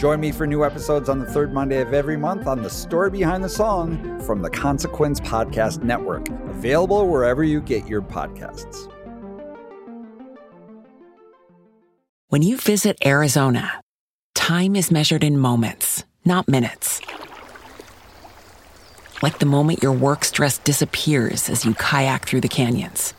Join 0.00 0.18
me 0.18 0.32
for 0.32 0.46
new 0.46 0.64
episodes 0.64 1.10
on 1.10 1.18
the 1.18 1.26
third 1.26 1.52
Monday 1.52 1.82
of 1.82 1.92
every 1.92 2.16
month 2.16 2.46
on 2.46 2.62
The 2.62 2.70
Story 2.70 3.10
Behind 3.10 3.44
the 3.44 3.50
Song 3.50 4.18
from 4.22 4.40
the 4.40 4.48
Consequence 4.48 5.20
Podcast 5.20 5.82
Network, 5.82 6.26
available 6.48 7.06
wherever 7.06 7.44
you 7.44 7.60
get 7.60 7.86
your 7.86 8.00
podcasts. 8.00 8.90
When 12.28 12.40
you 12.40 12.56
visit 12.56 12.96
Arizona, 13.04 13.82
time 14.34 14.74
is 14.74 14.90
measured 14.90 15.22
in 15.22 15.38
moments, 15.38 16.04
not 16.24 16.48
minutes. 16.48 17.02
Like 19.22 19.38
the 19.38 19.44
moment 19.44 19.82
your 19.82 19.92
work 19.92 20.24
stress 20.24 20.56
disappears 20.56 21.50
as 21.50 21.66
you 21.66 21.74
kayak 21.74 22.24
through 22.24 22.40
the 22.40 22.48
canyons. 22.48 23.12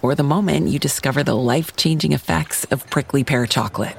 Or 0.00 0.14
the 0.14 0.22
moment 0.22 0.68
you 0.68 0.78
discover 0.78 1.22
the 1.22 1.36
life 1.36 1.76
changing 1.76 2.12
effects 2.12 2.64
of 2.70 2.88
prickly 2.88 3.22
pear 3.22 3.44
chocolate. 3.44 3.96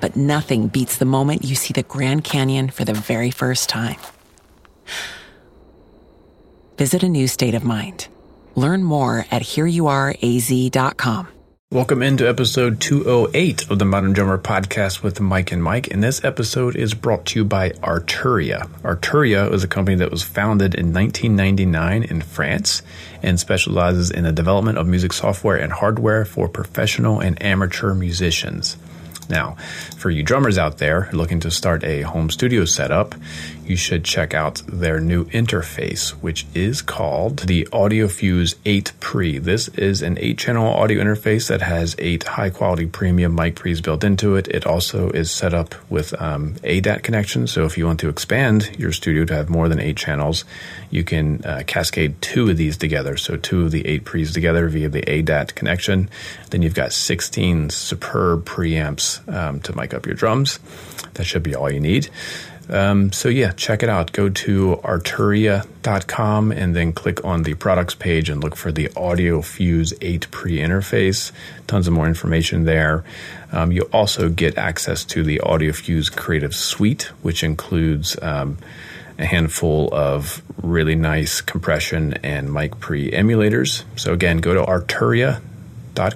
But 0.00 0.16
nothing 0.16 0.68
beats 0.68 0.96
the 0.96 1.04
moment 1.04 1.44
you 1.44 1.54
see 1.54 1.72
the 1.72 1.82
Grand 1.82 2.24
Canyon 2.24 2.70
for 2.70 2.84
the 2.84 2.94
very 2.94 3.30
first 3.30 3.68
time. 3.68 3.96
Visit 6.76 7.02
a 7.02 7.08
new 7.08 7.26
state 7.26 7.54
of 7.54 7.64
mind. 7.64 8.08
Learn 8.54 8.82
more 8.82 9.26
at 9.30 9.42
hereyouareaz.com. 9.42 11.28
Welcome 11.70 12.02
into 12.02 12.26
episode 12.26 12.80
208 12.80 13.70
of 13.70 13.78
the 13.78 13.84
Modern 13.84 14.14
Drummer 14.14 14.38
podcast 14.38 15.02
with 15.02 15.20
Mike 15.20 15.52
and 15.52 15.62
Mike. 15.62 15.88
And 15.90 16.02
this 16.02 16.24
episode 16.24 16.76
is 16.76 16.94
brought 16.94 17.26
to 17.26 17.40
you 17.40 17.44
by 17.44 17.70
Arturia. 17.82 18.70
Arturia 18.80 19.52
is 19.52 19.64
a 19.64 19.68
company 19.68 19.94
that 19.98 20.10
was 20.10 20.22
founded 20.22 20.74
in 20.74 20.94
1999 20.94 22.04
in 22.04 22.22
France 22.22 22.80
and 23.22 23.38
specializes 23.38 24.10
in 24.10 24.24
the 24.24 24.32
development 24.32 24.78
of 24.78 24.86
music 24.86 25.12
software 25.12 25.56
and 25.56 25.70
hardware 25.70 26.24
for 26.24 26.48
professional 26.48 27.20
and 27.20 27.42
amateur 27.42 27.92
musicians. 27.92 28.78
Now, 29.28 29.56
for 29.96 30.10
you 30.10 30.22
drummers 30.22 30.58
out 30.58 30.78
there 30.78 31.08
looking 31.12 31.40
to 31.40 31.50
start 31.50 31.84
a 31.84 32.02
home 32.02 32.30
studio 32.30 32.64
setup, 32.64 33.14
you 33.68 33.76
should 33.76 34.04
check 34.04 34.34
out 34.34 34.62
their 34.66 35.00
new 35.00 35.24
interface, 35.26 36.10
which 36.10 36.46
is 36.54 36.82
called 36.82 37.40
the 37.40 37.64
AudioFuse 37.66 38.54
8 38.64 38.92
Pre. 39.00 39.38
This 39.38 39.68
is 39.68 40.02
an 40.02 40.18
8 40.18 40.38
channel 40.38 40.66
audio 40.66 41.02
interface 41.02 41.48
that 41.48 41.62
has 41.62 41.94
8 41.98 42.24
high 42.24 42.50
quality 42.50 42.86
premium 42.86 43.34
mic 43.34 43.56
pre's 43.56 43.80
built 43.80 44.04
into 44.04 44.36
it. 44.36 44.48
It 44.48 44.66
also 44.66 45.10
is 45.10 45.30
set 45.30 45.54
up 45.54 45.74
with 45.90 46.20
um, 46.20 46.54
ADAT 46.64 47.02
connections. 47.02 47.52
So 47.52 47.64
if 47.64 47.76
you 47.76 47.86
want 47.86 48.00
to 48.00 48.08
expand 48.08 48.76
your 48.78 48.92
studio 48.92 49.24
to 49.26 49.34
have 49.34 49.48
more 49.48 49.68
than 49.68 49.80
8 49.80 49.96
channels, 49.96 50.44
you 50.90 51.04
can 51.04 51.44
uh, 51.44 51.62
cascade 51.66 52.20
two 52.22 52.50
of 52.50 52.56
these 52.56 52.76
together. 52.76 53.16
So 53.16 53.36
two 53.36 53.64
of 53.64 53.70
the 53.70 53.86
8 53.86 54.04
pre's 54.04 54.32
together 54.32 54.68
via 54.68 54.88
the 54.88 55.02
ADAT 55.02 55.54
connection. 55.54 56.08
Then 56.50 56.62
you've 56.62 56.74
got 56.74 56.92
16 56.92 57.70
superb 57.70 58.44
preamps 58.44 59.26
um, 59.32 59.60
to 59.60 59.76
mic 59.76 59.92
up 59.92 60.06
your 60.06 60.14
drums. 60.14 60.58
That 61.14 61.24
should 61.24 61.42
be 61.42 61.54
all 61.54 61.70
you 61.70 61.80
need. 61.80 62.08
Um, 62.68 63.12
so 63.12 63.28
yeah, 63.28 63.52
check 63.52 63.82
it 63.82 63.88
out. 63.88 64.12
Go 64.12 64.28
to 64.28 64.80
arturia.com 64.84 66.52
and 66.52 66.76
then 66.76 66.92
click 66.92 67.24
on 67.24 67.42
the 67.42 67.54
products 67.54 67.94
page 67.94 68.28
and 68.28 68.42
look 68.42 68.56
for 68.56 68.70
the 68.70 68.90
Audio 68.96 69.42
Fuse 69.42 69.94
8 70.00 70.30
pre 70.30 70.58
interface. 70.58 71.32
Tons 71.66 71.86
of 71.86 71.92
more 71.94 72.06
information 72.06 72.64
there. 72.64 73.04
Um, 73.52 73.72
you 73.72 73.82
also 73.92 74.28
get 74.28 74.58
access 74.58 75.04
to 75.06 75.22
the 75.22 75.40
Audio 75.40 75.72
Fuse 75.72 76.10
Creative 76.10 76.54
Suite, 76.54 77.04
which 77.22 77.42
includes 77.42 78.20
um, 78.20 78.58
a 79.18 79.24
handful 79.24 79.88
of 79.92 80.42
really 80.62 80.94
nice 80.94 81.40
compression 81.40 82.14
and 82.22 82.52
mic 82.52 82.78
pre 82.80 83.10
emulators. 83.10 83.84
So 83.96 84.12
again, 84.12 84.38
go 84.38 84.54
to 84.54 84.62
arturia.com 84.62 85.47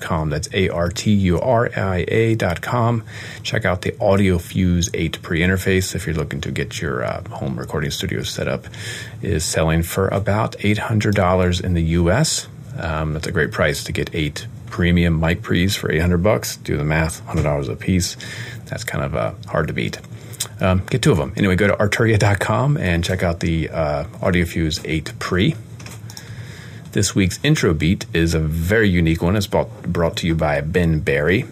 com. 0.01 0.31
That's 0.31 0.49
A 0.55 0.69
R 0.69 0.89
T 0.89 1.13
U 1.13 1.41
R 1.41 1.69
I 1.77 2.05
A 2.09 2.35
dot 2.35 2.61
com. 2.61 3.05
Check 3.43 3.65
out 3.65 3.83
the 3.83 3.95
Audio 4.01 4.39
Fuse 4.39 4.89
8 4.95 5.21
pre 5.23 5.41
interface 5.41 5.95
if 5.95 6.07
you're 6.07 6.15
looking 6.15 6.41
to 6.43 6.53
get 6.53 6.81
your 6.81 7.05
uh, 7.05 7.23
home 7.29 7.59
recording 7.59 7.91
studio 7.91 8.23
set 8.23 8.47
up. 8.47 8.67
It 9.21 9.31
is 9.31 9.45
selling 9.45 9.83
for 9.83 10.09
about 10.09 10.57
$800 10.59 11.65
in 11.65 11.75
the 11.75 11.83
US. 11.83 12.47
Um, 12.79 13.13
that's 13.15 13.27
a 13.27 13.33
great 13.33 13.51
price 13.51 13.85
to 13.85 13.93
get 13.93 14.15
eight 14.15 14.47
premium 14.67 15.21
mic 15.21 15.43
pre's 15.43 15.77
for 15.77 15.91
800 15.91 16.19
bucks. 16.19 16.57
Do 16.57 16.77
the 16.77 16.85
math, 16.85 17.27
$100 17.27 17.69
a 17.69 17.77
piece. 17.77 18.17
That's 18.67 18.85
kind 18.85 19.05
of 19.05 19.15
uh, 19.15 19.35
hard 19.47 19.67
to 19.67 19.75
beat. 19.75 19.99
Um, 20.61 20.83
get 20.89 21.03
two 21.03 21.11
of 21.11 21.19
them. 21.19 21.33
Anyway, 21.37 21.57
go 21.57 21.67
to 21.67 21.75
arturia.com 21.75 22.77
and 22.77 23.05
check 23.05 23.23
out 23.23 23.41
the 23.41 23.69
uh, 23.69 24.05
AudioFuse 24.21 24.81
8 24.85 25.19
Pre. 25.19 25.57
This 26.93 27.15
week's 27.15 27.41
intro 27.43 27.73
beat 27.73 28.05
is 28.13 28.35
a 28.35 28.39
very 28.39 28.87
unique 28.87 29.23
one. 29.23 29.35
It's 29.35 29.47
brought, 29.47 29.83
brought 29.83 30.15
to 30.19 30.27
you 30.27 30.35
by 30.35 30.61
Ben 30.61 31.01
Barry. 31.01 31.47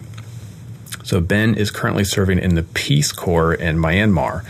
So, 1.03 1.19
Ben 1.19 1.55
is 1.55 1.71
currently 1.71 2.03
serving 2.03 2.37
in 2.37 2.53
the 2.53 2.61
Peace 2.61 3.11
Corps 3.11 3.55
in 3.55 3.77
Myanmar. 3.77 4.45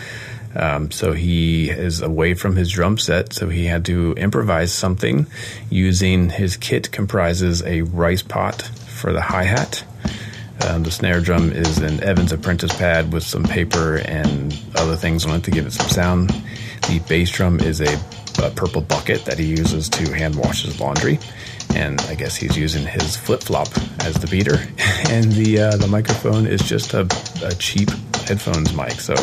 Um, 0.53 0.91
so, 0.91 1.13
he 1.13 1.69
is 1.69 2.01
away 2.01 2.34
from 2.34 2.57
his 2.57 2.69
drum 2.72 2.97
set, 2.97 3.31
so 3.31 3.47
he 3.47 3.68
had 3.68 3.85
to 3.85 4.12
improvise 4.18 4.74
something 4.74 5.28
using 5.69 6.30
his 6.30 6.57
kit 6.57 6.91
comprises 6.91 7.63
a 7.63 7.84
rice 7.84 8.22
pot 8.22 8.62
for 8.62 9.13
the 9.13 9.22
hi 9.22 9.44
hat. 9.44 9.85
Um, 10.68 10.84
the 10.84 10.91
snare 10.91 11.22
drum 11.22 11.53
is 11.53 11.78
an 11.78 12.03
Evans 12.03 12.34
Apprentice 12.34 12.75
pad 12.75 13.13
with 13.13 13.24
some 13.24 13.44
paper 13.44 14.00
and 14.00 14.62
other 14.75 14.97
things 14.97 15.25
on 15.25 15.38
it 15.38 15.44
to 15.46 15.51
give 15.51 15.66
it 15.66 15.72
some 15.72 15.88
sound. 15.88 16.30
The 16.90 17.01
bass 17.07 17.31
drum 17.31 17.62
is 17.62 17.80
a 17.80 17.97
a 18.40 18.50
purple 18.52 18.81
bucket 18.81 19.25
that 19.25 19.38
he 19.38 19.46
uses 19.46 19.90
to 19.90 20.12
hand 20.14 20.36
wash 20.36 20.64
his 20.64 20.80
laundry. 20.80 21.19
And 21.75 22.02
I 22.02 22.16
guess 22.16 22.36
he's 22.36 22.58
using 22.58 22.86
his 22.86 23.16
flip 23.16 23.42
flop 23.42 23.68
as 24.02 24.16
the 24.16 24.28
beater. 24.28 24.59
And 25.12 25.30
the 25.34 25.59
uh, 25.59 25.75
the 25.75 25.88
microphone 25.88 26.47
is 26.47 26.62
just 26.62 26.94
a, 26.94 27.02
a 27.44 27.53
cheap 27.56 27.90
headphones 28.28 28.74
mic. 28.74 29.02
So 29.02 29.14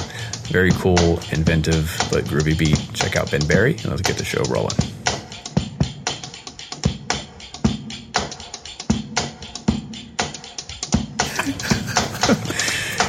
very 0.49 0.71
cool, 0.73 1.19
inventive, 1.33 1.97
but 2.11 2.25
groovy 2.25 2.59
beat. 2.59 2.79
Check 2.93 3.17
out 3.17 3.31
Ben 3.31 3.47
Barry, 3.47 3.73
and 3.73 3.87
let's 3.87 4.03
get 4.03 4.19
the 4.19 4.25
show 4.25 4.43
rolling. 4.51 4.77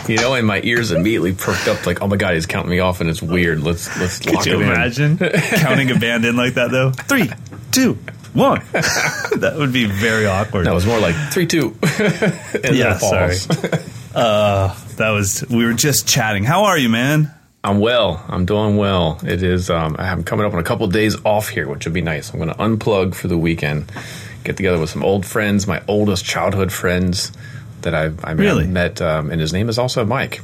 You 0.10 0.18
know, 0.18 0.34
and 0.34 0.46
my 0.48 0.62
ears 0.64 0.92
immediately 0.92 1.34
perked 1.34 1.68
up, 1.68 1.86
like, 1.86 2.02
"Oh 2.02 2.08
my 2.08 2.18
god, 2.18 2.34
he's 2.34 2.46
counting 2.46 2.72
me 2.72 2.80
off, 2.80 3.02
and 3.02 3.10
it's 3.10 3.22
weird." 3.22 3.62
Let's 3.62 3.96
let's 4.00 4.20
Could 4.20 4.34
lock 4.34 4.46
you 4.46 4.54
it 4.54 4.62
in. 4.62 4.70
imagine 4.70 5.18
counting 5.58 5.92
a 5.92 6.00
band 6.00 6.26
in 6.26 6.36
like 6.36 6.56
that 6.56 6.72
though? 6.72 6.92
Three, 6.92 7.30
two, 7.72 7.98
one. 8.34 8.62
that 8.72 9.54
would 9.58 9.72
be 9.72 9.86
very 9.86 10.26
awkward. 10.26 10.66
That 10.66 10.74
was 10.74 10.86
more 10.86 11.00
like 11.00 11.16
three, 11.32 11.46
two. 11.46 11.78
yeah, 12.72 12.98
sorry. 12.98 13.36
Uh, 14.14 14.76
that 14.98 15.12
was. 15.12 15.46
We 15.50 15.66
were 15.66 15.74
just 15.74 16.08
chatting. 16.08 16.44
How 16.44 16.66
are 16.66 16.78
you, 16.78 16.90
man? 16.90 17.32
I'm 17.64 17.80
well. 17.80 18.24
I'm 18.28 18.46
doing 18.46 18.78
well. 18.78 19.20
It 19.24 19.44
is. 19.44 19.70
Um, 19.70 19.96
I'm 20.00 20.24
coming 20.24 20.46
up 20.46 20.54
on 20.54 20.60
a 20.60 20.64
couple 20.64 20.86
of 20.86 20.94
days 20.94 21.18
off 21.26 21.50
here, 21.50 21.68
which 21.68 21.86
would 21.86 21.94
be 21.94 22.02
nice. 22.02 22.32
I'm 22.32 22.40
going 22.40 22.50
to 22.50 22.56
unplug 22.56 23.16
for 23.16 23.28
the 23.28 23.38
weekend, 23.38 23.92
get 24.46 24.56
together 24.56 24.80
with 24.80 24.90
some 24.90 25.04
old 25.04 25.26
friends, 25.26 25.68
my 25.68 25.84
oldest 25.88 26.24
childhood 26.24 26.72
friends 26.72 27.34
that 27.84 27.94
I, 27.96 28.06
I 28.24 28.34
met- 28.34 28.38
Really? 28.40 28.68
met, 28.68 29.02
um, 29.02 29.32
and 29.32 29.40
his 29.42 29.54
name 29.54 29.70
is 29.70 29.78
also 29.78 30.06
Mike. 30.06 30.42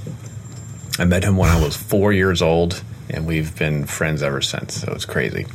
I 0.97 1.06
met 1.06 1.23
him 1.23 1.35
when 1.38 1.50
I 1.50 1.62
was 1.62 1.75
four 1.75 2.13
years 2.13 2.41
old, 2.41 2.81
and 3.09 3.25
we've 3.28 3.57
been 3.57 3.85
friends 3.85 4.23
ever 4.23 4.41
since. 4.41 4.75
So 4.81 4.91
it's 4.94 5.06
crazy. 5.06 5.45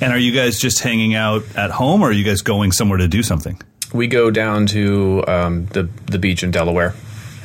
And 0.00 0.12
are 0.12 0.18
you 0.18 0.32
guys 0.32 0.58
just 0.60 0.80
hanging 0.80 1.14
out 1.14 1.42
at 1.56 1.70
home, 1.70 2.02
or 2.02 2.08
are 2.08 2.12
you 2.12 2.24
guys 2.24 2.40
going 2.42 2.72
somewhere 2.72 2.98
to 2.98 3.08
do 3.08 3.22
something? 3.22 3.60
We 3.92 4.06
go 4.06 4.30
down 4.30 4.66
to 4.66 5.24
um, 5.26 5.66
the 5.66 5.88
the 6.06 6.18
beach 6.18 6.42
in 6.42 6.50
Delaware. 6.52 6.94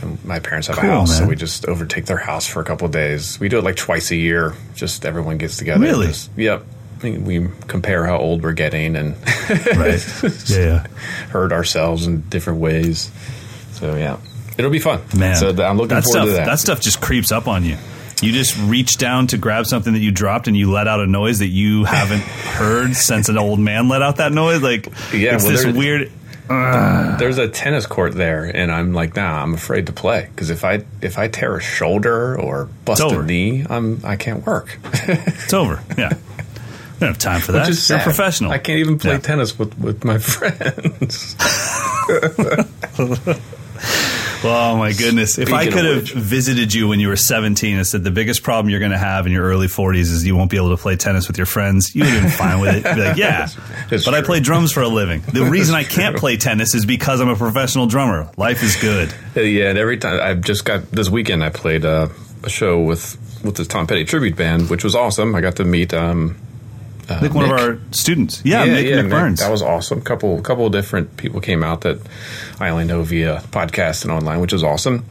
And 0.01 0.24
my 0.25 0.40
parents 0.40 0.68
have 0.68 0.78
Cool, 0.78 0.90
a 0.90 0.94
house, 0.94 1.18
so 1.18 1.25
we 1.25 1.36
just 1.36 1.66
overtake 1.68 2.06
their 2.06 2.18
house 2.18 2.45
for 2.48 2.60
a 2.62 2.66
couple 2.66 2.86
of 2.86 2.92
days. 2.92 3.40
We 3.40 3.50
do 3.50 3.57
it 3.57 3.63
like 3.63 3.78
twice 3.78 4.12
a 4.12 4.16
year. 4.16 4.54
Just 4.75 5.06
everyone 5.06 5.38
gets 5.38 5.57
together. 5.57 5.80
Really? 5.81 6.07
just- 6.07 6.30
yep. 6.38 6.63
We, 7.04 7.18
we 7.18 7.50
compare 7.68 8.06
how 8.06 8.18
old 8.18 8.42
we're 8.44 8.54
getting 8.54 8.95
and 8.95 9.16
Right. 9.50 10.06
yeah, 10.50 10.57
yeah. 10.57 10.88
hurt 11.30 11.51
ourselves 11.51 12.07
in 12.07 12.22
different 12.30 12.60
ways. 12.60 13.12
So 13.75 13.95
yeah, 13.95 14.18
it'll 14.57 14.72
be 14.72 14.80
fun. 14.80 15.01
Man, 15.18 15.36
so 15.36 15.50
I'm 15.50 15.77
looking 15.77 15.95
that 15.95 16.04
forward 16.04 16.12
stuff, 16.12 16.25
to 16.25 16.31
that. 16.33 16.45
That 16.45 16.60
stuff 16.60 16.81
just 16.81 17.01
creeps 17.01 17.31
up 17.31 17.48
on 17.48 17.63
you. 17.63 17.77
You 18.22 18.31
just 18.31 18.57
reach 18.57 18.98
down 18.98 19.27
to 19.27 19.38
grab 19.38 19.66
something 19.66 19.92
that 19.94 20.00
you 20.00 20.12
dropped, 20.12 20.48
and 20.48 20.56
you 20.56 20.72
let 20.72 20.88
out 20.88 21.01
a 21.01 21.06
noise 21.07 21.39
that 21.39 21.48
you 21.50 21.83
haven't 21.83 22.22
heard 22.57 22.95
since 22.95 23.27
an 23.30 23.38
old 23.38 23.60
man 23.60 23.89
let 23.89 24.01
out 24.01 24.18
that 24.18 24.31
noise. 24.31 24.62
Like, 24.62 24.86
Yeah, 25.13 25.36
it's 25.36 25.44
well, 25.44 25.51
this 25.51 25.66
weird. 25.66 26.12
There's 26.48 27.38
a 27.39 27.48
tennis 27.50 27.86
court 27.88 28.13
there, 28.13 28.44
and 28.45 28.72
I'm 28.72 28.94
like, 28.94 29.16
nah, 29.16 29.42
I'm 29.42 29.54
afraid 29.56 29.88
to 29.88 29.94
play 29.94 30.30
because 30.33 30.50
if 30.50 30.63
I 30.63 30.86
if 31.01 31.18
I 31.18 31.28
tear 31.28 31.57
a 31.57 31.62
shoulder 31.62 32.39
or 32.39 32.69
bust 32.86 33.01
a 33.01 33.21
knee, 33.24 33.66
I'm 33.69 34.00
I 34.06 34.16
can't 34.16 34.45
work. 34.45 34.78
It's 35.07 35.54
over. 35.54 35.83
Yeah. 35.98 36.13
I 36.13 37.00
don't 37.00 37.10
have 37.10 37.18
time 37.18 37.42
for 37.42 37.51
that. 37.51 37.62
Which 37.68 37.71
is 37.71 37.89
You're 37.89 38.00
professional. 38.00 38.51
I 38.51 38.57
can't 38.60 38.80
even 38.80 38.98
play 39.00 39.12
Yeah. 39.13 39.18
tennis 39.19 39.60
with, 39.60 39.78
with 39.78 40.06
my 40.06 40.18
friends. 40.19 41.36
Oh 44.47 44.77
my 44.77 44.94
goodness! 44.94 45.38
If 45.38 45.51
I 45.51 45.65
could 45.68 45.86
have 45.86 46.07
visited 46.07 46.74
you 46.74 46.88
when 46.88 47.00
you 47.00 47.07
were 47.07 47.15
17 47.15 47.77
and 47.77 47.88
said 47.88 48.03
the 48.03 48.12
biggest 48.12 48.44
problem 48.44 48.69
you're 48.69 48.80
going 48.80 48.92
to 48.92 48.97
have 48.97 49.25
in 49.25 49.31
your 49.31 49.44
early 49.44 49.68
40s 49.68 50.12
is 50.12 50.25
you 50.25 50.36
won't 50.36 50.51
be 50.51 50.57
able 50.57 50.75
to 50.75 50.81
play 50.81 50.95
tennis 50.95 51.27
with 51.27 51.38
your 51.38 51.47
friends, 51.47 51.95
you 51.95 52.03
would 52.03 52.12
have 52.12 52.21
been 52.24 52.31
fine 52.31 52.59
with 52.59 52.75
it. 52.75 52.95
Be 52.95 53.01
like, 53.01 53.18
yeah, 53.18 53.47
but 53.89 54.13
I 54.13 54.21
play 54.21 54.39
drums 54.39 54.71
for 54.71 54.81
a 54.81 54.88
living. 54.88 55.21
The 55.21 55.45
reason 55.45 55.75
I 55.75 55.83
can't 55.83 56.15
play 56.18 56.38
tennis 56.38 56.75
is 56.75 56.86
because 56.86 57.21
I'm 57.21 57.30
a 57.30 57.36
professional 57.36 57.88
drummer. 57.88 58.30
Life 58.38 58.62
is 58.63 58.75
good. 58.75 59.13
Uh, 59.36 59.42
yeah, 59.42 59.69
and 59.69 59.77
every 59.77 59.97
time 59.97 60.19
I 60.21 60.33
just 60.36 60.65
got 60.65 60.92
this 60.92 61.09
weekend, 61.09 61.44
I 61.44 61.50
played 61.50 61.83
uh, 61.83 62.09
a 62.44 62.50
show 62.50 62.80
with 62.81 63.18
with 63.44 63.56
the 63.56 63.65
Tom 63.65 63.88
Petty 63.88 64.06
tribute 64.06 64.36
band, 64.36 64.69
which 64.69 64.83
was 64.83 64.95
awesome. 64.95 65.36
I 65.36 65.42
got 65.42 65.56
to 65.57 65.65
meet 65.65 65.94
um, 65.94 66.38
Uh, 67.10 67.13
I 67.16 67.19
think 67.19 67.34
one 67.34 67.46
of 67.46 67.52
our 67.52 67.80
students, 67.92 68.42
yeah, 68.44 68.66
Mick, 68.66 68.86
Mick 68.86 69.06
Mick. 69.06 69.10
Burns. 69.10 69.40
That 69.40 69.52
was 69.52 69.62
awesome. 69.62 70.02
Couple 70.02 70.42
couple 70.42 70.66
of 70.66 70.72
different 70.72 71.18
people 71.18 71.40
came 71.42 71.63
out 71.63 71.81
that 71.81 72.00
I 72.60 72.69
only 72.69 72.86
know 72.86 73.04
via 73.04 73.44
podcast 73.52 74.04
and 74.04 74.12
online, 74.12 74.40
which 74.40 74.54
is 74.54 74.63
awesome. 74.63 75.06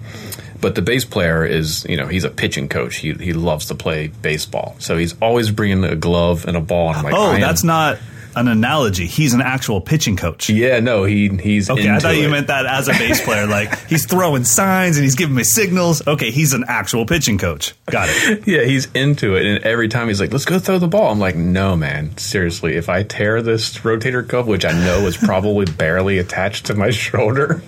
But 0.61 0.75
the 0.75 0.82
bass 0.82 1.05
player 1.05 1.44
is, 1.44 1.85
you 1.88 1.96
know, 1.96 2.06
he's 2.06 2.25
a 2.25 2.31
pitching 2.31 2.69
coach. 2.69 2.96
He 2.96 3.12
he 3.12 3.32
loves 3.32 3.67
to 3.67 3.75
play 3.75 4.08
baseball, 4.08 4.76
so 4.79 4.96
he's 4.96 5.14
always 5.20 5.50
bringing 5.50 5.85
a 5.85 5.94
glove 5.94 6.46
and 6.46 6.56
a 6.56 6.61
ball. 6.61 6.88
And 6.88 6.99
I'm 6.99 7.05
like, 7.05 7.14
oh, 7.14 7.38
that's 7.38 7.62
not 7.62 7.99
an 8.36 8.48
analogy. 8.48 9.06
He's 9.06 9.34
an 9.34 9.40
actual 9.40 9.81
pitching 9.81 10.16
coach. 10.16 10.48
Yeah, 10.50 10.81
no, 10.81 11.04
he 11.04 11.28
he's 11.28 11.70
Okay, 11.70 11.88
I 11.90 11.98
thought 11.98 12.16
you 12.16 12.28
meant 12.28 12.46
that 12.48 12.66
as 12.66 12.88
a 12.88 12.92
bass 12.92 13.20
player. 13.25 13.46
Like 13.46 13.78
he's 13.88 14.06
throwing 14.06 14.44
signs 14.44 14.96
and 14.96 15.04
he's 15.04 15.14
giving 15.14 15.34
me 15.34 15.44
signals. 15.44 16.06
Okay, 16.06 16.31
he's 16.31 16.52
an 16.52 16.64
actual 16.69 17.06
pitching 17.06 17.38
coach. 17.38 17.75
Got 17.86 18.08
it. 18.10 18.44
Yeah, 18.46 18.64
he's 18.64 18.90
into 18.92 19.36
it, 19.36 19.46
and 19.46 19.64
every 19.64 19.88
time 19.88 20.08
he's 20.08 20.20
like, 20.20 20.32
"Let's 20.32 20.44
go 20.44 20.58
throw 20.58 20.78
the 20.78 20.88
ball." 20.88 21.10
I'm 21.12 21.19
like, 21.19 21.36
"No, 21.36 21.76
man, 21.76 22.16
seriously. 22.19 22.76
If 22.76 22.88
I 22.88 23.02
tear 23.02 23.42
this 23.42 23.78
rotator 23.78 24.26
cuff, 24.28 24.46
which 24.46 24.64
I 24.64 24.72
know 24.72 25.06
is 25.06 25.16
probably 25.16 25.64
barely 25.78 26.19
attached 26.19 26.66
to 26.66 26.75
my 26.75 26.90
shoulder, 26.90 27.62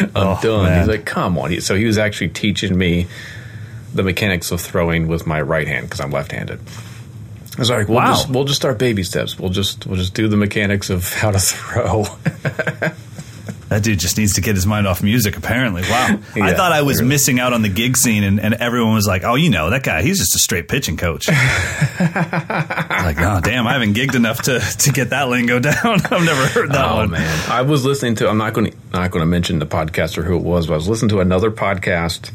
I'm 0.00 0.10
Oh, 0.14 0.38
done." 0.42 0.64
man. 0.64 0.78
He's 0.80 0.88
like, 0.88 1.04
"Come 1.06 1.38
on." 1.38 1.60
So 1.60 1.74
he 1.76 1.84
was 1.84 1.98
actually 1.98 2.28
teaching 2.30 2.76
me 2.76 3.06
the 3.94 4.02
mechanics 4.02 4.50
of 4.50 4.60
throwing 4.60 5.06
with 5.06 5.26
my 5.26 5.40
right 5.40 5.68
hand 5.68 5.86
because 5.86 6.00
I'm 6.00 6.10
left-handed. 6.10 6.60
I 7.56 7.60
was 7.60 7.70
like, 7.70 7.88
we'll 7.88 7.96
Wow. 7.98 8.06
just 8.08 8.28
we'll 8.30 8.44
just 8.44 8.60
start 8.60 8.78
baby 8.78 9.02
steps. 9.04 9.38
We'll 9.38 9.50
just 9.50 9.86
we'll 9.86 9.96
just 9.96 10.14
do 10.14 10.26
the 10.28 10.36
mechanics 10.36 10.90
of 10.90 11.12
how 11.12 11.30
to 11.30 11.38
throw. 11.40 12.04
That 13.70 13.82
dude 13.82 13.98
just 13.98 14.18
needs 14.18 14.34
to 14.34 14.40
get 14.40 14.54
his 14.54 14.66
mind 14.66 14.86
off 14.86 15.02
music, 15.02 15.36
apparently. 15.36 15.82
Wow. 15.82 16.18
I 16.36 16.52
thought 16.54 16.70
I 16.70 16.82
was 16.82 16.98
really. 16.98 17.08
missing 17.08 17.40
out 17.40 17.52
on 17.52 17.62
the 17.62 17.68
gig 17.70 17.96
scene, 17.96 18.22
and, 18.22 18.38
and 18.38 18.54
everyone 18.54 18.94
was 18.94 19.06
like, 19.06 19.24
oh, 19.24 19.34
you 19.36 19.48
know, 19.50 19.70
that 19.70 19.82
guy, 19.82 20.02
he's 20.02 20.18
just 20.18 20.36
a 20.36 20.38
straight 20.38 20.68
pitching 20.68 20.96
coach. 20.96 21.28
like, 21.28 23.18
oh, 23.20 23.40
damn, 23.42 23.66
I 23.66 23.72
haven't 23.72 23.94
gigged 23.94 24.14
enough 24.14 24.42
to, 24.42 24.60
to 24.60 24.92
get 24.92 25.10
that 25.10 25.28
lingo 25.28 25.58
down. 25.58 25.74
I've 25.84 26.10
never 26.24 26.46
heard 26.46 26.70
that 26.72 26.84
oh 26.88 26.96
one. 26.96 27.10
man, 27.12 27.50
I 27.50 27.62
was 27.62 27.84
listening 27.84 28.14
to. 28.16 28.28
I'm 28.28 28.38
not 28.38 28.52
going 28.52 28.70
to 28.70 28.76
not 28.92 29.10
going 29.10 29.22
to 29.22 29.26
mention 29.26 29.58
the 29.58 29.66
podcast 29.66 30.18
or 30.18 30.22
who 30.22 30.36
it 30.36 30.42
was, 30.42 30.66
but 30.66 30.74
I 30.74 30.76
was 30.76 30.88
listening 30.88 31.08
to 31.10 31.20
another 31.20 31.50
podcast, 31.50 32.30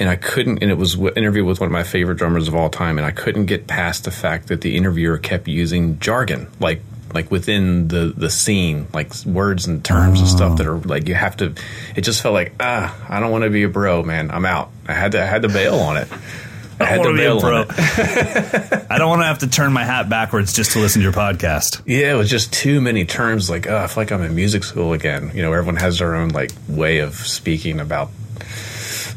and 0.00 0.08
I 0.08 0.16
couldn't. 0.16 0.62
And 0.62 0.70
it 0.70 0.78
was 0.78 0.94
an 0.94 1.08
interview 1.10 1.44
with 1.44 1.60
one 1.60 1.66
of 1.66 1.72
my 1.72 1.84
favorite 1.84 2.16
drummers 2.16 2.48
of 2.48 2.54
all 2.56 2.70
time, 2.70 2.98
and 2.98 3.06
I 3.06 3.12
couldn't 3.12 3.46
get 3.46 3.66
past 3.66 4.04
the 4.04 4.10
fact 4.10 4.48
that 4.48 4.62
the 4.62 4.76
interviewer 4.76 5.18
kept 5.18 5.46
using 5.46 6.00
jargon, 6.00 6.48
like 6.58 6.80
like 7.12 7.30
within 7.30 7.88
the 7.88 8.12
the 8.16 8.30
scene, 8.30 8.88
like 8.92 9.14
words 9.26 9.66
and 9.66 9.84
terms 9.84 10.20
and 10.20 10.28
stuff 10.28 10.58
that 10.58 10.66
are 10.66 10.78
like 10.78 11.06
you 11.06 11.14
have 11.14 11.36
to. 11.36 11.54
It 11.94 12.00
just 12.00 12.22
felt 12.22 12.32
like 12.32 12.54
ah, 12.58 12.96
I 13.08 13.20
don't 13.20 13.30
want 13.30 13.44
to 13.44 13.50
be 13.50 13.62
a 13.62 13.68
bro, 13.68 14.02
man. 14.02 14.30
I'm 14.30 14.46
out. 14.46 14.70
I 14.88 14.94
had 14.94 15.12
to 15.12 15.22
I 15.22 15.26
had 15.26 15.42
to 15.42 15.48
bail 15.48 15.74
on 15.74 15.98
it. 15.98 16.08
I 16.80 16.84
I 16.84 16.86
had 16.86 17.02
don't 17.02 17.16
to 17.16 17.28
want 17.28 17.40
to 17.40 17.74
be 17.74 17.82
a 17.82 17.84
bail 17.84 18.64
on 18.64 18.72
it. 18.72 18.86
I 18.90 18.96
don't 18.96 19.10
want 19.10 19.20
to 19.20 19.26
have 19.26 19.40
to 19.40 19.48
turn 19.48 19.70
my 19.70 19.84
hat 19.84 20.08
backwards 20.08 20.54
just 20.54 20.72
to 20.72 20.78
listen 20.78 21.00
to 21.00 21.04
your 21.04 21.12
podcast. 21.12 21.82
Yeah, 21.84 22.12
it 22.12 22.16
was 22.16 22.30
just 22.30 22.54
too 22.54 22.80
many 22.80 23.04
terms. 23.04 23.50
Like, 23.50 23.68
oh, 23.68 23.76
I 23.76 23.86
feel 23.86 24.02
like 24.02 24.12
I'm 24.12 24.22
in 24.22 24.34
music 24.34 24.64
school 24.64 24.94
again. 24.94 25.30
You 25.34 25.42
know, 25.42 25.52
everyone 25.52 25.76
has 25.76 25.98
their 25.98 26.14
own 26.14 26.30
like 26.30 26.52
way 26.68 27.00
of 27.00 27.16
speaking 27.16 27.80
about. 27.80 28.10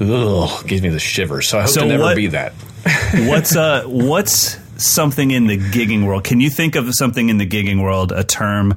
Ugh, 0.10 0.68
gives 0.68 0.82
me 0.82 0.90
the 0.90 1.00
shivers. 1.00 1.48
So 1.50 1.58
I 1.60 1.62
hope 1.62 1.72
So 1.72 1.82
to 1.82 1.88
never 1.88 2.04
what- 2.04 2.16
be 2.16 2.28
that. 2.28 2.54
What's 3.28 3.56
uh 3.56 3.84
what's 3.86 4.58
something 4.84 5.32
in 5.32 5.48
the 5.48 5.58
gigging 5.58 6.06
world? 6.06 6.24
Can 6.26 6.42
you 6.42 6.50
think 6.50 6.76
of 6.76 6.94
something 6.94 7.30
in 7.30 7.38
the 7.38 7.46
gigging 7.48 7.82
world, 7.82 8.12
a 8.12 8.24
term 8.26 8.76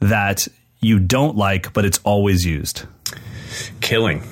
that 0.00 0.48
you 0.80 0.98
don't 0.98 1.36
like, 1.36 1.72
but 1.72 1.84
it's 1.84 2.00
always 2.02 2.44
used? 2.44 2.82
Killing. 3.80 4.22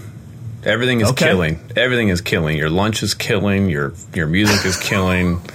Everything 0.65 1.01
is 1.01 1.11
Okay. 1.11 1.27
killing. 1.27 1.61
Everything 1.77 2.09
is 2.09 2.21
killing. 2.21 2.57
Your 2.57 2.71
lunch 2.71 3.03
is 3.03 3.15
killing. 3.15 3.69
Your 3.69 3.93
your 4.15 4.27
music 4.27 4.65
is 4.67 4.77
killing. 4.77 5.41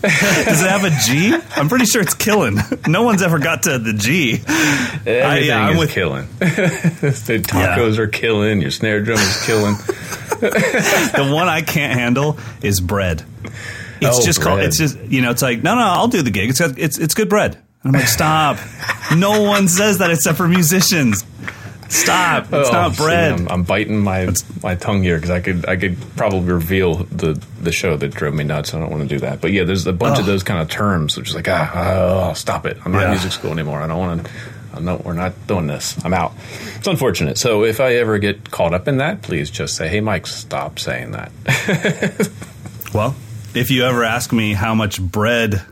Does 0.10 0.62
it 0.62 0.70
have 0.70 0.84
a 0.84 0.90
G? 1.04 1.34
I'm 1.56 1.68
pretty 1.68 1.84
sure 1.84 2.00
it's 2.00 2.14
killing. 2.14 2.56
No 2.88 3.02
one's 3.02 3.22
ever 3.22 3.38
got 3.38 3.64
to 3.64 3.78
the 3.78 3.92
G. 3.92 4.32
Everything 4.46 5.48
yeah, 5.48 5.66
I'm 5.66 5.74
is 5.74 5.78
with- 5.80 5.92
killing. 5.92 6.26
the 6.38 7.42
tacos 7.46 7.98
are 7.98 8.06
killing. 8.06 8.62
Your 8.62 8.70
snare 8.70 9.02
drum 9.02 9.18
is 9.18 9.46
killing. 9.46 9.74
The 10.40 11.30
one 11.34 11.48
I 11.48 11.60
can't 11.60 11.92
handle 11.98 12.38
is 12.62 12.80
bread. 12.80 13.22
It's 14.00 14.18
Oh, 14.20 14.24
just 14.24 14.40
called. 14.40 14.60
It's 14.60 14.78
just 14.78 14.98
you 15.02 15.20
know. 15.20 15.30
It's 15.32 15.42
like 15.42 15.62
no, 15.62 15.74
no. 15.74 15.82
I'll 15.82 16.08
do 16.08 16.22
the 16.22 16.30
gig. 16.30 16.48
It's 16.48 16.60
got, 16.60 16.78
it's 16.78 16.96
it's 16.98 17.12
good 17.12 17.28
bread. 17.28 17.56
And 17.82 17.94
I'm 17.94 18.00
like, 18.00 18.08
stop. 18.08 18.56
no 19.14 19.42
one 19.42 19.68
says 19.68 19.98
that 19.98 20.10
except 20.10 20.38
for 20.38 20.48
musicians. 20.48 21.24
Stop. 21.90 22.44
It's 22.52 22.68
Oh, 22.68 22.72
not 22.72 22.92
see, 22.94 23.02
bread. 23.02 23.32
I'm, 23.32 23.48
I'm 23.48 23.62
biting 23.64 23.98
my 23.98 24.32
my 24.62 24.74
tongue 24.76 25.02
here 25.02 25.16
because 25.16 25.30
I 25.30 25.40
could 25.40 25.68
I 25.68 25.76
could 25.76 25.96
probably 26.16 26.40
reveal 26.52 26.94
the 27.04 27.40
the 27.60 27.72
show 27.72 27.96
that 27.96 28.08
drove 28.14 28.32
me 28.34 28.44
nuts. 28.44 28.72
I 28.74 28.78
don't 28.78 28.90
want 28.90 29.02
to 29.02 29.08
do 29.08 29.18
that. 29.20 29.40
But 29.40 29.52
yeah, 29.52 29.64
there's 29.64 29.86
a 29.86 29.92
bunch 29.92 30.18
of 30.18 30.24
those 30.26 30.42
kind 30.42 30.60
of 30.60 30.68
terms, 30.68 31.16
which 31.16 31.30
is 31.30 31.34
like 31.34 31.48
ah, 31.48 32.30
oh, 32.30 32.32
stop 32.34 32.64
it. 32.66 32.78
I'm 32.84 32.92
not 32.92 33.00
Yeah. 33.00 33.04
in 33.06 33.10
music 33.10 33.32
school 33.32 33.50
anymore. 33.50 33.82
I 33.82 33.86
don't 33.88 33.98
want 33.98 34.24
to. 34.24 34.30
I'm 34.72 34.84
not, 34.84 35.04
we're 35.04 35.14
not 35.14 35.32
doing 35.48 35.66
this. 35.66 35.96
I'm 36.04 36.14
out. 36.14 36.32
It's 36.76 36.86
unfortunate. 36.86 37.38
So 37.38 37.64
if 37.64 37.80
I 37.80 37.96
ever 37.96 38.18
get 38.18 38.52
caught 38.52 38.72
up 38.72 38.86
in 38.86 38.98
that, 38.98 39.20
please 39.20 39.50
just 39.50 39.74
say, 39.74 39.88
"Hey, 39.88 40.00
Mike, 40.00 40.28
stop 40.28 40.78
saying 40.78 41.10
that." 41.12 41.32
Well, 42.94 43.14
if 43.54 43.70
you 43.70 43.84
ever 43.84 44.02
ask 44.02 44.32
me 44.32 44.52
how 44.52 44.74
much 44.74 45.00
bread 45.00 45.62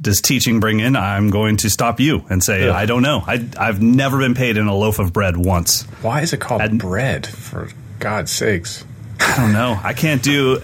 does 0.00 0.20
teaching 0.20 0.60
bring 0.60 0.80
in, 0.80 0.94
I'm 0.96 1.30
going 1.30 1.56
to 1.58 1.70
stop 1.70 2.00
you 2.00 2.24
and 2.28 2.42
say 2.42 2.68
Ugh. 2.68 2.74
I 2.74 2.86
don't 2.86 3.02
know. 3.02 3.22
I, 3.26 3.46
I've 3.58 3.80
never 3.82 4.18
been 4.18 4.34
paid 4.34 4.56
in 4.56 4.66
a 4.66 4.74
loaf 4.74 4.98
of 4.98 5.12
bread 5.12 5.36
once. 5.36 5.82
Why 6.02 6.20
is 6.20 6.32
it 6.32 6.38
called 6.40 6.62
I'd- 6.62 6.76
bread? 6.78 7.26
For 7.26 7.68
God's 7.98 8.30
sakes! 8.30 8.84
I 9.20 9.36
don't 9.38 9.52
know. 9.52 9.78
I 9.82 9.94
can't 9.94 10.22
do. 10.22 10.60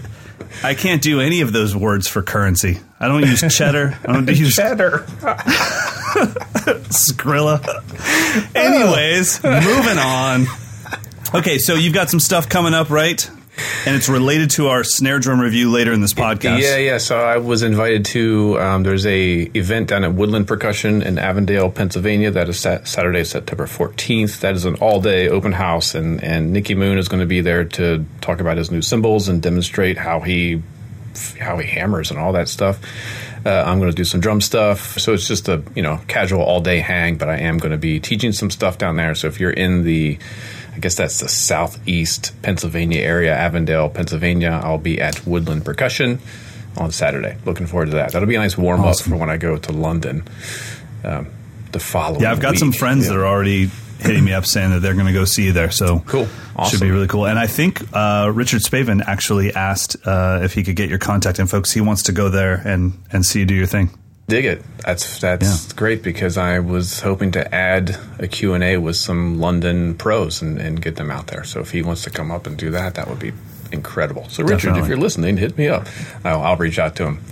I 0.63 0.75
can't 0.75 1.01
do 1.01 1.19
any 1.19 1.41
of 1.41 1.51
those 1.51 1.75
words 1.75 2.07
for 2.07 2.21
currency. 2.21 2.79
I 2.99 3.07
don't 3.07 3.21
use 3.25 3.41
cheddar. 3.57 3.97
I 4.07 4.13
don't 4.13 4.29
use 4.37 4.55
Cheddar. 4.55 4.99
Skrilla. 6.93 7.59
Anyways, 8.55 9.43
moving 9.43 9.97
on. 9.97 10.45
Okay, 11.33 11.57
so 11.57 11.73
you've 11.73 11.93
got 11.93 12.09
some 12.09 12.19
stuff 12.19 12.47
coming 12.49 12.73
up, 12.73 12.89
right? 12.89 13.27
And 13.85 13.95
it's 13.95 14.09
related 14.09 14.49
to 14.51 14.69
our 14.69 14.83
snare 14.83 15.19
drum 15.19 15.39
review 15.39 15.69
later 15.69 15.93
in 15.93 16.01
this 16.01 16.13
podcast. 16.13 16.61
Yeah, 16.61 16.77
yeah. 16.77 16.97
So 16.97 17.19
I 17.19 17.37
was 17.37 17.61
invited 17.61 18.05
to. 18.05 18.59
Um, 18.59 18.83
there's 18.83 19.05
a 19.05 19.41
event 19.53 19.89
down 19.89 20.03
at 20.03 20.13
Woodland 20.13 20.47
Percussion 20.47 21.03
in 21.03 21.19
Avondale, 21.19 21.69
Pennsylvania. 21.69 22.31
That 22.31 22.49
is 22.49 22.59
sat- 22.59 22.87
Saturday, 22.87 23.23
September 23.23 23.65
14th. 23.65 24.39
That 24.39 24.55
is 24.55 24.65
an 24.65 24.75
all 24.75 25.01
day 25.01 25.29
open 25.29 25.51
house, 25.51 25.93
and 25.93 26.23
and 26.23 26.51
Nicky 26.51 26.73
Moon 26.73 26.97
is 26.97 27.07
going 27.07 27.19
to 27.19 27.27
be 27.27 27.41
there 27.41 27.63
to 27.63 28.05
talk 28.21 28.39
about 28.39 28.57
his 28.57 28.71
new 28.71 28.81
cymbals 28.81 29.27
and 29.27 29.41
demonstrate 29.41 29.97
how 29.97 30.21
he 30.21 30.63
how 31.39 31.57
he 31.57 31.67
hammers 31.67 32.09
and 32.09 32.19
all 32.19 32.33
that 32.33 32.47
stuff. 32.47 32.79
Uh, 33.45 33.63
I'm 33.65 33.79
going 33.79 33.91
to 33.91 33.95
do 33.95 34.05
some 34.05 34.19
drum 34.21 34.41
stuff. 34.41 34.97
So 34.99 35.13
it's 35.13 35.27
just 35.27 35.47
a 35.47 35.61
you 35.75 35.83
know 35.83 35.99
casual 36.07 36.41
all 36.41 36.61
day 36.61 36.79
hang, 36.79 37.17
but 37.17 37.29
I 37.29 37.37
am 37.37 37.57
going 37.57 37.71
to 37.71 37.77
be 37.77 37.99
teaching 37.99 38.31
some 38.31 38.49
stuff 38.49 38.77
down 38.77 38.95
there. 38.95 39.13
So 39.13 39.27
if 39.27 39.39
you're 39.39 39.51
in 39.51 39.83
the 39.83 40.17
I 40.75 40.79
guess 40.79 40.95
that's 40.95 41.19
the 41.19 41.29
southeast 41.29 42.33
Pennsylvania 42.41 43.01
area, 43.01 43.33
Avondale, 43.35 43.89
Pennsylvania. 43.89 44.59
I'll 44.63 44.77
be 44.77 44.99
at 44.99 45.25
Woodland 45.25 45.63
Percussion 45.65 46.19
on 46.77 46.91
Saturday. 46.91 47.37
Looking 47.45 47.67
forward 47.67 47.87
to 47.91 47.95
that. 47.97 48.11
That'll 48.11 48.27
be 48.27 48.35
a 48.35 48.39
nice 48.39 48.57
warm 48.57 48.81
Awesome. 48.81 49.13
up 49.13 49.17
for 49.17 49.21
when 49.21 49.29
I 49.29 49.37
go 49.37 49.57
to 49.57 49.71
London 49.71 50.23
um, 51.03 51.27
the 51.71 51.79
following. 51.79 52.21
Yeah, 52.21 52.31
I've 52.31 52.39
got 52.39 52.57
some 52.57 52.71
friends 52.71 53.05
Yeah. 53.05 53.13
that 53.13 53.19
are 53.19 53.27
already 53.27 53.69
hitting 53.99 54.25
me 54.25 54.33
up 54.33 54.45
saying 54.45 54.71
that 54.71 54.79
they're 54.81 54.95
going 54.95 55.05
to 55.05 55.13
go 55.13 55.23
see 55.25 55.45
you 55.45 55.53
there. 55.53 55.71
So 55.71 55.99
Cool. 56.07 56.27
Should 56.69 56.81
be 56.81 56.89
really 56.91 57.07
cool. 57.07 57.25
And 57.25 57.37
I 57.39 57.47
think 57.47 57.81
uh, 57.95 58.31
Richard 58.33 58.61
Spaven 58.63 59.01
actually 59.05 59.53
asked 59.53 59.95
uh, 60.05 60.39
if 60.43 60.53
he 60.53 60.63
could 60.63 60.75
get 60.75 60.89
your 60.89 60.99
contact 60.99 61.39
info 61.39 61.59
because 61.59 61.71
he 61.71 61.81
wants 61.81 62.03
to 62.03 62.11
go 62.11 62.29
there 62.29 62.55
and, 62.65 62.93
and 63.11 63.25
see 63.25 63.39
you 63.39 63.45
do 63.45 63.53
your 63.55 63.65
thing. 63.67 63.91
Dig 64.27 64.45
it. 64.45 64.63
That's 64.85 65.19
that's 65.19 65.73
great 65.73 66.01
because 66.01 66.37
I 66.37 66.59
was 66.59 67.01
hoping 67.01 67.31
to 67.33 67.53
add 67.53 67.97
a 68.19 68.27
Q&A 68.27 68.77
with 68.77 68.95
some 68.95 69.39
London 69.39 69.95
pros 69.95 70.41
and, 70.41 70.57
and 70.59 70.81
get 70.81 70.95
them 70.95 71.11
out 71.11 71.27
there. 71.27 71.43
So 71.43 71.59
if 71.59 71.71
he 71.71 71.81
wants 71.81 72.03
to 72.03 72.09
come 72.09 72.31
up 72.31 72.47
and 72.47 72.57
do 72.57 72.71
that, 72.71 72.95
that 72.95 73.09
would 73.09 73.19
be 73.19 73.33
incredible. 73.71 74.29
So 74.29 74.43
Richard, 74.43 74.57
Definitely. 74.69 74.81
if 74.81 74.87
you're 74.87 74.97
listening, 74.97 75.37
hit 75.37 75.57
me 75.57 75.67
up. 75.67 75.87
I'll, 76.23 76.41
I'll 76.41 76.55
reach 76.57 76.79
out 76.79 76.95
to 76.97 77.05
him. 77.05 77.23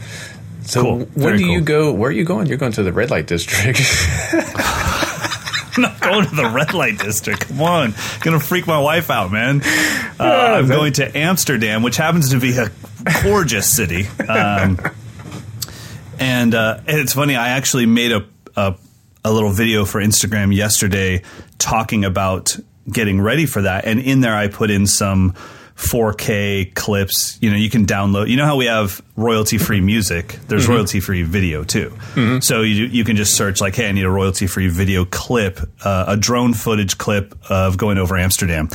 So 0.63 0.81
Cool. 0.81 0.97
when 0.99 1.07
Very 1.15 1.37
do 1.37 1.45
you 1.45 1.61
go? 1.61 1.93
Where 1.93 2.09
are 2.09 2.13
you 2.13 2.25
going? 2.25 2.47
You're 2.47 2.57
going 2.57 2.73
to 2.73 2.83
the 2.83 2.93
red 2.93 3.09
light 3.09 3.25
district. 3.25 3.79
I'm 4.33 5.81
not 5.83 5.99
going 6.01 6.25
to 6.27 6.35
the 6.35 6.49
red 6.53 6.73
light 6.73 6.99
district. 6.99 7.47
Come 7.47 7.61
on. 7.61 7.93
Going 8.19 8.37
to 8.37 8.45
freak 8.45 8.67
my 8.67 8.79
wife 8.79 9.09
out, 9.09 9.31
man. 9.31 9.61
Uh, 10.19 10.57
I'm 10.59 10.67
going 10.67 10.93
to 10.93 11.17
Amsterdam, 11.17 11.81
which 11.83 11.95
happens 11.97 12.31
to 12.31 12.39
be 12.39 12.57
a 12.57 12.69
gorgeous 13.23 13.73
city. 13.73 14.05
Um, 14.27 14.77
And, 16.21 16.53
uh, 16.55 16.79
and 16.87 16.99
it's 16.99 17.13
funny. 17.13 17.35
I 17.35 17.49
actually 17.49 17.85
made 17.87 18.11
a, 18.11 18.25
a 18.55 18.75
a 19.23 19.31
little 19.31 19.51
video 19.51 19.85
for 19.85 20.01
Instagram 20.01 20.55
yesterday 20.55 21.21
talking 21.59 22.05
about 22.05 22.57
getting 22.91 23.21
ready 23.21 23.45
for 23.45 23.61
that, 23.63 23.85
and 23.85 23.99
in 23.99 24.21
there 24.21 24.35
I 24.35 24.47
put 24.47 24.71
in 24.71 24.87
some 24.87 25.33
4K 25.75 26.73
clips. 26.73 27.37
You 27.41 27.51
know, 27.51 27.55
you 27.57 27.69
can 27.69 27.85
download. 27.85 28.29
You 28.29 28.37
know 28.37 28.45
how 28.45 28.55
we 28.57 28.65
have 28.65 29.01
royalty 29.15 29.57
free 29.59 29.81
music. 29.81 30.37
There's 30.47 30.63
Mm-hmm. 30.63 30.71
royalty 30.71 30.99
free 31.01 31.23
video 31.23 31.63
too. 31.63 31.95
So 32.41 32.61
you 32.61 32.85
you 32.85 33.03
can 33.03 33.15
just 33.15 33.35
search 33.35 33.61
like, 33.61 33.75
hey, 33.75 33.89
I 33.89 33.91
need 33.91 34.05
a 34.05 34.09
royalty 34.09 34.47
free 34.47 34.67
video 34.69 35.05
clip, 35.05 35.59
uh, 35.83 36.05
a 36.07 36.17
drone 36.17 36.53
footage 36.53 36.97
clip 36.97 37.35
of 37.49 37.77
going 37.77 37.97
over 37.97 38.17
Amsterdam. 38.17 38.69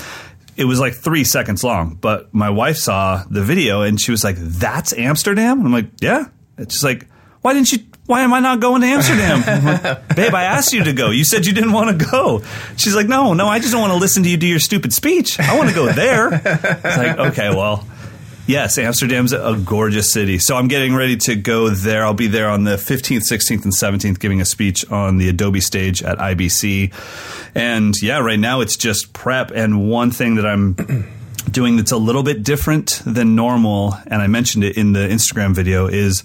It 0.57 0.65
was 0.65 0.79
like 0.81 0.95
three 0.95 1.25
seconds 1.25 1.63
long, 1.65 1.97
but 2.01 2.33
my 2.33 2.51
wife 2.51 2.77
saw 2.77 3.25
the 3.29 3.43
video 3.43 3.83
and 3.83 4.01
she 4.01 4.11
was 4.13 4.23
like, 4.25 4.37
"That's 4.39 4.93
Amsterdam." 4.93 5.59
And 5.59 5.67
I'm 5.67 5.73
like, 5.73 5.91
"Yeah." 6.01 6.27
It's 6.59 6.75
just 6.77 6.85
like, 6.85 7.07
why 7.47 7.55
didn't 7.55 7.71
you? 7.71 7.79
Why 8.07 8.23
am 8.23 8.35
I 8.35 8.41
not 8.41 8.59
going 8.59 8.81
to 8.81 8.89
Amsterdam? 8.89 9.65
Like, 9.65 10.09
Babe, 10.17 10.35
I 10.35 10.43
asked 10.43 10.73
you 10.73 10.83
to 10.83 10.93
go. 10.93 11.11
You 11.11 11.23
said 11.23 11.47
you 11.47 11.53
didn't 11.53 11.71
want 11.71 11.97
to 11.97 12.05
go. 12.05 12.43
She's 12.77 12.97
like, 12.97 13.07
no, 13.07 13.35
no, 13.35 13.47
I 13.47 13.61
just 13.61 13.71
don't 13.71 13.81
want 13.81 13.93
to 13.93 14.01
listen 14.01 14.25
to 14.25 14.29
you 14.29 14.37
do 14.37 14.49
your 14.49 14.59
stupid 14.59 14.93
speech. 14.93 15.39
I 15.39 15.57
want 15.57 15.69
to 15.69 15.75
go 15.75 15.87
there. 15.93 16.35
It's 16.35 16.97
like, 16.97 17.19
okay, 17.19 17.51
well, 17.51 17.87
yes, 18.49 18.79
Amsterdam's 18.79 19.33
a 19.33 19.57
gorgeous 19.65 20.13
city. 20.13 20.39
So 20.39 20.57
I'm 20.57 20.67
getting 20.67 20.97
ready 20.97 21.17
to 21.19 21.37
go 21.37 21.69
there. 21.69 22.05
I'll 22.05 22.15
be 22.15 22.27
there 22.27 22.49
on 22.49 22.65
the 22.65 22.75
15th, 22.75 23.31
16th, 23.31 23.63
and 23.63 23.73
17th 23.73 24.19
giving 24.19 24.41
a 24.41 24.45
speech 24.45 24.85
on 24.91 25.19
the 25.19 25.29
Adobe 25.29 25.61
stage 25.61 26.03
at 26.03 26.19
IBC. 26.19 26.93
And 27.55 27.95
yeah, 28.03 28.19
right 28.19 28.41
now 28.41 28.61
it's 28.61 28.77
just 28.77 29.13
prep. 29.13 29.53
And 29.53 29.89
one 29.89 30.11
thing 30.11 30.35
that 30.35 30.47
I'm 30.47 30.73
doing 31.53 31.77
that's 31.77 31.93
a 31.93 31.97
little 31.97 32.25
bit 32.25 32.43
different 32.43 33.03
than 33.07 33.37
normal, 33.37 33.97
and 34.09 34.21
I 34.21 34.27
mentioned 34.27 34.65
it 34.65 34.77
in 34.77 34.95
the 34.95 35.07
Instagram 35.07 35.55
video, 35.55 35.87
is 35.87 36.25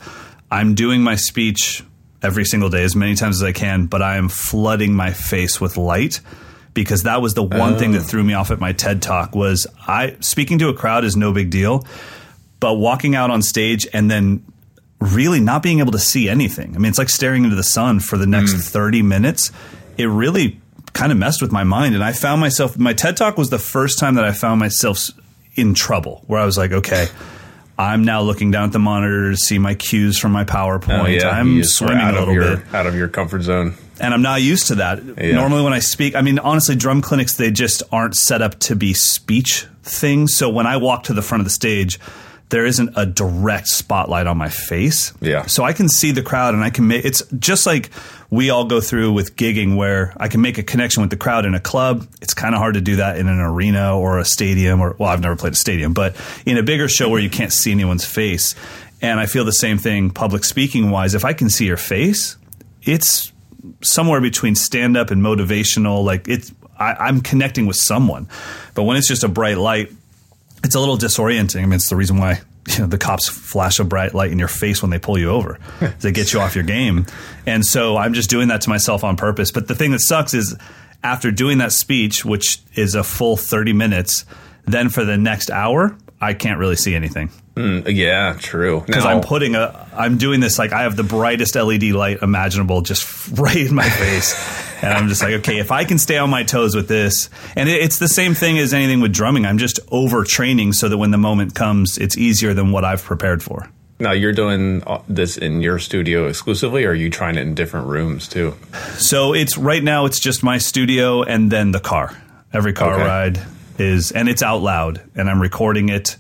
I'm 0.52 0.76
doing 0.76 1.02
my 1.02 1.16
speech 1.16 1.84
every 2.22 2.46
single 2.46 2.70
day 2.70 2.84
as 2.84 2.96
many 2.96 3.16
times 3.16 3.42
as 3.42 3.44
I 3.44 3.54
can, 3.54 3.86
but 3.86 4.02
I 4.02 4.18
am 4.18 4.30
flooding 4.30 4.94
my 4.94 5.12
face 5.12 5.62
with 5.62 5.78
light 5.78 6.20
because 6.74 7.04
that 7.04 7.22
was 7.22 7.34
the 7.34 7.44
one 7.44 7.78
thing 7.78 7.92
that 7.94 8.02
oh. 8.02 8.04
threw 8.04 8.24
me 8.24 8.34
off 8.34 8.52
at 8.52 8.60
my 8.60 8.74
TED 8.74 9.02
talk 9.02 9.36
was 9.36 9.66
I 9.88 10.18
speaking 10.20 10.60
to 10.60 10.70
a 10.70 10.74
crowd 10.74 11.04
is 11.04 11.16
no 11.16 11.34
big 11.34 11.50
deal, 11.50 11.86
but 12.60 12.76
walking 12.76 13.16
out 13.16 13.32
on 13.32 13.42
stage 13.42 13.88
and 13.94 14.12
then 14.12 14.46
really 15.00 15.40
not 15.40 15.64
being 15.64 15.80
able 15.80 15.94
to 15.94 16.00
see 16.00 16.30
anything. 16.30 16.76
I 16.76 16.80
mean, 16.80 16.90
it's 16.90 17.00
like 17.00 17.10
staring 17.10 17.44
into 17.44 17.56
the 17.56 17.64
sun 17.64 18.00
for 18.00 18.18
the 18.18 18.28
next 18.28 18.54
mm. 18.54 18.62
30 18.62 19.02
minutes. 19.02 19.52
It 19.98 20.06
really 20.06 20.62
kind 20.94 21.12
of 21.12 21.18
messed 21.18 21.42
with 21.42 21.52
my 21.52 21.64
mind. 21.64 21.96
And 21.96 22.04
I 22.04 22.12
found 22.12 22.40
myself, 22.40 22.78
my 22.78 22.94
TED 22.94 23.18
Talk 23.18 23.38
was 23.38 23.50
the 23.50 23.60
first 23.60 24.00
time 24.00 24.16
that 24.16 24.26
I 24.26 24.32
found 24.32 24.60
myself 24.60 25.10
in 25.56 25.74
trouble 25.74 26.24
where 26.28 26.40
I 26.40 26.46
was 26.46 26.58
like, 26.58 26.72
okay, 26.72 27.08
I'm 27.82 28.04
now 28.04 28.22
looking 28.22 28.52
down 28.52 28.66
at 28.66 28.72
the 28.72 28.80
monitor 28.80 29.32
to 29.32 29.38
see 29.38 29.58
my 29.60 29.76
cues 29.76 30.18
from 30.18 30.32
my 30.32 30.44
oh, 30.44 30.46
PowerPoint. 30.46 31.04
Oh, 31.04 31.08
yeah, 31.08 31.30
I'm 31.30 31.56
you 31.56 31.62
just 31.64 31.82
were 31.82 31.88
swimming 31.88 32.04
out 32.04 32.14
a 32.14 32.20
of 32.22 32.28
little 32.28 32.34
your 32.34 32.58
bit 32.58 32.74
out 32.74 32.88
of 32.88 32.96
your 32.96 33.08
comfort 33.08 33.42
zone. 33.42 33.76
and 34.00 34.14
I'm 34.14 34.22
not 34.22 34.42
used 34.42 34.68
to 34.68 34.76
that. 34.76 35.04
Yeah. 35.04 35.34
Normally, 35.34 35.64
when 35.64 35.74
I 35.74 35.80
speak, 35.80 36.16
I 36.16 36.22
mean, 36.22 36.40
honestly, 36.40 36.76
drum 36.76 37.02
clinics 37.02 37.36
they 37.36 37.52
just 37.52 37.84
aren't 37.92 38.16
set 38.16 38.42
up 38.42 38.60
to 38.60 38.76
be 38.76 38.94
speech 38.94 39.66
things. 39.84 40.36
So 40.36 40.50
when 40.50 40.68
I 40.68 40.78
walk 40.78 41.04
to 41.06 41.14
the 41.14 41.22
front 41.22 41.42
of 41.42 41.46
the 41.46 41.52
stage, 41.52 42.00
there 42.52 42.66
isn't 42.66 42.92
a 42.96 43.06
direct 43.06 43.68
spotlight 43.68 44.28
on 44.28 44.38
my 44.38 44.50
face. 44.50 45.14
Yeah. 45.22 45.46
So 45.48 45.64
I 45.64 45.74
can 45.74 45.90
see 45.90 46.12
the 46.12 46.22
crowd, 46.22 46.54
and 46.54 46.64
I 46.64 46.70
can 46.70 46.86
make 46.88 47.06
it's 47.06 47.24
just 47.40 47.66
like 47.66 47.90
we 48.30 48.50
all 48.50 48.66
go 48.66 48.80
through 48.80 49.14
with 49.14 49.36
gigging, 49.36 49.78
where 49.78 50.14
I 50.18 50.28
can 50.28 50.42
make 50.42 50.58
a 50.58 50.64
connection 50.64 51.02
with 51.02 51.10
the 51.10 51.18
crowd 51.18 51.46
in 51.46 51.56
a 51.56 51.60
club. 51.60 52.08
It's 52.22 52.34
kind 52.34 52.54
of 52.54 52.60
hard 52.60 52.76
to 52.76 52.82
do 52.82 52.98
that 52.98 53.18
in 53.18 53.28
an 53.28 53.40
arena 53.40 53.98
or 53.98 54.20
a 54.20 54.26
stadium, 54.26 54.82
or 54.82 54.96
well, 55.00 55.10
I've 55.10 55.22
never 55.22 55.36
played 55.36 55.54
a 55.54 55.56
stadium, 55.56 55.94
but 55.94 56.16
in 56.46 56.58
a 56.58 56.64
bigger 56.64 56.88
show 56.88 57.10
where 57.10 57.22
you 57.22 57.30
can't 57.30 57.54
see 57.54 57.72
anyone's 57.72 58.06
face. 58.06 58.54
And 59.02 59.20
I 59.20 59.26
feel 59.26 59.46
the 59.46 59.52
same 59.52 59.80
thing 59.80 60.12
public 60.12 60.44
speaking 60.44 60.92
wise. 60.92 61.16
If 61.16 61.26
I 61.26 61.34
can 61.34 61.50
see 61.50 61.66
your 61.66 61.78
face, 61.78 62.38
it's 62.84 63.32
somewhere 63.82 64.22
between 64.22 64.56
stand 64.56 64.96
up 64.96 65.10
and 65.10 65.24
motivational. 65.24 66.04
Like 66.04 66.28
it's, 66.28 66.52
I, 66.78 66.94
I'm 66.94 67.22
connecting 67.22 67.66
with 67.66 67.78
someone. 67.78 68.28
But 68.76 68.84
when 68.84 68.98
it's 68.98 69.08
just 69.08 69.24
a 69.24 69.28
bright 69.28 69.58
light, 69.58 69.92
it's 70.64 70.76
a 70.76 70.80
little 70.80 70.98
disorienting. 70.98 71.62
I 71.62 71.66
mean, 71.66 71.74
it's 71.74 71.90
the 71.90 71.96
reason 71.96 72.18
why 72.18 72.42
you 72.68 72.80
know, 72.80 72.88
the 72.88 72.98
cops 72.98 73.28
flash 73.28 73.80
a 73.80 73.84
bright 73.84 74.14
light 74.14 74.32
in 74.32 74.40
your 74.40 74.48
face 74.48 74.82
when 74.82 74.92
they 74.92 75.00
pull 75.00 75.18
you 75.18 75.30
over. 75.30 75.60
they 76.00 76.12
get 76.12 76.34
you 76.34 76.40
off 76.40 76.56
your 76.56 76.64
game. 76.64 77.06
And 77.46 77.66
so 77.66 77.98
I'm 77.98 78.14
just 78.14 78.30
doing 78.30 78.50
that 78.50 78.62
to 78.62 78.70
myself 78.70 79.04
on 79.04 79.18
purpose. 79.18 79.52
But 79.52 79.68
the 79.68 79.76
thing 79.76 79.92
that 79.92 80.00
sucks 80.00 80.34
is 80.34 80.56
after 81.04 81.32
doing 81.32 81.58
that 81.60 81.72
speech, 81.72 82.24
which 82.24 82.60
is 82.76 82.96
a 82.96 83.04
full 83.04 83.38
30 83.38 83.74
minutes, 83.74 84.26
then 84.66 84.90
for 84.90 85.04
the 85.04 85.18
next 85.18 85.50
hour, 85.50 85.98
I 86.20 86.34
can't 86.34 86.60
really 86.60 86.76
see 86.76 86.94
anything 86.94 87.32
Mm, 87.56 87.94
yeah, 87.96 88.36
true. 88.40 88.82
because 88.86 89.06
I'm 89.06 89.20
putting 89.22 89.56
a 89.56 89.88
I'm 89.94 90.18
doing 90.18 90.40
this 90.40 90.58
like 90.58 90.72
I 90.72 90.84
have 90.84 90.96
the 90.96 91.04
brightest 91.04 91.56
LED 91.56 91.84
light 91.92 92.20
imaginable 92.22 92.82
just 92.82 93.28
right 93.38 93.58
in 93.58 93.76
my 93.76 93.90
face, 93.90 94.34
and 94.82 94.94
I'm 94.94 95.10
just 95.10 95.22
like, 95.22 95.34
okay, 95.40 95.58
if 95.60 95.70
I 95.72 95.84
can 95.84 96.00
stay 96.00 96.18
on 96.18 96.30
my 96.30 96.44
toes 96.44 96.76
with 96.76 96.88
this, 96.88 97.30
and 97.58 97.68
it, 97.68 97.82
it's 97.82 98.00
the 98.00 98.08
same 98.08 98.34
thing 98.36 98.58
as 98.58 98.74
anything 98.74 99.02
with 99.02 99.14
drumming. 99.14 99.46
I'm 99.46 99.58
just 99.58 99.86
overtraining 99.88 100.74
so 100.74 100.88
that 100.88 100.98
when 100.98 101.12
the 101.12 101.18
moment 101.18 101.54
comes, 101.54 101.98
it's 101.98 102.18
easier 102.18 102.54
than 102.54 102.72
what 102.72 102.86
I've 102.86 103.04
prepared 103.04 103.44
for. 103.44 103.70
now 104.00 104.14
you're 104.14 104.32
doing 104.34 104.82
uh, 104.88 105.02
this 105.10 105.38
in 105.38 105.62
your 105.62 105.78
studio 105.78 106.28
exclusively, 106.28 106.86
or 106.86 106.92
are 106.92 106.96
you 106.96 107.10
trying 107.10 107.36
it 107.36 107.42
in 107.42 107.54
different 107.54 107.88
rooms 107.88 108.30
too? 108.30 108.56
So 108.96 109.34
it's 109.34 109.58
right 109.58 109.84
now 109.84 110.06
it's 110.06 110.20
just 110.20 110.42
my 110.42 110.58
studio 110.58 111.22
and 111.24 111.52
then 111.52 111.72
the 111.74 111.82
car. 111.82 112.16
Every 112.54 112.72
car 112.74 112.94
Okay. 112.94 113.04
ride 113.04 113.42
is 113.78 114.12
and 114.14 114.30
it's 114.30 114.42
out 114.42 114.62
loud 114.62 115.02
and 115.16 115.30
I'm 115.30 115.42
recording 115.42 115.90
it 115.90 116.16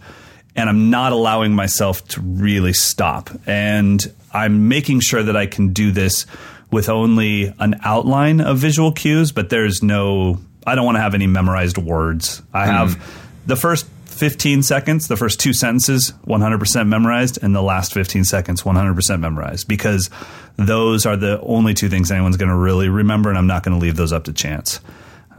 and 0.55 0.69
I'm 0.69 0.89
not 0.89 1.11
allowing 1.11 1.53
myself 1.53 2.05
to 2.09 2.21
really 2.21 2.73
stop. 2.73 3.29
And 3.45 4.01
I'm 4.33 4.67
making 4.67 4.99
sure 5.01 5.23
that 5.23 5.35
I 5.37 5.45
can 5.45 5.73
do 5.73 5.91
this 5.91 6.25
with 6.71 6.89
only 6.89 7.53
an 7.59 7.75
outline 7.83 8.41
of 8.41 8.57
visual 8.57 8.91
cues, 8.91 9.31
but 9.31 9.49
there's 9.49 9.83
no 9.83 10.39
I 10.65 10.75
don't 10.75 10.85
want 10.85 10.97
to 10.97 11.01
have 11.01 11.15
any 11.15 11.27
memorized 11.27 11.77
words. 11.77 12.41
I 12.53 12.67
have 12.67 13.01
the 13.47 13.55
first 13.55 13.87
15 14.05 14.61
seconds, 14.61 15.07
the 15.07 15.17
first 15.17 15.39
two 15.39 15.53
sentences, 15.53 16.13
100% 16.27 16.87
memorized, 16.87 17.39
and 17.41 17.55
the 17.55 17.63
last 17.63 17.93
15 17.93 18.23
seconds, 18.25 18.61
100% 18.61 19.19
memorized, 19.19 19.67
because 19.67 20.11
those 20.57 21.07
are 21.07 21.17
the 21.17 21.41
only 21.41 21.73
two 21.73 21.89
things 21.89 22.11
anyone's 22.11 22.37
going 22.37 22.49
to 22.49 22.55
really 22.55 22.89
remember, 22.89 23.29
and 23.29 23.37
I'm 23.39 23.47
not 23.47 23.63
going 23.63 23.75
to 23.75 23.81
leave 23.81 23.95
those 23.95 24.13
up 24.13 24.25
to 24.25 24.33
chance. 24.33 24.79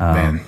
Um, 0.00 0.14
Man, 0.14 0.40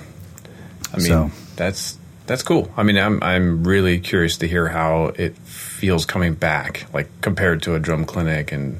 I 0.93 0.97
mean 0.97 1.05
so- 1.05 1.31
that's 1.55 1.97
that's 2.27 2.43
cool. 2.43 2.71
I 2.77 2.83
mean, 2.83 2.97
I'm 2.97 3.21
I'm 3.23 3.63
really 3.63 3.99
curious 3.99 4.37
to 4.37 4.47
hear 4.47 4.67
how 4.67 5.07
it 5.15 5.37
feels 5.37 6.05
coming 6.05 6.33
back, 6.33 6.85
like 6.93 7.09
compared 7.21 7.61
to 7.63 7.75
a 7.75 7.79
drum 7.79 8.05
clinic, 8.05 8.51
and 8.51 8.79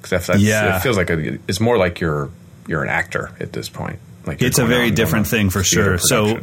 because 0.00 0.26
that's, 0.26 0.40
Yeah. 0.42 0.76
it 0.76 0.80
feels 0.80 0.96
like 0.96 1.10
a, 1.10 1.38
it's 1.48 1.60
more 1.60 1.78
like 1.78 2.00
you're 2.00 2.30
you're 2.66 2.82
an 2.82 2.88
actor 2.88 3.30
at 3.40 3.52
this 3.52 3.68
point. 3.68 3.98
Like 4.26 4.40
it's 4.42 4.58
a 4.58 4.66
very 4.66 4.90
different 4.90 5.26
thing 5.26 5.50
for 5.50 5.64
sure. 5.64 5.98
So, 5.98 6.38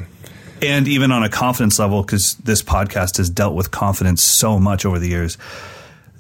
and 0.61 0.87
even 0.87 1.11
on 1.11 1.23
a 1.23 1.29
confidence 1.29 1.79
level, 1.79 2.01
because 2.03 2.35
this 2.35 2.61
podcast 2.61 3.17
has 3.17 3.29
dealt 3.29 3.55
with 3.55 3.71
confidence 3.71 4.23
so 4.23 4.59
much 4.59 4.85
over 4.85 4.99
the 4.99 5.07
years, 5.07 5.37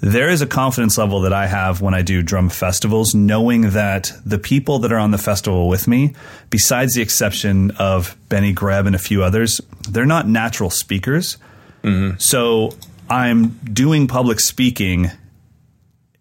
there 0.01 0.29
is 0.29 0.41
a 0.41 0.47
confidence 0.47 0.97
level 0.97 1.21
that 1.21 1.33
I 1.33 1.47
have 1.47 1.81
when 1.81 1.93
I 1.93 2.01
do 2.01 2.21
drum 2.21 2.49
festivals, 2.49 3.13
knowing 3.13 3.71
that 3.71 4.11
the 4.25 4.39
people 4.39 4.79
that 4.79 4.91
are 4.91 4.97
on 4.97 5.11
the 5.11 5.17
festival 5.17 5.67
with 5.67 5.87
me, 5.87 6.13
besides 6.49 6.93
the 6.93 7.01
exception 7.01 7.71
of 7.71 8.15
Benny 8.29 8.53
Greb 8.53 8.85
and 8.85 8.95
a 8.95 8.99
few 8.99 9.23
others, 9.23 9.59
they're 9.89 10.05
not 10.05 10.27
natural 10.27 10.69
speakers. 10.69 11.37
Mm-hmm. 11.83 12.17
So 12.19 12.71
I'm 13.09 13.49
doing 13.59 14.07
public 14.07 14.39
speaking 14.39 15.11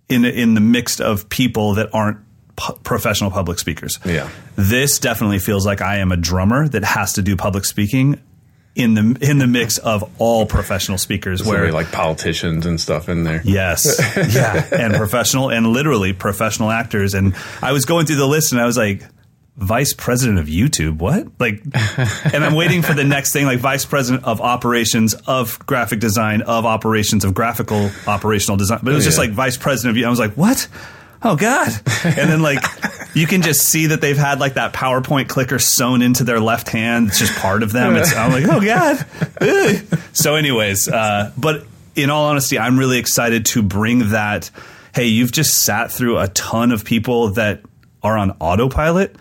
in 0.08 0.25
in 0.25 0.54
the 0.54 0.61
mix 0.61 1.00
of 1.00 1.28
people 1.28 1.75
that 1.75 1.94
aren't 1.94 2.18
pu- 2.56 2.78
professional 2.82 3.30
public 3.30 3.58
speakers. 3.58 3.99
Yeah. 4.04 4.28
This 4.56 4.99
definitely 4.99 5.38
feels 5.38 5.66
like 5.66 5.82
I 5.82 5.99
am 5.99 6.12
a 6.12 6.16
drummer 6.16 6.68
that 6.68 6.85
has 6.85 7.12
to 7.14 7.23
do 7.23 7.37
public 7.37 7.64
speaking 7.64 8.20
in 8.75 8.94
the 8.94 9.18
in 9.20 9.38
the 9.38 9.46
mix 9.46 9.78
of 9.78 10.08
all 10.18 10.46
professional 10.46 10.98
speakers 10.98 11.44
where 11.44 11.72
like 11.72 11.90
politicians 11.90 12.64
and 12.64 12.80
stuff 12.80 13.08
in 13.08 13.25
there. 13.25 13.42
Yes. 13.44 14.00
yeah. 14.34 14.66
And 14.72 14.94
professional 14.94 15.50
and 15.50 15.66
literally 15.66 16.12
professional 16.12 16.70
actors. 16.70 17.14
And 17.14 17.34
I 17.60 17.72
was 17.72 17.84
going 17.84 18.06
through 18.06 18.16
the 18.16 18.26
list 18.28 18.52
and 18.52 18.60
I 18.60 18.66
was 18.66 18.76
like, 18.76 19.02
Vice 19.56 19.92
President 19.92 20.38
of 20.38 20.46
YouTube, 20.46 20.98
what? 20.98 21.26
Like, 21.40 21.60
and 22.32 22.44
I'm 22.44 22.54
waiting 22.54 22.80
for 22.80 22.94
the 22.94 23.02
next 23.02 23.32
thing, 23.32 23.44
like 23.44 23.58
Vice 23.58 23.84
President 23.84 24.25
of 24.25 24.40
Operations 24.40 25.14
of 25.26 25.58
Graphic 25.66 25.98
Design 25.98 26.42
of 26.42 26.64
Operations 26.64 27.25
of 27.25 27.34
Graphical 27.34 27.90
Operational 28.06 28.56
Design. 28.56 28.78
But 28.84 28.92
it 28.92 28.94
was 28.94 29.04
oh, 29.04 29.08
just 29.08 29.18
Yeah. 29.18 29.25
like 29.25 29.32
Vice 29.32 29.56
President 29.56 29.98
of. 29.98 30.04
I 30.04 30.10
was 30.10 30.20
like, 30.20 30.34
what? 30.34 30.68
Oh 31.22 31.37
God! 31.37 31.68
And 32.04 32.30
then 32.30 32.42
like 32.42 32.62
you 33.14 33.26
can 33.26 33.42
just 33.42 33.62
see 33.62 33.87
that 33.87 34.00
they've 34.00 34.16
had 34.16 34.38
like 34.38 34.54
that 34.54 34.72
PowerPoint 34.72 35.28
clicker 35.28 35.58
sewn 35.58 36.02
into 36.02 36.25
their 36.25 36.40
left 36.40 36.68
hand. 36.68 37.08
It's 37.08 37.18
just 37.18 37.34
part 37.38 37.62
of 37.62 37.72
them. 37.72 37.96
It's, 37.96 38.14
I'm 38.14 38.30
like, 38.30 38.44
oh 38.48 38.60
God. 38.60 39.87
So, 40.12 40.37
anyways, 40.37 40.88
uh, 40.88 41.32
but 41.37 41.66
in 41.96 42.10
all 42.10 42.26
honesty, 42.26 42.58
I'm 42.58 42.78
really 42.78 42.98
excited 42.98 43.46
to 43.46 43.62
bring 43.62 44.10
that. 44.10 44.50
Hey, 44.94 45.06
you've 45.06 45.32
just 45.32 45.58
sat 45.64 45.90
through 45.90 46.18
a 46.18 46.28
ton 46.28 46.72
of 46.72 46.84
people 46.84 47.30
that 47.30 47.62
are 48.02 48.16
on 48.16 48.37
autopilot. 48.40 49.16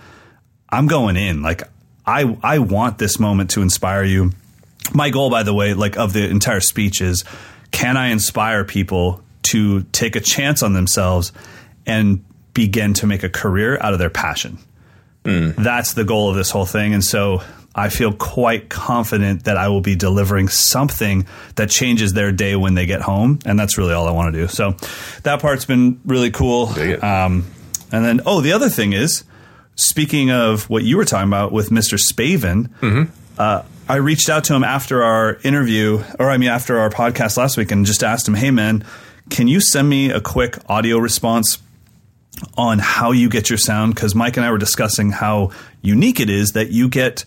I'm 0.69 0.87
going 0.87 1.15
in. 1.15 1.41
Like 1.41 1.63
I 2.05 2.37
I 2.43 2.59
want 2.59 2.97
this 2.97 3.19
moment 3.19 3.51
to 3.51 3.61
inspire 3.61 4.03
you. 4.03 4.31
My 4.93 5.09
goal, 5.09 5.29
by 5.29 5.43
the 5.43 5.53
way, 5.53 5.73
like 5.73 5.97
of 5.97 6.13
the 6.13 6.29
entire 6.29 6.61
speech 6.61 7.01
is 7.01 7.23
can 7.71 7.97
I 7.97 8.07
inspire 8.07 8.63
people 8.63 9.23
to 9.43 9.83
take 9.83 10.15
a 10.15 10.19
chance 10.19 10.61
on 10.61 10.73
themselves 10.73 11.31
and 11.87 12.23
begin 12.53 12.93
to 12.95 13.07
make 13.07 13.23
a 13.23 13.29
career 13.29 13.79
out 13.81 13.93
of 13.93 13.99
their 13.99 14.09
passion. 14.11 14.59
That's 15.57 15.93
the 15.93 16.03
goal 16.03 16.29
of 16.29 16.35
this 16.35 16.51
whole 16.51 16.65
thing. 16.65 16.93
And 16.93 17.03
so 17.03 17.41
I 17.75 17.89
feel 17.89 18.13
quite 18.13 18.69
confident 18.69 19.43
that 19.43 19.57
I 19.57 19.67
will 19.69 19.81
be 19.81 19.95
delivering 19.95 20.47
something 20.47 21.27
that 21.55 21.69
changes 21.69 22.13
their 22.13 22.31
day 22.31 22.55
when 22.55 22.75
they 22.75 22.85
get 22.85 23.01
home. 23.01 23.39
And 23.45 23.59
that's 23.59 23.77
really 23.77 23.93
all 23.93 24.07
I 24.07 24.11
want 24.11 24.33
to 24.33 24.41
do. 24.41 24.47
So 24.47 24.75
that 25.23 25.41
part's 25.41 25.65
been 25.65 25.99
really 26.05 26.31
cool. 26.31 26.67
Um, 27.01 27.45
and 27.91 28.05
then, 28.05 28.21
oh, 28.25 28.41
the 28.41 28.53
other 28.53 28.69
thing 28.69 28.93
is, 28.93 29.23
speaking 29.75 30.31
of 30.31 30.69
what 30.69 30.83
you 30.83 30.97
were 30.97 31.05
talking 31.05 31.27
about 31.29 31.51
with 31.51 31.69
Mr. 31.69 31.99
Spaven, 31.99 32.69
uh, 33.37 33.63
I 33.89 33.95
reached 33.97 34.29
out 34.29 34.45
to 34.45 34.55
him 34.55 34.63
after 34.63 35.03
our 35.03 35.37
interview, 35.43 36.03
or 36.19 36.29
I 36.29 36.37
mean, 36.37 36.49
after 36.49 36.79
our 36.79 36.89
podcast 36.89 37.37
last 37.37 37.57
week, 37.57 37.71
and 37.71 37.85
just 37.85 38.03
asked 38.03 38.27
him, 38.27 38.33
hey, 38.33 38.51
man, 38.51 38.83
can 39.29 39.47
you 39.47 39.61
send 39.61 39.87
me 39.87 40.09
a 40.09 40.19
quick 40.19 40.57
audio 40.67 40.97
response 40.97 41.59
on 42.55 42.79
how 42.79 43.11
you 43.11 43.29
get 43.29 43.49
your 43.49 43.57
sound? 43.57 43.95
Because 43.95 44.15
Mike 44.15 44.37
and 44.37 44.45
I 44.45 44.51
were 44.51 44.57
discussing 44.57 45.11
how 45.11 45.51
unique 45.81 46.19
it 46.19 46.29
is 46.29 46.51
that 46.51 46.71
you 46.71 46.89
get 46.89 47.25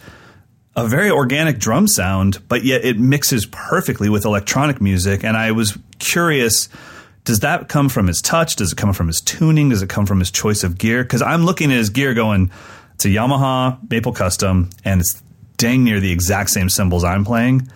a 0.77 0.87
very 0.87 1.11
organic 1.11 1.59
drum 1.59 1.89
sound, 1.89 2.39
but 2.49 2.65
yet 2.65 2.85
it 2.85 2.99
mixes 2.99 3.47
perfectly 3.47 4.09
with 4.09 4.25
electronic 4.25 4.81
music. 4.81 5.25
And 5.25 5.37
I 5.37 5.53
was 5.53 5.77
curious 5.99 6.69
does 7.25 7.41
that 7.41 7.69
come 7.69 7.89
from 7.89 8.07
his 8.07 8.23
touch? 8.23 8.57
Does 8.57 8.73
it 8.73 8.77
come 8.77 8.93
from 8.93 9.07
his 9.07 9.21
tuning? 9.21 9.69
Does 9.69 9.83
it 9.83 9.89
come 9.89 10.07
from 10.07 10.21
his 10.21 10.31
choice 10.31 10.65
of 10.65 10.79
gear? 10.79 11.03
Because 11.03 11.23
I'm 11.23 11.45
looking 11.45 11.71
at 11.71 11.77
his 11.77 11.91
gear 11.91 12.15
going, 12.15 12.51
it's 12.95 13.05
a 13.05 13.09
Yamaha 13.09 13.79
Maple 13.91 14.13
Custom, 14.13 14.71
and 14.85 15.01
it's 15.01 15.23
dang 15.57 15.85
near 15.85 16.01
the 16.01 16.11
exact 16.11 16.51
same 16.51 16.69
cymbals 16.69 17.05
I'm 17.05 17.25
playing. 17.25 17.69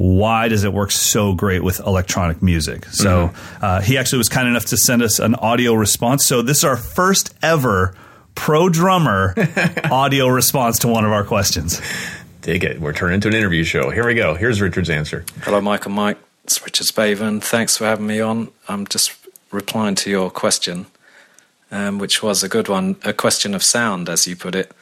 Why 0.00 0.48
does 0.48 0.64
it 0.64 0.72
work 0.72 0.90
so 0.90 1.34
great 1.34 1.62
with 1.62 1.78
electronic 1.80 2.40
music? 2.40 2.86
So 2.86 3.32
uh, 3.60 3.82
he 3.82 3.98
actually 3.98 4.16
was 4.16 4.30
kind 4.30 4.48
enough 4.48 4.64
to 4.66 4.78
send 4.78 5.02
us 5.02 5.18
an 5.18 5.34
audio 5.34 5.74
response. 5.74 6.24
So 6.24 6.40
this 6.40 6.58
is 6.58 6.64
our 6.64 6.78
first 6.78 7.34
ever 7.42 7.94
pro 8.34 8.70
drummer 8.70 9.34
audio 9.90 10.28
response 10.28 10.78
to 10.78 10.88
one 10.88 11.04
of 11.04 11.12
our 11.12 11.22
questions. 11.22 11.82
Dig 12.40 12.64
it. 12.64 12.80
We're 12.80 12.94
turning 12.94 13.16
into 13.16 13.28
an 13.28 13.34
interview 13.34 13.62
show. 13.62 13.90
Here 13.90 14.06
we 14.06 14.14
go. 14.14 14.34
Here's 14.34 14.62
Richard's 14.62 14.88
answer. 14.88 15.26
Hello, 15.42 15.60
Mike 15.60 15.84
and 15.84 15.94
Mike. 15.94 16.16
It's 16.44 16.64
Richard 16.64 16.86
Spaven. 16.86 17.42
Thanks 17.42 17.76
for 17.76 17.84
having 17.84 18.06
me 18.06 18.20
on. 18.20 18.48
I'm 18.68 18.86
just 18.86 19.14
replying 19.50 19.96
to 19.96 20.08
your 20.08 20.30
question, 20.30 20.86
um, 21.70 21.98
which 21.98 22.22
was 22.22 22.42
a 22.42 22.48
good 22.48 22.68
one, 22.68 22.96
a 23.04 23.12
question 23.12 23.54
of 23.54 23.62
sound, 23.62 24.08
as 24.08 24.26
you 24.26 24.34
put 24.34 24.54
it. 24.54 24.72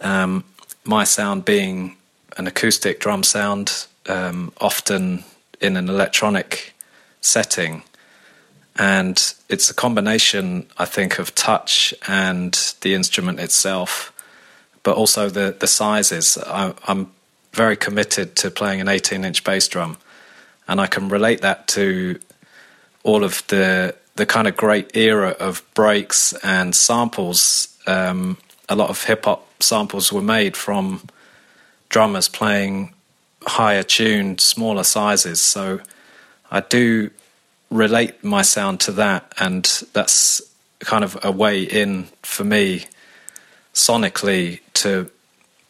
Um, 0.00 0.42
my 0.82 1.04
sound 1.04 1.44
being 1.44 1.96
an 2.36 2.48
acoustic 2.48 2.98
drum 2.98 3.22
sound, 3.22 3.86
um, 4.08 4.52
often 4.60 5.24
in 5.60 5.76
an 5.76 5.88
electronic 5.88 6.74
setting. 7.20 7.82
And 8.76 9.34
it's 9.48 9.70
a 9.70 9.74
combination, 9.74 10.66
I 10.76 10.84
think, 10.84 11.18
of 11.18 11.34
touch 11.34 11.94
and 12.08 12.74
the 12.80 12.94
instrument 12.94 13.40
itself, 13.40 14.12
but 14.82 14.96
also 14.96 15.28
the, 15.28 15.56
the 15.58 15.66
sizes. 15.66 16.36
I, 16.38 16.74
I'm 16.86 17.12
very 17.52 17.76
committed 17.76 18.34
to 18.36 18.50
playing 18.50 18.80
an 18.80 18.88
18 18.88 19.24
inch 19.24 19.44
bass 19.44 19.68
drum, 19.68 19.96
and 20.66 20.80
I 20.80 20.86
can 20.86 21.08
relate 21.08 21.40
that 21.42 21.68
to 21.68 22.18
all 23.04 23.22
of 23.22 23.46
the 23.46 23.94
the 24.16 24.26
kind 24.26 24.46
of 24.46 24.56
great 24.56 24.96
era 24.96 25.30
of 25.40 25.62
breaks 25.74 26.32
and 26.44 26.74
samples. 26.74 27.76
Um, 27.86 28.38
a 28.68 28.76
lot 28.76 28.88
of 28.88 29.04
hip 29.04 29.24
hop 29.24 29.62
samples 29.62 30.12
were 30.12 30.22
made 30.22 30.56
from 30.56 31.02
drummers 31.88 32.28
playing 32.28 32.93
higher 33.46 33.82
tuned, 33.82 34.40
smaller 34.40 34.84
sizes. 34.84 35.40
So 35.40 35.80
I 36.50 36.60
do 36.60 37.10
relate 37.70 38.22
my 38.22 38.42
sound 38.42 38.80
to 38.80 38.92
that, 38.92 39.32
and 39.38 39.64
that's 39.92 40.40
kind 40.80 41.04
of 41.04 41.18
a 41.24 41.32
way 41.32 41.62
in 41.62 42.08
for 42.22 42.44
me 42.44 42.84
sonically 43.72 44.60
to 44.74 45.10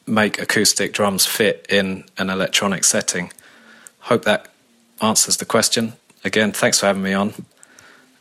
make 0.06 0.38
acoustic 0.38 0.92
drums 0.92 1.24
fit 1.24 1.66
in 1.68 2.04
an 2.18 2.30
electronic 2.30 2.84
setting. 2.84 3.32
Hope 4.00 4.24
that 4.24 4.48
answers 5.00 5.38
the 5.38 5.46
question. 5.46 5.94
Again, 6.24 6.52
thanks 6.52 6.80
for 6.80 6.86
having 6.86 7.02
me 7.02 7.14
on, 7.14 7.32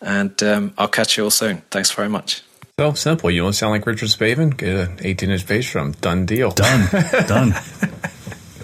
and 0.01 0.41
um, 0.43 0.73
I'll 0.77 0.87
catch 0.87 1.17
you 1.17 1.25
all 1.25 1.31
soon. 1.31 1.57
Thanks 1.71 1.91
very 1.91 2.09
much. 2.09 2.41
So 2.79 2.93
simple. 2.93 3.29
You 3.29 3.43
want 3.43 3.53
to 3.53 3.59
sound 3.59 3.71
like 3.71 3.85
Richard 3.85 4.09
Spaven? 4.09 4.57
Get 4.57 4.89
an 4.89 4.97
18 5.01 5.29
inch 5.29 5.47
bass 5.47 5.71
drum. 5.71 5.91
Done 6.01 6.25
deal. 6.25 6.51
Done. 6.51 6.89
Done. 7.27 7.53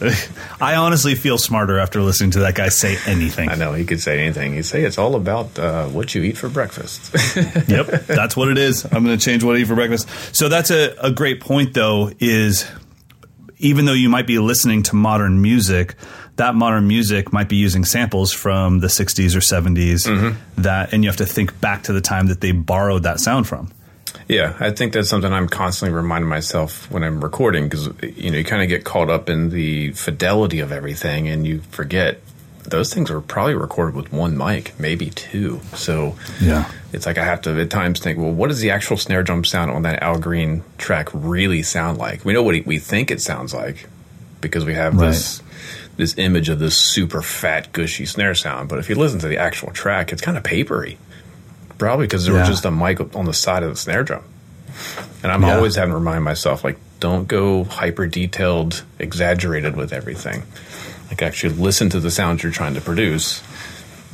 I 0.61 0.75
honestly 0.75 1.15
feel 1.15 1.37
smarter 1.37 1.79
after 1.79 2.01
listening 2.01 2.31
to 2.31 2.39
that 2.39 2.55
guy 2.55 2.69
say 2.69 2.97
anything. 3.05 3.49
I 3.49 3.55
know 3.55 3.73
he 3.73 3.85
could 3.85 4.01
say 4.01 4.19
anything. 4.19 4.53
He'd 4.53 4.65
say 4.65 4.83
it's 4.83 4.97
all 4.97 5.15
about 5.15 5.57
uh, 5.57 5.87
what 5.87 6.15
you 6.15 6.23
eat 6.23 6.37
for 6.37 6.49
breakfast. 6.49 7.13
yep, 7.67 7.87
that's 8.05 8.35
what 8.37 8.49
it 8.49 8.57
is. 8.57 8.85
I'm 8.85 9.03
going 9.03 9.17
to 9.17 9.23
change 9.23 9.43
what 9.43 9.55
I 9.55 9.59
eat 9.59 9.67
for 9.67 9.75
breakfast. 9.75 10.07
So 10.35 10.49
that's 10.49 10.71
a, 10.71 10.95
a 11.01 11.11
great 11.11 11.41
point, 11.41 11.73
though. 11.73 12.11
Is 12.19 12.69
even 13.57 13.85
though 13.85 13.93
you 13.93 14.09
might 14.09 14.27
be 14.27 14.39
listening 14.39 14.83
to 14.83 14.95
modern 14.95 15.41
music, 15.41 15.95
that 16.37 16.55
modern 16.55 16.87
music 16.87 17.33
might 17.33 17.49
be 17.49 17.57
using 17.57 17.83
samples 17.83 18.31
from 18.31 18.79
the 18.79 18.87
60s 18.87 19.35
or 19.35 19.39
70s. 19.39 20.37
That, 20.57 20.93
and 20.93 21.03
you 21.03 21.09
have 21.09 21.17
to 21.17 21.25
think 21.25 21.59
back 21.59 21.83
to 21.83 21.93
the 21.93 22.01
time 22.01 22.27
that 22.27 22.39
they 22.39 22.53
borrowed 22.53 23.03
that 23.03 23.19
sound 23.19 23.47
from. 23.47 23.71
Yeah, 24.29 24.55
I 24.59 24.69
think 24.69 24.93
that's 24.93 25.09
something 25.09 25.33
I'm 25.33 25.49
constantly 25.49 25.95
reminding 25.95 26.29
myself 26.29 26.89
when 26.91 27.03
I'm 27.03 27.19
recording 27.21 27.67
because 27.67 27.89
you 28.15 28.29
know 28.31 28.37
you 28.37 28.43
kind 28.45 28.61
of 28.61 28.69
get 28.69 28.83
caught 28.85 29.09
up 29.09 29.27
in 29.27 29.49
the 29.49 29.91
fidelity 29.93 30.59
of 30.59 30.71
everything 30.71 31.27
and 31.27 31.45
you 31.47 31.61
forget 31.71 32.21
those 32.63 32.93
things 32.93 33.09
were 33.09 33.21
probably 33.21 33.55
recorded 33.55 33.95
with 33.95 34.13
one 34.13 34.37
mic, 34.37 34.79
maybe 34.79 35.09
two. 35.09 35.59
So 35.73 36.15
Yeah. 36.39 36.69
it's 36.93 37.07
like 37.07 37.17
I 37.17 37.25
have 37.25 37.41
to 37.43 37.59
at 37.59 37.71
times 37.71 37.99
think, 37.99 38.19
well, 38.19 38.29
what 38.31 38.49
does 38.49 38.59
the 38.59 38.69
actual 38.69 38.97
snare 38.97 39.23
drum 39.23 39.43
sound 39.43 39.71
on 39.71 39.81
that 39.81 40.03
Al 40.03 40.19
Green 40.19 40.61
track 40.77 41.09
really 41.11 41.63
sound 41.63 41.97
like? 41.97 42.23
We 42.23 42.31
know 42.33 42.43
what 42.43 42.63
we 42.67 42.77
think 42.77 43.09
it 43.09 43.21
sounds 43.21 43.51
like 43.55 43.87
because 44.41 44.63
we 44.63 44.75
have 44.75 44.97
this 44.99 45.41
this 45.97 46.15
image 46.19 46.47
of 46.49 46.59
this 46.59 46.77
super 46.77 47.21
fat, 47.23 47.73
gushy 47.73 48.05
snare 48.05 48.35
sound. 48.35 48.69
But 48.69 48.77
if 48.77 48.87
you 48.89 48.95
listen 48.95 49.17
to 49.19 49.27
the 49.27 49.37
actual 49.39 49.71
track, 49.71 50.13
it's 50.13 50.21
kind 50.21 50.37
of 50.37 50.43
papery. 50.43 50.99
Probably 51.79 52.05
because 52.05 52.25
there 52.25 52.35
Yeah. 52.35 52.41
was 52.41 52.49
just 52.49 52.65
a 52.65 52.71
mic 52.71 52.99
on 53.15 53.25
the 53.25 53.33
side 53.33 53.63
of 53.63 53.71
the 53.71 53.75
snare 53.75 54.03
drum. 54.03 54.21
And 55.23 55.31
I'm 55.31 55.41
Yeah. 55.41 55.55
always 55.55 55.75
having 55.75 55.91
to 55.91 55.97
remind 55.97 56.23
myself, 56.23 56.63
like, 56.63 56.77
don't 56.99 57.27
go 57.27 57.63
hyper 57.63 58.05
detailed, 58.05 58.83
exaggerated 58.99 59.75
with 59.75 59.91
everything. 59.91 60.43
Like, 61.09 61.21
actually 61.23 61.55
listen 61.55 61.89
to 61.89 61.99
the 61.99 62.11
sounds 62.11 62.43
you're 62.43 62.51
trying 62.51 62.75
to 62.75 62.81
produce, 62.81 63.41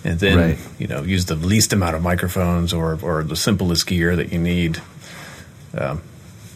and 0.06 0.19
then 0.19 0.38
Right. 0.38 0.58
you 0.80 0.88
know 0.88 1.01
use 1.01 1.25
the 1.25 1.36
least 1.36 1.73
amount 1.73 1.95
of 1.95 2.01
microphones 2.04 2.71
or 2.71 2.97
or 3.01 3.23
the 3.23 3.36
simplest 3.36 3.86
gear 3.88 4.15
that 4.15 4.32
you 4.32 4.39
need. 4.39 4.80
Um, 5.78 6.01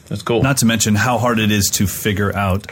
that's 0.08 0.22
cool. 0.22 0.42
Not 0.44 0.58
to 0.58 0.66
mention 0.66 0.96
how 0.96 1.18
hard 1.18 1.40
it 1.40 1.52
is 1.52 1.70
to 1.72 1.88
figure 1.88 2.34
out 2.36 2.72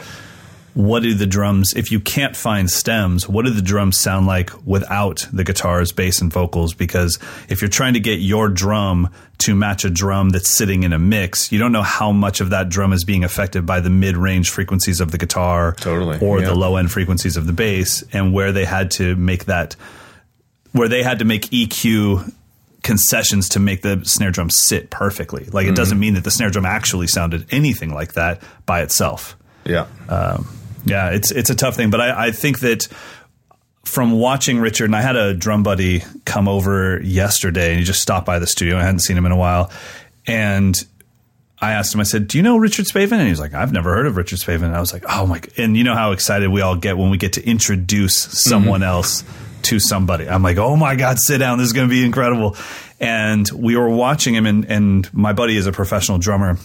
what 0.78 1.02
do 1.02 1.12
the 1.12 1.26
drums, 1.26 1.74
if 1.74 1.90
you 1.90 1.98
can't 1.98 2.36
find 2.36 2.70
stems, 2.70 3.28
what 3.28 3.44
do 3.44 3.50
the 3.50 3.60
drums 3.60 3.98
sound 3.98 4.28
like 4.28 4.52
without 4.64 5.26
the 5.32 5.42
guitars, 5.42 5.90
bass, 5.90 6.20
and 6.20 6.32
vocals? 6.32 6.72
Because 6.72 7.18
if 7.48 7.60
you're 7.60 7.68
trying 7.68 7.94
to 7.94 8.00
get 8.00 8.20
your 8.20 8.48
drum 8.48 9.10
to 9.38 9.56
match 9.56 9.84
a 9.84 9.90
drum 9.90 10.28
that's 10.30 10.48
sitting 10.48 10.84
in 10.84 10.92
a 10.92 10.98
mix, 10.98 11.50
you 11.50 11.58
don't 11.58 11.72
know 11.72 11.82
how 11.82 12.12
much 12.12 12.40
of 12.40 12.50
that 12.50 12.68
drum 12.68 12.92
is 12.92 13.02
being 13.02 13.24
affected 13.24 13.66
by 13.66 13.80
the 13.80 13.90
mid 13.90 14.16
range 14.16 14.50
frequencies 14.50 15.00
of 15.00 15.10
the 15.10 15.18
guitar 15.18 15.74
Totally, 15.80 16.20
or 16.20 16.38
yeah. 16.38 16.46
the 16.46 16.54
low 16.54 16.76
end 16.76 16.92
frequencies 16.92 17.36
of 17.36 17.48
the 17.48 17.52
bass, 17.52 18.04
and 18.12 18.32
where 18.32 18.52
they 18.52 18.64
had 18.64 18.92
to 18.92 19.16
make 19.16 19.46
that, 19.46 19.74
where 20.70 20.86
they 20.86 21.02
had 21.02 21.18
to 21.18 21.24
make 21.24 21.46
EQ 21.46 22.32
concessions 22.84 23.48
to 23.48 23.58
make 23.58 23.82
the 23.82 24.00
snare 24.04 24.30
drum 24.30 24.48
sit 24.48 24.90
perfectly. 24.90 25.46
Like 25.46 25.64
it 25.64 25.70
mm-hmm. 25.70 25.74
doesn't 25.74 25.98
mean 25.98 26.14
that 26.14 26.22
the 26.22 26.30
snare 26.30 26.50
drum 26.50 26.64
actually 26.64 27.08
sounded 27.08 27.46
anything 27.50 27.92
like 27.92 28.12
that 28.12 28.42
by 28.64 28.82
itself. 28.82 29.36
yeah. 29.64 29.88
Um, 30.08 30.48
Yeah, 30.84 31.10
it's 31.10 31.30
it's 31.30 31.50
a 31.50 31.54
tough 31.54 31.76
thing, 31.76 31.90
but 31.90 32.00
I, 32.00 32.26
I 32.26 32.30
think 32.30 32.60
that 32.60 32.88
from 33.84 34.12
watching 34.12 34.58
Richard, 34.58 34.84
and 34.84 34.96
I 34.96 35.00
had 35.00 35.16
a 35.16 35.34
drum 35.34 35.62
buddy 35.62 36.02
come 36.24 36.46
over 36.46 37.00
yesterday, 37.02 37.70
and 37.70 37.78
he 37.78 37.84
just 37.84 38.00
stopped 38.00 38.26
by 38.26 38.38
the 38.38 38.46
studio. 38.46 38.76
I 38.76 38.82
hadn't 38.82 39.00
seen 39.00 39.16
him 39.16 39.26
in 39.26 39.32
a 39.32 39.36
while, 39.36 39.70
and 40.26 40.76
I 41.60 41.72
asked 41.72 41.94
him. 41.94 42.00
I 42.00 42.04
said, 42.04 42.28
"Do 42.28 42.38
you 42.38 42.42
know 42.42 42.58
Richard 42.58 42.86
Spaven?" 42.86 43.12
And 43.12 43.28
he's 43.28 43.40
like, 43.40 43.54
"I've 43.54 43.72
never 43.72 43.94
heard 43.94 44.06
of 44.06 44.16
Richard 44.16 44.38
Spaven." 44.38 44.64
And 44.64 44.76
I 44.76 44.80
was 44.80 44.92
like, 44.92 45.04
"Oh 45.08 45.26
my!" 45.26 45.40
And 45.56 45.76
you 45.76 45.84
know 45.84 45.94
how 45.94 46.12
excited 46.12 46.50
we 46.50 46.60
all 46.60 46.76
get 46.76 46.98
when 46.98 47.10
we 47.10 47.16
get 47.16 47.34
to 47.34 47.46
introduce 47.46 48.16
someone 48.16 48.80
mm-hmm. 48.80 48.88
else 48.88 49.24
to 49.62 49.80
somebody. 49.80 50.28
I'm 50.28 50.42
like, 50.42 50.58
"Oh 50.58 50.76
my 50.76 50.94
god, 50.94 51.18
sit 51.18 51.38
down! 51.38 51.58
This 51.58 51.66
is 51.66 51.72
going 51.72 51.88
to 51.88 51.92
be 51.92 52.04
incredible." 52.04 52.56
And 53.00 53.48
we 53.52 53.76
were 53.76 53.88
watching 53.88 54.34
him, 54.34 54.46
and 54.46 54.64
and 54.66 55.12
my 55.14 55.32
buddy 55.32 55.56
is 55.56 55.66
a 55.66 55.72
professional 55.72 56.18
drummer, 56.18 56.58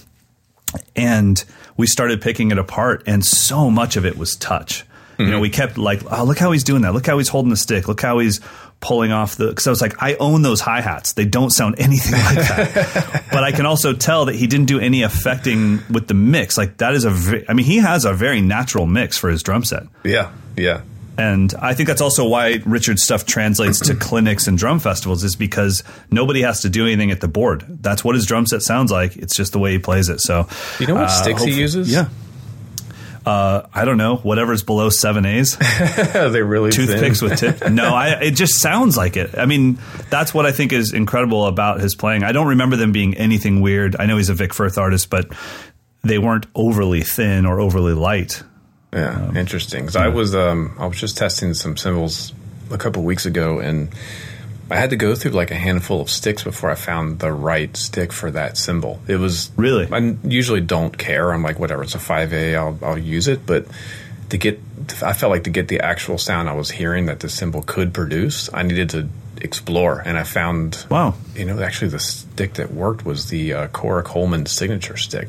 and 0.96 1.44
we 1.78 1.88
started 1.88 2.22
picking 2.22 2.52
it 2.52 2.58
apart 2.58 3.04
and 3.08 3.26
so 3.26 3.70
much 3.70 3.96
of 3.96 4.06
it 4.06 4.18
was 4.18 4.36
touch. 4.36 4.86
You 5.20 5.26
know 5.26 5.34
mm-hmm. 5.34 5.42
we 5.42 5.50
kept 5.52 5.78
like 5.78 6.02
oh 6.12 6.24
look 6.24 6.40
how 6.40 6.52
he's 6.52 6.64
doing 6.64 6.82
that. 6.82 6.94
Look 6.94 7.06
how 7.06 7.20
he's 7.20 7.30
holding 7.30 7.52
the 7.52 7.58
stick. 7.58 7.88
Look 7.88 8.02
how 8.02 8.18
he's 8.18 8.42
pulling 8.80 9.14
off 9.14 9.38
the 9.38 9.48
because 9.48 9.66
i 9.66 9.70
was 9.70 9.80
like 9.80 10.04
i 10.04 10.16
own 10.16 10.42
those 10.42 10.60
hi-hats. 10.60 11.14
They 11.14 11.26
don't 11.26 11.52
sound 11.52 11.76
anything 11.78 12.14
like 12.14 12.48
that. 12.48 13.24
But 13.32 13.44
i 13.44 13.52
can 13.52 13.66
also 13.66 13.94
tell 13.94 14.26
that 14.26 14.36
he 14.36 14.48
didn't 14.48 14.66
do 14.66 14.80
any 14.80 15.04
affecting 15.04 15.82
with 15.90 16.08
the 16.08 16.14
mix. 16.14 16.58
Like 16.58 16.78
that 16.78 16.94
is 16.96 17.06
a 17.06 17.12
ve- 17.12 17.46
i 17.48 17.54
mean 17.54 17.66
he 17.66 17.78
has 17.78 18.06
a 18.06 18.14
very 18.14 18.42
natural 18.42 18.86
mix 18.86 19.18
for 19.18 19.30
his 19.30 19.44
drum 19.44 19.64
set. 19.64 19.84
Yeah, 20.04 20.32
yeah. 20.58 20.82
And 21.18 21.54
I 21.60 21.74
think 21.74 21.88
that's 21.88 22.02
also 22.02 22.28
why 22.28 22.60
Richard's 22.66 23.04
stuff 23.04 23.26
translates 23.26 23.80
to 23.82 23.96
clinics 24.00 24.48
and 24.48 24.58
drum 24.58 24.80
festivals 24.80 25.24
is 25.24 25.36
because 25.36 25.84
nobody 26.10 26.42
has 26.42 26.62
to 26.62 26.70
do 26.70 26.86
anything 26.86 27.12
at 27.12 27.22
the 27.22 27.28
board. 27.28 27.66
That's 27.68 28.04
what 28.04 28.16
his 28.16 28.26
drum 28.26 28.46
set 28.48 28.62
sounds 28.62 28.92
like. 28.92 29.16
It's 29.16 29.36
just 29.36 29.52
the 29.52 29.60
way 29.60 29.74
he 29.74 29.80
plays 29.80 30.10
it. 30.10 30.22
So, 30.22 30.48
You 30.80 30.88
know 30.88 30.96
what 30.96 31.04
uh, 31.04 31.08
sticks 31.10 31.44
he 31.44 31.52
uses? 31.52 31.92
Yeah. 31.92 32.10
Uh, 33.26 33.68
I 33.74 33.86
don't 33.86 33.98
know. 33.98 34.18
Whatever's 34.18 34.64
below 34.64 34.90
seven 34.90 35.26
A's, 35.26 35.56
they 36.14 36.42
really 36.42 36.72
toothpicks 36.72 37.22
with 37.22 37.38
tip. 37.40 37.70
No, 37.70 37.96
I, 37.96 38.10
it 38.22 38.32
just 38.32 38.60
sounds 38.60 38.98
like 38.98 39.16
it. 39.16 39.38
I 39.38 39.46
mean, 39.46 39.78
that's 40.10 40.34
what 40.34 40.46
I 40.46 40.52
think 40.52 40.74
is 40.74 40.94
incredible 40.94 41.46
about 41.46 41.80
his 41.80 41.96
playing. 41.96 42.24
I 42.24 42.34
don't 42.34 42.48
remember 42.48 42.76
them 42.76 42.92
being 42.92 43.16
anything 43.16 43.62
weird. 43.62 43.96
I 43.98 44.08
know 44.08 44.18
he's 44.18 44.30
a 44.30 44.34
Vic 44.34 44.54
Firth 44.54 44.78
artist, 44.78 45.10
but 45.10 45.32
they 46.02 46.18
weren't 46.18 46.48
overly 46.54 47.02
thin 47.02 47.46
or 47.46 47.62
overly 47.62 47.94
light. 47.94 48.44
Yeah, 48.94 49.32
interesting. 49.36 49.86
'Cause 49.86 49.96
I 49.96 50.08
was 50.10 50.36
um, 50.36 50.74
I 50.80 50.86
was 50.86 50.98
just 51.00 51.18
testing 51.18 51.54
some 51.54 51.76
cymbals 51.78 52.34
a 52.72 52.78
couple 52.78 53.04
weeks 53.04 53.26
ago, 53.26 53.60
and 53.60 53.90
I 54.72 54.78
had 54.78 54.92
to 54.92 54.96
go 54.96 55.16
through 55.16 55.32
like 55.32 55.52
a 55.52 55.56
handful 55.56 56.00
of 56.02 56.10
sticks 56.10 56.44
before 56.44 56.70
I 56.70 56.76
found 56.76 57.20
the 57.20 57.32
right 57.32 57.76
stick 57.76 58.14
for 58.14 58.32
that 58.32 58.58
cymbal. 58.58 59.00
It 59.08 59.18
was 59.18 59.52
Really? 59.58 59.88
I 59.92 60.16
usually 60.24 60.62
don't 60.62 60.98
care. 60.98 61.32
I'm 61.34 61.44
like, 61.44 61.60
whatever, 61.60 61.84
it's 61.84 61.96
a 61.96 62.00
five 62.00 62.34
A, 62.34 62.56
I'll 62.56 62.78
I'll 62.84 62.98
use 62.98 63.28
it. 63.28 63.46
But 63.46 63.66
to 64.30 64.38
get, 64.38 64.60
I 65.04 65.14
felt 65.14 65.32
like 65.32 65.44
to 65.46 65.50
get 65.52 65.68
the 65.68 65.82
actual 65.82 66.18
sound 66.18 66.48
I 66.50 66.54
was 66.54 66.72
hearing 66.72 67.08
that 67.08 67.20
the 67.20 67.30
cymbal 67.30 67.62
could 67.64 67.94
produce, 67.94 68.50
I 68.54 68.64
needed 68.64 68.90
to 68.92 69.08
explore, 69.42 70.02
and 70.06 70.18
I 70.18 70.24
found 70.24 70.86
Wow. 70.90 71.16
you 71.36 71.46
know, 71.46 71.60
actually 71.62 71.90
the 71.90 72.00
stick 72.00 72.54
that 72.56 72.74
worked 72.74 73.06
was 73.06 73.30
the 73.30 73.54
uh, 73.54 73.68
Cora 73.68 74.02
Coleman 74.04 74.46
signature 74.46 74.98
stick, 74.98 75.28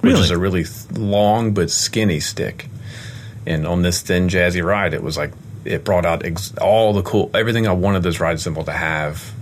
which 0.00 0.12
Really? 0.12 0.20
is 0.24 0.30
a 0.30 0.38
really 0.38 0.64
th- 0.64 0.90
long 0.92 1.52
but 1.54 1.70
skinny 1.70 2.20
stick. 2.20 2.68
And 3.46 3.66
on 3.66 3.82
this 3.82 4.00
thin 4.02 4.28
jazzy 4.28 4.64
ride, 4.64 4.94
it 4.94 5.02
was 5.02 5.16
like 5.16 5.32
it 5.64 5.84
brought 5.84 6.04
out 6.06 6.24
ex- 6.24 6.52
all 6.58 6.92
the 6.92 7.02
cool 7.02 7.30
everything 7.34 7.66
I 7.66 7.72
wanted 7.72 8.02
this 8.02 8.20
ride 8.20 8.40
cymbal 8.40 8.64
to 8.64 8.72
have. 8.72 9.32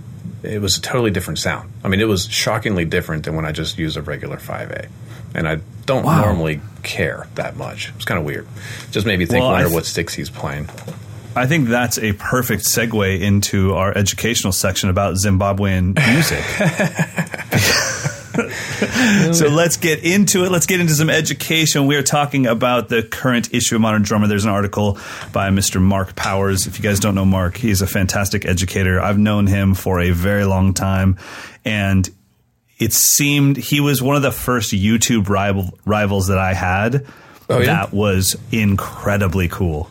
It 0.43 0.59
was 0.61 0.77
a 0.77 0.81
totally 0.81 1.11
different 1.11 1.37
sound. 1.39 1.71
I 1.83 1.87
mean, 1.87 1.99
it 1.99 2.07
was 2.07 2.27
shockingly 2.27 2.85
different 2.85 3.25
than 3.25 3.35
when 3.35 3.45
I 3.45 3.51
just 3.51 3.77
use 3.77 3.95
a 3.97 4.01
regular 4.01 4.37
5A. 4.37 4.87
And 5.35 5.47
I 5.47 5.59
don't 5.85 6.03
Wow. 6.03 6.21
normally 6.25 6.61
care 6.83 7.27
that 7.35 7.55
much. 7.57 7.91
It's 7.95 8.05
kind 8.05 8.19
of 8.19 8.25
weird. 8.25 8.47
Just 8.91 9.05
made 9.05 9.19
me 9.19 9.25
think, 9.25 9.41
Well, 9.43 9.51
wonder 9.51 9.65
th- 9.67 9.75
what 9.75 9.85
sticks 9.85 10.13
he's 10.15 10.29
playing. 10.31 10.67
I 11.35 11.45
think 11.45 11.69
that's 11.69 11.97
a 11.99 12.13
perfect 12.13 12.63
segue 12.65 13.21
into 13.21 13.73
our 13.75 13.95
educational 13.97 14.51
section 14.51 14.89
about 14.89 15.15
Zimbabwean 15.15 15.95
music. 16.11 16.43
so 19.33 19.47
let's 19.47 19.77
get 19.77 20.03
into 20.03 20.45
it. 20.45 20.51
Let's 20.51 20.65
get 20.65 20.79
into 20.79 20.93
some 20.93 21.09
education. 21.09 21.85
We 21.87 21.95
are 21.95 22.03
talking 22.03 22.47
about 22.47 22.89
the 22.89 23.03
current 23.03 23.53
issue 23.53 23.75
of 23.75 23.81
Modern 23.81 24.01
Drummer. 24.03 24.27
There's 24.27 24.45
an 24.45 24.51
article 24.51 24.97
by 25.33 25.49
Mr. 25.49 25.81
Mark 25.81 26.15
Powers. 26.15 26.67
If 26.67 26.77
you 26.77 26.83
guys 26.83 26.99
don't 26.99 27.15
know 27.15 27.25
Mark, 27.25 27.57
he's 27.57 27.81
a 27.81 27.87
fantastic 27.87 28.45
educator. 28.45 28.99
I've 29.01 29.17
known 29.17 29.47
him 29.47 29.73
for 29.73 29.99
a 29.99 30.11
very 30.11 30.45
long 30.45 30.73
time, 30.73 31.17
and 31.65 32.09
it 32.79 32.93
seemed 32.93 33.57
he 33.57 33.79
was 33.79 34.01
one 34.01 34.15
of 34.15 34.21
the 34.21 34.31
first 34.31 34.71
YouTube 34.71 35.29
rival, 35.29 35.77
rivals 35.85 36.27
that 36.27 36.37
I 36.37 36.53
had. 36.53 37.05
Oh, 37.49 37.59
yeah? 37.59 37.65
That 37.65 37.93
was 37.93 38.37
incredibly 38.51 39.47
cool 39.49 39.89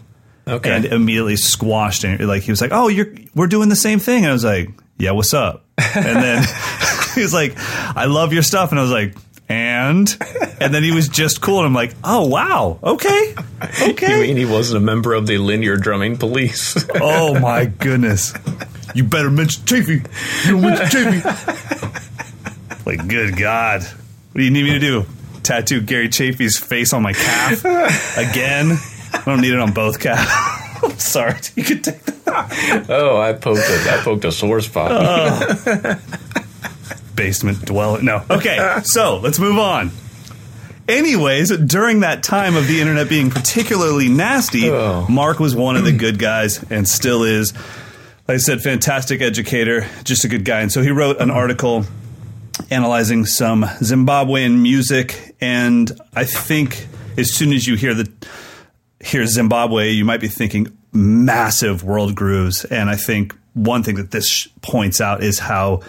Okay. 0.49 0.71
and 0.75 0.85
immediately 0.87 1.37
squashed 1.37 2.05
it. 2.05 2.21
Like 2.21 2.43
he 2.43 2.51
was 2.51 2.61
like, 2.61 2.71
"Oh, 2.73 2.89
you're 2.89 3.15
we're 3.35 3.47
doing 3.49 3.69
the 3.69 3.77
same 3.77 3.99
thing," 3.99 4.25
and 4.25 4.31
I 4.31 4.33
was 4.33 4.45
like, 4.45 4.71
"Yeah, 4.97 5.11
what's 5.13 5.35
up?" 5.35 5.65
And 5.95 6.05
then 6.17 6.43
he 7.15 7.23
was 7.23 7.35
like, 7.35 7.55
"I 7.59 8.07
love 8.07 8.33
your 8.33 8.43
stuff," 8.43 8.71
and 8.71 8.79
I 8.79 8.83
was 8.83 8.91
like, 8.93 9.15
"And," 9.49 10.17
and 10.61 10.75
then 10.75 10.83
he 10.83 10.93
was 10.93 11.09
just 11.09 11.41
cool, 11.41 11.59
and 11.59 11.67
I'm 11.67 11.75
like, 11.75 11.95
"Oh 12.05 12.27
wow, 12.27 12.79
okay, 12.83 13.35
okay 13.83 14.17
you 14.17 14.23
mean 14.23 14.37
he 14.37 14.45
wasn't 14.45 14.79
a 14.79 14.85
member 14.85 15.15
of 15.15 15.27
the 15.27 15.39
linear 15.39 15.77
drumming 15.77 16.17
police? 16.17 16.77
oh 16.95 17.39
my 17.39 17.67
goodness, 17.67 18.35
you 18.95 19.05
better 19.05 19.31
mention 19.31 19.65
Chaffee. 19.67 20.03
You 20.47 20.53
don't 20.53 20.63
mention 20.63 21.23
Chaffee. 21.23 22.81
like, 22.87 23.07
good 23.09 23.37
God, 23.37 23.83
what 23.83 24.39
do 24.39 24.43
you 24.43 24.51
need 24.51 24.65
me 24.65 24.73
to 24.73 24.79
do? 24.79 25.07
Tattoo 25.43 25.81
Gary 25.81 26.09
Chaffee's 26.09 26.59
face 26.59 26.93
on 26.93 27.03
my 27.03 27.13
calf 27.13 27.65
again? 28.17 28.79
I 29.13 29.23
don't 29.25 29.41
need 29.41 29.53
it 29.53 29.59
on 29.59 29.73
both 29.73 29.99
calves. 29.99 30.31
I'm 30.83 30.99
sorry. 30.99 31.35
You 31.57 31.65
could 31.65 31.85
take 31.85 32.03
that. 32.05 32.87
oh, 32.89 33.21
I 33.21 33.33
poked 33.33 33.61
a, 33.61 33.93
I 33.93 34.03
poked 34.03 34.25
a 34.25 34.33
sore 34.33 34.61
spot. 34.61 34.93
Uh. 34.93 35.97
Basement 37.21 37.63
dweller. 37.67 38.01
No. 38.03 38.25
Okay, 38.31 38.81
so 38.85 39.19
let's 39.19 39.39
move 39.39 39.59
on. 39.59 39.91
Anyways, 40.89 41.57
during 41.59 42.01
that 42.01 42.23
time 42.23 42.57
of 42.57 42.67
the 42.67 42.81
internet 42.81 43.09
being 43.09 43.31
particularly 43.31 44.09
nasty, 44.09 44.69
Oh. 44.71 45.07
Mark 45.09 45.39
was 45.39 45.55
one 45.55 45.77
of 45.77 45.85
the 45.85 45.93
good 45.93 46.19
guys 46.19 46.65
and 46.71 46.89
still 46.89 47.23
is. 47.23 47.53
Like 48.27 48.37
I 48.37 48.39
said, 48.39 48.61
fantastic 48.63 49.21
educator, 49.21 49.87
just 50.05 50.25
a 50.25 50.29
good 50.29 50.45
guy. 50.45 50.61
And 50.63 50.73
so 50.73 50.83
he 50.83 50.91
wrote 50.91 51.21
an 51.21 51.31
article 51.31 51.85
analyzing 52.71 53.25
some 53.27 53.63
Zimbabwean 53.65 54.61
music. 54.63 55.37
And 55.41 55.91
I 56.15 56.25
think 56.25 56.87
as 57.19 57.35
soon 57.35 57.53
as 57.53 57.67
you 57.67 57.77
hear 57.77 57.93
the 57.95 58.11
hear 59.01 59.25
Zimbabwe, 59.27 59.91
you 59.91 60.05
might 60.05 60.21
be 60.21 60.29
thinking 60.29 60.77
massive 60.93 61.85
world 61.85 62.15
grooves. 62.17 62.65
And 62.65 62.89
I 62.91 62.97
think 62.97 63.35
one 63.55 63.83
thing 63.83 63.97
that 63.97 64.11
this 64.11 64.29
sh- 64.29 64.49
points 64.63 65.01
out 65.01 65.23
is 65.23 65.39
how, 65.39 65.81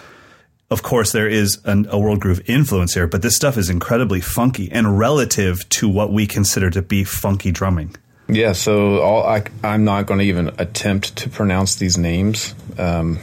of 0.72 0.82
course, 0.82 1.12
there 1.12 1.28
is 1.28 1.60
an, 1.64 1.86
a 1.90 1.98
world 1.98 2.20
groove 2.20 2.40
influence 2.46 2.94
here, 2.94 3.06
but 3.06 3.22
this 3.22 3.36
stuff 3.36 3.58
is 3.58 3.68
incredibly 3.68 4.20
funky 4.20 4.70
and 4.72 4.98
relative 4.98 5.68
to 5.68 5.88
what 5.88 6.12
we 6.12 6.26
consider 6.26 6.70
to 6.70 6.82
be 6.82 7.04
funky 7.04 7.50
drumming. 7.50 7.94
Yeah, 8.28 8.52
so 8.52 9.00
all 9.00 9.24
I, 9.24 9.44
I'm 9.62 9.84
not 9.84 10.06
going 10.06 10.20
to 10.20 10.24
even 10.24 10.50
attempt 10.58 11.16
to 11.16 11.28
pronounce 11.28 11.74
these 11.74 11.98
names, 11.98 12.54
um, 12.78 13.18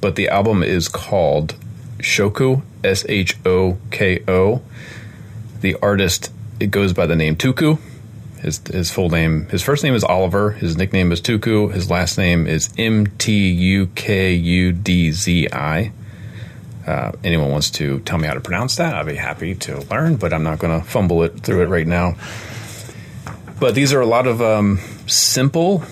but 0.00 0.16
the 0.16 0.28
album 0.28 0.62
is 0.62 0.88
called 0.88 1.54
Shoko, 1.98 2.62
S 2.82 3.04
H 3.08 3.36
O 3.44 3.76
K 3.90 4.24
O. 4.26 4.62
The 5.60 5.76
artist 5.82 6.32
it 6.58 6.70
goes 6.70 6.92
by 6.92 7.06
the 7.06 7.16
name 7.16 7.36
Tuku. 7.36 7.78
His 8.38 8.58
his 8.66 8.90
full 8.90 9.10
name, 9.10 9.46
his 9.48 9.62
first 9.62 9.84
name 9.84 9.94
is 9.94 10.02
Oliver. 10.02 10.52
His 10.52 10.76
nickname 10.76 11.12
is 11.12 11.20
Tuku. 11.20 11.72
His 11.72 11.90
last 11.90 12.16
name 12.16 12.46
is 12.46 12.72
M 12.78 13.08
T 13.18 13.50
U 13.50 13.86
K 13.88 14.32
U 14.32 14.72
D 14.72 15.12
Z 15.12 15.48
I. 15.52 15.92
Uh, 16.86 17.12
anyone 17.22 17.50
wants 17.50 17.70
to 17.70 18.00
tell 18.00 18.18
me 18.18 18.26
how 18.26 18.34
to 18.34 18.40
pronounce 18.40 18.76
that, 18.76 18.94
I'd 18.94 19.06
be 19.06 19.14
happy 19.14 19.54
to 19.54 19.80
learn, 19.82 20.16
but 20.16 20.32
I'm 20.32 20.42
not 20.42 20.58
going 20.58 20.80
to 20.80 20.86
fumble 20.86 21.22
it 21.22 21.40
through 21.40 21.62
it 21.62 21.66
right 21.66 21.86
now. 21.86 22.16
But 23.60 23.74
these 23.74 23.92
are 23.92 24.00
a 24.00 24.06
lot 24.06 24.26
of 24.26 24.42
um, 24.42 24.80
simple, 25.06 25.84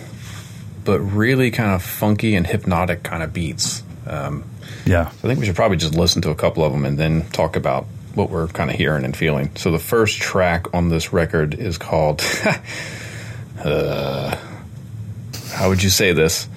but 0.85 0.99
really 1.01 1.51
kind 1.53 1.73
of 1.73 1.83
funky 1.83 2.35
and 2.35 2.47
hypnotic 2.47 3.05
kind 3.05 3.23
of 3.23 3.33
beats. 3.33 3.83
Um, 4.07 4.45
Yeah. 4.85 5.11
So 5.11 5.19
I 5.19 5.29
think 5.29 5.39
we 5.39 5.47
should 5.47 5.55
probably 5.55 5.77
just 5.77 5.95
listen 5.95 6.23
to 6.23 6.31
a 6.31 6.35
couple 6.35 6.65
of 6.65 6.73
them 6.73 6.85
and 6.85 6.99
then 6.99 7.29
talk 7.31 7.55
about 7.55 7.87
what 8.15 8.31
we're 8.31 8.49
kind 8.49 8.71
of 8.71 8.77
hearing 8.77 9.05
and 9.05 9.17
feeling. 9.17 9.55
So 9.57 9.71
the 9.71 9.79
first 9.79 10.19
track 10.19 10.75
on 10.75 10.89
this 10.89 11.13
record 11.13 11.55
is 11.55 11.79
called. 11.79 12.23
uh, 13.65 14.37
how 15.53 15.69
would 15.69 15.83
you 15.83 15.91
say 15.91 16.13
this? 16.13 16.49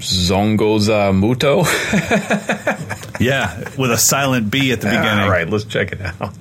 Zongoza 0.00 1.12
Muto. 1.12 1.64
Yeah, 3.20 3.54
with 3.76 3.90
a 3.90 3.98
silent 3.98 4.50
B 4.50 4.72
at 4.72 4.80
the 4.80 4.88
ah, 4.88 4.90
beginning. 4.92 5.24
All 5.24 5.30
right, 5.30 5.46
let's 5.46 5.64
check 5.64 5.92
it 5.92 6.00
out. 6.00 6.34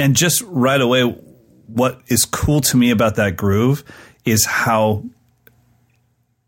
And 0.00 0.14
just 0.16 0.42
right 0.46 0.80
away, 0.80 1.02
what 1.66 2.00
is 2.08 2.24
cool 2.24 2.60
to 2.62 2.76
me 2.76 2.90
about 2.90 3.16
that 3.16 3.36
groove 3.36 3.84
is 4.24 4.44
how 4.44 5.04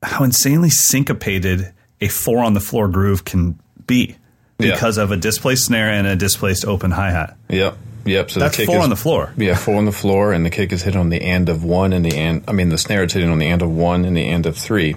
how 0.02 0.24
insanely 0.24 0.70
syncopated 0.70 1.72
a 2.00 2.09
four 2.09 2.44
on 2.44 2.55
the 2.55 2.61
floor 2.61 2.88
groove 2.88 3.24
can 3.24 3.59
be 3.87 4.16
Yeah. 4.59 4.72
because 4.72 4.98
of 4.98 5.11
a 5.11 5.16
displaced 5.16 5.64
snare 5.66 5.88
and 5.90 6.07
a 6.07 6.16
displaced 6.16 6.64
open 6.64 6.90
hi 6.90 7.11
hat. 7.11 7.37
Yep, 7.48 7.76
yep. 8.05 8.31
So 8.31 8.40
That's 8.40 8.57
four 8.64 8.76
is, 8.76 8.85
on 8.85 8.90
the 8.90 8.96
floor. 8.96 9.33
Yeah, 9.37 9.55
four 9.57 9.76
on 9.76 9.85
the 9.85 9.92
floor, 9.92 10.33
and 10.33 10.44
the 10.44 10.50
kick 10.50 10.72
is 10.72 10.83
hit 10.83 10.96
on 10.96 11.09
the 11.09 11.20
end 11.20 11.48
of 11.48 11.64
one 11.64 11.92
and 11.92 12.05
the 12.05 12.14
end. 12.16 12.44
I 12.46 12.52
mean, 12.52 12.68
the 12.68 12.79
snare 12.79 13.05
is 13.05 13.12
hitting 13.12 13.31
on 13.31 13.38
the 13.38 13.46
end 13.48 13.62
of 13.62 13.70
one 13.70 14.05
and 14.05 14.16
the 14.16 14.29
end 14.29 14.46
of 14.46 14.57
three. 14.57 14.96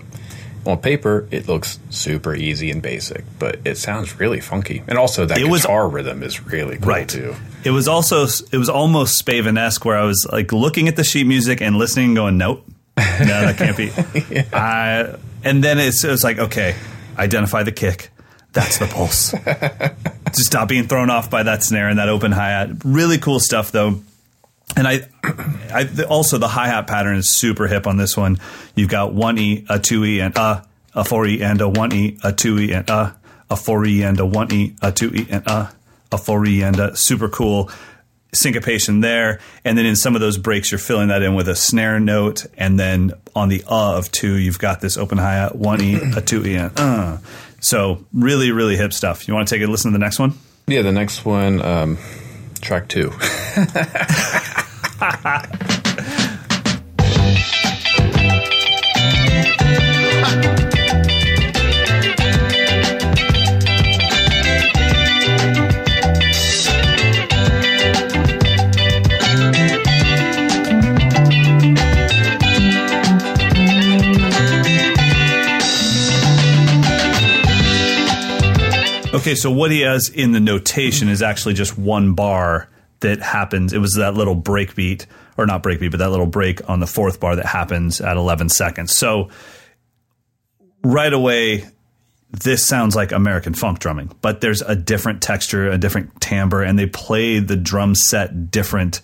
On 0.69 0.77
paper, 0.77 1.27
it 1.31 1.47
looks 1.47 1.79
super 1.89 2.33
easy 2.35 2.69
and 2.71 2.81
basic, 2.81 3.23
but 3.39 3.59
it 3.65 3.77
sounds 3.77 4.19
really 4.19 4.39
funky. 4.39 4.83
And 4.87 4.97
also, 4.97 5.25
that 5.25 5.37
It 5.37 5.47
was- 5.47 5.61
guitar 5.63 5.87
rhythm 5.89 6.21
is 6.23 6.45
really 6.45 6.77
cool 6.77 6.87
Right. 6.89 7.07
too. 7.07 7.35
It 7.63 7.71
was 7.71 7.87
also 7.87 8.27
it 8.51 8.57
was 8.57 8.69
almost 8.69 9.23
Spaven 9.25 9.57
esque 9.59 9.83
where 9.83 9.97
I 9.97 10.03
was 10.03 10.25
like 10.31 10.51
looking 10.53 10.87
at 10.87 10.95
the 10.95 11.03
sheet 11.03 11.25
music 11.27 11.61
and 11.61 11.75
listening 11.77 12.07
and 12.07 12.15
going, 12.15 12.37
nope, 12.37 12.65
No, 12.97 13.03
that 13.25 13.57
can't 13.57 13.75
be. 13.77 13.91
I, 14.53 15.15
and 15.43 15.63
then 15.63 15.79
it's, 15.79 16.03
it's 16.03 16.23
like, 16.23 16.37
okay, 16.39 16.75
identify 17.17 17.63
the 17.63 17.71
kick. 17.71 18.09
That's 18.51 18.77
the 18.79 18.87
pulse. 18.87 19.31
to 19.31 20.43
stop 20.43 20.67
being 20.69 20.87
thrown 20.87 21.09
off 21.09 21.29
by 21.29 21.43
that 21.43 21.63
snare 21.63 21.87
and 21.89 21.99
that 21.99 22.09
open 22.09 22.31
hi 22.31 22.49
hat. 22.49 22.69
Really 22.83 23.17
cool 23.17 23.39
stuff, 23.39 23.71
though. 23.71 24.01
And 24.75 24.87
I, 24.87 25.07
I 25.23 26.03
also 26.09 26.37
the 26.37 26.47
hi 26.47 26.67
hat 26.67 26.87
pattern 26.87 27.17
is 27.17 27.35
super 27.35 27.67
hip 27.67 27.87
on 27.87 27.97
this 27.97 28.15
one. 28.15 28.39
You've 28.75 28.89
got 28.89 29.13
one 29.13 29.37
e, 29.37 29.65
a 29.69 29.79
two 29.79 30.05
e, 30.05 30.21
and 30.21 30.35
a, 30.37 30.65
a 30.93 31.03
four 31.03 31.25
e, 31.25 31.41
and 31.41 31.61
a 31.61 31.69
one 31.69 31.93
e, 31.93 32.17
a 32.23 32.31
two 32.31 32.59
e, 32.59 32.73
and 32.73 32.89
a, 32.89 33.15
a 33.49 33.55
four 33.55 33.85
e, 33.85 34.03
and 34.03 34.19
a 34.19 34.25
one 34.25 34.53
e, 34.53 34.75
a 34.81 34.91
two 34.91 35.11
e, 35.13 35.27
and 35.29 35.45
a, 35.47 35.73
a 36.11 36.17
four 36.17 36.45
e, 36.45 36.61
and 36.63 36.79
a 36.79 36.95
super 36.95 37.29
cool 37.29 37.69
syncopation 38.33 39.01
there. 39.01 39.39
And 39.65 39.77
then 39.77 39.85
in 39.85 39.95
some 39.95 40.15
of 40.15 40.21
those 40.21 40.37
breaks, 40.37 40.71
you're 40.71 40.79
filling 40.79 41.07
that 41.07 41.21
in 41.23 41.35
with 41.35 41.49
a 41.49 41.55
snare 41.55 41.99
note. 41.99 42.45
And 42.57 42.79
then 42.79 43.13
on 43.35 43.49
the 43.49 43.63
uh 43.67 43.97
of 43.97 44.11
two, 44.11 44.35
you've 44.35 44.59
got 44.59 44.81
this 44.81 44.97
open 44.97 45.17
hi 45.17 45.33
hat, 45.33 45.55
one 45.55 45.81
E, 45.81 45.95
a 46.15 46.21
two 46.21 46.45
E, 46.45 46.55
and 46.55 46.71
uh. 46.77 47.17
So 47.61 48.05
really, 48.13 48.51
really 48.51 48.77
hip 48.77 48.93
stuff. 48.93 49.27
You 49.27 49.33
want 49.33 49.47
to 49.47 49.55
take 49.55 49.67
a 49.67 49.69
listen 49.69 49.91
to 49.91 49.97
the 49.97 50.03
next 50.03 50.19
one? 50.19 50.33
Yeah, 50.67 50.81
the 50.83 50.91
next 50.91 51.25
one, 51.25 51.61
um, 51.61 51.97
track 52.61 52.87
two. 52.87 53.11
Okay, 79.19 79.35
so 79.35 79.51
what 79.51 79.69
he 79.69 79.81
has 79.81 80.07
in 80.07 80.31
the 80.31 80.39
notation 80.39 81.09
is 81.09 81.21
actually 81.21 81.53
just 81.53 81.77
one 81.77 82.13
bar 82.13 82.69
that 83.01 83.21
happens. 83.21 83.73
It 83.73 83.79
was 83.79 83.95
that 83.95 84.13
little 84.13 84.33
break 84.33 84.75
beat, 84.75 85.07
or 85.35 85.45
not 85.45 85.61
break 85.61 85.81
beat, 85.81 85.89
but 85.89 85.97
that 85.97 86.09
little 86.09 86.25
break 86.25 86.69
on 86.69 86.79
the 86.79 86.87
fourth 86.87 87.19
bar 87.19 87.35
that 87.35 87.45
happens 87.45 87.99
at 87.99 88.15
11 88.15 88.47
seconds. 88.47 88.95
So 88.95 89.27
right 90.85 91.11
away, 91.11 91.65
this 92.31 92.65
sounds 92.65 92.95
like 92.95 93.11
American 93.11 93.53
funk 93.53 93.79
drumming, 93.79 94.09
but 94.21 94.39
there's 94.39 94.61
a 94.61 94.73
different 94.73 95.21
texture, 95.21 95.69
a 95.69 95.77
different 95.77 96.21
timbre, 96.21 96.63
and 96.63 96.79
they 96.79 96.85
play 96.85 97.39
the 97.39 97.57
drum 97.57 97.95
set 97.95 98.51
different 98.51 99.01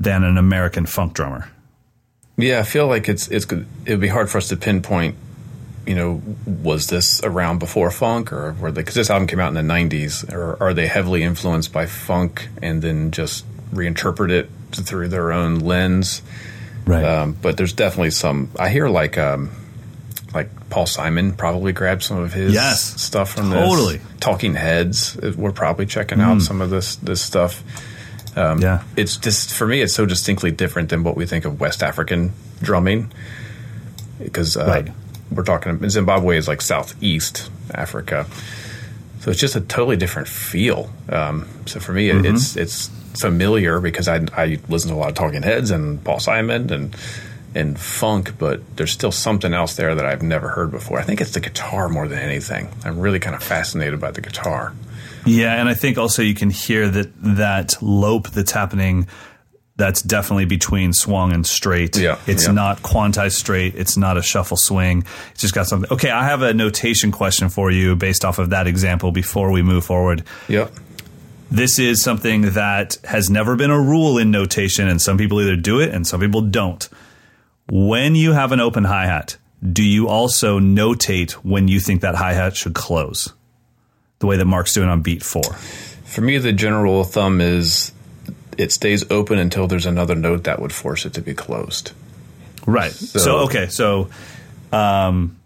than 0.00 0.24
an 0.24 0.38
American 0.38 0.86
funk 0.86 1.12
drummer. 1.12 1.46
Yeah, 2.38 2.60
I 2.60 2.62
feel 2.62 2.86
like 2.86 3.06
it's 3.06 3.28
it's. 3.28 3.46
It'd 3.84 4.00
be 4.00 4.08
hard 4.08 4.30
for 4.30 4.38
us 4.38 4.48
to 4.48 4.56
pinpoint. 4.56 5.16
You 5.88 5.94
know, 5.94 6.22
was 6.46 6.88
this 6.88 7.22
around 7.24 7.60
before 7.60 7.90
funk, 7.90 8.30
or 8.30 8.52
were 8.60 8.70
they? 8.70 8.82
Because 8.82 8.94
this 8.94 9.08
album 9.08 9.26
came 9.26 9.40
out 9.40 9.48
in 9.48 9.54
the 9.54 9.72
'90s, 9.74 10.30
or 10.30 10.62
are 10.62 10.74
they 10.74 10.86
heavily 10.86 11.22
influenced 11.22 11.72
by 11.72 11.86
funk 11.86 12.48
and 12.60 12.82
then 12.82 13.10
just 13.10 13.46
reinterpret 13.72 14.30
it 14.30 14.50
through 14.72 15.08
their 15.08 15.32
own 15.32 15.60
lens? 15.60 16.20
Right. 16.84 17.02
Um, 17.04 17.32
but 17.40 17.56
there's 17.56 17.72
definitely 17.72 18.10
some. 18.10 18.50
I 18.58 18.68
hear 18.68 18.88
like 18.90 19.16
um, 19.16 19.50
like 20.34 20.50
Paul 20.68 20.84
Simon 20.84 21.32
probably 21.32 21.72
grabbed 21.72 22.02
some 22.02 22.18
of 22.18 22.34
his 22.34 22.52
Yes. 22.52 23.00
stuff 23.00 23.32
from 23.32 23.48
this. 23.48 23.58
Totally. 23.58 23.96
this. 23.96 24.06
Talking 24.20 24.54
Heads, 24.56 25.16
uh, 25.18 25.32
we're 25.38 25.52
probably 25.52 25.86
checking 25.86 26.20
out 26.20 26.42
some 26.42 26.60
of 26.60 26.68
this 26.68 26.96
this 26.96 27.22
stuff. 27.22 27.62
Um, 28.36 28.60
Yeah. 28.60 28.82
it's 28.94 29.16
just 29.16 29.54
for 29.54 29.66
me, 29.66 29.80
it's 29.80 29.94
so 29.94 30.04
distinctly 30.04 30.50
different 30.50 30.90
than 30.90 31.02
what 31.02 31.16
we 31.16 31.24
think 31.24 31.46
of 31.46 31.58
West 31.60 31.82
African 31.82 32.34
drumming 32.62 33.10
because 34.22 34.54
uh, 34.54 34.66
Right. 34.66 34.88
We're 35.30 35.44
talking 35.44 35.88
Zimbabwe 35.88 36.36
is 36.36 36.48
like 36.48 36.60
southeast 36.60 37.50
Africa, 37.74 38.26
so 39.20 39.30
it's 39.30 39.40
just 39.40 39.56
a 39.56 39.60
totally 39.60 39.96
different 39.96 40.28
feel. 40.28 40.90
Um, 41.08 41.48
so 41.66 41.80
for 41.80 41.92
me, 41.92 42.10
it, 42.10 42.24
it's 42.24 42.56
it's 42.56 42.88
familiar 43.20 43.80
because 43.80 44.08
I 44.08 44.26
I 44.36 44.58
listen 44.68 44.90
to 44.90 44.96
a 44.96 44.98
lot 44.98 45.08
of 45.08 45.14
Talking 45.14 45.42
Heads 45.42 45.70
and 45.70 46.02
Paul 46.02 46.20
Simon 46.20 46.72
and 46.72 46.96
and 47.54 47.78
funk, 47.78 48.38
but 48.38 48.60
there's 48.76 48.92
still 48.92 49.12
something 49.12 49.54
else 49.54 49.74
there 49.76 49.94
that 49.94 50.04
I've 50.04 50.22
never 50.22 50.48
heard 50.48 50.70
before. 50.70 50.98
I 50.98 51.02
think 51.02 51.20
it's 51.20 51.32
the 51.32 51.40
guitar 51.40 51.88
more 51.88 52.06
than 52.06 52.18
anything. 52.18 52.68
I'm 52.84 52.98
really 52.98 53.18
kind 53.18 53.34
of 53.34 53.42
fascinated 53.42 54.00
by 54.00 54.10
the 54.10 54.20
guitar. 54.20 54.74
Yeah, 55.24 55.58
and 55.58 55.68
I 55.68 55.74
think 55.74 55.98
also 55.98 56.22
you 56.22 56.34
can 56.34 56.50
hear 56.50 56.88
that 56.88 57.10
that 57.36 57.82
lope 57.82 58.28
that's 58.30 58.52
happening. 58.52 59.08
That's 59.78 60.02
definitely 60.02 60.44
between 60.44 60.92
swung 60.92 61.32
and 61.32 61.46
straight. 61.46 61.96
Yeah, 61.96 62.18
it's 62.26 62.46
yeah. 62.46 62.52
not 62.52 62.82
quantized 62.82 63.36
straight. 63.36 63.76
It's 63.76 63.96
not 63.96 64.16
a 64.16 64.22
shuffle 64.22 64.56
swing. 64.56 65.04
It's 65.30 65.40
just 65.40 65.54
got 65.54 65.68
something. 65.68 65.90
Okay, 65.92 66.10
I 66.10 66.24
have 66.24 66.42
a 66.42 66.52
notation 66.52 67.12
question 67.12 67.48
for 67.48 67.70
you 67.70 67.94
based 67.94 68.24
off 68.24 68.40
of 68.40 68.50
that 68.50 68.66
example 68.66 69.12
before 69.12 69.52
we 69.52 69.62
move 69.62 69.84
forward. 69.84 70.24
Yep. 70.48 70.72
This 71.50 71.78
is 71.78 72.02
something 72.02 72.42
that 72.52 72.98
has 73.04 73.30
never 73.30 73.54
been 73.54 73.70
a 73.70 73.80
rule 73.80 74.18
in 74.18 74.32
notation, 74.32 74.88
and 74.88 75.00
some 75.00 75.16
people 75.16 75.40
either 75.40 75.54
do 75.54 75.78
it 75.78 75.94
and 75.94 76.04
some 76.04 76.20
people 76.20 76.42
don't. 76.42 76.88
When 77.70 78.16
you 78.16 78.32
have 78.32 78.50
an 78.50 78.58
open 78.58 78.82
hi 78.82 79.06
hat, 79.06 79.36
do 79.62 79.84
you 79.84 80.08
also 80.08 80.58
notate 80.58 81.32
when 81.32 81.68
you 81.68 81.78
think 81.78 82.00
that 82.00 82.16
hi 82.16 82.32
hat 82.32 82.56
should 82.56 82.74
close? 82.74 83.32
The 84.18 84.26
way 84.26 84.36
that 84.36 84.44
Mark's 84.44 84.74
doing 84.74 84.88
on 84.88 85.02
beat 85.02 85.22
four. 85.22 85.44
For 86.04 86.20
me, 86.20 86.38
the 86.38 86.52
general 86.52 86.82
rule 86.82 87.00
of 87.02 87.10
thumb 87.10 87.40
is 87.40 87.92
it 88.58 88.72
stays 88.72 89.08
open 89.10 89.38
until 89.38 89.66
there's 89.66 89.86
another 89.86 90.14
note 90.14 90.44
that 90.44 90.60
would 90.60 90.72
force 90.72 91.06
it 91.06 91.14
to 91.14 91.22
be 91.22 91.32
closed. 91.34 91.92
Right. 92.66 92.92
So, 92.92 93.18
So- 93.18 93.36
okay. 93.46 93.68
So, 93.68 94.10
um, 94.72 95.36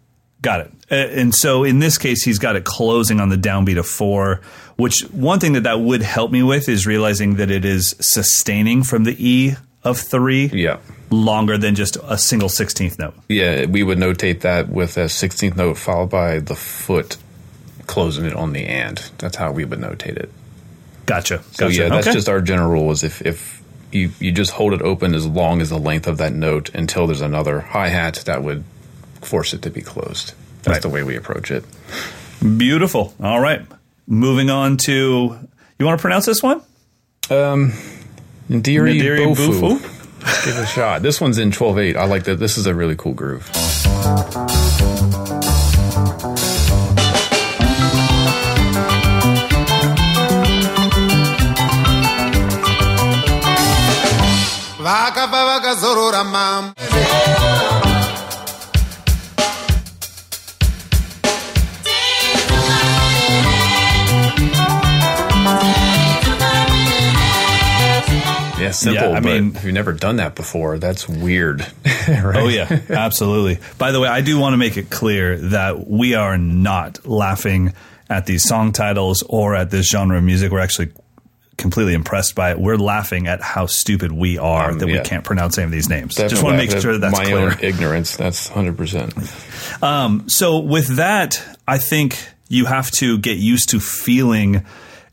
got 0.40 0.60
it. 0.60 0.70
Uh, 0.90 0.94
And 1.20 1.34
so 1.34 1.62
in 1.64 1.78
this 1.78 1.98
case, 1.98 2.24
he's 2.24 2.38
got 2.38 2.56
it 2.56 2.64
closing 2.64 3.20
on 3.20 3.28
the 3.28 3.36
downbeat 3.36 3.78
of 3.78 3.86
four. 3.86 4.40
Which 4.76 5.02
one 5.12 5.38
thing 5.38 5.52
that 5.52 5.62
that 5.62 5.80
would 5.80 6.02
help 6.02 6.32
me 6.32 6.42
with 6.42 6.68
is 6.68 6.86
realizing 6.86 7.36
that 7.36 7.50
it 7.50 7.64
is 7.64 7.94
sustaining 8.00 8.82
from 8.82 9.04
the 9.04 9.14
E 9.18 9.54
of 9.84 9.98
three. 9.98 10.46
Yeah. 10.52 10.78
Longer 11.10 11.58
than 11.58 11.74
just 11.74 11.96
a 12.02 12.16
single 12.16 12.48
sixteenth 12.48 12.98
note. 12.98 13.14
Yeah, 13.28 13.66
we 13.66 13.82
would 13.82 13.98
notate 13.98 14.40
that 14.40 14.70
with 14.70 14.96
a 14.96 15.04
16th 15.08 15.56
note 15.56 15.76
followed 15.76 16.08
by 16.10 16.38
the 16.40 16.54
foot 16.56 17.18
closing 17.86 18.24
it 18.24 18.32
on 18.34 18.52
the 18.54 18.64
and. 18.64 18.98
That's 19.18 19.36
how 19.36 19.52
we 19.52 19.64
would 19.66 19.78
notate 19.78 20.16
it. 20.16 20.30
Gotcha. 21.06 21.42
So 21.52 21.68
yeah, 21.68 21.88
that's 21.88 22.06
Okay. 22.06 22.14
just 22.14 22.28
our 22.28 22.40
general 22.40 22.70
rule 22.70 22.90
is 22.90 23.02
if, 23.04 23.22
if 23.22 23.60
you, 23.90 24.10
you 24.20 24.32
just 24.32 24.52
hold 24.52 24.72
it 24.72 24.82
open 24.82 25.14
as 25.14 25.26
long 25.26 25.60
as 25.60 25.68
the 25.70 25.78
length 25.78 26.06
of 26.06 26.18
that 26.18 26.32
note 26.32 26.70
until 26.74 27.06
there's 27.06 27.20
another 27.20 27.60
hi-hat 27.60 28.22
that 28.26 28.42
would 28.42 28.64
force 29.20 29.52
it 29.52 29.62
to 29.62 29.70
be 29.70 29.80
closed. 29.82 30.32
That's 30.62 30.76
Right. 30.76 30.82
the 30.82 30.88
way 30.88 31.02
we 31.02 31.16
approach 31.16 31.50
it. 31.50 31.64
beautiful. 32.56 33.14
All 33.22 33.40
right. 33.40 33.62
Moving 34.06 34.50
on 34.50 34.76
to 34.78 35.38
you 35.78 35.86
want 35.86 35.98
to 35.98 36.02
pronounce 36.02 36.26
this 36.26 36.42
one? 36.42 36.60
Um, 37.30 37.72
Ndiri 38.50 39.00
Ndiri 39.00 39.26
Bofu. 39.34 39.78
Bofu? 39.78 40.44
Give 40.44 40.56
it 40.56 40.62
a 40.62 40.66
shot. 40.66 41.02
This 41.02 41.20
one's 41.20 41.38
in 41.38 41.50
12-8. 41.50 41.96
I 41.96 42.04
like 42.04 42.24
that. 42.24 42.38
This 42.38 42.56
is 42.58 42.66
a 42.66 42.74
really 42.74 42.94
cool 42.96 43.12
groove. 43.14 43.48
Vakafa 54.84 55.40
vakazorora 55.48 56.22
mambo 56.24 56.74
Yeah, 68.60 68.70
simple. 68.70 69.02
Yeah, 69.10 69.16
I 69.16 69.20
but 69.20 69.24
mean- 69.24 69.56
if 69.56 69.64
you've 69.64 69.74
never 69.74 69.92
done 69.92 70.16
that 70.16 70.36
before, 70.36 70.78
that's 70.78 71.08
weird. 71.08 71.62
right? 72.08 72.36
Oh 72.36 72.46
yeah, 72.48 72.78
absolutely. 72.90 73.58
By 73.76 73.90
the 73.90 73.98
way, 73.98 74.08
I 74.08 74.20
do 74.20 74.38
want 74.38 74.52
to 74.52 74.56
make 74.56 74.76
it 74.76 74.88
clear 74.88 75.36
that 75.36 75.88
we 75.88 76.14
are 76.14 76.38
not 76.38 77.04
laughing 77.04 77.72
at 78.08 78.26
these 78.26 78.44
song 78.44 78.70
titles 78.70 79.24
or 79.28 79.56
at 79.56 79.70
this 79.72 79.90
genre 79.90 80.18
of 80.18 80.22
music. 80.22 80.52
We're 80.52 80.60
actually 80.60 80.92
completely 81.62 81.94
impressed 81.94 82.34
by 82.34 82.50
it. 82.50 82.58
We're 82.60 82.76
laughing 82.76 83.26
at 83.28 83.40
how 83.40 83.64
stupid 83.66 84.12
we 84.12 84.36
are 84.36 84.70
Um, 84.72 84.78
that 84.80 84.86
we 84.86 85.00
can't 85.00 85.24
pronounce 85.24 85.56
any 85.56 85.64
of 85.64 85.70
these 85.70 85.88
names. 85.88 86.16
Just 86.16 86.42
want 86.42 86.54
to 86.54 86.58
make 86.58 86.70
sure 86.82 86.92
that 86.92 87.00
that's 87.00 87.16
my 87.16 87.24
clear. 87.24 87.38
own 87.52 87.56
ignorance. 87.62 88.16
That's 88.16 88.50
100%. 88.50 89.82
Um, 89.82 90.28
so 90.28 90.58
with 90.58 90.96
that, 90.96 91.42
I 91.66 91.78
think 91.78 92.18
you 92.48 92.66
have 92.66 92.90
to 92.92 93.16
get 93.18 93.38
used 93.38 93.70
to 93.70 93.80
feeling 93.80 94.64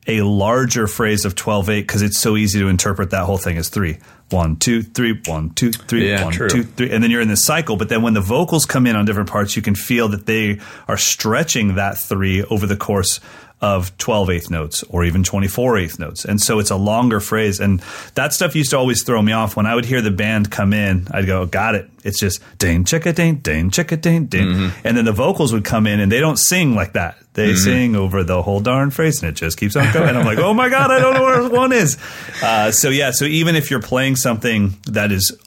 a 0.08 0.22
larger 0.24 0.88
phrase 0.88 1.24
of 1.26 1.36
12-8 1.36 1.68
because 1.82 2.02
it's 2.02 2.18
so 2.18 2.36
easy 2.36 2.60
to 2.60 2.68
interpret 2.68 3.12
that 3.12 3.24
whole 3.24 3.38
thing 3.38 3.58
as 3.58 3.70
three. 3.70 4.00
One, 4.32 4.58
two, 4.58 4.82
three, 4.84 5.20
one, 5.26 5.52
two, 5.52 5.72
three, 5.72 6.10
Yeah, 6.10 6.24
one, 6.26 6.34
true. 6.34 6.50
two, 6.50 6.64
three. 6.64 6.92
And 6.92 7.04
then 7.04 7.10
you're 7.12 7.22
in 7.22 7.28
this 7.30 7.44
cycle. 7.46 7.78
But 7.78 7.90
then 7.90 8.02
when 8.04 8.14
the 8.14 8.22
vocals 8.22 8.66
come 8.66 8.86
in 8.86 8.96
on 8.96 9.06
different 9.06 9.30
parts, 9.30 9.56
you 9.56 9.62
can 9.64 9.74
feel 9.76 10.10
that 10.10 10.26
they 10.28 10.60
are 10.88 10.98
stretching 10.98 11.76
that 11.76 11.98
three 11.98 12.44
over 12.44 12.68
the 12.68 12.76
course 12.78 13.20
of 13.62 13.96
12 13.98 14.30
eighth 14.30 14.50
notes 14.50 14.84
or 14.84 15.04
even 15.04 15.24
24 15.24 15.78
eighth 15.78 16.00
notes. 16.00 16.24
And 16.24 16.40
so 16.40 16.60
it's 16.60 16.72
a 16.72 16.78
longer 16.78 17.20
phrase. 17.20 17.60
And 17.60 17.82
that 18.16 18.34
stuff 18.34 18.56
used 18.56 18.70
to 18.70 18.78
always 18.78 19.04
throw 19.04 19.22
me 19.22 19.34
off. 19.34 19.58
When 19.58 19.66
I 19.66 19.76
would 19.76 19.86
hear 19.86 20.02
the 20.02 20.12
band 20.12 20.50
come 20.50 20.72
in, 20.72 21.08
I'd 21.12 21.26
go, 21.26 21.46
got 21.46 21.76
it. 21.76 21.90
It's 22.04 22.20
just 22.20 22.42
ding, 22.58 22.86
chicka 22.86 23.14
ding, 23.14 23.36
ding, 23.38 23.70
chicka 23.70 24.00
ding, 24.00 24.28
ding. 24.28 24.48
Mm-hmm. 24.48 24.88
And 24.88 24.98
then 24.98 25.04
the 25.04 25.12
vocals 25.12 25.52
would 25.52 25.66
come 25.66 25.88
in 25.88 26.00
and 26.00 26.10
they 26.10 26.22
don't 26.22 26.40
sing 26.40 26.74
like 26.74 26.94
that. 26.94 27.18
They 27.34 27.50
mm-hmm. 27.50 27.58
sing 27.58 27.96
over 27.96 28.24
the 28.24 28.42
whole 28.42 28.62
darn 28.62 28.92
phrase 28.92 29.22
and 29.22 29.30
it 29.30 29.36
just 29.36 29.58
keeps 29.58 29.76
on 29.76 29.92
going. 29.94 30.16
I'm 30.16 30.26
like, 30.26 30.40
oh 30.40 30.54
my 30.54 30.70
God, 30.70 30.90
I 30.92 31.00
don't 31.00 31.14
know 31.14 31.24
where 31.24 31.50
one 31.50 31.74
is. 31.74 31.98
Uh, 32.42 32.72
so 32.72 32.90
yeah, 32.90 33.12
so 33.12 33.26
even 33.26 33.58
if 33.58 33.70
you're 33.70 33.82
playing 33.82 34.16
something 34.16 34.78
that 34.88 35.12
is 35.12 35.38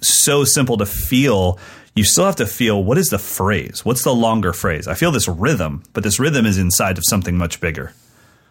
so 0.00 0.42
simple 0.42 0.78
to 0.78 0.86
feel, 0.86 1.60
you 1.94 2.04
still 2.04 2.24
have 2.24 2.36
to 2.36 2.46
feel 2.46 2.82
what 2.82 2.98
is 2.98 3.10
the 3.10 3.18
phrase? 3.18 3.84
What's 3.84 4.04
the 4.04 4.14
longer 4.14 4.52
phrase? 4.52 4.88
I 4.88 4.94
feel 4.94 5.12
this 5.12 5.28
rhythm, 5.28 5.82
but 5.92 6.02
this 6.02 6.18
rhythm 6.18 6.46
is 6.46 6.58
inside 6.58 6.98
of 6.98 7.04
something 7.06 7.36
much 7.36 7.60
bigger. 7.60 7.92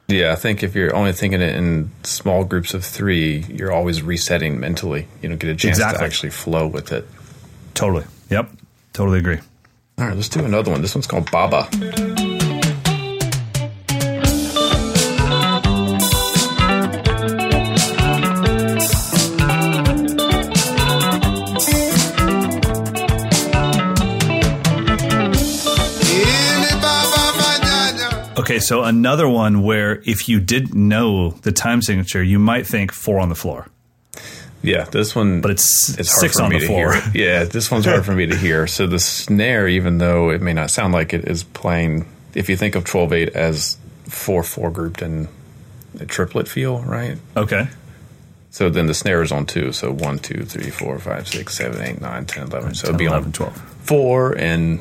Yeah, 0.08 0.34
I 0.34 0.36
think 0.36 0.62
if 0.62 0.76
you're 0.76 0.96
only 0.96 1.14
thinking 1.14 1.42
it 1.42 1.56
in 1.56 1.92
small 2.04 2.44
groups 2.44 2.74
of 2.74 2.84
three, 2.84 3.46
you're 3.50 3.72
always 3.72 4.02
resetting 4.02 4.60
mentally. 4.60 5.08
You 5.22 5.30
don't 5.30 5.38
get 5.40 5.50
a 5.50 5.56
chance 5.56 5.78
exactly. 5.78 6.00
to 6.00 6.06
actually 6.06 6.30
flow 6.32 6.68
with 6.68 6.92
it. 6.92 7.08
Totally. 7.74 8.06
Yep. 8.30 8.50
Totally 8.94 9.20
agree. 9.20 9.40
All 9.98 10.08
right, 10.08 10.16
let's 10.16 10.30
do 10.30 10.44
another 10.44 10.72
one. 10.72 10.82
This 10.82 10.96
one's 10.96 11.08
called 11.08 11.32
Baba. 11.32 11.70
Okay, 28.42 28.60
so 28.60 28.84
another 28.84 29.30
one 29.30 29.62
where 29.62 30.02
if 30.06 30.28
you 30.28 30.40
didn't 30.40 30.74
know 30.74 31.30
the 31.30 31.52
time 31.52 31.82
signature, 31.82 32.24
you 32.24 32.40
might 32.40 32.66
think 32.66 32.92
four 32.92 33.20
on 33.20 33.30
the 33.30 33.36
floor. 33.36 33.68
Yeah, 34.64 34.86
this 34.86 35.16
one, 35.16 35.42
but 35.42 35.52
it's 35.52 35.98
it's 35.98 36.20
six 36.20 36.40
on 36.40 36.52
the 36.52 36.60
floor. 36.60 36.96
Yeah, 37.14 37.44
this 37.46 37.72
one's 37.72 37.86
hard 37.86 38.06
for 38.06 38.14
me 38.14 38.28
to 38.28 38.36
hear. 38.36 38.68
So 38.68 38.86
the 38.88 39.00
snare, 39.00 39.68
even 39.68 39.98
though 39.98 40.30
it 40.30 40.42
may 40.42 40.54
not 40.54 40.70
sound 40.70 40.94
like 40.94 41.14
it, 41.14 41.28
is 41.28 41.44
playing. 41.44 42.06
If 42.34 42.50
you 42.50 42.58
think 42.58 42.76
of 42.76 42.84
twelve 42.86 43.14
eight 43.14 43.30
as 43.30 43.78
four 44.04 44.44
four 44.44 44.70
grouped 44.72 45.02
in 45.02 45.28
a 46.00 46.06
triplet 46.06 46.48
feel, 46.48 46.82
right? 46.82 47.18
Okay. 47.36 47.68
So 48.52 48.70
then 48.70 48.86
the 48.88 48.94
snare 48.94 49.22
is 49.22 49.32
on 49.32 49.46
two. 49.46 49.72
So 49.72 49.92
one, 49.92 50.20
two, 50.20 50.44
three, 50.44 50.70
four, 50.70 51.00
five, 51.00 51.28
six, 51.28 51.56
seven, 51.56 51.82
eight, 51.82 52.02
nine, 52.02 52.26
ten, 52.26 52.48
eleven. 52.48 52.76
So 52.76 52.88
10, 52.88 52.90
it'd 52.90 53.00
be 53.00 53.06
11, 53.06 53.28
on 53.28 53.32
12. 53.32 53.58
four 53.84 54.38
and 54.38 54.80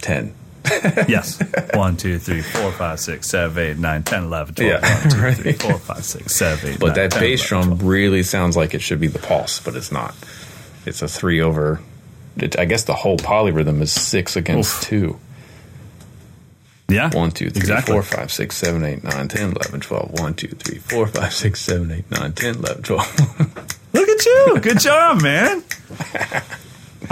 ten. 0.00 0.34
yes. 1.08 1.38
1, 1.74 1.96
2, 1.96 2.18
3, 2.18 2.40
4, 2.40 2.72
5, 2.72 3.00
6, 3.00 3.28
7, 3.28 3.58
8, 3.70 3.78
9, 3.78 4.02
10, 4.02 4.24
11, 4.24 4.54
12. 4.54 4.70
Yeah. 4.82 5.00
1, 5.02 5.34
2, 5.34 5.42
3, 5.42 5.52
4, 5.52 5.78
5, 5.78 6.04
6, 6.04 6.34
7, 6.34 6.70
8, 6.74 6.80
But 6.80 6.86
9, 6.86 6.94
that 6.94 7.10
10, 7.12 7.20
bass 7.20 7.50
11, 7.50 7.68
drum 7.68 7.78
12. 7.78 7.82
really 7.90 8.22
sounds 8.22 8.56
like 8.56 8.74
it 8.74 8.80
should 8.80 9.00
be 9.00 9.06
the 9.08 9.18
pulse, 9.18 9.60
but 9.60 9.74
it's 9.76 9.92
not. 9.92 10.14
It's 10.86 11.02
a 11.02 11.08
three 11.08 11.40
over. 11.40 11.80
It, 12.36 12.58
I 12.58 12.64
guess 12.64 12.84
the 12.84 12.94
whole 12.94 13.16
polyrhythm 13.16 13.80
is 13.80 13.92
six 13.92 14.36
against 14.36 14.82
Oof. 14.82 14.88
two. 14.88 15.18
Yeah. 16.88 17.10
1, 17.14 17.30
2, 17.30 17.50
3, 17.50 17.60
exactly. 17.60 17.92
4, 17.92 18.02
5, 18.02 18.32
6, 18.32 18.56
7, 18.56 18.84
8, 18.84 19.04
9, 19.04 19.28
10, 19.28 19.42
11, 19.52 19.80
12. 19.80 20.20
1, 20.20 20.34
2, 20.34 20.48
3, 20.48 20.78
4, 20.78 21.06
5, 21.06 21.32
6, 21.32 21.60
7, 21.60 21.90
8, 21.90 22.10
9, 22.10 22.32
10, 22.32 22.54
11, 22.56 22.82
12. 22.82 23.74
Look 23.94 24.08
at 24.08 24.26
you. 24.26 24.58
Good 24.60 24.80
job, 24.80 25.22
man. 25.22 25.62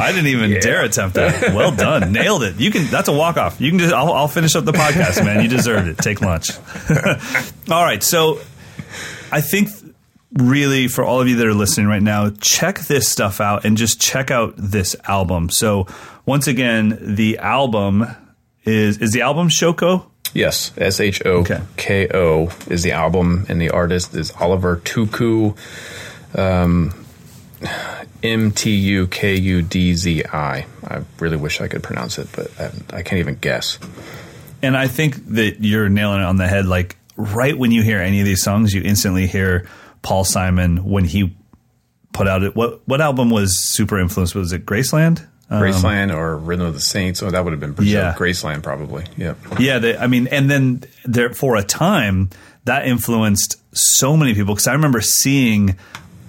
I 0.02 0.12
didn't 0.12 0.28
even 0.28 0.50
yeah. 0.50 0.60
dare 0.60 0.84
attempt 0.84 1.14
that. 1.14 1.54
Well 1.54 1.72
done, 1.72 2.12
nailed 2.12 2.42
it. 2.42 2.58
You 2.60 2.70
can. 2.70 2.86
That's 2.90 3.08
a 3.08 3.12
walk 3.12 3.36
off. 3.36 3.60
You 3.60 3.70
can 3.70 3.78
just. 3.78 3.94
I'll, 3.94 4.12
I'll 4.12 4.28
finish 4.28 4.54
up 4.54 4.64
the 4.64 4.72
podcast, 4.72 5.24
man. 5.24 5.42
You 5.42 5.48
deserved 5.48 5.88
it. 5.88 5.98
Take 5.98 6.20
lunch. 6.20 6.50
all 7.70 7.84
right. 7.84 8.02
So, 8.02 8.40
I 9.30 9.40
think 9.40 9.68
really 10.32 10.88
for 10.88 11.04
all 11.04 11.20
of 11.20 11.28
you 11.28 11.36
that 11.36 11.46
are 11.46 11.54
listening 11.54 11.86
right 11.86 12.02
now, 12.02 12.30
check 12.40 12.80
this 12.80 13.08
stuff 13.08 13.40
out 13.40 13.64
and 13.64 13.76
just 13.76 14.00
check 14.00 14.30
out 14.30 14.54
this 14.56 14.96
album. 15.04 15.50
So, 15.50 15.86
once 16.26 16.46
again, 16.46 16.98
the 17.00 17.38
album 17.38 18.06
is 18.64 18.98
is 18.98 19.12
the 19.12 19.22
album 19.22 19.48
Shoko. 19.48 20.06
Yes, 20.34 20.72
S 20.78 21.00
H 21.00 21.24
O 21.26 21.44
K 21.76 22.08
O 22.12 22.50
is 22.66 22.82
the 22.82 22.92
album, 22.92 23.46
and 23.48 23.60
the 23.60 23.70
artist 23.70 24.14
is 24.14 24.32
Oliver 24.32 24.78
Tuku. 24.78 25.56
Um, 26.34 26.94
M 28.22 28.52
T 28.52 28.70
U 28.70 29.06
K 29.06 29.36
U 29.36 29.62
D 29.62 29.94
Z 29.94 30.24
I. 30.24 30.66
I 30.84 31.02
really 31.18 31.36
wish 31.36 31.60
I 31.60 31.68
could 31.68 31.82
pronounce 31.82 32.18
it, 32.18 32.28
but 32.34 32.50
I, 32.60 32.98
I, 32.98 33.02
can't 33.02 33.18
even 33.18 33.36
guess. 33.36 33.78
And 34.62 34.76
I 34.76 34.88
think 34.88 35.16
that 35.34 35.60
you're 35.60 35.88
nailing 35.88 36.20
it 36.20 36.24
on 36.24 36.36
the 36.36 36.46
head. 36.46 36.66
Like 36.66 36.96
right 37.16 37.56
when 37.56 37.72
you 37.72 37.82
hear 37.82 37.98
any 37.98 38.20
of 38.20 38.26
these 38.26 38.42
songs, 38.42 38.72
you 38.72 38.82
instantly 38.82 39.26
hear 39.26 39.68
Paul 40.02 40.24
Simon 40.24 40.84
when 40.84 41.04
he 41.04 41.34
put 42.12 42.28
out 42.28 42.42
it. 42.42 42.54
What 42.54 42.86
what 42.86 43.00
album 43.00 43.30
was 43.30 43.58
super 43.58 43.98
influenced? 43.98 44.34
Was 44.34 44.52
it 44.52 44.66
Graceland? 44.66 45.26
Graceland 45.50 46.10
um, 46.10 46.18
or 46.18 46.36
Rhythm 46.36 46.66
of 46.66 46.74
the 46.74 46.80
Saints? 46.80 47.22
Oh, 47.22 47.30
that 47.30 47.44
would 47.44 47.52
have 47.52 47.60
been 47.60 47.74
yeah. 47.86 48.14
Graceland, 48.16 48.62
probably. 48.62 49.04
Yeah, 49.16 49.34
yeah. 49.58 49.78
They, 49.78 49.96
I 49.96 50.06
mean, 50.06 50.26
and 50.28 50.50
then 50.50 50.84
there 51.04 51.34
for 51.34 51.56
a 51.56 51.62
time 51.62 52.30
that 52.64 52.86
influenced 52.86 53.60
so 53.76 54.16
many 54.16 54.34
people 54.34 54.54
because 54.54 54.66
I 54.66 54.72
remember 54.72 55.00
seeing 55.00 55.76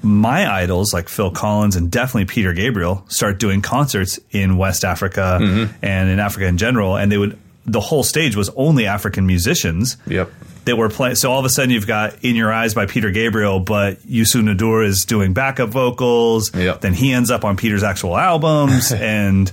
my 0.04 0.52
idols 0.52 0.94
like 0.94 1.08
Phil 1.10 1.32
Collins 1.32 1.76
and 1.76 1.90
definitely 1.90 2.26
Peter 2.26 2.54
Gabriel 2.54 3.06
start 3.08 3.40
doing 3.40 3.62
concerts 3.62 4.20
in 4.32 4.58
West 4.58 4.84
Africa 4.84 5.40
mm-hmm. 5.42 5.74
and 5.82 6.10
in 6.10 6.20
Africa 6.20 6.46
in 6.46 6.58
general, 6.58 6.98
and 6.98 7.12
they 7.12 7.18
would 7.18 7.40
the 7.66 7.80
whole 7.80 8.04
stage 8.04 8.36
was 8.36 8.50
only 8.56 8.86
African 8.86 9.26
musicians. 9.26 9.98
Yep. 10.08 10.32
That 10.66 10.78
were 10.78 10.88
playing. 10.88 11.16
So 11.16 11.30
all 11.30 11.40
of 11.40 11.46
a 11.46 11.50
sudden, 11.50 11.72
you've 11.72 11.88
got 11.88 12.24
"In 12.24 12.38
Your 12.38 12.50
Eyes" 12.54 12.74
by 12.74 12.86
Peter 12.86 13.12
Gabriel, 13.12 13.60
but 13.60 14.00
Youssou 14.04 14.42
N'Dour 14.42 14.86
is 14.86 15.04
doing 15.04 15.34
backup 15.34 15.68
vocals. 15.68 16.56
Yep. 16.56 16.80
Then 16.80 16.94
he 16.94 17.12
ends 17.12 17.30
up 17.32 17.44
on 17.44 17.58
Peter's 17.58 17.84
actual 17.84 18.16
albums, 18.16 18.92
and 18.94 19.52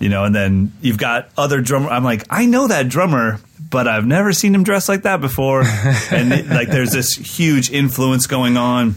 you 0.00 0.10
know, 0.10 0.24
and 0.24 0.34
then 0.34 0.74
you've 0.82 0.98
got 0.98 1.30
other 1.38 1.62
drummer. 1.62 1.88
I'm 1.88 2.04
like, 2.04 2.26
I 2.28 2.44
know 2.44 2.68
that 2.68 2.90
drummer, 2.90 3.40
but 3.70 3.88
I've 3.88 4.06
never 4.06 4.34
seen 4.34 4.54
him 4.54 4.62
dress 4.62 4.86
like 4.86 5.04
that 5.04 5.22
before. 5.22 5.62
and 6.10 6.50
like, 6.50 6.68
there's 6.68 6.92
this 6.92 7.14
huge 7.14 7.70
influence 7.70 8.26
going 8.26 8.58
on 8.58 8.96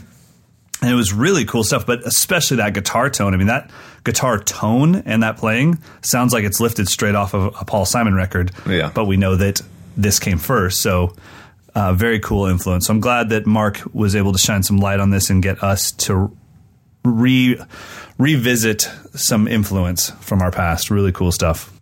and 0.83 0.91
it 0.91 0.95
was 0.95 1.13
really 1.13 1.45
cool 1.45 1.63
stuff, 1.63 1.85
but 1.85 2.05
especially 2.05 2.57
that 2.57 2.73
guitar 2.73 3.09
tone. 3.09 3.33
I 3.33 3.37
mean, 3.37 3.47
that 3.47 3.71
guitar 4.03 4.37
tone 4.37 4.95
and 5.05 5.23
that 5.23 5.37
playing 5.37 5.79
sounds 6.01 6.33
like 6.33 6.43
it's 6.43 6.59
lifted 6.59 6.89
straight 6.89 7.15
off 7.15 7.33
of 7.33 7.55
a 7.57 7.63
Paul 7.63 7.85
Simon 7.85 8.15
record. 8.15 8.51
Yeah. 8.67 8.91
But 8.93 9.05
we 9.05 9.15
know 9.15 9.37
that 9.37 9.61
this 9.95 10.19
came 10.19 10.37
first. 10.37 10.81
So, 10.81 11.15
uh, 11.73 11.93
very 11.93 12.19
cool 12.19 12.47
influence. 12.47 12.87
So 12.87 12.93
I'm 12.93 12.99
glad 12.99 13.29
that 13.29 13.45
Mark 13.45 13.81
was 13.93 14.13
able 14.13 14.33
to 14.33 14.37
shine 14.37 14.61
some 14.61 14.77
light 14.77 14.99
on 14.99 15.09
this 15.09 15.29
and 15.29 15.41
get 15.41 15.63
us 15.63 15.91
to 15.91 16.35
re 17.05 17.57
revisit 18.17 18.89
some 19.15 19.47
influence 19.47 20.09
from 20.19 20.41
our 20.41 20.51
past. 20.51 20.91
Really 20.91 21.13
cool 21.13 21.31
stuff. 21.31 21.72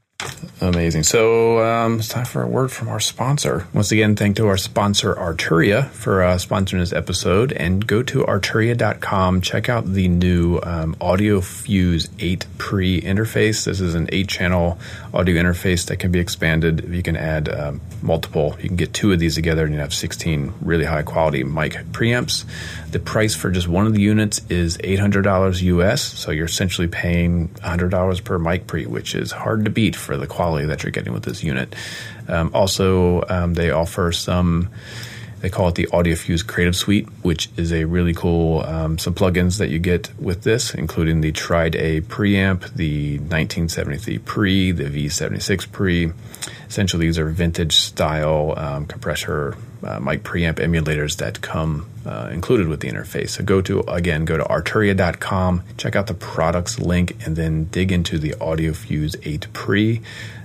Amazing. 0.61 1.03
So 1.03 1.59
um, 1.59 1.97
it's 1.97 2.07
time 2.07 2.25
for 2.25 2.43
a 2.43 2.47
word 2.47 2.71
from 2.71 2.87
our 2.87 2.99
sponsor. 2.99 3.67
Once 3.73 3.91
again, 3.91 4.15
thank 4.15 4.35
to 4.35 4.47
our 4.47 4.57
sponsor, 4.57 5.15
Arturia, 5.15 5.89
for 5.89 6.21
uh, 6.21 6.35
sponsoring 6.35 6.79
this 6.79 6.93
episode. 6.93 7.51
And 7.53 7.87
go 7.87 8.03
to 8.03 8.23
arturia.com. 8.23 9.41
Check 9.41 9.69
out 9.69 9.91
the 9.91 10.07
new 10.07 10.59
um, 10.61 10.93
AudioFuse 10.95 12.09
8 12.19 12.45
pre 12.59 13.01
interface. 13.01 13.65
This 13.65 13.81
is 13.81 13.95
an 13.95 14.07
8 14.11 14.27
channel 14.27 14.77
audio 15.13 15.41
interface 15.41 15.87
that 15.87 15.97
can 15.97 16.11
be 16.11 16.19
expanded. 16.19 16.87
You 16.93 17.01
can 17.01 17.17
add 17.17 17.49
um, 17.49 17.81
multiple, 18.03 18.55
you 18.61 18.67
can 18.67 18.77
get 18.77 18.93
two 18.93 19.11
of 19.11 19.19
these 19.19 19.33
together 19.33 19.65
and 19.65 19.73
you 19.73 19.79
have 19.79 19.93
16 19.93 20.53
really 20.61 20.85
high 20.85 21.01
quality 21.01 21.43
mic 21.43 21.73
preamps. 21.91 22.45
The 22.91 22.99
price 22.99 23.35
for 23.35 23.49
just 23.51 23.69
one 23.69 23.87
of 23.87 23.93
the 23.93 24.01
units 24.01 24.41
is 24.49 24.77
$800 24.79 25.61
US. 25.61 26.01
So 26.01 26.31
you're 26.31 26.45
essentially 26.45 26.87
paying 26.87 27.47
$100 27.49 28.23
per 28.23 28.37
mic 28.37 28.67
pre, 28.67 28.85
which 28.85 29.15
is 29.15 29.31
hard 29.31 29.63
to 29.63 29.71
beat 29.71 29.95
for 29.95 30.17
the 30.17 30.27
quality 30.27 30.65
that 30.65 30.83
you're 30.83 30.91
getting 30.91 31.13
with 31.13 31.23
this 31.23 31.41
unit. 31.41 31.73
Um, 32.27 32.51
also, 32.53 33.23
um, 33.29 33.53
they 33.53 33.71
offer 33.71 34.11
some. 34.11 34.69
They 35.39 35.49
call 35.49 35.69
it 35.69 35.75
the 35.75 35.87
AudioFuse 35.87 36.45
Creative 36.45 36.75
Suite, 36.75 37.07
which 37.23 37.49
is 37.57 37.73
a 37.73 37.85
really 37.85 38.13
cool 38.13 38.61
um, 38.61 38.99
some 38.99 39.15
plugins 39.15 39.57
that 39.57 39.69
you 39.69 39.79
get 39.79 40.11
with 40.19 40.43
this, 40.43 40.75
including 40.75 41.21
the 41.21 41.31
TridA 41.31 42.03
preamp, 42.03 42.71
the 42.75 43.17
1973 43.17 44.19
pre, 44.19 44.71
the 44.71 44.83
V76 44.83 45.71
pre. 45.71 46.11
Essentially, 46.71 47.07
these 47.07 47.19
are 47.19 47.27
vintage 47.27 47.75
style 47.75 48.53
um, 48.55 48.85
compressor 48.85 49.57
uh, 49.83 49.99
mic 49.99 50.23
preamp 50.23 50.53
emulators 50.53 51.17
that 51.17 51.41
come 51.41 51.85
uh, 52.05 52.29
included 52.31 52.69
with 52.69 52.79
the 52.79 52.87
interface. 52.87 53.31
So 53.31 53.43
go 53.43 53.61
to, 53.63 53.81
again, 53.89 54.23
go 54.23 54.37
to 54.37 54.43
arturia.com, 54.45 55.63
check 55.75 55.97
out 55.97 56.07
the 56.07 56.13
products 56.13 56.79
link, 56.79 57.25
and 57.25 57.35
then 57.35 57.65
dig 57.65 57.91
into 57.91 58.17
the 58.17 58.35
AudioFuse 58.39 59.17
8 59.21 59.51
Pre. 59.51 59.97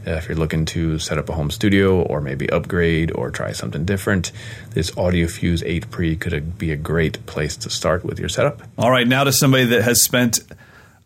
Uh, 0.04 0.10
if 0.10 0.28
you're 0.28 0.36
looking 0.36 0.64
to 0.64 0.98
set 0.98 1.16
up 1.16 1.28
a 1.28 1.32
home 1.34 1.52
studio 1.52 2.02
or 2.02 2.20
maybe 2.20 2.50
upgrade 2.50 3.12
or 3.14 3.30
try 3.30 3.52
something 3.52 3.84
different, 3.84 4.32
this 4.70 4.90
AudioFuse 4.90 5.62
8 5.64 5.92
Pre 5.92 6.16
could 6.16 6.58
be 6.58 6.72
a 6.72 6.76
great 6.76 7.24
place 7.26 7.56
to 7.58 7.70
start 7.70 8.04
with 8.04 8.18
your 8.18 8.28
setup. 8.28 8.62
All 8.76 8.90
right, 8.90 9.06
now 9.06 9.22
to 9.22 9.32
somebody 9.32 9.66
that 9.66 9.82
has 9.82 10.02
spent 10.02 10.40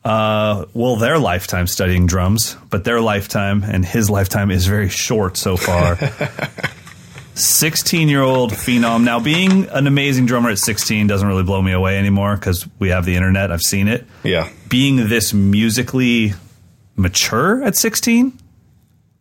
uh, 0.05 0.65
well, 0.73 0.97
their 0.97 1.19
lifetime 1.19 1.67
studying 1.67 2.07
drums, 2.07 2.57
but 2.71 2.85
their 2.85 3.01
lifetime 3.01 3.63
and 3.63 3.85
his 3.85 4.09
lifetime 4.09 4.51
is 4.51 4.67
very 4.67 4.89
short 4.89 5.37
so 5.37 5.57
far. 5.57 5.99
16 7.35 8.09
year 8.09 8.23
old 8.23 8.53
phenom. 8.53 9.05
Now, 9.05 9.21
being 9.21 9.67
an 9.69 9.87
amazing 9.87 10.27
drummer 10.27 10.51
at 10.51 10.59
16 10.59 11.07
doesn't 11.07 11.27
really 11.27 11.43
blow 11.43 11.63
me 11.63 11.73
away 11.73 11.99
anymore 11.99 12.37
because 12.37 12.67
we 12.79 12.91
have 12.91 13.05
the 13.05 13.17
internet. 13.17 13.51
I've 13.51 13.63
seen 13.63 13.89
it. 13.89 14.07
Yeah. 14.23 14.49
Being 14.69 15.09
this 15.09 15.33
musically 15.33 16.35
mature 16.97 17.63
at 17.63 17.77
16, 17.77 18.39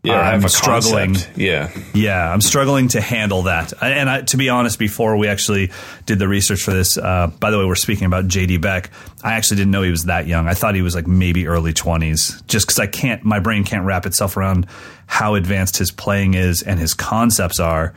Yeah, 0.02 0.18
I'm 0.18 0.48
struggling. 0.48 1.16
concept. 1.16 1.38
Yeah. 1.38 1.70
Yeah, 1.94 2.32
I'm 2.32 2.40
struggling 2.40 2.88
to 2.90 3.02
handle 3.02 3.44
that. 3.44 3.74
And 3.82 4.10
I, 4.10 4.22
to 4.22 4.38
be 4.38 4.48
honest, 4.48 4.80
before 4.80 5.18
we 5.18 5.28
actually 5.28 5.72
did 6.06 6.20
the 6.20 6.28
research 6.28 6.64
for 6.64 6.72
this, 6.72 6.98
uh, 6.98 7.28
by 7.40 7.52
the 7.52 7.60
way, 7.60 7.66
we're 7.66 7.76
speaking 7.76 8.06
about 8.06 8.26
JD 8.30 8.62
Beck. 8.62 8.92
I 9.24 9.34
actually 9.34 9.58
didn't 9.58 9.72
know 9.72 9.82
he 9.82 9.92
was 9.92 10.06
that 10.06 10.26
young. 10.26 10.48
I 10.48 10.54
thought 10.54 10.76
he 10.76 10.82
was 10.82 10.96
like 10.96 11.06
maybe 11.06 11.48
early 11.48 11.74
20s, 11.74 12.46
just 12.48 12.66
because 12.66 12.80
I 12.80 12.88
can't, 12.88 13.26
my 13.26 13.40
brain 13.40 13.66
can't 13.66 13.84
wrap 13.84 14.06
itself 14.06 14.38
around 14.38 14.68
how 15.06 15.36
advanced 15.36 15.78
his 15.78 15.92
playing 15.92 16.34
is 16.34 16.64
and 16.64 16.80
his 16.80 16.94
concepts 16.94 17.60
are. 17.60 17.94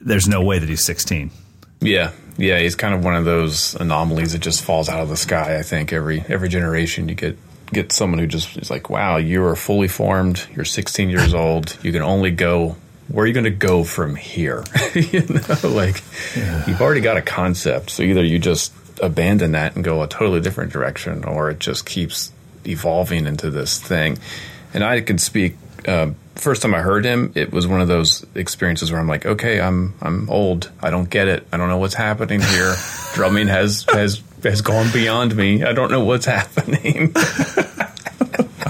There's 0.00 0.28
no 0.28 0.42
way 0.42 0.58
that 0.58 0.68
he's 0.68 0.84
16. 0.84 1.30
Yeah. 1.80 2.12
Yeah, 2.36 2.58
he's 2.58 2.74
kind 2.74 2.92
of 2.94 3.02
one 3.04 3.14
of 3.14 3.24
those 3.24 3.74
anomalies 3.76 4.32
that 4.32 4.40
just 4.40 4.62
falls 4.62 4.88
out 4.90 5.00
of 5.00 5.08
the 5.08 5.16
sky. 5.16 5.56
I 5.58 5.62
think 5.62 5.92
every 5.92 6.24
every 6.28 6.48
generation 6.48 7.08
you 7.08 7.14
get 7.14 7.38
get 7.72 7.92
someone 7.92 8.18
who 8.18 8.26
just 8.26 8.56
is 8.56 8.70
like, 8.70 8.90
"Wow, 8.90 9.16
you 9.16 9.44
are 9.44 9.56
fully 9.56 9.88
formed. 9.88 10.46
You're 10.54 10.64
16 10.64 11.10
years 11.10 11.34
old. 11.44 11.76
You 11.82 11.92
can 11.92 12.02
only 12.02 12.30
go 12.30 12.76
where 13.08 13.24
are 13.24 13.26
you 13.26 13.34
going 13.34 13.44
to 13.44 13.50
go 13.50 13.84
from 13.84 14.16
here?" 14.16 14.64
you 14.94 15.20
know, 15.20 15.68
like 15.68 16.02
you've 16.66 16.80
already 16.80 17.00
got 17.00 17.16
a 17.16 17.22
concept. 17.22 17.90
So 17.90 18.02
either 18.02 18.24
you 18.24 18.38
just 18.38 18.72
abandon 19.02 19.52
that 19.52 19.74
and 19.74 19.84
go 19.84 20.02
a 20.02 20.08
totally 20.08 20.40
different 20.40 20.72
direction, 20.72 21.24
or 21.24 21.50
it 21.50 21.58
just 21.58 21.86
keeps 21.86 22.32
evolving 22.66 23.26
into 23.26 23.50
this 23.50 23.80
thing. 23.80 24.18
And 24.72 24.82
I 24.82 25.00
can 25.00 25.18
speak. 25.18 25.56
Uh, 25.86 26.12
first 26.34 26.62
time 26.62 26.74
I 26.74 26.80
heard 26.80 27.04
him, 27.04 27.32
it 27.34 27.52
was 27.52 27.66
one 27.66 27.80
of 27.80 27.88
those 27.88 28.24
experiences 28.34 28.90
where 28.90 29.00
I'm 29.00 29.08
like, 29.08 29.26
okay, 29.26 29.60
I'm 29.60 29.94
I'm 30.00 30.28
old. 30.30 30.70
I 30.82 30.90
don't 30.90 31.08
get 31.08 31.28
it. 31.28 31.46
I 31.52 31.56
don't 31.56 31.68
know 31.68 31.78
what's 31.78 31.94
happening 31.94 32.40
here. 32.40 32.74
Drumming 33.14 33.48
has 33.48 33.86
has 33.92 34.22
has 34.44 34.60
gone 34.60 34.90
beyond 34.92 35.36
me. 35.36 35.64
I 35.64 35.72
don't 35.72 35.90
know 35.90 36.04
what's 36.04 36.26
happening. 36.36 37.12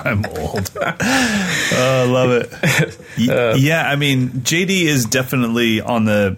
I'm 0.05 0.25
old. 0.27 0.71
oh, 0.81 0.97
I 1.01 2.05
love 2.05 2.31
it. 2.31 2.53
Uh, 2.53 3.53
y- 3.53 3.55
yeah, 3.57 3.89
I 3.89 3.97
mean, 3.97 4.29
JD 4.31 4.83
is 4.83 5.07
definitely 5.07 5.81
on 5.81 6.05
the 6.05 6.37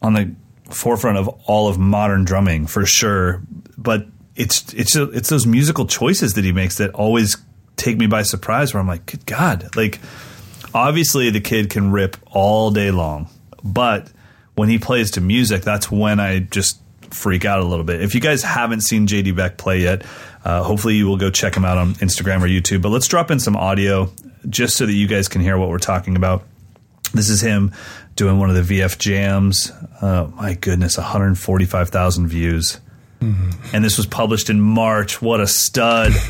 on 0.00 0.12
the 0.14 0.34
forefront 0.70 1.18
of 1.18 1.28
all 1.46 1.68
of 1.68 1.78
modern 1.78 2.24
drumming 2.24 2.66
for 2.66 2.86
sure. 2.86 3.42
But 3.76 4.06
it's 4.36 4.72
it's 4.74 4.94
it's 4.94 5.28
those 5.28 5.46
musical 5.46 5.86
choices 5.86 6.34
that 6.34 6.44
he 6.44 6.52
makes 6.52 6.78
that 6.78 6.90
always 6.94 7.36
take 7.76 7.96
me 7.98 8.06
by 8.06 8.22
surprise. 8.22 8.72
Where 8.72 8.80
I'm 8.80 8.86
like, 8.86 9.06
good 9.06 9.26
God, 9.26 9.74
like 9.74 9.98
obviously 10.72 11.30
the 11.30 11.40
kid 11.40 11.70
can 11.70 11.90
rip 11.90 12.16
all 12.30 12.70
day 12.70 12.92
long, 12.92 13.28
but 13.64 14.08
when 14.54 14.68
he 14.68 14.78
plays 14.78 15.10
to 15.12 15.20
music, 15.20 15.62
that's 15.62 15.90
when 15.90 16.20
I 16.20 16.40
just 16.40 16.80
freak 17.10 17.44
out 17.44 17.60
a 17.60 17.64
little 17.64 17.84
bit. 17.84 18.02
If 18.02 18.14
you 18.14 18.20
guys 18.20 18.42
haven't 18.42 18.82
seen 18.82 19.06
JD 19.06 19.36
Beck 19.36 19.56
play 19.56 19.80
yet, 19.82 20.04
uh, 20.44 20.62
hopefully 20.62 20.96
you 20.96 21.06
will 21.06 21.16
go 21.16 21.30
check 21.30 21.56
him 21.56 21.64
out 21.64 21.78
on 21.78 21.94
Instagram 21.94 22.42
or 22.42 22.46
YouTube. 22.46 22.82
But 22.82 22.90
let's 22.90 23.06
drop 23.08 23.30
in 23.30 23.40
some 23.40 23.56
audio 23.56 24.10
just 24.48 24.76
so 24.76 24.86
that 24.86 24.92
you 24.92 25.06
guys 25.06 25.28
can 25.28 25.40
hear 25.40 25.58
what 25.58 25.68
we're 25.68 25.78
talking 25.78 26.16
about. 26.16 26.44
This 27.12 27.28
is 27.30 27.40
him 27.40 27.72
doing 28.16 28.38
one 28.38 28.50
of 28.50 28.66
the 28.66 28.80
VF 28.80 28.98
jams. 28.98 29.72
Uh, 30.00 30.28
my 30.34 30.54
goodness, 30.54 30.96
145,000 30.96 32.26
views. 32.28 32.80
And 33.72 33.84
this 33.84 33.96
was 33.96 34.06
published 34.06 34.48
in 34.48 34.60
March. 34.60 35.20
What 35.20 35.40
a 35.40 35.46
stud. 35.46 36.12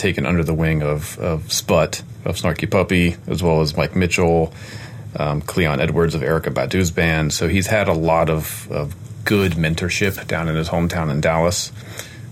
taken 0.00 0.26
under 0.26 0.42
the 0.42 0.54
wing 0.54 0.82
of 0.82 1.18
of 1.18 1.52
Sput 1.52 2.02
of 2.24 2.36
Snarky 2.36 2.68
Puppy 2.70 3.16
as 3.28 3.42
well 3.42 3.60
as 3.60 3.76
Mike 3.76 3.94
Mitchell, 3.94 4.52
um, 5.16 5.40
Cleon 5.40 5.80
Edwards 5.80 6.14
of 6.14 6.22
Erykah 6.22 6.52
Badu's 6.52 6.90
band. 6.90 7.32
So 7.32 7.46
he's 7.48 7.66
had 7.68 7.88
a 7.88 7.94
lot 7.94 8.28
of, 8.28 8.68
of 8.70 8.94
good 9.24 9.52
mentorship 9.52 10.26
down 10.26 10.48
in 10.48 10.56
his 10.56 10.68
hometown 10.68 11.10
in 11.10 11.20
Dallas. 11.20 11.70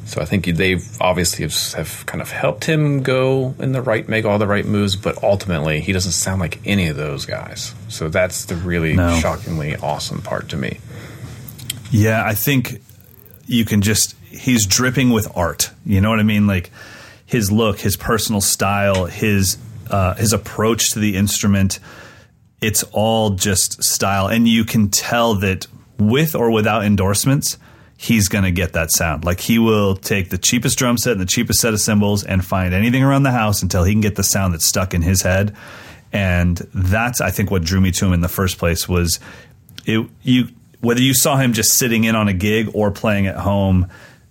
So 0.04 0.20
I 0.22 0.24
think 0.24 0.46
they've 0.46 0.82
obviously 1.00 1.44
have, 1.44 1.54
have 1.74 2.06
kind 2.06 2.20
of 2.22 2.30
helped 2.30 2.64
him 2.64 3.02
go 3.02 3.54
in 3.58 3.72
the 3.72 3.82
right, 3.82 4.08
make 4.08 4.24
all 4.24 4.38
the 4.38 4.46
right 4.46 4.64
moves, 4.64 4.96
but 4.96 5.22
ultimately 5.22 5.80
he 5.80 5.92
doesn't 5.92 6.12
sound 6.12 6.40
like 6.40 6.60
any 6.66 6.88
of 6.88 6.96
those 6.96 7.26
guys. 7.26 7.74
So 7.88 8.08
that's 8.08 8.46
the 8.46 8.56
really 8.56 8.94
No. 8.94 9.14
shockingly 9.18 9.76
awesome 9.76 10.22
part 10.22 10.48
to 10.50 10.56
me. 10.56 10.80
Yeah, 11.90 12.22
I 12.24 12.34
think 12.34 12.80
you 13.46 13.64
can 13.64 13.80
just 13.82 14.14
he's 14.30 14.66
dripping 14.66 15.10
with 15.10 15.28
art. 15.36 15.70
You 15.86 16.00
know 16.00 16.10
what 16.10 16.20
I 16.20 16.24
mean? 16.24 16.46
Like 16.46 16.70
his 17.28 17.52
look, 17.52 17.78
his 17.78 17.96
personal 17.96 18.40
style, 18.40 19.04
his 19.04 19.58
uh, 19.90 20.14
his 20.14 20.32
approach 20.32 20.92
to 20.92 20.98
the 20.98 21.14
instrument. 21.14 21.78
It's 22.60 22.82
all 22.84 23.30
just 23.30 23.84
style, 23.84 24.26
and 24.26 24.48
you 24.48 24.64
can 24.64 24.88
tell 24.88 25.34
that 25.34 25.66
with 25.98 26.34
or 26.34 26.50
without 26.50 26.84
endorsements, 26.84 27.58
he's 27.98 28.28
going 28.28 28.44
to 28.44 28.50
get 28.50 28.72
that 28.72 28.90
sound. 28.90 29.24
Like 29.24 29.40
he 29.40 29.58
will 29.58 29.94
take 29.94 30.30
the 30.30 30.38
cheapest 30.38 30.78
drum 30.78 30.96
set 30.96 31.12
and 31.12 31.20
the 31.20 31.26
cheapest 31.26 31.60
set 31.60 31.74
of 31.74 31.80
cymbals 31.80 32.24
and 32.24 32.42
find 32.42 32.72
anything 32.72 33.04
around 33.04 33.24
the 33.24 33.30
house 33.30 33.62
until 33.62 33.84
he 33.84 33.92
can 33.92 34.00
get 34.00 34.16
the 34.16 34.22
sound 34.22 34.54
that's 34.54 34.66
stuck 34.66 34.94
in 34.94 35.02
his 35.02 35.20
head. 35.20 35.54
And 36.12 36.56
that's 36.72 37.20
I 37.20 37.30
think 37.30 37.50
what 37.50 37.62
drew 37.62 37.80
me 37.80 37.90
to 37.92 38.06
him 38.06 38.14
in 38.14 38.22
the 38.22 38.28
first 38.28 38.56
place 38.56 38.88
was 38.88 39.20
it 39.84 40.08
you 40.22 40.48
whether 40.80 41.02
you 41.02 41.12
saw 41.12 41.36
him 41.36 41.52
just 41.52 41.74
sitting 41.74 42.04
in 42.04 42.14
on 42.14 42.28
a 42.28 42.32
gig 42.32 42.70
or 42.72 42.90
playing 42.90 43.26
at 43.26 43.36
home 43.36 43.88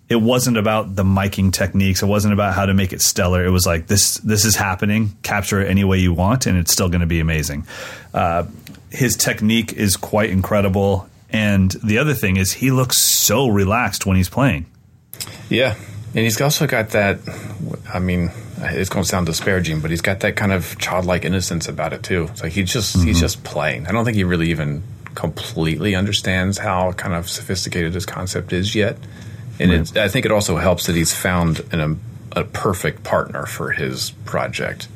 it 0.10 0.22
wasn't 0.22 0.58
about 0.58 0.96
the 0.96 1.04
miking 1.04 1.52
techniques 1.52 2.02
it 2.02 2.08
wasn't 2.08 2.34
about 2.34 2.54
how 2.54 2.66
to 2.66 2.74
make 2.74 2.94
it 2.94 3.02
stellar 3.02 3.46
it 3.46 3.50
was 3.50 3.66
like 3.66 3.88
this 3.88 4.18
this 4.20 4.46
is 4.46 4.56
happening 4.56 5.16
capture 5.24 5.62
it 5.62 5.70
any 5.70 5.84
way 5.84 5.98
you 5.98 6.14
want 6.14 6.46
and 6.46 6.58
it's 6.58 6.72
still 6.72 6.90
going 6.90 7.02
to 7.02 7.08
be 7.08 7.20
amazing 7.20 7.66
uh, 8.14 8.44
his 8.90 9.16
technique 9.16 9.74
is 9.74 9.98
quite 9.98 10.30
incredible 10.30 11.10
and 11.30 11.72
the 11.84 11.98
other 11.98 12.14
thing 12.14 12.38
is 12.38 12.54
he 12.54 12.72
looks 12.72 13.02
so 13.02 13.48
relaxed 13.48 14.06
when 14.06 14.16
he's 14.16 14.30
playing 14.30 14.66
Yeah, 15.50 15.76
and 16.14 16.24
he's 16.24 16.40
also 16.42 16.68
got 16.68 16.90
that. 16.90 17.20
I 17.94 18.00
mean, 18.00 18.32
it's 18.60 18.90
going 18.90 19.04
to 19.04 19.10
sound 19.10 19.26
disparaging, 19.28 19.82
but 19.82 19.92
he's 19.92 20.02
got 20.02 20.20
that 20.22 20.36
kind 20.36 20.52
of 20.52 20.78
childlike 20.80 21.26
innocence 21.26 21.68
about 21.68 21.94
it 21.94 22.04
too. 22.04 22.28
It's 22.32 22.44
like 22.44 22.52
he's 22.52 22.72
just 22.72 23.02
he's 23.04 23.20
just 23.20 23.44
playing. 23.44 23.88
I 23.88 23.92
don't 23.92 24.06
think 24.06 24.18
he 24.18 24.24
really 24.24 24.50
even 24.50 24.84
completely 25.16 25.96
understands 25.96 26.58
how 26.58 26.92
kind 26.94 27.14
of 27.14 27.30
sophisticated 27.30 27.94
his 27.94 28.06
concept 28.06 28.54
is 28.54 28.76
yet. 28.76 28.98
And 29.60 29.72
it, 29.72 29.98
I 29.98 30.08
think 30.08 30.26
it 30.26 30.32
also 30.32 30.58
helps 30.58 30.86
that 30.88 30.96
he's 30.96 31.14
found 31.14 31.62
an, 31.72 32.00
a, 32.34 32.42
a 32.42 32.44
perfect 32.44 33.04
partner 33.04 33.46
for 33.46 33.72
his 33.72 34.12
project. 34.26 34.88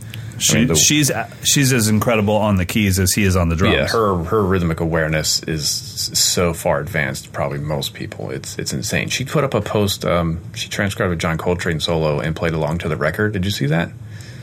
I 0.49 0.53
mean, 0.55 0.67
the- 0.67 0.75
she's 0.75 1.11
she's 1.43 1.71
as 1.71 1.87
incredible 1.87 2.35
on 2.35 2.55
the 2.55 2.65
keys 2.65 2.97
as 2.97 3.13
he 3.13 3.23
is 3.23 3.35
on 3.35 3.49
the 3.49 3.55
drums 3.55 3.75
yeah, 3.75 3.87
her 3.87 4.23
her 4.23 4.43
rhythmic 4.43 4.79
awareness 4.79 5.43
is 5.43 5.69
so 5.69 6.53
far 6.53 6.79
advanced. 6.79 7.31
Probably 7.31 7.59
most 7.59 7.93
people. 7.93 8.31
It's 8.31 8.57
it's 8.57 8.73
insane. 8.73 9.09
She 9.09 9.23
put 9.23 9.43
up 9.43 9.53
a 9.53 9.61
post. 9.61 10.03
Um, 10.03 10.39
she 10.55 10.67
transcribed 10.67 11.13
a 11.13 11.15
John 11.15 11.37
Coltrane 11.37 11.79
solo 11.79 12.19
and 12.19 12.35
played 12.35 12.53
along 12.53 12.79
to 12.79 12.89
the 12.89 12.97
record. 12.97 13.33
Did 13.33 13.45
you 13.45 13.51
see 13.51 13.67
that? 13.67 13.91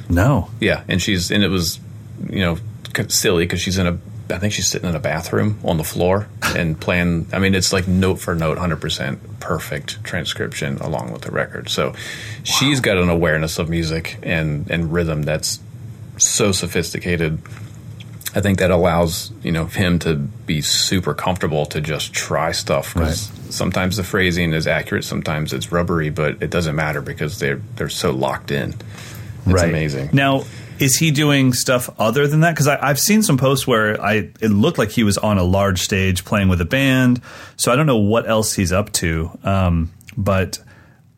No. 0.08 0.50
Yeah, 0.60 0.84
and 0.88 1.02
she's 1.02 1.32
and 1.32 1.42
it 1.42 1.48
was, 1.48 1.80
you 2.30 2.40
know, 2.40 2.58
silly 3.08 3.44
because 3.44 3.60
she's 3.60 3.76
in 3.78 3.86
a. 3.88 3.98
I 4.30 4.38
think 4.38 4.52
she's 4.52 4.68
sitting 4.68 4.88
in 4.88 4.94
a 4.94 5.00
bathroom 5.00 5.58
on 5.64 5.78
the 5.78 5.84
floor 5.84 6.28
and 6.42 6.78
playing. 6.80 7.28
I 7.32 7.38
mean, 7.38 7.54
it's 7.54 7.72
like 7.72 7.88
note 7.88 8.16
for 8.16 8.34
note, 8.34 8.58
hundred 8.58 8.80
percent 8.80 9.40
perfect 9.40 10.02
transcription 10.04 10.78
along 10.78 11.12
with 11.12 11.22
the 11.22 11.30
record. 11.30 11.68
So 11.68 11.94
she's 12.44 12.80
got 12.80 12.98
an 12.98 13.08
awareness 13.08 13.58
of 13.58 13.68
music 13.68 14.18
and 14.22 14.70
and 14.70 14.92
rhythm 14.92 15.22
that's 15.22 15.60
so 16.18 16.52
sophisticated. 16.52 17.40
I 18.34 18.40
think 18.40 18.58
that 18.58 18.70
allows 18.70 19.32
you 19.42 19.52
know 19.52 19.64
him 19.64 19.98
to 20.00 20.14
be 20.14 20.60
super 20.60 21.14
comfortable 21.14 21.66
to 21.66 21.80
just 21.80 22.12
try 22.12 22.52
stuff 22.52 22.94
because 22.94 23.30
sometimes 23.50 23.96
the 23.96 24.04
phrasing 24.04 24.52
is 24.52 24.66
accurate, 24.66 25.04
sometimes 25.04 25.52
it's 25.52 25.72
rubbery, 25.72 26.10
but 26.10 26.42
it 26.42 26.50
doesn't 26.50 26.76
matter 26.76 27.00
because 27.00 27.38
they're 27.38 27.60
they're 27.76 27.88
so 27.88 28.10
locked 28.10 28.50
in. 28.50 28.74
It's 29.46 29.62
amazing. 29.62 30.10
Now, 30.12 30.44
is 30.80 30.96
he 30.96 31.10
doing 31.10 31.52
stuff 31.52 31.90
other 31.98 32.26
than 32.26 32.40
that? 32.40 32.54
Because 32.54 32.68
I've 32.68 32.98
seen 32.98 33.22
some 33.22 33.36
posts 33.36 33.66
where 33.66 34.00
I 34.00 34.30
it 34.40 34.50
looked 34.50 34.78
like 34.78 34.90
he 34.90 35.04
was 35.04 35.18
on 35.18 35.38
a 35.38 35.44
large 35.44 35.80
stage 35.80 36.24
playing 36.24 36.48
with 36.48 36.60
a 36.60 36.64
band. 36.64 37.20
So 37.56 37.72
I 37.72 37.76
don't 37.76 37.86
know 37.86 37.98
what 37.98 38.28
else 38.28 38.54
he's 38.54 38.72
up 38.72 38.92
to. 38.94 39.30
Um, 39.44 39.92
but 40.16 40.58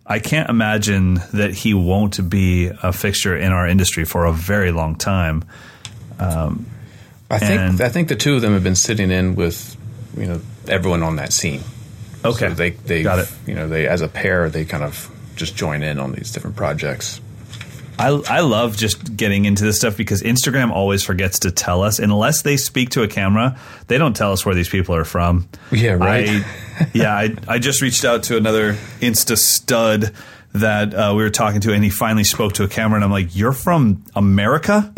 I 0.07 0.19
can't 0.19 0.51
imagine 0.51 1.21
that 1.33 1.53
he 1.53 1.73
won't 1.75 2.29
be 2.29 2.71
a 2.83 2.93
fixture 2.93 3.37
in 3.37 3.53
our 3.53 3.67
industry 3.67 4.05
for 4.05 4.25
a 4.25 4.33
very 4.33 4.73
long 4.73 4.97
time. 4.97 5.45
Um, 6.19 6.67
I 7.31 7.39
think 7.39 7.81
I 7.81 7.89
think 7.89 8.09
the 8.09 8.17
two 8.17 8.35
of 8.35 8.43
them 8.43 8.55
have 8.55 8.65
been 8.65 8.75
sitting 8.75 9.11
in 9.11 9.37
with 9.37 9.77
you 10.17 10.27
know 10.27 10.41
everyone 10.67 11.03
on 11.03 11.17
that 11.17 11.33
scene. 11.33 11.63
Okay. 12.25 12.49
so 12.49 12.55
they 12.55 12.71
they 12.71 13.03
Got 13.03 13.21
it. 13.21 13.33
You 13.47 13.55
know, 13.55 13.69
they 13.69 13.87
as 13.87 14.03
a 14.03 14.09
pair 14.09 14.51
they 14.51 14.65
kind 14.65 14.83
of 14.83 15.11
just 15.37 15.57
join 15.57 15.83
in 15.83 15.99
on 15.99 16.13
these 16.13 16.33
different 16.33 16.57
projects. 16.57 17.21
I, 18.01 18.39
I 18.39 18.41
love 18.41 18.77
just 18.77 19.17
getting 19.17 19.45
into 19.45 19.65
this 19.65 19.77
stuff 19.77 19.97
because 19.97 20.23
Instagram 20.23 20.71
always 20.71 21.05
forgets 21.05 21.41
to 21.41 21.51
tell 21.51 21.83
us 21.83 21.99
unless 21.99 22.43
they 22.43 22.57
speak 22.57 22.91
to 22.91 23.03
a 23.03 23.09
camera, 23.09 23.59
they 23.89 23.99
don't 23.99 24.17
tell 24.17 24.33
us 24.33 24.45
where 24.47 24.55
these 24.55 24.69
people 24.69 24.95
are 24.95 25.05
from. 25.05 25.49
Yeah, 25.71 25.93
right. 25.93 26.27
I, 26.29 26.91
yeah, 26.95 27.15
I, 27.15 27.37
I 27.47 27.59
just 27.59 27.83
reached 27.83 28.05
out 28.05 28.23
to 28.25 28.37
another 28.37 28.73
Insta 29.01 29.37
stud 29.37 30.13
that 30.53 30.95
uh, 30.95 31.13
we 31.17 31.23
were 31.23 31.31
talking 31.31 31.61
to, 31.61 31.73
and 31.73 31.85
he 31.85 31.91
finally 31.91 32.25
spoke 32.25 32.55
to 32.55 32.65
a 32.65 32.69
camera, 32.69 32.97
and 32.97 33.05
I'm 33.05 33.13
like, 33.13 33.37
"You're 33.37 33.53
from 33.53 34.05
America?" 34.17 34.93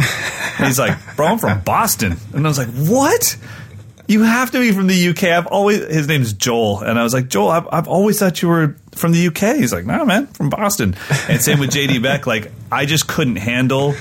And 0.59 0.66
he's 0.66 0.78
like, 0.78 0.96
"Bro, 1.16 1.26
I'm 1.26 1.38
from 1.38 1.61
Boston," 1.61 2.16
and 2.32 2.46
I 2.46 2.48
was 2.48 2.59
like, 2.59 2.68
"What?" 2.68 3.36
You 4.12 4.22
have 4.22 4.50
to 4.50 4.58
be 4.58 4.72
from 4.72 4.88
the 4.88 5.08
UK. 5.08 5.24
I've 5.24 5.46
always 5.46 5.80
his 5.80 6.06
name's 6.06 6.32
Joel, 6.34 6.80
and 6.80 6.98
I 6.98 7.02
was 7.02 7.14
like, 7.14 7.28
Joel, 7.28 7.48
I've, 7.48 7.68
I've 7.72 7.88
always 7.88 8.18
thought 8.18 8.42
you 8.42 8.48
were 8.48 8.76
from 8.94 9.12
the 9.12 9.26
UK. 9.28 9.56
He's 9.56 9.72
like, 9.72 9.86
No, 9.86 10.04
man, 10.04 10.26
from 10.26 10.50
Boston. 10.50 10.94
And 11.28 11.40
same 11.40 11.58
with 11.58 11.70
JD 11.70 12.02
Beck. 12.02 12.26
Like, 12.26 12.52
I 12.70 12.84
just 12.84 13.08
couldn't 13.08 13.36
handle 13.36 13.94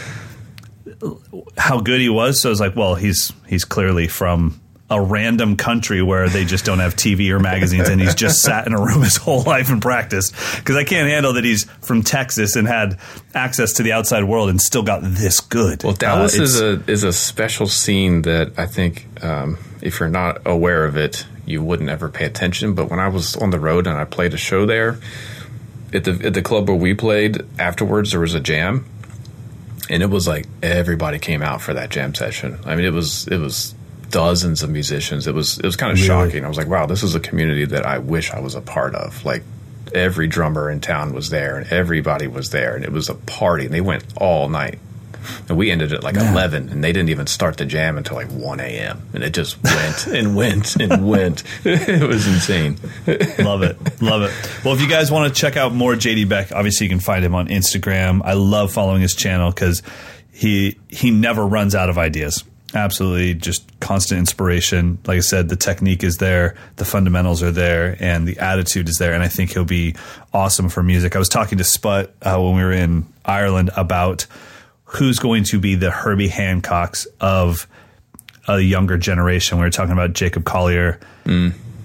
how 1.57 1.79
good 1.79 2.01
he 2.01 2.09
was. 2.09 2.41
So 2.41 2.49
I 2.49 2.51
was 2.51 2.59
like, 2.59 2.75
well, 2.75 2.95
he's 2.95 3.31
he's 3.47 3.65
clearly 3.65 4.07
from 4.07 4.59
a 4.91 5.01
random 5.01 5.55
country 5.55 6.01
where 6.03 6.27
they 6.29 6.43
just 6.45 6.65
don't 6.65 6.79
have 6.79 6.95
TV 6.95 7.29
or 7.31 7.39
magazines, 7.39 7.87
and 7.89 7.99
he's 7.99 8.13
just 8.13 8.41
sat 8.41 8.67
in 8.67 8.73
a 8.73 8.79
room 8.79 9.01
his 9.01 9.15
whole 9.15 9.41
life 9.41 9.69
and 9.69 9.81
practiced. 9.81 10.35
Because 10.57 10.75
I 10.75 10.83
can't 10.83 11.07
handle 11.09 11.33
that 11.33 11.45
he's 11.45 11.63
from 11.81 12.03
Texas 12.03 12.55
and 12.57 12.67
had 12.67 12.99
access 13.33 13.71
to 13.73 13.83
the 13.83 13.93
outside 13.93 14.25
world 14.25 14.49
and 14.49 14.61
still 14.61 14.83
got 14.83 15.01
this 15.01 15.39
good. 15.39 15.83
Well, 15.83 15.93
Dallas 15.93 16.37
Uh, 16.37 16.43
is 16.43 16.61
a 16.61 16.83
is 16.87 17.03
a 17.05 17.13
special 17.13 17.67
scene 17.67 18.23
that 18.23 18.51
I 18.57 18.65
think 18.67 19.07
um, 19.23 19.57
if 19.81 19.99
you're 19.99 20.09
not 20.09 20.41
aware 20.45 20.83
of 20.83 20.97
it, 20.97 21.25
you 21.45 21.63
wouldn't 21.63 21.89
ever 21.89 22.09
pay 22.09 22.25
attention. 22.25 22.73
But 22.75 22.89
when 22.89 22.99
I 22.99 23.07
was 23.07 23.35
on 23.37 23.49
the 23.49 23.59
road 23.59 23.87
and 23.87 23.97
I 23.97 24.03
played 24.03 24.33
a 24.33 24.37
show 24.37 24.65
there, 24.65 24.99
at 25.93 26.03
the 26.03 26.19
at 26.25 26.33
the 26.33 26.41
club 26.41 26.67
where 26.67 26.77
we 26.77 26.93
played, 26.93 27.41
afterwards 27.57 28.11
there 28.11 28.19
was 28.19 28.33
a 28.33 28.39
jam, 28.41 28.85
and 29.89 30.03
it 30.03 30.09
was 30.09 30.27
like 30.27 30.47
everybody 30.61 31.17
came 31.17 31.41
out 31.41 31.61
for 31.61 31.73
that 31.73 31.89
jam 31.91 32.13
session. 32.13 32.59
I 32.65 32.75
mean, 32.75 32.83
it 32.85 32.93
was 32.93 33.25
it 33.27 33.37
was 33.37 33.73
dozens 34.11 34.61
of 34.63 34.69
musicians. 34.69 35.25
It 35.27 35.33
was 35.33 35.57
it 35.57 35.65
was 35.65 35.75
kind 35.75 35.91
of 35.91 35.97
Really? 35.97 36.07
shocking. 36.07 36.45
I 36.45 36.47
was 36.47 36.57
like, 36.57 36.67
wow, 36.67 36.85
this 36.85 37.03
is 37.03 37.15
a 37.15 37.19
community 37.19 37.65
that 37.65 37.85
I 37.85 37.97
wish 37.97 38.31
I 38.31 38.39
was 38.39 38.55
a 38.55 38.61
part 38.61 38.93
of. 38.95 39.23
Like 39.25 39.43
every 39.93 40.27
drummer 40.27 40.69
in 40.69 40.79
town 40.81 41.13
was 41.13 41.29
there, 41.29 41.57
and 41.57 41.67
everybody 41.71 42.27
was 42.27 42.49
there, 42.51 42.75
and 42.75 42.83
it 42.85 42.91
was 42.91 43.09
a 43.09 43.15
party. 43.15 43.65
And 43.65 43.73
they 43.73 43.81
went 43.81 44.03
all 44.17 44.47
night. 44.49 44.79
And 45.47 45.55
we 45.55 45.69
ended 45.69 45.93
at 45.93 46.03
like 46.03 46.15
Man. 46.15 46.31
11, 46.33 46.69
and 46.69 46.83
they 46.83 46.91
didn't 46.91 47.09
even 47.09 47.27
start 47.27 47.57
the 47.57 47.65
jam 47.65 47.95
until 47.99 48.15
like 48.17 48.29
1 48.31 48.59
a.m. 48.59 49.03
And 49.13 49.23
it 49.23 49.35
just 49.35 49.63
went 49.63 50.07
and 50.17 50.35
went 50.35 50.75
and 50.77 51.07
went. 51.07 51.43
it 51.63 52.01
was 52.07 52.25
insane. 52.27 52.77
love 53.37 53.61
it, 53.61 54.01
love 54.01 54.23
it. 54.23 54.31
Well, 54.65 54.73
if 54.73 54.81
you 54.81 54.87
guys 54.89 55.11
want 55.11 55.31
to 55.31 55.39
check 55.39 55.57
out 55.57 55.75
more 55.75 55.93
JD 55.93 56.27
Beck, 56.27 56.51
obviously 56.51 56.87
you 56.87 56.89
can 56.89 56.99
find 56.99 57.23
him 57.23 57.35
on 57.35 57.49
Instagram. 57.49 58.21
I 58.25 58.33
love 58.33 58.71
following 58.73 59.01
his 59.03 59.13
channel 59.15 59.51
because 59.51 59.83
he 60.31 60.77
he 60.87 61.11
never 61.11 61.45
runs 61.45 61.75
out 61.75 61.89
of 61.89 61.99
ideas. 61.99 62.43
Absolutely, 62.73 63.33
just 63.33 63.67
constant 63.81 64.19
inspiration. 64.19 64.97
Like 65.05 65.17
I 65.17 65.21
said, 65.21 65.49
the 65.49 65.57
technique 65.57 66.03
is 66.03 66.17
there, 66.17 66.55
the 66.77 66.85
fundamentals 66.85 67.43
are 67.43 67.51
there, 67.51 67.97
and 67.99 68.25
the 68.27 68.39
attitude 68.39 68.87
is 68.87 68.97
there. 68.97 69.13
And 69.13 69.21
I 69.21 69.27
think 69.27 69.51
he'll 69.51 69.65
be 69.65 69.95
awesome 70.33 70.69
for 70.69 70.81
music. 70.81 71.15
I 71.15 71.19
was 71.19 71.27
talking 71.27 71.57
to 71.57 71.63
Sput 71.65 72.15
uh, 72.21 72.37
when 72.39 72.55
we 72.55 72.63
were 72.63 72.71
in 72.71 73.05
Ireland 73.25 73.71
about 73.75 74.25
who's 74.85 75.19
going 75.19 75.43
to 75.45 75.59
be 75.59 75.75
the 75.75 75.91
Herbie 75.91 76.29
Hancocks 76.29 77.07
of 77.19 77.67
a 78.47 78.59
younger 78.59 78.97
generation. 78.97 79.57
We 79.57 79.65
were 79.65 79.69
talking 79.69 79.93
about 79.93 80.13
Jacob 80.13 80.45
Collier. 80.45 80.99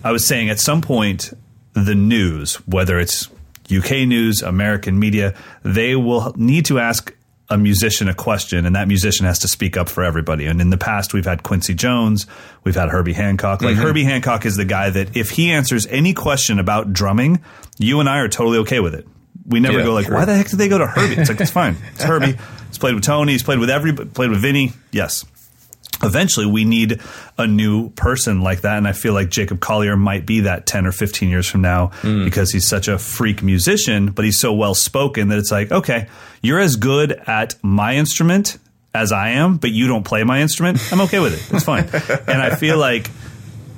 I 0.05 0.13
was 0.13 0.27
saying 0.27 0.51
at 0.51 0.61
some 0.61 0.83
point, 0.83 1.33
the 1.73 1.95
news, 1.95 2.55
whether 2.67 2.99
it's 2.99 3.29
UK 3.75 4.07
news, 4.07 4.43
American 4.43 4.99
media, 4.99 5.35
they 5.63 5.97
will 5.97 6.33
need 6.37 6.65
to 6.67 6.79
ask 6.79 7.13
a 7.49 7.57
musician 7.57 8.09
a 8.09 8.15
question, 8.15 8.67
and 8.67 8.75
that 8.75 8.89
musician 8.89 9.27
has 9.27 9.39
to 9.41 9.49
speak 9.49 9.77
up 9.77 9.89
for 9.89 10.03
everybody. 10.03 10.47
And 10.47 10.61
in 10.61 10.71
the 10.71 10.77
past, 10.79 11.15
we've 11.15 11.25
had 11.25 11.43
Quincy 11.43 11.75
Jones, 11.75 12.27
we've 12.65 12.75
had 12.75 12.89
Herbie 12.89 13.13
Hancock. 13.13 13.63
Like 13.63 13.75
mm-hmm. 13.75 13.83
Herbie 13.83 14.05
Hancock 14.05 14.47
is 14.47 14.57
the 14.57 14.65
guy 14.65 14.91
that 14.91 15.17
if 15.17 15.31
he 15.31 15.53
answers 15.53 15.87
any 15.87 16.13
question 16.13 16.59
about 16.59 16.93
drumming, 16.93 17.43
you 17.79 18.01
and 18.01 18.09
I 18.09 18.19
are 18.19 18.29
totally 18.29 18.59
okay 18.59 18.81
with 18.81 18.95
it. 18.95 19.07
We 19.45 19.61
never 19.61 19.79
Yeah, 19.79 19.85
go 19.85 19.95
like, 19.95 20.07
sure. 20.07 20.15
why 20.15 20.25
the 20.25 20.35
heck 20.35 20.49
did 20.49 20.59
they 20.59 20.69
go 20.69 20.79
to 20.79 20.87
Herbie? 20.87 21.21
It's 21.21 21.29
like 21.29 21.41
it's 21.41 21.51
fine. 21.51 21.77
It's 21.95 22.03
Herbie. 22.03 22.37
He's 22.69 22.79
played 22.79 22.95
with 22.95 23.05
Tony. 23.05 23.33
He's 23.33 23.45
played 23.45 23.61
with 23.61 23.71
every. 23.71 23.93
Played 23.93 24.31
with 24.31 24.41
Vinny. 24.41 24.73
Yes 24.91 25.25
eventually 26.03 26.47
we 26.47 26.65
need 26.65 27.01
a 27.39 27.47
new 27.47 27.91
person 27.91 28.41
like 28.41 28.63
that. 28.63 28.77
And 28.77 28.87
i 28.87 28.93
feel 28.93 29.13
like 29.13 29.31
jacob 29.31 29.61
collier 29.61 29.97
might 29.97 30.27
be 30.27 30.41
that 30.41 30.67
10 30.67 30.87
or 30.87 30.93
15 30.93 31.29
years 31.29 31.47
from 31.47 31.63
now 31.63 31.91
because 32.03 32.51
he's 32.51 32.67
such 32.67 32.89
a 32.89 32.99
freak 32.99 33.43
musician 33.43 34.11
but 34.11 34.25
he's 34.25 34.39
so 34.39 34.53
well 34.53 34.75
spoken 34.75 35.29
that 35.29 35.39
it's 35.39 35.51
like 35.51 35.73
okay 35.73 36.09
you're 36.43 36.61
as 36.61 36.77
good 36.77 37.13
at 37.13 37.55
my 37.63 37.95
instrument 37.97 38.59
as 38.95 39.13
i 39.13 39.31
am 39.31 39.57
but 39.57 39.71
you 39.71 39.87
don't 39.87 40.05
play 40.05 40.25
my 40.25 40.41
instrument. 40.41 40.81
I'm 40.93 41.01
okay 41.03 41.19
with 41.19 41.35
it. 41.35 41.55
It's 41.55 41.65
fine. 41.65 41.89
And 42.29 42.43
i 42.43 42.55
feel 42.55 42.79
like 42.79 43.11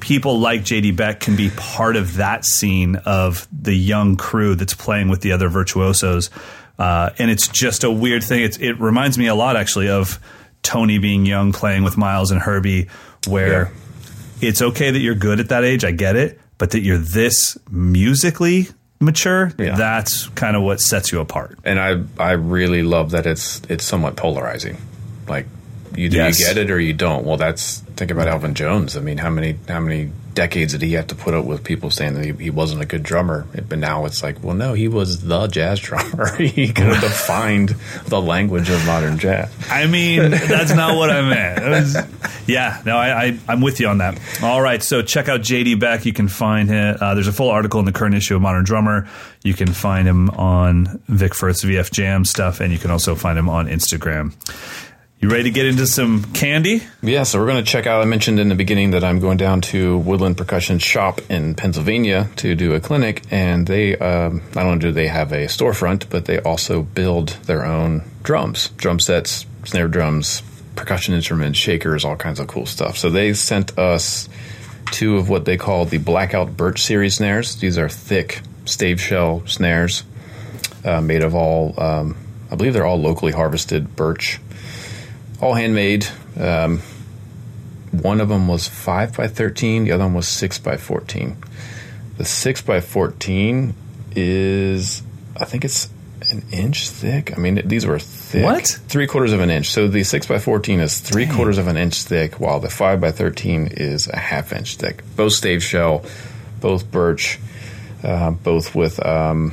people 0.01 0.39
like 0.39 0.63
JD 0.63 0.97
Beck 0.97 1.21
can 1.21 1.37
be 1.37 1.51
part 1.57 1.97
of 1.97 2.17
that 2.17 2.45
scene 2.45 2.97
of 2.97 3.47
the 3.53 3.75
young 3.75 4.17
crew 4.17 4.55
that's 4.55 4.75
playing 4.75 5.09
with 5.09 5.21
the 5.21 5.33
other 5.33 5.49
virtuosos. 5.49 6.31
Uh, 6.79 7.11
and 7.19 7.31
it's 7.31 7.49
just 7.49 7.85
a 7.85 7.91
weird 7.91 8.23
thing. 8.23 8.43
It's, 8.43 8.57
it 8.59 8.81
reminds 8.81 9.19
me 9.19 9.27
a 9.27 9.35
lot, 9.35 9.57
actually, 9.57 9.89
of 9.89 10.21
Tony 10.63 10.99
being 10.99 11.25
young 11.27 11.53
playing 11.53 11.83
with 11.85 11.97
Miles 11.97 12.31
and 12.31 12.41
Herbie, 12.41 12.89
where 13.27 13.71
it's 14.41 14.61
okay 14.63 14.91
that 14.91 14.99
you're 15.01 15.15
good 15.15 15.41
at 15.41 15.49
that 15.51 15.65
age. 15.65 15.85
I 15.85 15.91
get 15.93 16.17
it. 16.17 16.41
But 16.59 16.73
that 16.73 16.81
you're 16.81 16.99
this 16.99 17.57
musically 17.71 18.67
mature, 19.01 19.53
Yeah. 19.59 19.77
that's 19.77 20.27
kind 20.31 20.57
of 20.57 20.63
what 20.63 20.81
sets 20.81 21.13
you 21.13 21.21
apart. 21.21 21.57
and 21.65 21.79
I 21.79 22.03
I 22.19 22.33
really 22.33 22.83
love 22.83 23.13
that 23.13 23.27
it's 23.27 23.63
it's 23.69 23.85
somewhat 23.85 24.17
polarizing. 24.17 24.77
Like 25.29 25.47
you 25.99 26.09
do 26.09 26.17
Yes. 26.17 26.39
you 26.41 26.47
get 26.47 26.59
it 26.59 26.71
or 26.71 26.81
you 26.81 26.93
don't. 26.93 27.25
Well, 27.25 27.37
that's 27.37 27.81
think 27.97 28.11
about 28.11 28.29
Elvin 28.29 28.55
Jones. 28.55 28.97
I 28.97 29.01
mean, 29.01 29.19
how 29.19 29.31
many 29.31 29.57
how 29.69 29.81
many 29.81 30.11
decades 30.35 30.73
did 30.73 30.83
he 30.83 30.93
have 30.93 31.09
to 31.09 31.17
put 31.17 31.35
up 31.35 31.45
with 31.45 31.65
people 31.65 31.91
saying 31.91 32.15
that 32.15 32.25
he, 32.25 32.33
he 32.45 32.51
wasn't 32.51 32.81
a 32.81 32.87
good 32.87 33.03
drummer? 33.03 33.45
But 33.69 33.79
now 33.79 34.05
it's 34.07 34.23
like, 34.23 34.43
well, 34.43 34.55
no, 34.55 34.73
he 34.75 34.87
was 34.89 35.23
the 35.25 35.47
jazz 35.49 35.81
drummer. 35.81 36.37
he 36.37 36.69
could 36.73 36.85
have 36.87 37.01
defined 37.01 37.71
the 38.07 38.21
language 38.21 38.71
of 38.71 38.85
modern 38.87 39.19
jazz. 39.19 39.51
I 39.69 39.87
mean, 39.89 40.31
that's 40.31 40.73
not 40.75 40.97
what 40.97 41.11
I 41.11 41.23
meant. 41.23 41.69
Was- 41.69 41.97
yeah, 42.47 42.81
no, 42.87 42.97
I, 42.97 43.25
I, 43.27 43.39
I'm 43.49 43.61
with 43.61 43.79
you 43.81 43.89
on 43.89 43.99
that. 43.99 44.19
All 44.43 44.63
right, 44.63 44.83
so 44.83 45.03
check 45.03 45.29
out 45.29 45.41
JD 45.41 45.81
Beck. 45.81 46.07
You 46.07 46.13
can 46.15 46.29
find 46.29 46.69
him. 46.71 46.97
Uh, 46.99 47.15
there's 47.15 47.27
a 47.29 47.33
full 47.33 47.51
article 47.51 47.79
in 47.81 47.85
the 47.87 47.93
current 47.93 48.15
issue 48.15 48.37
of 48.37 48.41
Modern 48.43 48.65
Drummer. 48.65 49.07
You 49.45 49.53
can 49.55 49.73
find 49.73 50.09
him 50.09 50.31
on 50.31 51.03
Vic 51.09 51.35
Firth's 51.35 51.65
VF 51.65 51.91
Jam 51.91 52.25
stuff, 52.25 52.61
and 52.61 52.73
you 52.73 52.79
can 52.79 52.91
also 52.91 53.15
find 53.15 53.39
him 53.39 53.49
on 53.51 53.67
Instagram. 53.67 54.33
You 55.21 55.29
ready 55.29 55.43
to 55.45 55.51
get 55.51 55.67
into 55.67 55.85
some 55.85 56.23
candy? 56.33 56.81
Yeah, 57.03 57.25
so 57.25 57.41
we're 57.41 57.47
going 57.47 57.65
to 57.65 57.69
check 57.69 57.89
out. 57.89 58.01
I 58.01 58.05
mentioned 58.05 58.39
in 58.39 58.49
the 58.49 58.55
beginning 58.55 58.93
that 58.93 59.03
I'm 59.03 59.19
going 59.19 59.37
down 59.37 59.63
to 59.63 59.99
Woodland 59.99 60.37
Percussion 60.37 60.79
Shop 60.79 61.21
in 61.29 61.57
Pennsylvania 61.57 62.29
to 62.37 62.55
do 62.55 62.75
a 62.75 62.79
clinic, 62.79 63.25
and 63.29 63.67
they 63.67 63.99
um, 63.99 64.43
not 64.55 64.67
only 64.67 64.79
do 64.79 64.93
they 64.93 65.09
have 65.09 65.33
a 65.33 65.47
storefront, 65.47 66.09
but 66.09 66.27
they 66.27 66.39
also 66.39 66.83
build 66.83 67.31
their 67.47 67.65
own 67.65 68.05
drums, 68.23 68.69
drum 68.77 69.01
sets, 69.01 69.45
snare 69.65 69.89
drums, 69.89 70.45
percussion 70.77 71.15
instruments, 71.15 71.59
shakers, 71.59 72.05
all 72.05 72.15
kinds 72.15 72.39
of 72.39 72.47
cool 72.47 72.67
stuff. 72.67 72.97
So 72.97 73.11
they 73.11 73.35
sent 73.35 73.77
us 73.77 74.29
two 74.93 75.17
of 75.17 75.29
what 75.29 75.47
they 75.47 75.57
call 75.57 75.85
the 75.85 75.99
Blackout 75.99 76.57
Birch 76.57 76.81
Series 76.85 77.17
snares. 77.17 77.57
These 77.57 77.77
are 77.77 77.89
thick 77.89 78.41
stave 78.67 79.01
shell 79.01 79.43
snares 79.47 80.05
uh, 80.85 81.01
made 81.01 81.25
of 81.25 81.35
all 81.35 81.75
um, 81.77 82.17
I 82.51 82.57
believe 82.57 82.73
they're 82.73 82.87
all 82.87 83.01
locally 83.01 83.33
harvested 83.33 83.95
birch, 83.95 84.41
all 85.41 85.55
handmade. 85.55 86.07
Um, 86.39 86.81
one 87.91 88.21
of 88.21 88.29
them 88.29 88.49
was 88.49 88.69
five 88.69 89.17
by 89.17 89.29
thirteen. 89.29 89.85
The 89.85 89.93
other 89.93 90.05
one 90.05 90.15
was 90.15 90.29
six 90.29 90.59
by 90.59 90.77
fourteen. 90.77 91.37
The 92.17 92.25
six 92.25 92.61
by 92.63 92.81
fourteen 92.81 93.75
is, 94.15 95.03
I 95.37 95.45
think 95.45 95.65
it's 95.65 95.89
an 96.31 96.45
inch 96.53 96.91
thick. 96.91 97.33
I 97.37 97.41
mean, 97.41 97.63
these 97.67 97.87
were 97.87 97.99
thick. 97.99 98.45
What? 98.45 98.67
Three 98.67 99.07
quarters 99.07 99.33
of 99.33 99.41
an 99.41 99.51
inch. 99.51 99.71
So 99.71 99.89
the 99.89 100.03
six 100.03 100.27
by 100.27 100.39
fourteen 100.39 100.81
is 100.81 101.01
three 101.01 101.25
Dang. 101.25 101.35
quarters 101.35 101.59
of 101.59 101.69
an 101.69 101.77
inch 101.77 102.03
thick, 102.03 102.41
while 102.41 102.61
the 102.61 102.69
five 102.69 103.01
by 103.01 103.13
thirteen 103.13 103.69
is 103.71 104.09
a 104.09 104.19
half 104.19 104.53
inch 104.53 104.77
thick. 104.77 105.03
Both 105.17 105.35
stave 105.35 105.63
shell, 105.63 106.05
both 106.61 106.91
birch, 106.91 107.39
uh, 108.03 108.33
both 108.33 108.75
with 108.75 109.05
um, 109.07 109.53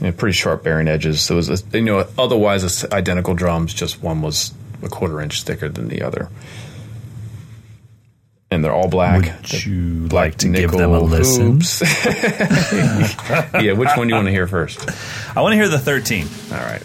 you 0.00 0.06
know, 0.06 0.12
pretty 0.12 0.32
sharp 0.32 0.64
bearing 0.64 0.88
edges. 0.88 1.20
So 1.20 1.34
it 1.34 1.48
was, 1.48 1.50
a, 1.50 1.78
you 1.78 1.84
know, 1.84 2.06
otherwise 2.18 2.84
identical 2.86 3.34
drums. 3.34 3.74
Just 3.74 4.02
one 4.02 4.22
was 4.22 4.54
a 4.82 4.88
quarter 4.88 5.20
inch 5.20 5.42
thicker 5.42 5.68
than 5.68 5.88
the 5.88 6.02
other. 6.02 6.30
And 8.52 8.64
they're 8.64 8.72
all 8.72 8.88
black. 8.88 9.40
Would 9.42 9.64
you 9.64 10.08
black 10.08 10.32
like 10.32 10.38
to 10.38 10.48
give 10.48 10.72
them 10.72 10.90
a 10.90 11.00
listen? 11.00 11.60
yeah, 13.62 13.72
which 13.72 13.90
one 13.96 14.08
do 14.08 14.08
you 14.08 14.16
want 14.16 14.26
to 14.26 14.32
hear 14.32 14.48
first? 14.48 14.88
I 15.36 15.42
want 15.42 15.52
to 15.52 15.56
hear 15.56 15.68
the 15.68 15.78
13. 15.78 16.26
All 16.50 16.58
right. 16.58 16.82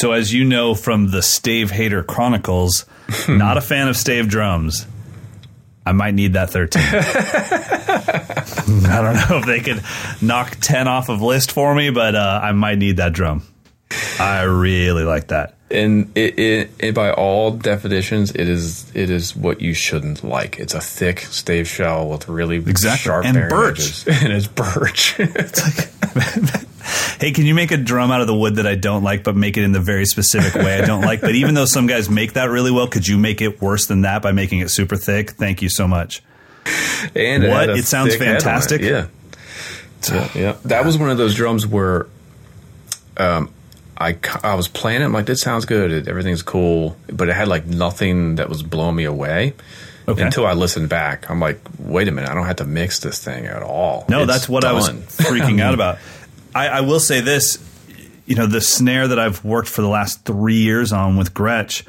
So, 0.00 0.12
as 0.12 0.32
you 0.32 0.46
know 0.46 0.74
from 0.74 1.10
the 1.10 1.20
Stave 1.20 1.70
Hater 1.70 2.02
Chronicles, 2.02 2.86
not 3.28 3.58
a 3.58 3.60
fan 3.60 3.86
of 3.86 3.98
stave 3.98 4.30
drums. 4.30 4.86
I 5.84 5.92
might 5.92 6.14
need 6.14 6.32
that 6.32 6.48
13. 6.48 6.82
I 8.90 9.02
don't 9.02 9.28
know 9.28 9.36
if 9.40 9.44
they 9.44 9.60
could 9.60 9.82
knock 10.22 10.56
10 10.58 10.88
off 10.88 11.10
of 11.10 11.20
list 11.20 11.52
for 11.52 11.74
me, 11.74 11.90
but 11.90 12.14
uh, 12.14 12.40
I 12.42 12.52
might 12.52 12.78
need 12.78 12.96
that 12.96 13.12
drum. 13.12 13.42
I 14.18 14.44
really 14.44 15.04
like 15.04 15.26
that. 15.26 15.56
And 15.70 16.10
it, 16.16 16.38
it, 16.38 16.70
it, 16.78 16.94
by 16.94 17.12
all 17.12 17.50
definitions, 17.50 18.30
it 18.30 18.48
is 18.48 18.90
it 18.94 19.10
is 19.10 19.36
what 19.36 19.60
you 19.60 19.74
shouldn't 19.74 20.24
like. 20.24 20.58
It's 20.58 20.72
a 20.72 20.80
thick 20.80 21.20
stave 21.20 21.68
shell 21.68 22.08
with 22.08 22.26
really 22.26 22.56
Exactly. 22.56 23.02
sharp 23.04 23.26
And 23.26 23.36
birch. 23.50 23.80
edges. 23.80 24.06
and 24.08 24.32
it's 24.32 24.46
birch. 24.46 25.18
Hey, 27.20 27.32
can 27.32 27.44
you 27.46 27.54
make 27.54 27.70
a 27.70 27.76
drum 27.76 28.10
out 28.10 28.20
of 28.20 28.26
the 28.26 28.34
wood 28.34 28.56
that 28.56 28.66
I 28.66 28.74
don't 28.74 29.02
like, 29.02 29.24
but 29.24 29.36
make 29.36 29.56
it 29.56 29.64
in 29.64 29.72
the 29.72 29.80
very 29.80 30.06
specific 30.06 30.54
way 30.54 30.78
I 30.80 30.86
don't 30.86 31.02
like? 31.02 31.20
But 31.20 31.34
even 31.34 31.54
though 31.54 31.64
some 31.66 31.86
guys 31.86 32.08
make 32.08 32.32
that 32.34 32.50
really 32.50 32.70
well, 32.70 32.86
could 32.88 33.06
you 33.06 33.18
make 33.18 33.40
it 33.40 33.60
worse 33.60 33.86
than 33.86 34.02
that 34.02 34.22
by 34.22 34.32
making 34.32 34.60
it 34.60 34.70
super 34.70 34.96
thick? 34.96 35.32
Thank 35.32 35.60
you 35.62 35.68
so 35.68 35.86
much. 35.86 36.22
and 37.14 37.44
What? 37.48 37.70
a 37.70 37.74
It 37.74 37.84
sounds 37.86 38.14
on 38.14 38.22
it. 38.22 38.24
fantastic. 38.24 38.80
Yeah. 38.82 39.06
yeah, 40.10 40.28
yeah. 40.34 40.56
That 40.64 40.84
was 40.84 40.96
one 40.98 41.10
of 41.10 41.18
those 41.18 41.34
drums 41.34 41.66
where, 41.66 42.06
um, 43.16 43.50
I 43.98 44.16
I 44.42 44.54
was 44.54 44.66
playing 44.66 45.02
it. 45.02 45.04
I'm 45.04 45.12
like, 45.12 45.26
this 45.26 45.42
sounds 45.42 45.66
good. 45.66 45.92
It, 45.92 46.08
everything's 46.08 46.42
cool, 46.42 46.96
but 47.12 47.28
it 47.28 47.34
had 47.36 47.48
like 47.48 47.66
nothing 47.66 48.36
that 48.36 48.48
was 48.48 48.62
blowing 48.62 48.96
me 48.96 49.04
away. 49.04 49.52
Okay. 50.08 50.22
Until 50.22 50.46
I 50.46 50.54
listened 50.54 50.88
back, 50.88 51.30
I'm 51.30 51.38
like, 51.38 51.60
wait 51.78 52.08
a 52.08 52.10
minute, 52.10 52.30
I 52.30 52.34
don't 52.34 52.46
have 52.46 52.56
to 52.56 52.64
mix 52.64 52.98
this 53.00 53.22
thing 53.22 53.44
at 53.44 53.62
all. 53.62 54.06
No, 54.08 54.20
It's 54.22 54.32
that's 54.32 54.48
what 54.48 54.64
I 54.64 54.72
was 54.72 54.88
freaking 54.88 55.60
out 55.60 55.74
about. 55.80 55.98
I, 56.54 56.68
I 56.68 56.80
will 56.80 57.00
say 57.00 57.20
this, 57.20 57.58
you 58.26 58.34
know, 58.34 58.46
the 58.46 58.60
snare 58.60 59.08
that 59.08 59.18
I've 59.18 59.44
worked 59.44 59.68
for 59.68 59.82
the 59.82 59.88
last 59.88 60.24
three 60.24 60.58
years 60.58 60.92
on 60.92 61.16
with 61.16 61.34
Gretsch, 61.34 61.86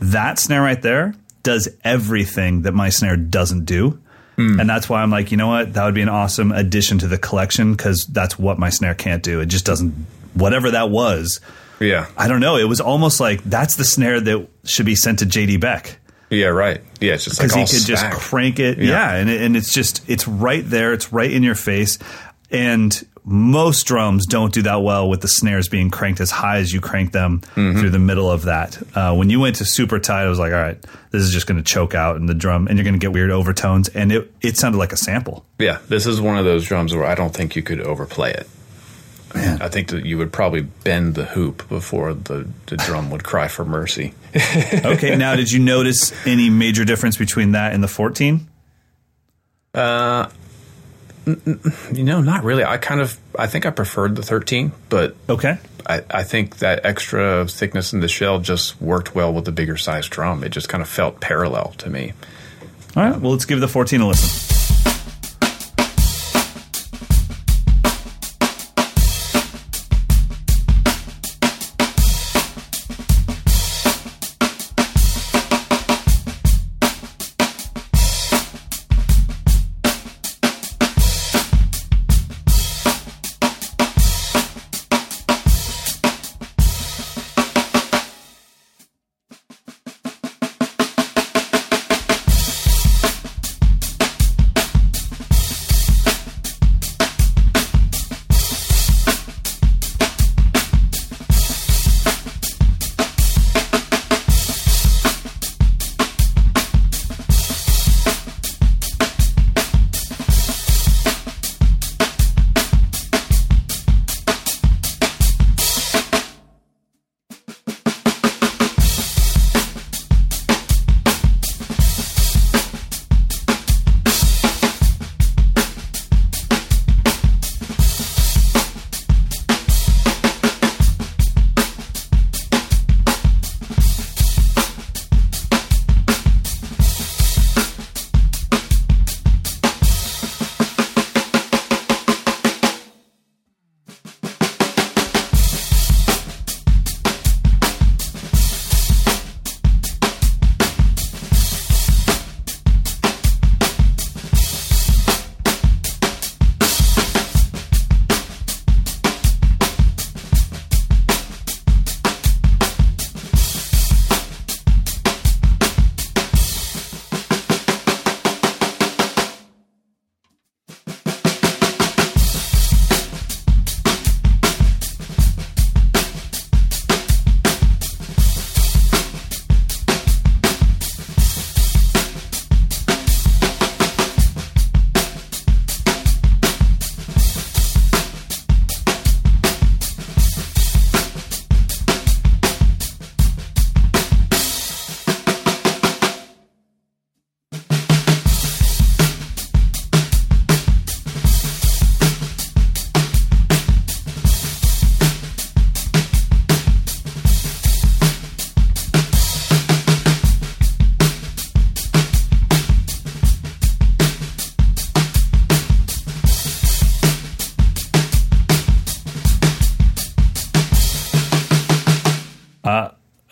that 0.00 0.38
snare 0.38 0.62
right 0.62 0.80
there 0.80 1.14
does 1.42 1.68
everything 1.84 2.62
that 2.62 2.72
my 2.72 2.88
snare 2.88 3.16
doesn't 3.16 3.64
do. 3.64 4.00
Hmm. 4.36 4.60
And 4.60 4.68
that's 4.68 4.88
why 4.88 5.02
I'm 5.02 5.10
like, 5.10 5.30
you 5.30 5.36
know 5.36 5.48
what? 5.48 5.74
That 5.74 5.84
would 5.84 5.94
be 5.94 6.02
an 6.02 6.08
awesome 6.08 6.52
addition 6.52 6.98
to 6.98 7.08
the 7.08 7.18
collection 7.18 7.72
because 7.72 8.06
that's 8.06 8.38
what 8.38 8.58
my 8.58 8.70
snare 8.70 8.94
can't 8.94 9.22
do. 9.22 9.40
It 9.40 9.46
just 9.46 9.66
doesn't, 9.66 9.92
whatever 10.34 10.70
that 10.70 10.90
was. 10.90 11.40
Yeah. 11.80 12.06
I 12.16 12.28
don't 12.28 12.40
know. 12.40 12.56
It 12.56 12.68
was 12.68 12.80
almost 12.80 13.20
like 13.20 13.42
that's 13.44 13.76
the 13.76 13.84
snare 13.84 14.20
that 14.20 14.48
should 14.64 14.86
be 14.86 14.94
sent 14.94 15.18
to 15.18 15.26
JD 15.26 15.60
Beck. 15.60 15.98
Yeah, 16.30 16.46
right. 16.46 16.80
Yeah, 16.98 17.14
it's 17.14 17.24
just 17.24 17.38
because 17.38 17.52
all 17.52 17.60
he 17.60 17.66
could 17.66 17.86
just 17.86 18.10
crank 18.12 18.58
it. 18.58 18.78
Yeah. 18.78 18.84
Yeah, 18.86 19.14
and 19.16 19.28
it, 19.28 19.42
and 19.42 19.54
it's 19.54 19.74
just 19.74 20.08
it's 20.08 20.26
right 20.26 20.64
there. 20.64 20.94
It's 20.94 21.12
right 21.12 21.30
in 21.30 21.42
your 21.42 21.54
face. 21.54 21.98
And 22.50 23.06
most 23.24 23.84
drums 23.84 24.26
don't 24.26 24.52
do 24.52 24.62
that 24.62 24.82
well 24.82 25.08
with 25.08 25.20
the 25.20 25.28
snares 25.28 25.68
being 25.68 25.90
cranked 25.90 26.20
as 26.20 26.30
high 26.30 26.58
as 26.58 26.72
you 26.72 26.80
crank 26.80 27.12
them 27.12 27.40
Mm-hmm. 27.54 27.78
through 27.78 27.90
the 27.90 27.98
middle 27.98 28.30
of 28.30 28.42
that. 28.42 28.80
Uh, 28.96 29.14
when 29.14 29.30
you 29.30 29.38
went 29.38 29.56
to 29.56 29.64
super 29.64 29.98
tight, 30.00 30.24
I 30.24 30.28
was 30.28 30.38
like, 30.40 30.52
all 30.52 30.58
right, 30.60 30.82
this 31.10 31.22
is 31.22 31.30
just 31.32 31.46
going 31.46 31.58
to 31.58 31.62
choke 31.64 31.94
out 31.94 32.16
in 32.16 32.26
the 32.26 32.34
drum, 32.34 32.66
and 32.66 32.76
you're 32.76 32.84
going 32.84 32.94
to 32.94 32.98
get 32.98 33.12
weird 33.12 33.30
overtones. 33.30 33.88
And 33.90 34.10
it 34.10 34.32
it 34.40 34.56
sounded 34.56 34.78
like 34.78 34.92
a 34.92 34.96
sample. 34.96 35.44
Yeah, 35.58 35.78
this 35.88 36.06
is 36.06 36.20
one 36.20 36.36
of 36.38 36.44
those 36.44 36.64
drums 36.66 36.94
where 36.94 37.04
I 37.04 37.14
don't 37.14 37.32
think 37.34 37.54
you 37.54 37.62
could 37.62 37.80
overplay 37.80 38.32
it. 38.32 38.48
I 39.34 39.70
think 39.70 39.88
that 39.88 40.04
you 40.04 40.18
would 40.18 40.30
probably 40.30 40.60
bend 40.60 41.14
the 41.14 41.24
hoop 41.24 41.66
before 41.70 42.12
the, 42.12 42.46
the 42.66 42.76
drum 42.76 43.10
would 43.10 43.24
cry 43.24 43.48
for 43.48 43.64
mercy. 43.64 44.12
Okay, 44.84 45.16
now 45.16 45.36
did 45.36 45.50
you 45.50 45.58
notice 45.58 46.12
any 46.26 46.50
major 46.50 46.84
difference 46.84 47.16
between 47.16 47.52
that 47.52 47.72
and 47.72 47.82
the 47.82 47.88
14? 47.88 48.46
You 51.26 52.02
know, 52.04 52.20
not 52.20 52.42
really. 52.44 52.64
I 52.64 52.78
kind 52.78 53.00
of 53.00 53.18
I 53.38 53.46
think 53.46 53.64
I 53.66 53.70
preferred 53.70 54.16
the 54.16 54.22
13, 54.22 54.72
but 54.88 55.14
Okay. 55.28 55.58
I, 55.86 56.02
I 56.10 56.22
think 56.22 56.58
that 56.58 56.84
extra 56.84 57.46
thickness 57.48 57.92
in 57.92 58.00
the 58.00 58.08
shell 58.08 58.38
just 58.38 58.80
worked 58.80 59.14
well 59.14 59.32
with 59.32 59.44
the 59.44 59.52
bigger 59.52 59.76
size 59.76 60.08
drum. 60.08 60.44
It 60.44 60.50
just 60.50 60.68
kind 60.68 60.82
of 60.82 60.88
felt 60.88 61.20
parallel 61.20 61.74
to 61.78 61.90
me. 61.90 62.12
All 62.96 63.02
right. 63.02 63.20
Well, 63.20 63.32
let's 63.32 63.44
give 63.44 63.60
the 63.60 63.68
14 63.68 64.00
a 64.00 64.08
listen. 64.08 64.61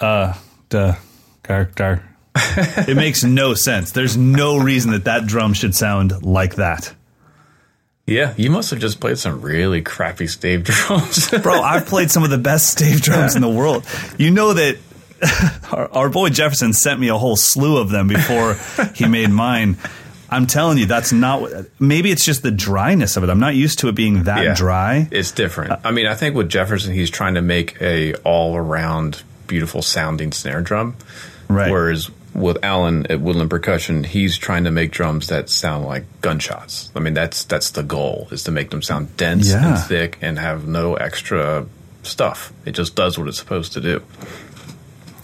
Uh, 0.00 0.34
duh, 0.68 0.94
gar, 1.42 1.64
gar. 1.74 2.02
it 2.36 2.96
makes 2.96 3.24
no 3.24 3.54
sense. 3.54 3.92
There's 3.92 4.16
no 4.16 4.58
reason 4.58 4.92
that 4.92 5.04
that 5.04 5.26
drum 5.26 5.52
should 5.52 5.74
sound 5.74 6.22
like 6.24 6.56
that. 6.56 6.94
Yeah, 8.06 8.34
you 8.36 8.50
must 8.50 8.70
have 8.70 8.80
just 8.80 8.98
played 9.00 9.18
some 9.18 9.40
really 9.40 9.82
crappy 9.82 10.26
stave 10.26 10.64
drums. 10.64 11.30
Bro, 11.30 11.60
I've 11.62 11.86
played 11.86 12.10
some 12.10 12.24
of 12.24 12.30
the 12.30 12.38
best 12.38 12.70
stave 12.70 13.00
drums 13.02 13.36
in 13.36 13.42
the 13.42 13.48
world. 13.48 13.84
You 14.18 14.30
know 14.30 14.52
that 14.54 14.78
our, 15.72 15.88
our 15.92 16.08
boy 16.08 16.30
Jefferson 16.30 16.72
sent 16.72 16.98
me 16.98 17.08
a 17.08 17.16
whole 17.16 17.36
slew 17.36 17.76
of 17.78 17.90
them 17.90 18.08
before 18.08 18.54
he 18.94 19.06
made 19.06 19.30
mine. 19.30 19.76
I'm 20.28 20.46
telling 20.46 20.78
you, 20.78 20.86
that's 20.86 21.12
not. 21.12 21.40
what- 21.42 21.66
Maybe 21.80 22.10
it's 22.10 22.24
just 22.24 22.42
the 22.42 22.50
dryness 22.52 23.16
of 23.16 23.24
it. 23.24 23.30
I'm 23.30 23.40
not 23.40 23.54
used 23.54 23.80
to 23.80 23.88
it 23.88 23.94
being 23.96 24.24
that 24.24 24.44
Yeah. 24.44 24.54
dry. 24.54 25.08
It's 25.10 25.32
different. 25.32 25.80
I 25.84 25.90
mean, 25.90 26.06
I 26.06 26.14
think 26.14 26.34
with 26.36 26.48
Jefferson, 26.48 26.94
he's 26.94 27.10
trying 27.10 27.34
to 27.34 27.42
make 27.42 27.80
a 27.82 28.14
all 28.24 28.56
around 28.56 29.22
beautiful 29.50 29.82
sounding 29.82 30.30
snare 30.32 30.62
drum. 30.62 30.94
Right. 31.48 31.70
Whereas 31.70 32.08
with 32.32 32.64
Alan 32.64 33.06
at 33.10 33.20
Woodland 33.20 33.50
Percussion, 33.50 34.04
he's 34.04 34.38
trying 34.38 34.62
to 34.64 34.70
make 34.70 34.92
drums 34.92 35.26
that 35.26 35.50
sound 35.50 35.84
like 35.84 36.04
gunshots. 36.20 36.90
I 36.94 37.00
mean, 37.00 37.12
that's 37.14 37.42
that's 37.44 37.70
the 37.72 37.82
goal 37.82 38.28
is 38.30 38.44
to 38.44 38.52
make 38.52 38.70
them 38.70 38.80
sound 38.82 39.16
dense 39.16 39.50
Yeah. 39.50 39.74
and 39.74 39.78
thick 39.84 40.18
and 40.22 40.38
have 40.38 40.68
no 40.68 40.94
extra 40.94 41.66
stuff. 42.04 42.52
It 42.64 42.72
just 42.72 42.94
does 42.94 43.18
what 43.18 43.26
it's 43.26 43.38
supposed 43.38 43.72
to 43.72 43.80
do. 43.80 44.00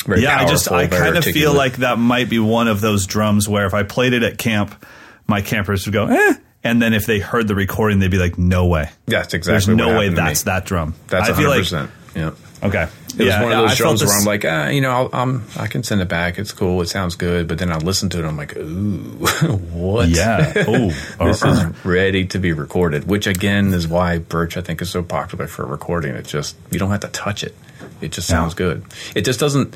Very 0.05 0.23
yeah, 0.23 0.41
I 0.41 0.47
just 0.49 0.71
I 0.71 0.89
kind 0.89 1.17
of 1.17 1.25
feel 1.25 1.53
like 1.55 1.77
that 1.77 1.99
might 1.99 2.29
be 2.29 2.39
one 2.41 2.67
of 2.69 2.81
those 2.81 3.07
drums 3.07 3.49
where 3.49 3.67
if 3.67 3.75
I 3.75 3.85
played 3.85 4.13
it 4.13 4.23
at 4.25 4.37
camp, 4.39 4.85
my 5.29 5.41
campers 5.43 5.87
would 5.87 5.93
go, 5.93 6.07
eh. 6.07 6.35
And 6.65 6.83
then 6.83 6.93
if 6.95 7.07
they 7.07 7.21
heard 7.21 7.47
the 7.47 7.55
recording, 7.55 8.01
they'd 8.01 8.11
be 8.11 8.19
like, 8.19 8.37
no 8.39 8.67
way. 8.67 8.91
that's 9.07 9.35
exactly. 9.35 9.53
There's 9.53 9.69
no 9.69 9.89
way 9.99 10.07
happened 10.07 10.17
to 10.17 10.23
me. 10.23 10.29
that's 10.29 10.43
that 10.45 10.65
drum. 10.65 10.95
That's 11.07 11.31
I 11.31 11.33
feel 11.35 11.51
100. 11.51 11.73
like 11.83 11.91
Yeah. 12.17 12.31
Okay. 12.63 12.89
It 13.19 13.19
was 13.21 13.29
yeah, 13.29 13.43
one 13.43 13.53
of 13.53 13.59
I 13.59 13.63
those 13.63 13.79
felt 13.79 13.99
drums 13.99 14.05
where 14.05 14.19
I'm 14.19 14.25
like, 14.27 14.45
ah, 14.45 14.69
you 14.69 14.83
know, 14.83 14.91
I'll, 14.91 15.11
um, 15.15 15.45
I 15.57 15.69
can 15.69 15.83
send 15.83 16.03
it 16.03 16.09
back. 16.09 16.39
It's 16.39 16.53
cool. 16.53 16.83
It 16.83 16.89
sounds 16.89 17.15
good. 17.17 17.49
But 17.49 17.57
then 17.59 17.73
I 17.73 17.79
listen 17.79 18.11
to 18.11 18.19
it. 18.19 18.27
I'm 18.27 18.37
like, 18.37 18.55
ooh, 18.57 19.01
what? 19.73 20.09
Yeah. 20.09 20.53
Ooh. 20.69 20.91
this 21.19 21.43
is 21.43 21.85
ready 21.85 22.27
to 22.27 22.39
be 22.39 22.53
recorded. 22.53 23.09
Which 23.09 23.27
again 23.27 23.73
is 23.73 23.89
why 23.89 24.19
Birch 24.19 24.57
I 24.59 24.61
think 24.61 24.83
is 24.83 24.91
so 24.91 25.03
popular 25.03 25.47
for 25.47 25.65
recording. 25.65 26.15
It 26.15 26.27
just 26.27 26.57
you 26.71 26.79
don't 26.79 26.91
have 26.91 27.01
to 27.01 27.09
touch 27.09 27.43
it. 27.43 27.55
It 28.03 28.13
just 28.13 28.29
sounds 28.29 28.53
good. 28.53 28.85
It 29.15 29.25
just 29.25 29.41
doesn't. 29.41 29.75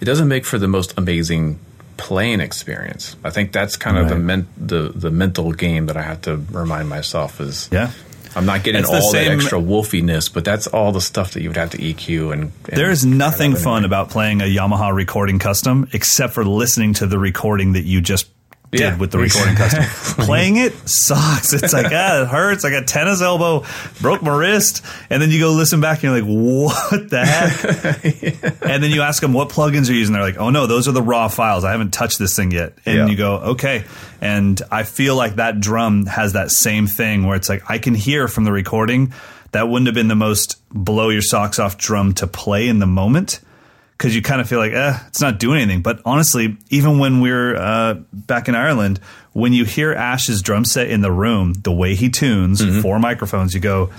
It 0.00 0.04
doesn't 0.04 0.28
make 0.28 0.44
for 0.44 0.58
the 0.58 0.68
most 0.68 0.92
amazing 0.98 1.58
playing 1.96 2.40
experience. 2.40 3.16
I 3.24 3.30
think 3.30 3.52
that's 3.52 3.76
kind 3.76 3.96
of 3.96 4.08
the, 4.08 4.16
men- 4.16 4.48
the 4.58 4.92
the 4.94 5.10
mental 5.10 5.52
game 5.52 5.86
that 5.86 5.96
I 5.96 6.02
have 6.02 6.20
to 6.22 6.36
remind 6.50 6.88
myself 6.90 7.40
is 7.40 7.68
Yeah. 7.72 7.92
I'm 8.36 8.46
not 8.46 8.64
getting 8.64 8.84
all 8.84 9.12
the 9.12 9.18
that 9.18 9.28
extra 9.28 9.58
wolfiness, 9.60 10.32
but 10.32 10.44
that's 10.44 10.66
all 10.66 10.92
the 10.92 11.00
stuff 11.00 11.32
that 11.32 11.42
you 11.42 11.48
would 11.48 11.56
have 11.56 11.70
to 11.70 11.78
EQ 11.78 12.32
and. 12.32 12.42
and 12.42 12.52
There's 12.64 13.04
nothing 13.04 13.54
fun 13.54 13.84
about 13.84 14.10
playing 14.10 14.40
a 14.40 14.44
Yamaha 14.44 14.94
recording 14.94 15.38
custom 15.38 15.88
except 15.92 16.34
for 16.34 16.44
listening 16.44 16.94
to 16.94 17.06
the 17.06 17.18
recording 17.18 17.74
that 17.74 17.84
you 17.84 18.00
just 18.00 18.28
did 18.74 18.80
Yeah, 18.82 18.96
with 18.98 19.10
the 19.10 19.18
recording 19.18 19.54
custom. 19.56 19.84
Playing 20.26 20.56
it 20.56 20.72
sucks. 20.88 21.52
It's 21.52 21.72
like, 21.72 21.86
ah, 21.90 22.22
it 22.22 22.28
hurts. 22.28 22.64
I 22.64 22.70
got 22.70 22.86
tennis 22.86 23.22
elbow, 23.22 23.64
broke 24.00 24.22
my 24.22 24.36
wrist. 24.36 24.84
And 25.10 25.20
then 25.22 25.30
you 25.30 25.40
go 25.40 25.52
listen 25.52 25.80
back 25.80 26.02
and 26.02 26.12
you're 26.12 26.20
like, 26.20 26.28
what 26.28 27.10
the 27.10 27.24
heck? 27.24 28.62
And 28.64 28.82
then 28.82 28.90
you 28.90 29.02
ask 29.02 29.20
them 29.20 29.32
what 29.32 29.48
plugins 29.50 29.88
are 29.88 29.92
you 29.92 29.98
using. 29.98 30.12
They're 30.14 30.22
like, 30.22 30.38
oh 30.38 30.50
no, 30.50 30.66
those 30.66 30.88
are 30.88 30.92
the 30.92 31.02
raw 31.02 31.28
files. 31.28 31.64
I 31.64 31.70
haven't 31.72 31.92
touched 31.92 32.18
this 32.18 32.34
thing 32.36 32.50
yet. 32.50 32.74
And 32.86 32.96
Yeah. 32.96 33.06
you 33.06 33.16
go, 33.16 33.36
okay. 33.36 33.84
And 34.20 34.60
I 34.70 34.82
feel 34.84 35.16
like 35.16 35.36
that 35.36 35.60
drum 35.60 36.06
has 36.06 36.32
that 36.34 36.50
same 36.50 36.86
thing 36.86 37.26
where 37.26 37.36
it's 37.36 37.48
like, 37.48 37.70
I 37.70 37.78
can 37.78 37.94
hear 37.94 38.26
from 38.28 38.44
the 38.44 38.52
recording 38.52 39.12
that 39.52 39.68
wouldn't 39.68 39.86
have 39.86 39.94
been 39.94 40.08
the 40.08 40.14
most 40.16 40.60
blow 40.72 41.10
your 41.10 41.22
socks 41.22 41.58
off 41.58 41.78
drum 41.78 42.12
to 42.14 42.26
play 42.26 42.68
in 42.68 42.78
the 42.80 42.86
moment 42.86 43.40
because 43.96 44.14
you 44.14 44.22
kind 44.22 44.40
of 44.40 44.48
feel 44.48 44.58
like, 44.58 44.72
eh, 44.72 44.98
it's 45.08 45.20
not 45.20 45.38
doing 45.38 45.60
anything. 45.60 45.82
But 45.82 46.00
honestly, 46.04 46.56
even 46.70 46.98
when 46.98 47.20
we 47.20 47.30
are 47.30 47.56
uh, 47.56 47.94
back 48.12 48.48
in 48.48 48.54
Ireland, 48.54 49.00
when 49.32 49.52
you 49.52 49.64
hear 49.64 49.92
Ash's 49.92 50.42
drum 50.42 50.64
set 50.64 50.88
in 50.88 51.00
the 51.00 51.12
room, 51.12 51.52
the 51.54 51.72
way 51.72 51.94
he 51.94 52.08
tunes 52.08 52.82
four 52.82 52.98
microphones, 52.98 53.54
you 53.54 53.60
go, 53.60 53.90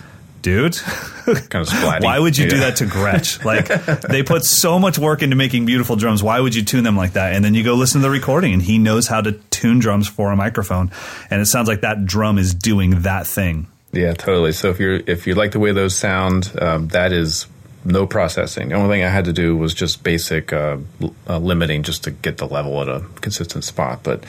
dude, 0.42 0.76
kind 0.76 1.56
of 1.56 1.70
why 2.04 2.20
would 2.20 2.38
you 2.38 2.48
do 2.48 2.60
that 2.60 2.78
to 2.78 2.86
Gretsch? 2.86 3.44
Like, 3.46 3.68
they 4.02 4.22
put 4.22 4.44
so 4.46 4.80
much 4.80 5.00
work 5.00 5.22
into 5.22 5.36
making 5.36 5.66
beautiful 5.66 5.96
drums. 5.96 6.22
Why 6.22 6.40
would 6.40 6.56
you 6.56 6.64
tune 6.64 6.84
them 6.84 6.96
like 6.96 7.14
that? 7.14 7.34
And 7.34 7.44
then 7.44 7.54
you 7.54 7.64
go 7.64 7.74
listen 7.74 8.02
to 8.02 8.08
the 8.08 8.12
recording, 8.12 8.54
and 8.54 8.62
he 8.62 8.78
knows 8.78 9.08
how 9.08 9.22
to 9.22 9.34
tune 9.50 9.80
drums 9.80 10.08
for 10.08 10.32
a 10.32 10.36
microphone. 10.36 10.92
And 11.30 11.42
it 11.42 11.46
sounds 11.46 11.68
like 11.68 11.82
that 11.82 12.06
drum 12.06 12.38
is 12.38 12.54
doing 12.54 13.02
that 13.02 13.28
thing. 13.28 13.68
Yeah, 13.92 14.14
totally. 14.14 14.52
So 14.52 14.70
if 14.70 14.80
you're 14.80 15.02
if 15.08 15.26
you 15.26 15.36
like 15.36 15.52
the 15.52 15.60
way 15.60 15.72
those 15.72 15.96
sound, 15.96 16.52
um, 16.62 16.90
that 16.90 17.12
is 17.14 17.48
no 17.86 18.08
processing. 18.08 18.70
The 18.70 18.76
only 18.76 18.96
thing 18.96 19.06
I 19.06 19.10
had 19.10 19.26
to 19.26 19.34
do 19.34 19.56
was 19.56 19.74
just 19.74 20.04
basic 20.04 20.52
uh, 20.52 20.78
uh, 21.30 21.38
limiting 21.38 21.84
just 21.84 22.04
to 22.06 22.12
get 22.12 22.38
the 22.38 22.48
level 22.48 22.82
at 22.82 22.90
a 22.90 23.06
consistent 23.22 23.64
spot. 23.64 24.02
But 24.04 24.24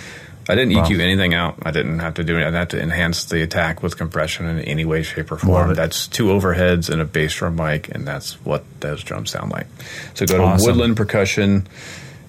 I 0.48 0.54
didn't 0.54 0.74
EQ 0.74 1.00
anything 1.00 1.34
out. 1.34 1.58
I 1.62 1.70
didn't 1.72 1.98
have 1.98 2.14
to 2.14 2.24
do 2.24 2.36
it. 2.36 2.42
I 2.42 2.44
didn't 2.44 2.54
have 2.54 2.68
to 2.68 2.80
enhance 2.80 3.24
the 3.24 3.42
attack 3.42 3.82
with 3.82 3.96
compression 3.96 4.46
in 4.46 4.60
any 4.60 4.84
way, 4.84 5.02
shape, 5.02 5.32
or 5.32 5.38
form. 5.38 5.74
That's 5.74 6.06
two 6.06 6.26
overheads 6.26 6.88
and 6.88 7.00
a 7.00 7.04
bass 7.04 7.34
drum 7.34 7.56
mic, 7.56 7.88
and 7.92 8.06
that's 8.06 8.34
what 8.44 8.64
those 8.80 9.02
drums 9.02 9.30
sound 9.30 9.50
like. 9.50 9.66
So 10.14 10.26
go 10.26 10.36
to 10.36 10.42
Awesome. 10.44 10.66
Woodland 10.66 10.96
Percussion. 10.96 11.66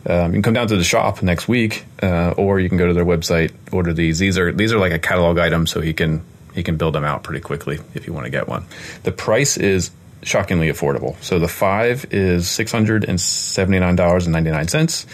Um, 0.08 0.28
you 0.28 0.34
can 0.34 0.42
come 0.42 0.54
down 0.54 0.68
to 0.70 0.78
the 0.78 0.84
shop 0.84 1.22
next 1.22 1.48
week, 1.48 1.86
uh, 2.02 2.32
or 2.38 2.60
you 2.60 2.70
can 2.70 2.78
go 2.78 2.88
to 2.88 2.94
their 2.94 3.06
website, 3.06 3.52
order 3.72 3.94
these. 3.94 4.20
These 4.20 4.38
are 4.38 4.52
these 4.52 4.72
are 4.72 4.80
like 4.80 4.94
a 4.94 5.00
catalog 5.00 5.38
item, 5.38 5.68
so 5.68 5.82
he 5.82 5.94
can 5.94 6.24
he 6.56 6.64
can 6.64 6.78
build 6.78 6.96
them 6.96 7.04
out 7.04 7.24
pretty 7.24 7.42
quickly 7.42 7.80
if 7.94 8.08
you 8.08 8.14
want 8.14 8.26
to 8.26 8.32
get 8.32 8.48
one. 8.48 8.66
The 9.04 9.12
price 9.12 9.58
is 9.58 9.92
shockingly 10.24 10.70
affordable. 10.70 11.16
So 11.24 11.40
the 11.40 11.48
five 11.48 12.06
is 12.12 12.50
six 12.50 12.72
hundred 12.72 13.04
and 13.06 13.20
seventy 13.20 13.80
nine 13.80 13.96
dollars 13.96 14.26
and 14.26 14.34
ninety 14.34 14.52
nine 14.52 14.68
cents, 14.68 15.06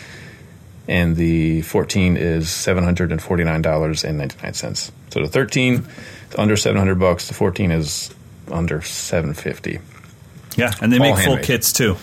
and 0.87 1.15
the 1.15 1.61
fourteen 1.61 2.17
is 2.17 2.49
seven 2.49 2.83
hundred 2.83 3.11
and 3.11 3.21
forty 3.21 3.43
nine 3.43 3.61
dollars 3.61 4.03
and 4.03 4.17
ninety 4.17 4.37
nine 4.43 4.53
cents. 4.53 4.91
So 5.09 5.21
the 5.21 5.27
thirteen 5.29 5.85
is 6.29 6.35
under 6.37 6.55
seven 6.57 6.77
hundred 6.77 6.99
bucks. 6.99 7.27
The 7.27 7.33
fourteen 7.33 7.71
is 7.71 8.13
under 8.51 8.81
seven 8.81 9.33
fifty. 9.33 9.79
Yeah, 10.55 10.71
and 10.81 10.91
they 10.91 10.97
All 10.99 11.15
make 11.15 11.23
full 11.25 11.37
kits 11.37 11.73
too. 11.73 11.97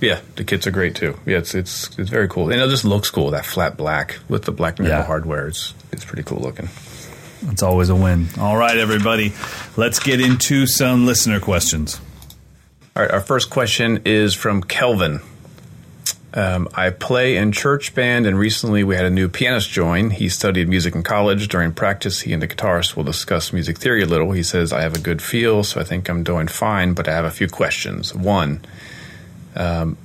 Yeah, 0.00 0.20
the 0.36 0.44
kits 0.44 0.66
are 0.66 0.70
great 0.70 0.94
too. 0.96 1.18
Yeah, 1.24 1.38
it's 1.38 1.54
it's 1.54 1.96
it's 1.98 2.10
very 2.10 2.28
cool, 2.28 2.50
and 2.50 2.60
it 2.60 2.68
just 2.68 2.84
looks 2.84 3.10
cool. 3.10 3.30
That 3.30 3.46
flat 3.46 3.76
black 3.76 4.18
with 4.28 4.44
the 4.44 4.52
black 4.52 4.78
metal 4.78 4.98
Yeah. 4.98 5.04
hardware, 5.04 5.48
it's 5.48 5.72
it's 5.92 6.04
pretty 6.04 6.22
cool 6.24 6.40
looking. 6.40 6.68
It's 7.50 7.62
always 7.62 7.88
a 7.90 7.94
win. 7.94 8.28
All 8.38 8.56
right, 8.56 8.76
everybody, 8.76 9.32
let's 9.76 9.98
get 10.00 10.20
into 10.20 10.66
some 10.66 11.06
listener 11.06 11.40
questions. 11.40 12.00
All 12.96 13.02
right, 13.02 13.10
our 13.10 13.20
first 13.20 13.50
question 13.50 14.02
is 14.04 14.34
from 14.34 14.62
Kelvin. 14.62 15.18
Um, 16.32 16.68
I 16.74 16.90
play 16.90 17.36
in 17.36 17.50
church 17.50 17.92
band, 17.92 18.24
and 18.24 18.38
recently 18.38 18.84
we 18.84 18.94
had 18.94 19.04
a 19.04 19.10
new 19.10 19.28
pianist 19.28 19.68
join. 19.68 20.10
He 20.10 20.28
studied 20.28 20.68
music 20.68 20.94
in 20.94 21.02
college. 21.02 21.48
During 21.48 21.72
practice, 21.72 22.20
he 22.20 22.32
and 22.32 22.40
the 22.40 22.46
guitarist 22.46 22.94
will 22.94 23.02
discuss 23.02 23.52
music 23.52 23.78
theory 23.78 24.04
a 24.04 24.06
little. 24.06 24.30
He 24.30 24.44
says, 24.44 24.72
I 24.72 24.82
have 24.82 24.94
a 24.94 25.00
good 25.00 25.20
feel, 25.20 25.64
so 25.64 25.80
I 25.80 25.82
think 25.82 26.08
I'm 26.08 26.22
doing 26.22 26.46
fine, 26.46 26.94
but 26.94 27.08
I 27.08 27.14
have 27.14 27.24
a 27.24 27.32
few 27.32 27.48
questions. 27.48 28.14
One, 28.14 28.64
um, 29.56 29.96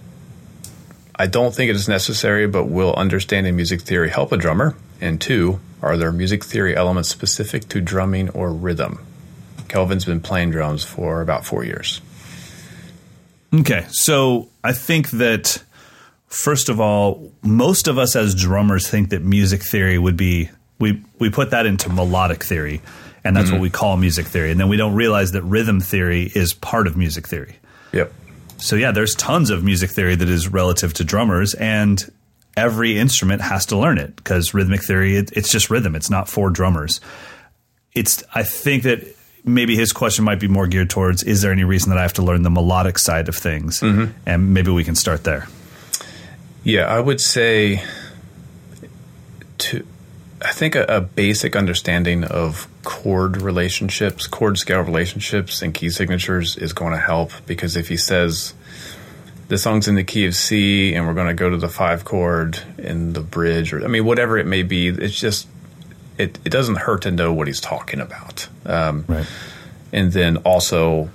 I 1.15 1.27
don't 1.27 1.53
think 1.53 1.69
it 1.69 1.75
is 1.75 1.87
necessary, 1.87 2.47
but 2.47 2.63
will 2.63 2.95
understanding 2.95 3.55
music 3.55 3.81
theory 3.81 4.09
help 4.09 4.31
a 4.31 4.37
drummer? 4.37 4.75
And 4.99 5.21
two, 5.21 5.59
are 5.83 5.95
there 5.95 6.11
music 6.11 6.43
theory 6.43 6.75
elements 6.75 7.09
specific 7.09 7.69
to 7.69 7.81
drumming 7.81 8.31
or 8.31 8.51
rhythm? 8.51 9.05
Kelvin's 9.67 10.05
been 10.05 10.21
playing 10.21 10.49
drums 10.49 10.83
for 10.83 11.21
about 11.21 11.45
four 11.45 11.63
years. 11.63 12.01
Okay, 13.53 13.85
so 13.89 14.49
I 14.63 14.73
think 14.73 15.09
that 15.11 15.63
first 16.27 16.69
of 16.69 16.79
all, 16.79 17.31
most 17.41 17.87
of 17.87 17.97
us 17.97 18.15
as 18.15 18.35
drummers 18.35 18.87
think 18.87 19.09
that 19.09 19.23
music 19.23 19.63
theory 19.63 19.97
would 19.97 20.17
be 20.17 20.49
we 20.79 21.03
we 21.19 21.29
put 21.29 21.51
that 21.51 21.65
into 21.65 21.89
melodic 21.89 22.43
theory, 22.43 22.81
and 23.23 23.35
that's 23.35 23.49
what 23.49 23.55
mm-hmm. 23.55 23.63
we 23.63 23.69
call 23.69 23.97
music 23.97 24.27
theory, 24.27 24.51
and 24.51 24.59
then 24.59 24.69
we 24.69 24.77
don't 24.77 24.93
realize 24.93 25.31
that 25.31 25.43
rhythm 25.43 25.79
theory 25.79 26.31
is 26.33 26.53
part 26.53 26.87
of 26.87 26.95
music 26.95 27.27
theory. 27.27 27.57
Yep. 27.91 28.13
So 28.57 28.75
yeah, 28.75 28.91
there's 28.91 29.15
tons 29.15 29.49
of 29.49 29.63
music 29.63 29.89
theory 29.89 30.15
that 30.15 30.29
is 30.29 30.47
relative 30.47 30.93
to 30.95 31.03
drummers, 31.03 31.53
and 31.55 32.03
every 32.55 32.97
instrument 32.97 33.41
has 33.41 33.65
to 33.67 33.77
learn 33.77 33.97
it 33.97 34.15
because 34.15 34.53
rhythmic 34.53 34.83
theory 34.83 35.15
it, 35.15 35.31
it's 35.35 35.51
just 35.51 35.69
rhythm. 35.69 35.95
It's 35.95 36.09
not 36.09 36.29
for 36.29 36.49
drummers. 36.49 37.01
It's 37.93 38.23
I 38.35 38.43
think 38.43 38.83
that 38.83 39.15
maybe 39.43 39.75
his 39.75 39.91
question 39.91 40.25
might 40.25 40.39
be 40.39 40.47
more 40.47 40.67
geared 40.67 40.89
towards 40.89 41.23
is 41.23 41.41
there 41.41 41.51
any 41.51 41.63
reason 41.63 41.89
that 41.89 41.97
I 41.97 42.01
have 42.01 42.13
to 42.13 42.21
learn 42.21 42.43
the 42.43 42.49
melodic 42.49 42.99
side 42.99 43.29
of 43.29 43.35
things, 43.35 43.79
mm-hmm. 43.79 44.11
and 44.25 44.53
maybe 44.53 44.71
we 44.71 44.83
can 44.83 44.95
start 44.95 45.23
there. 45.23 45.47
Yeah, 46.63 46.85
I 46.85 46.99
would 46.99 47.21
say 47.21 47.83
to 49.59 49.85
I 50.41 50.51
think 50.53 50.75
a, 50.75 50.83
a 50.85 51.01
basic 51.01 51.55
understanding 51.55 52.23
of 52.23 52.67
chord 52.83 53.41
relationships, 53.41 54.25
chord 54.25 54.57
scale 54.57 54.81
relationships, 54.81 55.61
and 55.61 55.73
key 55.73 55.89
signatures 55.89 56.55
is 56.55 56.71
going 56.71 56.93
to 56.93 56.99
help 56.99 57.31
because 57.45 57.75
if 57.75 57.89
he 57.89 57.97
says 57.97 58.53
the 59.49 59.57
song's 59.57 59.87
in 59.87 59.95
the 59.95 60.03
key 60.03 60.25
of 60.25 60.35
C 60.35 60.93
and 60.93 61.05
we're 61.07 61.13
going 61.13 61.27
to 61.27 61.33
go 61.33 61.49
to 61.49 61.57
the 61.57 61.67
five 61.67 62.05
chord 62.05 62.59
in 62.77 63.13
the 63.13 63.19
bridge, 63.19 63.73
or 63.73 63.83
I 63.83 63.87
mean, 63.87 64.05
whatever 64.05 64.37
it 64.37 64.45
may 64.45 64.63
be, 64.63 64.87
it's 64.87 65.19
just 65.19 65.47
it, 66.19 66.37
it 66.45 66.49
doesn't 66.49 66.75
hurt 66.75 67.01
to 67.03 67.11
know 67.11 67.33
what 67.33 67.47
he's 67.47 67.61
talking 67.61 67.99
about. 67.99 68.47
Um, 68.65 69.05
Right. 69.07 69.25
and 69.91 70.11
then 70.11 70.37
also 70.37 71.09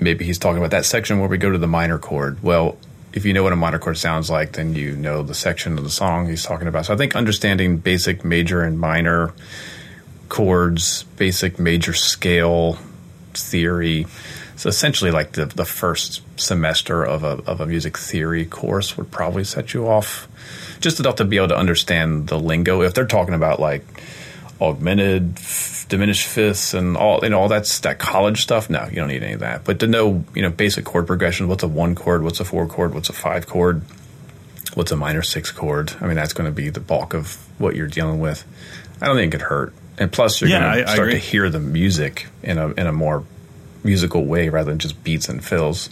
maybe 0.00 0.24
he's 0.26 0.38
talking 0.38 0.58
about 0.58 0.72
that 0.72 0.84
section 0.84 1.20
where 1.20 1.28
we 1.28 1.38
go 1.38 1.50
to 1.50 1.58
the 1.58 1.66
minor 1.66 1.98
chord. 1.98 2.42
Well, 2.42 2.76
if 3.12 3.24
you 3.24 3.32
know 3.32 3.42
what 3.42 3.52
a 3.52 3.56
minor 3.56 3.78
chord 3.78 3.96
sounds 3.96 4.28
like, 4.28 4.52
then 4.52 4.74
you 4.74 4.94
know 4.94 5.22
the 5.22 5.34
section 5.34 5.78
of 5.78 5.84
the 5.84 5.90
song 5.90 6.28
he's 6.28 6.42
talking 6.42 6.68
about. 6.68 6.86
So 6.86 6.94
I 6.94 6.96
think 6.96 7.16
understanding 7.16 7.78
basic 7.78 8.24
major 8.24 8.62
and 8.62 8.78
minor 8.78 9.32
chords, 10.28 11.04
basic 11.16 11.58
major 11.58 11.94
scale 11.94 12.78
theory. 13.34 14.06
So 14.58 14.68
essentially, 14.68 15.12
like 15.12 15.32
the 15.32 15.46
the 15.46 15.64
first 15.64 16.20
semester 16.38 17.04
of 17.04 17.22
a 17.22 17.40
of 17.46 17.60
a 17.60 17.66
music 17.66 17.96
theory 17.96 18.44
course 18.44 18.96
would 18.96 19.10
probably 19.10 19.44
set 19.44 19.72
you 19.72 19.86
off 19.86 20.26
just 20.80 20.98
enough 20.98 21.14
to 21.16 21.24
be 21.24 21.36
able 21.36 21.48
to 21.48 21.56
understand 21.56 22.26
the 22.26 22.38
lingo. 22.38 22.82
If 22.82 22.92
they're 22.92 23.06
talking 23.06 23.34
about 23.34 23.60
like 23.60 23.84
augmented, 24.60 25.34
f- 25.36 25.86
diminished 25.88 26.26
fifths, 26.26 26.74
and 26.74 26.96
all 26.96 27.20
you 27.22 27.28
know, 27.30 27.40
all 27.40 27.48
that's 27.48 27.78
that 27.80 28.00
college 28.00 28.42
stuff. 28.42 28.68
No, 28.68 28.84
you 28.88 28.96
don't 28.96 29.06
need 29.06 29.22
any 29.22 29.34
of 29.34 29.40
that. 29.40 29.62
But 29.64 29.78
to 29.78 29.86
know 29.86 30.24
you 30.34 30.42
know 30.42 30.50
basic 30.50 30.84
chord 30.84 31.06
progression, 31.06 31.46
what's 31.46 31.62
a 31.62 31.68
one 31.68 31.94
chord, 31.94 32.24
what's 32.24 32.40
a 32.40 32.44
four 32.44 32.66
chord, 32.66 32.94
what's 32.94 33.08
a 33.08 33.12
five 33.12 33.46
chord, 33.46 33.82
what's 34.74 34.90
a 34.90 34.96
minor 34.96 35.22
six 35.22 35.52
chord. 35.52 35.92
I 36.00 36.06
mean, 36.06 36.16
that's 36.16 36.32
going 36.32 36.50
to 36.50 36.54
be 36.54 36.68
the 36.68 36.80
bulk 36.80 37.14
of 37.14 37.36
what 37.58 37.76
you're 37.76 37.86
dealing 37.86 38.18
with. 38.18 38.44
I 39.00 39.06
don't 39.06 39.14
think 39.14 39.32
it 39.32 39.38
could 39.38 39.46
hurt. 39.46 39.72
And 39.98 40.10
plus, 40.10 40.40
you're 40.40 40.50
Yeah, 40.50 40.74
going 40.74 40.84
to 40.84 40.92
start 40.92 41.10
to 41.12 41.18
hear 41.18 41.48
the 41.48 41.60
music 41.60 42.26
in 42.42 42.58
a 42.58 42.70
in 42.70 42.88
a 42.88 42.92
more 42.92 43.22
musical 43.84 44.24
way 44.24 44.48
rather 44.48 44.70
than 44.70 44.78
just 44.78 45.02
beats 45.04 45.28
and 45.28 45.44
fills, 45.44 45.86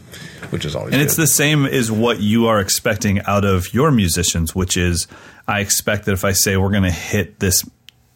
which 0.51 0.65
is 0.65 0.75
always 0.75 0.93
And 0.93 1.01
good. 1.01 1.07
it's 1.07 1.17
the 1.17 1.27
same 1.27 1.65
as 1.67 1.91
what 1.91 2.21
you 2.21 2.47
are 2.47 2.61
expecting 2.61 3.21
out 3.23 3.45
of 3.45 3.73
your 3.73 3.91
musicians, 3.91 4.55
which 4.55 4.77
is 4.77 5.07
I 5.49 5.61
expect 5.61 6.05
that 6.07 6.13
if 6.13 6.25
I 6.25 6.33
say 6.33 6.57
we're 6.57 6.71
going 6.71 6.83
to 6.83 6.91
hit 6.91 7.39
this 7.41 7.65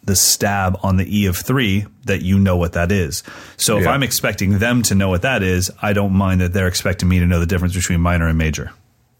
the 0.03 0.15
stab 0.15 0.79
on 0.81 0.97
the 0.97 1.05
E 1.19 1.27
of 1.27 1.37
three, 1.37 1.85
that 2.05 2.23
you 2.23 2.39
know 2.39 2.57
what 2.57 2.73
that 2.73 2.91
is. 2.91 3.21
So 3.57 3.77
if 3.77 3.85
I'm 3.87 4.01
expecting 4.01 4.57
them 4.57 4.81
to 4.83 4.95
know 4.95 5.09
what 5.09 5.21
that 5.21 5.43
is, 5.43 5.69
I 5.79 5.93
don't 5.93 6.13
mind 6.13 6.41
that 6.41 6.53
they're 6.53 6.67
expecting 6.67 7.07
me 7.07 7.19
to 7.19 7.27
know 7.27 7.39
the 7.39 7.45
difference 7.45 7.75
between 7.75 8.01
minor 8.01 8.27
and 8.27 8.35
major. 8.35 8.71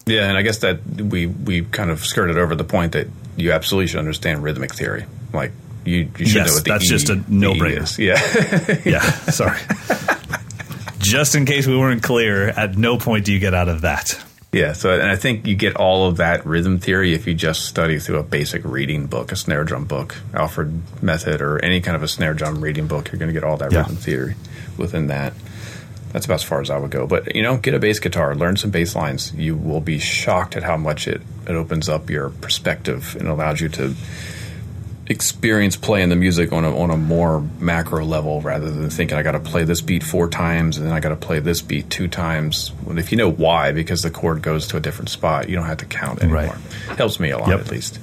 Yeah, 0.06 0.28
and 0.28 0.36
I 0.36 0.42
guess 0.42 0.58
that 0.58 0.84
we 0.84 1.28
we 1.28 1.62
kind 1.62 1.88
of 1.90 2.00
skirted 2.04 2.36
over 2.36 2.56
the 2.56 2.64
point 2.64 2.92
that 2.92 3.06
you 3.36 3.52
absolutely 3.52 3.86
should 3.86 4.00
understand 4.00 4.42
rhythmic 4.42 4.74
theory. 4.74 5.04
Like 5.32 5.52
you, 5.84 6.10
you 6.18 6.26
should 6.26 6.34
Yes, 6.34 6.48
know 6.48 6.54
what 6.54 6.64
the 6.64 6.70
that's 6.72 6.84
E- 6.86 6.88
just 6.88 7.08
a 7.10 7.22
no-brainer. 7.28 7.82
is. 7.84 7.98
Yeah, 8.00 8.18
Yeah, 8.84 9.00
sorry. 9.30 9.60
Just 11.02 11.34
in 11.34 11.44
case 11.46 11.66
we 11.66 11.76
weren't 11.76 12.02
clear, 12.02 12.48
at 12.48 12.78
no 12.78 12.96
point 12.96 13.24
do 13.24 13.32
you 13.32 13.38
get 13.38 13.54
out 13.54 13.68
of 13.68 13.80
that. 13.82 14.18
Yeah, 14.52 14.72
so 14.74 14.92
and 14.92 15.10
I 15.10 15.16
think 15.16 15.46
you 15.46 15.54
get 15.56 15.76
all 15.76 16.06
of 16.06 16.18
that 16.18 16.44
rhythm 16.46 16.78
theory 16.78 17.14
if 17.14 17.26
you 17.26 17.34
just 17.34 17.64
study 17.64 17.98
through 17.98 18.18
a 18.18 18.22
basic 18.22 18.62
reading 18.64 19.06
book, 19.06 19.32
a 19.32 19.36
snare 19.36 19.64
drum 19.64 19.84
book, 19.86 20.14
Alfred 20.34 21.02
Method, 21.02 21.40
or 21.40 21.58
any 21.64 21.80
kind 21.80 21.96
of 21.96 22.02
a 22.02 22.08
snare 22.08 22.34
drum 22.34 22.60
reading 22.60 22.86
book. 22.86 23.10
You're 23.10 23.18
going 23.18 23.30
to 23.30 23.32
get 23.32 23.44
all 23.44 23.56
that 23.56 23.72
Yeah. 23.72 23.78
rhythm 23.80 23.96
theory 23.96 24.34
within 24.76 25.06
that. 25.08 25.32
That's 26.12 26.26
about 26.26 26.34
as 26.34 26.42
far 26.42 26.60
as 26.60 26.68
I 26.68 26.76
would 26.76 26.90
go. 26.90 27.06
But 27.06 27.34
you 27.34 27.42
know, 27.42 27.56
get 27.56 27.72
a 27.74 27.78
bass 27.78 27.98
guitar, 27.98 28.34
learn 28.36 28.56
some 28.56 28.70
bass 28.70 28.94
lines. 28.94 29.32
You 29.34 29.56
will 29.56 29.80
be 29.80 29.98
shocked 29.98 30.54
at 30.54 30.62
how 30.62 30.76
much 30.76 31.08
it, 31.08 31.22
it 31.48 31.54
opens 31.54 31.88
up 31.88 32.10
your 32.10 32.28
perspective 32.28 33.16
and 33.18 33.26
allows 33.28 33.60
you 33.62 33.70
to 33.70 33.94
experience 35.12 35.76
playing 35.76 36.08
the 36.08 36.16
music 36.16 36.52
on 36.52 36.64
a 36.64 36.76
on 36.76 36.90
a 36.90 36.96
more 36.96 37.40
macro 37.60 38.04
level 38.04 38.40
rather 38.40 38.70
than 38.70 38.90
thinking 38.90 39.16
I 39.16 39.22
got 39.22 39.32
to 39.32 39.40
play 39.40 39.62
this 39.62 39.80
beat 39.80 40.02
four 40.02 40.28
times 40.28 40.76
and 40.78 40.86
then 40.86 40.92
I 40.92 40.98
got 40.98 41.10
to 41.10 41.16
play 41.16 41.38
this 41.38 41.60
beat 41.62 41.88
two 41.88 42.08
times. 42.08 42.72
Well, 42.84 42.98
if 42.98 43.12
you 43.12 43.16
know 43.18 43.30
why, 43.30 43.70
because 43.70 44.02
the 44.02 44.10
chord 44.10 44.42
goes 44.42 44.66
to 44.68 44.76
a 44.76 44.80
different 44.80 45.08
spot, 45.10 45.48
you 45.48 45.54
don't 45.54 45.66
have 45.66 45.78
to 45.78 45.86
count 45.86 46.20
anymore. 46.22 46.42
Right. 46.88 46.96
Helps 46.98 47.20
me 47.20 47.30
a 47.30 47.38
lot 47.38 47.48
Yep. 47.48 47.60
at 47.60 47.70
least. 47.70 48.00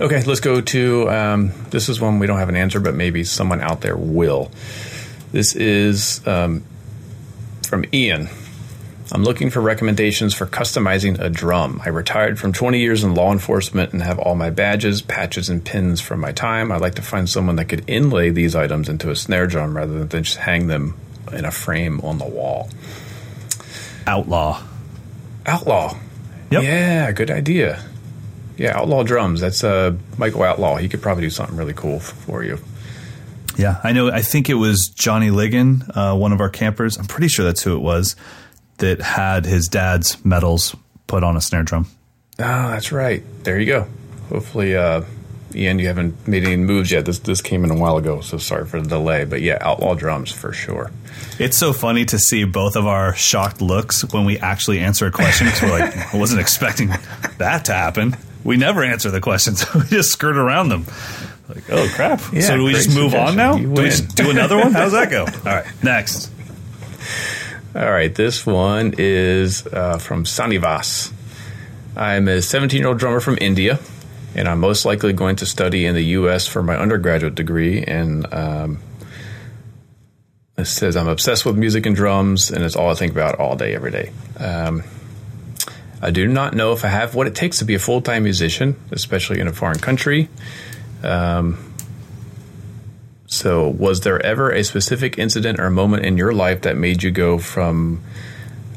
Okay, 0.00 0.22
let's 0.24 0.40
go 0.40 0.60
to 0.60 1.10
um, 1.10 1.52
this 1.70 1.88
is 1.88 2.00
one 2.00 2.18
we 2.18 2.26
don't 2.26 2.38
have 2.38 2.48
an 2.48 2.56
answer, 2.56 2.80
but 2.80 2.94
maybe 2.94 3.24
someone 3.24 3.60
out 3.60 3.80
there 3.82 3.96
will. 3.96 4.50
This 5.32 5.54
is 5.54 6.26
um, 6.26 6.64
from 7.66 7.84
Ian. 7.92 8.28
I'm 9.12 9.24
looking 9.24 9.50
for 9.50 9.60
recommendations 9.60 10.34
for 10.34 10.46
customizing 10.46 11.18
a 11.18 11.28
drum. 11.28 11.80
I 11.84 11.88
retired 11.88 12.38
from 12.38 12.52
20 12.52 12.78
years 12.78 13.02
in 13.02 13.14
law 13.14 13.32
enforcement 13.32 13.92
and 13.92 14.02
have 14.02 14.20
all 14.20 14.36
my 14.36 14.50
badges, 14.50 15.02
patches, 15.02 15.48
and 15.48 15.64
pins 15.64 16.00
from 16.00 16.20
my 16.20 16.30
time. 16.30 16.70
I'd 16.70 16.80
like 16.80 16.94
to 16.94 17.02
find 17.02 17.28
someone 17.28 17.56
that 17.56 17.64
could 17.64 17.82
inlay 17.88 18.30
these 18.30 18.54
items 18.54 18.88
into 18.88 19.10
a 19.10 19.16
snare 19.16 19.48
drum 19.48 19.76
rather 19.76 20.04
than 20.04 20.22
just 20.22 20.36
hang 20.38 20.68
them 20.68 20.96
in 21.32 21.44
a 21.44 21.50
frame 21.50 22.00
on 22.02 22.18
the 22.18 22.24
wall. 22.24 22.70
Outlaw. 24.06 24.62
Outlaw. 25.44 25.96
Yep. 26.50 26.62
Yeah, 26.62 27.10
good 27.10 27.32
idea. 27.32 27.82
Yeah, 28.56 28.78
Outlaw 28.78 29.02
Drums. 29.02 29.40
That's 29.40 29.64
uh, 29.64 29.96
Michael 30.18 30.44
Outlaw. 30.44 30.76
He 30.76 30.88
could 30.88 31.02
probably 31.02 31.22
do 31.22 31.30
something 31.30 31.56
really 31.56 31.72
cool 31.74 31.98
for 31.98 32.44
you. 32.44 32.58
Yeah, 33.56 33.80
I 33.82 33.92
know. 33.92 34.08
I 34.10 34.22
think 34.22 34.48
it 34.48 34.54
was 34.54 34.88
Johnny 34.88 35.30
Ligon, 35.30 35.90
uh, 35.96 36.16
one 36.16 36.32
of 36.32 36.40
our 36.40 36.48
campers. 36.48 36.96
I'm 36.96 37.06
pretty 37.06 37.28
sure 37.28 37.44
that's 37.44 37.62
who 37.62 37.76
it 37.76 37.80
was 37.80 38.14
that 38.80 39.00
had 39.00 39.46
his 39.46 39.68
dad's 39.68 40.22
medals 40.24 40.76
put 41.06 41.22
on 41.24 41.36
a 41.36 41.40
snare 41.40 41.62
drum. 41.62 41.86
Oh, 42.38 42.70
that's 42.70 42.92
right. 42.92 43.22
There 43.44 43.58
you 43.58 43.66
go. 43.66 43.86
Hopefully, 44.28 44.76
uh, 44.76 45.02
Ian, 45.54 45.78
you 45.78 45.88
haven't 45.88 46.28
made 46.28 46.44
any 46.44 46.56
moves 46.56 46.90
yet. 46.90 47.04
This 47.04 47.18
this 47.20 47.40
came 47.40 47.64
in 47.64 47.70
a 47.70 47.74
while 47.74 47.96
ago, 47.96 48.20
so 48.20 48.38
sorry 48.38 48.66
for 48.66 48.80
the 48.80 48.88
delay. 48.88 49.24
But 49.24 49.42
yeah, 49.42 49.58
Outlaw 49.60 49.94
Drums 49.94 50.30
for 50.32 50.52
sure. 50.52 50.90
It's 51.38 51.56
so 51.56 51.72
funny 51.72 52.04
to 52.06 52.18
see 52.18 52.44
both 52.44 52.76
of 52.76 52.86
our 52.86 53.14
shocked 53.14 53.60
looks 53.60 54.04
when 54.12 54.24
we 54.24 54.38
actually 54.38 54.78
answer 54.78 55.06
a 55.06 55.10
question 55.10 55.46
because 55.46 55.62
we're 55.62 55.78
like, 55.78 56.14
I 56.14 56.18
wasn't 56.18 56.40
expecting 56.40 56.90
that 57.38 57.64
to 57.66 57.72
happen. 57.72 58.16
We 58.44 58.56
never 58.56 58.84
answer 58.84 59.10
the 59.10 59.20
questions; 59.20 59.64
we 59.74 59.82
just 59.84 60.12
skirt 60.12 60.36
around 60.36 60.68
them. 60.68 60.86
Like, 61.48 61.68
oh 61.70 61.88
crap! 61.94 62.20
Yeah, 62.32 62.42
so 62.42 62.56
do 62.56 62.64
we 62.64 62.72
just 62.72 62.94
move 62.94 63.14
on 63.14 63.36
now? 63.36 63.58
Do 63.58 63.70
we 63.70 63.84
just 63.84 64.14
do 64.14 64.30
another 64.30 64.56
one? 64.56 64.72
How's 64.72 64.92
that 64.92 65.10
go? 65.10 65.24
All 65.24 65.56
right, 65.56 65.66
next. 65.82 66.30
All 67.72 67.88
right, 67.88 68.12
this 68.12 68.44
one 68.44 68.94
is 68.98 69.64
uh, 69.64 69.98
from 69.98 70.24
Sanivas. 70.24 71.12
I'm 71.96 72.26
a 72.26 72.42
17 72.42 72.80
year 72.80 72.88
old 72.88 72.98
drummer 72.98 73.20
from 73.20 73.38
India, 73.40 73.78
and 74.34 74.48
I'm 74.48 74.58
most 74.58 74.84
likely 74.84 75.12
going 75.12 75.36
to 75.36 75.46
study 75.46 75.86
in 75.86 75.94
the 75.94 76.04
U.S. 76.18 76.48
for 76.48 76.64
my 76.64 76.76
undergraduate 76.76 77.36
degree. 77.36 77.84
And 77.84 78.26
um, 78.34 78.80
it 80.58 80.64
says 80.64 80.96
I'm 80.96 81.06
obsessed 81.06 81.46
with 81.46 81.56
music 81.56 81.86
and 81.86 81.94
drums, 81.94 82.50
and 82.50 82.64
it's 82.64 82.74
all 82.74 82.90
I 82.90 82.94
think 82.94 83.12
about 83.12 83.38
all 83.38 83.54
day, 83.54 83.72
every 83.76 83.92
day. 83.92 84.10
Um, 84.36 84.82
I 86.02 86.10
do 86.10 86.26
not 86.26 86.54
know 86.54 86.72
if 86.72 86.84
I 86.84 86.88
have 86.88 87.14
what 87.14 87.28
it 87.28 87.36
takes 87.36 87.60
to 87.60 87.64
be 87.64 87.74
a 87.76 87.78
full 87.78 88.02
time 88.02 88.24
musician, 88.24 88.74
especially 88.90 89.38
in 89.38 89.46
a 89.46 89.52
foreign 89.52 89.78
country. 89.78 90.28
Um, 91.04 91.69
so, 93.32 93.68
was 93.68 94.00
there 94.00 94.20
ever 94.26 94.50
a 94.50 94.64
specific 94.64 95.16
incident 95.16 95.60
or 95.60 95.70
moment 95.70 96.04
in 96.04 96.18
your 96.18 96.32
life 96.32 96.62
that 96.62 96.76
made 96.76 97.04
you 97.04 97.12
go 97.12 97.38
from 97.38 98.02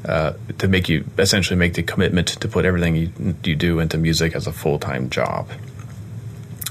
uh, 0.05 0.33
to 0.59 0.67
make 0.67 0.87
you 0.87 1.05
essentially 1.17 1.57
make 1.57 1.73
the 1.73 1.81
commitment 1.81 2.27
to 2.27 2.47
put 2.47 2.63
everything 2.63 2.95
you, 2.95 3.35
you 3.43 3.55
do 3.55 3.79
into 3.79 3.97
music 3.97 4.35
as 4.35 4.45
a 4.45 4.53
full 4.53 4.77
time 4.77 5.09
job? 5.09 5.49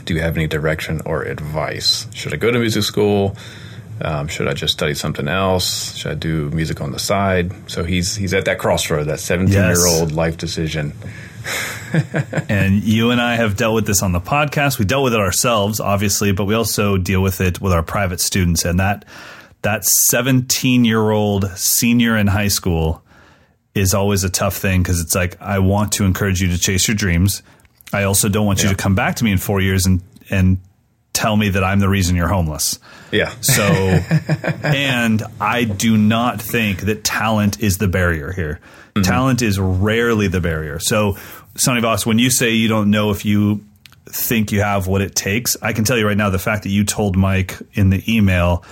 Do 0.05 0.15
you 0.15 0.21
have 0.21 0.37
any 0.37 0.47
direction 0.47 1.01
or 1.05 1.25
advice? 1.25 2.07
Should 2.15 2.33
I 2.33 2.37
go 2.37 2.53
to 2.53 2.59
music 2.61 2.85
school? 2.85 3.37
Um, 4.01 4.29
should 4.29 4.47
I 4.47 4.55
just 4.55 4.75
study 4.75 4.95
something 4.95 5.27
else? 5.27 5.97
Should 5.97 6.13
I 6.13 6.15
do 6.15 6.51
music 6.51 6.81
on 6.81 6.93
the 6.93 7.01
side? 7.01 7.53
So 7.69 7.83
he's 7.83 8.15
he's 8.15 8.33
at 8.33 8.45
that 8.45 8.61
crossroad, 8.61 9.09
that 9.09 9.19
seventeen 9.19 9.59
year 9.59 9.87
old 9.89 10.13
life 10.13 10.37
decision. 10.37 10.93
and 12.49 12.83
you 12.83 13.11
and 13.11 13.21
I 13.21 13.37
have 13.37 13.57
dealt 13.57 13.75
with 13.75 13.87
this 13.87 14.03
on 14.03 14.13
the 14.13 14.21
podcast. 14.21 14.79
We 14.79 14.85
dealt 14.85 15.05
with 15.05 15.15
it 15.15 15.21
ourselves, 15.21 15.81
obviously, 15.81 16.33
but 16.33 16.45
we 16.45 16.55
also 16.55 16.97
deal 16.99 17.23
with 17.23 17.41
it 17.41 17.61
with 17.61 17.73
our 17.73 17.83
private 17.83 18.21
students. 18.21 18.65
And 18.65 18.81
that 18.81 19.05
that 19.63 19.85
17 19.85 20.85
year 20.85 21.11
old 21.11 21.49
senior 21.57 22.17
in 22.17 22.27
high 22.27 22.49
school 22.49 23.03
is 23.75 23.95
always 23.95 24.25
a 24.25 24.31
tough 24.31 24.57
thing 24.57 24.83
because 24.83 25.01
it's 25.01 25.15
like 25.15 25.41
I 25.41 25.61
want 25.61 25.93
to 25.93 26.05
encourage 26.05 26.41
you 26.41 26.49
to 26.49 26.59
chase 26.59 26.89
your 26.89 26.97
dreams. 26.97 27.43
I 27.93 28.05
also 28.05 28.29
don't 28.29 28.47
want 28.47 28.63
you 28.63 28.69
to 28.69 28.75
come 28.75 28.95
back 28.95 29.17
to 29.17 29.25
me 29.25 29.33
in 29.33 29.39
four 29.39 29.61
years 29.61 29.87
and 29.87 30.03
and 30.31 30.59
tell 31.13 31.37
me 31.37 31.51
that 31.51 31.63
I'm 31.63 31.79
the 31.79 31.89
reason 31.89 32.17
you're 32.17 32.29
homeless. 32.29 32.79
Yeah. 33.11 33.35
So, 33.41 33.63
and 34.63 35.23
I 35.41 35.65
do 35.65 35.97
not 35.97 36.41
think 36.41 36.81
that 36.83 37.05
talent 37.05 37.61
is 37.61 37.79
the 37.79 37.89
barrier 37.89 38.33
here. 38.33 38.61
Talent 39.03 39.41
is 39.43 39.59
rarely 39.59 40.29
the 40.29 40.41
barrier. 40.41 40.79
So, 40.79 41.17
Sonny 41.55 41.81
Voss, 41.81 42.05
when 42.05 42.19
you 42.19 42.31
say 42.31 42.51
you 42.51 42.69
don't 42.69 42.91
know 42.91 43.11
if 43.11 43.25
you 43.25 43.65
think 44.07 44.53
you 44.53 44.61
have 44.61 44.87
what 44.87 45.01
it 45.01 45.15
takes, 45.15 45.57
I 45.63 45.73
can 45.73 45.85
tell 45.85 45.97
you 45.97 46.07
right 46.07 46.17
now 46.17 46.29
the 46.31 46.39
fact 46.39 46.65
that 46.65 46.69
you 46.69 46.85
told 46.85 47.17
Mike 47.17 47.57
in 47.73 47.89
the 47.91 48.03
email, 48.13 48.65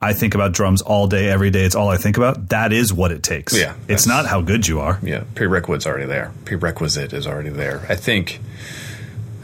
I 0.00 0.12
think 0.14 0.34
about 0.34 0.52
drums 0.52 0.80
all 0.82 1.06
day, 1.06 1.28
every 1.28 1.50
day. 1.50 1.64
It's 1.64 1.74
all 1.74 1.88
I 1.88 1.96
think 1.98 2.16
about. 2.16 2.48
That 2.48 2.72
is 2.72 2.92
what 2.92 3.10
it 3.10 3.22
takes. 3.22 3.58
Yeah, 3.58 3.74
It's 3.88 4.06
not 4.06 4.26
how 4.26 4.40
good 4.40 4.66
you 4.66 4.80
are. 4.80 4.98
Yeah, 5.02 5.24
prerequisite's 5.34 5.86
already 5.86 6.06
there. 6.06 6.32
Prerequisite 6.44 7.12
is 7.12 7.26
already 7.26 7.50
there. 7.50 7.84
I 7.88 7.96
think 7.96 8.40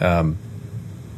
um, 0.01 0.39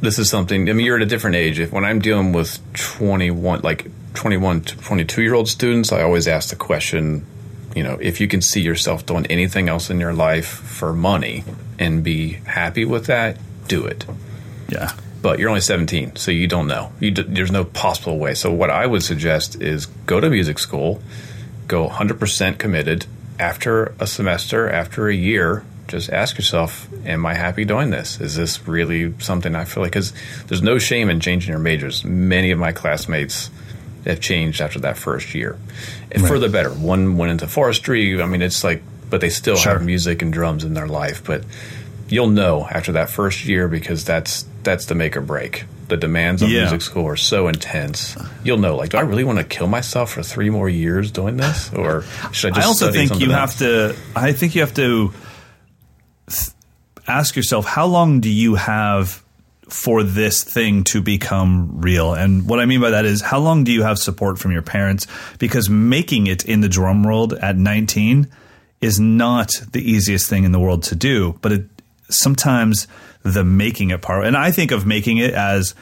this 0.01 0.19
is 0.19 0.29
something. 0.29 0.69
I 0.69 0.73
mean, 0.73 0.85
you're 0.85 0.97
at 0.97 1.01
a 1.01 1.05
different 1.05 1.37
age. 1.37 1.59
If 1.59 1.71
when 1.71 1.85
I'm 1.85 1.99
dealing 1.99 2.33
with 2.33 2.59
21, 2.73 3.61
like 3.61 3.87
21 4.13 4.61
to 4.61 4.77
22 4.77 5.21
year 5.21 5.33
old 5.33 5.47
students, 5.47 5.91
I 5.91 6.01
always 6.01 6.27
ask 6.27 6.49
the 6.49 6.55
question. 6.55 7.25
You 7.75 7.83
know, 7.83 7.97
if 7.99 8.21
you 8.21 8.27
can 8.27 8.41
see 8.41 8.61
yourself 8.61 9.05
doing 9.05 9.25
anything 9.27 9.67
else 9.67 9.89
in 9.89 9.99
your 9.99 10.13
life 10.13 10.47
for 10.47 10.93
money 10.93 11.43
and 11.79 12.03
be 12.03 12.33
happy 12.45 12.85
with 12.85 13.07
that, 13.07 13.37
do 13.67 13.85
it. 13.85 14.05
Yeah. 14.69 14.91
But 15.21 15.39
you're 15.39 15.49
only 15.49 15.61
17, 15.61 16.17
so 16.17 16.31
you 16.31 16.47
don't 16.47 16.67
know. 16.67 16.91
You 16.99 17.11
d- 17.11 17.23
there's 17.23 17.51
no 17.51 17.63
possible 17.63 18.19
way. 18.19 18.33
So 18.35 18.51
what 18.51 18.69
I 18.69 18.85
would 18.85 19.03
suggest 19.03 19.61
is 19.61 19.85
go 19.85 20.19
to 20.19 20.29
music 20.29 20.59
school, 20.59 21.01
go 21.67 21.87
100% 21.87 22.57
committed. 22.57 23.05
After 23.39 23.95
a 23.99 24.05
semester, 24.05 24.69
after 24.69 25.07
a 25.07 25.15
year, 25.15 25.65
just 25.87 26.09
ask 26.11 26.37
yourself, 26.37 26.87
am 27.05 27.25
I 27.25 27.33
happy 27.35 27.65
doing 27.65 27.89
this? 27.89 28.19
Is 28.19 28.35
this 28.35 28.67
really 28.67 29.13
something 29.19 29.55
I 29.55 29.65
feel 29.65 29.83
like? 29.83 29.91
Because 29.91 30.13
there's 30.47 30.61
no 30.61 30.77
shame 30.77 31.09
in 31.09 31.19
changing 31.19 31.51
your 31.51 31.59
majors. 31.59 32.03
Many 32.03 32.51
of 32.51 32.59
my 32.59 32.71
classmates 32.71 33.49
have 34.05 34.19
changed 34.19 34.61
after 34.61 34.79
that 34.79 34.97
first 34.97 35.33
year, 35.33 35.57
and 36.11 36.25
for 36.27 36.39
the 36.39 36.49
better. 36.49 36.69
One 36.69 37.17
went 37.17 37.31
into 37.31 37.47
forestry. 37.47 38.21
I 38.21 38.25
mean, 38.25 38.41
it's 38.41 38.63
like, 38.63 38.81
but 39.09 39.21
they 39.21 39.29
still 39.29 39.55
Sure. 39.55 39.73
have 39.73 39.83
music 39.83 40.21
and 40.21 40.31
drums 40.33 40.63
in 40.63 40.73
their 40.73 40.87
life. 40.87 41.23
But 41.23 41.43
you'll 42.09 42.29
know 42.29 42.67
after 42.69 42.91
that 42.93 43.09
first 43.09 43.45
year 43.45 43.67
because 43.67 44.03
that's 44.03 44.45
that's 44.63 44.85
the 44.85 44.95
make 44.95 45.15
or 45.17 45.21
break. 45.21 45.65
The 45.89 45.97
demands 45.97 46.41
of 46.41 46.49
Yeah. 46.49 46.61
music 46.61 46.81
school 46.81 47.05
are 47.07 47.15
so 47.17 47.47
intense. 47.49 48.15
You'll 48.43 48.57
know, 48.57 48.75
like, 48.77 48.91
do 48.91 48.97
I 48.97 49.01
really 49.01 49.23
want 49.25 49.39
to 49.39 49.43
kill 49.43 49.67
myself 49.67 50.11
for 50.13 50.23
three 50.23 50.49
more 50.49 50.69
years 50.69 51.11
doing 51.11 51.37
this, 51.37 51.69
or 51.73 52.03
should 52.31 52.53
I 52.53 52.55
just? 52.55 52.65
I 52.65 52.67
also 52.67 52.91
think 52.91 53.19
you 53.19 53.31
else? 53.31 53.59
have 53.59 53.59
to. 53.59 53.95
I 54.15 54.31
think 54.31 54.55
you 54.55 54.61
have 54.61 54.73
to 54.75 55.13
ask 57.07 57.35
yourself 57.35 57.65
how 57.65 57.85
long 57.85 58.19
do 58.21 58.29
you 58.29 58.55
have 58.55 59.22
for 59.73 60.03
this 60.03 60.43
thing 60.43 60.83
to 60.85 61.01
become 61.01 61.81
real? 61.81 62.13
And 62.13 62.47
what 62.47 62.59
I 62.59 62.65
mean 62.65 62.79
by 62.79 62.91
that 62.91 63.05
is 63.05 63.21
how 63.21 63.39
long 63.39 63.63
do 63.63 63.71
you 63.71 63.83
have 63.83 63.97
support 63.97 64.37
from 64.37 64.51
your 64.51 64.61
parents? 64.61 65.07
Because 65.39 65.69
making 65.69 66.27
it 66.27 66.45
in 66.45 66.61
the 66.61 66.69
drum 66.69 67.03
world 67.03 67.33
at 67.33 67.57
19 67.57 68.29
is 68.81 68.99
not 68.99 69.51
the 69.71 69.81
easiest 69.81 70.29
thing 70.29 70.43
in 70.43 70.51
the 70.51 70.59
world 70.59 70.83
to 70.83 70.95
do, 70.95 71.37
but 71.41 71.51
it 71.51 71.65
sometimes 72.09 72.87
the 73.23 73.43
making 73.43 73.89
it 73.89 74.01
part. 74.01 74.25
And 74.25 74.37
I 74.37 74.51
think 74.51 74.71
of 74.71 74.85
making 74.85 75.17
it 75.17 75.33
as 75.33 75.73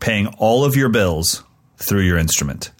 paying 0.00 0.26
all 0.38 0.64
of 0.64 0.74
your 0.74 0.88
bills 0.88 1.44
through 1.76 2.02
your 2.02 2.18
instrument 2.18 2.70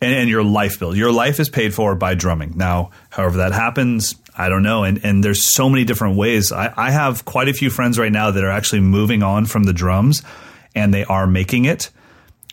and, 0.00 0.12
and 0.12 0.28
your 0.28 0.42
life 0.42 0.78
bill. 0.78 0.96
Your 0.96 1.12
life 1.12 1.38
is 1.38 1.48
paid 1.48 1.74
for 1.74 1.94
by 1.94 2.14
drumming. 2.14 2.54
Now, 2.56 2.90
however 3.10 3.38
that 3.38 3.52
happens, 3.52 4.14
I 4.38 4.48
don't 4.48 4.62
know. 4.62 4.84
And 4.84 5.04
and 5.04 5.22
there's 5.22 5.42
so 5.42 5.68
many 5.68 5.84
different 5.84 6.16
ways. 6.16 6.52
I, 6.52 6.72
I 6.76 6.90
have 6.90 7.24
quite 7.24 7.48
a 7.48 7.52
few 7.52 7.70
friends 7.70 7.98
right 7.98 8.12
now 8.12 8.30
that 8.30 8.42
are 8.44 8.50
actually 8.50 8.80
moving 8.80 9.22
on 9.22 9.46
from 9.46 9.64
the 9.64 9.72
drums 9.72 10.22
and 10.74 10.94
they 10.94 11.04
are 11.04 11.26
making 11.26 11.64
it, 11.64 11.90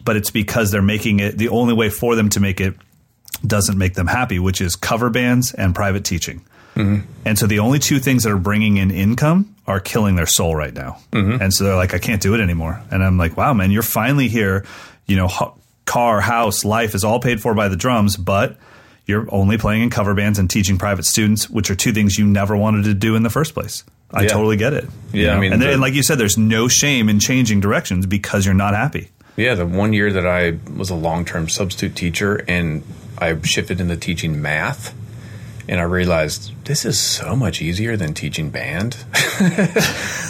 but 0.03 0.15
it's 0.15 0.31
because 0.31 0.71
they're 0.71 0.81
making 0.81 1.19
it 1.19 1.37
the 1.37 1.49
only 1.49 1.73
way 1.73 1.89
for 1.89 2.15
them 2.15 2.29
to 2.29 2.39
make 2.39 2.59
it 2.59 2.75
doesn't 3.45 3.77
make 3.77 3.93
them 3.93 4.07
happy, 4.07 4.39
which 4.39 4.61
is 4.61 4.75
cover 4.75 5.09
bands 5.09 5.53
and 5.53 5.75
private 5.75 6.03
teaching. 6.03 6.43
Mm-hmm. 6.75 7.09
And 7.23 7.39
so 7.39 7.47
the 7.47 7.59
only 7.59 7.79
two 7.79 7.99
things 7.99 8.23
that 8.23 8.31
are 8.31 8.37
bringing 8.37 8.77
in 8.77 8.91
income 8.91 9.55
are 9.67 9.79
killing 9.79 10.15
their 10.15 10.25
soul 10.25 10.55
right 10.55 10.73
now. 10.73 10.97
Mm-hmm. 11.11 11.41
And 11.41 11.53
so 11.53 11.63
they're 11.63 11.75
like, 11.75 11.93
I 11.93 11.99
can't 11.99 12.21
do 12.21 12.33
it 12.33 12.41
anymore. 12.41 12.81
And 12.91 13.03
I'm 13.03 13.17
like, 13.17 13.37
wow, 13.37 13.53
man, 13.53 13.71
you're 13.71 13.83
finally 13.83 14.27
here. 14.27 14.65
You 15.05 15.15
know, 15.15 15.27
ho- 15.27 15.57
car, 15.85 16.19
house, 16.19 16.65
life 16.65 16.95
is 16.95 17.03
all 17.03 17.19
paid 17.19 17.41
for 17.41 17.53
by 17.53 17.67
the 17.67 17.75
drums, 17.75 18.17
but 18.17 18.57
you're 19.05 19.27
only 19.29 19.57
playing 19.57 19.83
in 19.83 19.89
cover 19.89 20.13
bands 20.13 20.39
and 20.39 20.49
teaching 20.49 20.77
private 20.77 21.05
students, 21.05 21.49
which 21.49 21.69
are 21.69 21.75
two 21.75 21.93
things 21.93 22.17
you 22.17 22.25
never 22.25 22.55
wanted 22.57 22.85
to 22.85 22.93
do 22.93 23.15
in 23.15 23.23
the 23.23 23.29
first 23.29 23.53
place. 23.53 23.83
I 24.11 24.23
yeah. 24.23 24.29
totally 24.29 24.57
get 24.57 24.73
it. 24.73 24.85
Yeah, 25.11 25.27
know? 25.27 25.33
I 25.33 25.39
mean, 25.39 25.53
and, 25.53 25.61
the, 25.61 25.73
and 25.73 25.81
like 25.81 25.93
you 25.93 26.03
said, 26.03 26.17
there's 26.17 26.37
no 26.37 26.67
shame 26.67 27.09
in 27.09 27.19
changing 27.19 27.59
directions 27.59 28.05
because 28.05 28.45
you're 28.45 28.55
not 28.55 28.73
happy. 28.73 29.09
Yeah, 29.35 29.55
the 29.55 29.65
one 29.65 29.93
year 29.93 30.13
that 30.13 30.25
I 30.25 30.57
was 30.75 30.89
a 30.89 30.95
long 30.95 31.25
term 31.25 31.49
substitute 31.49 31.95
teacher 31.95 32.43
and 32.47 32.83
I 33.17 33.39
shifted 33.41 33.81
into 33.81 33.97
teaching 33.97 34.41
math 34.41 34.95
and 35.67 35.79
I 35.79 35.83
realized 35.83 36.53
this 36.65 36.85
is 36.85 36.99
so 36.99 37.35
much 37.35 37.61
easier 37.61 37.97
than 37.97 38.13
teaching 38.13 38.49
band. 38.49 38.95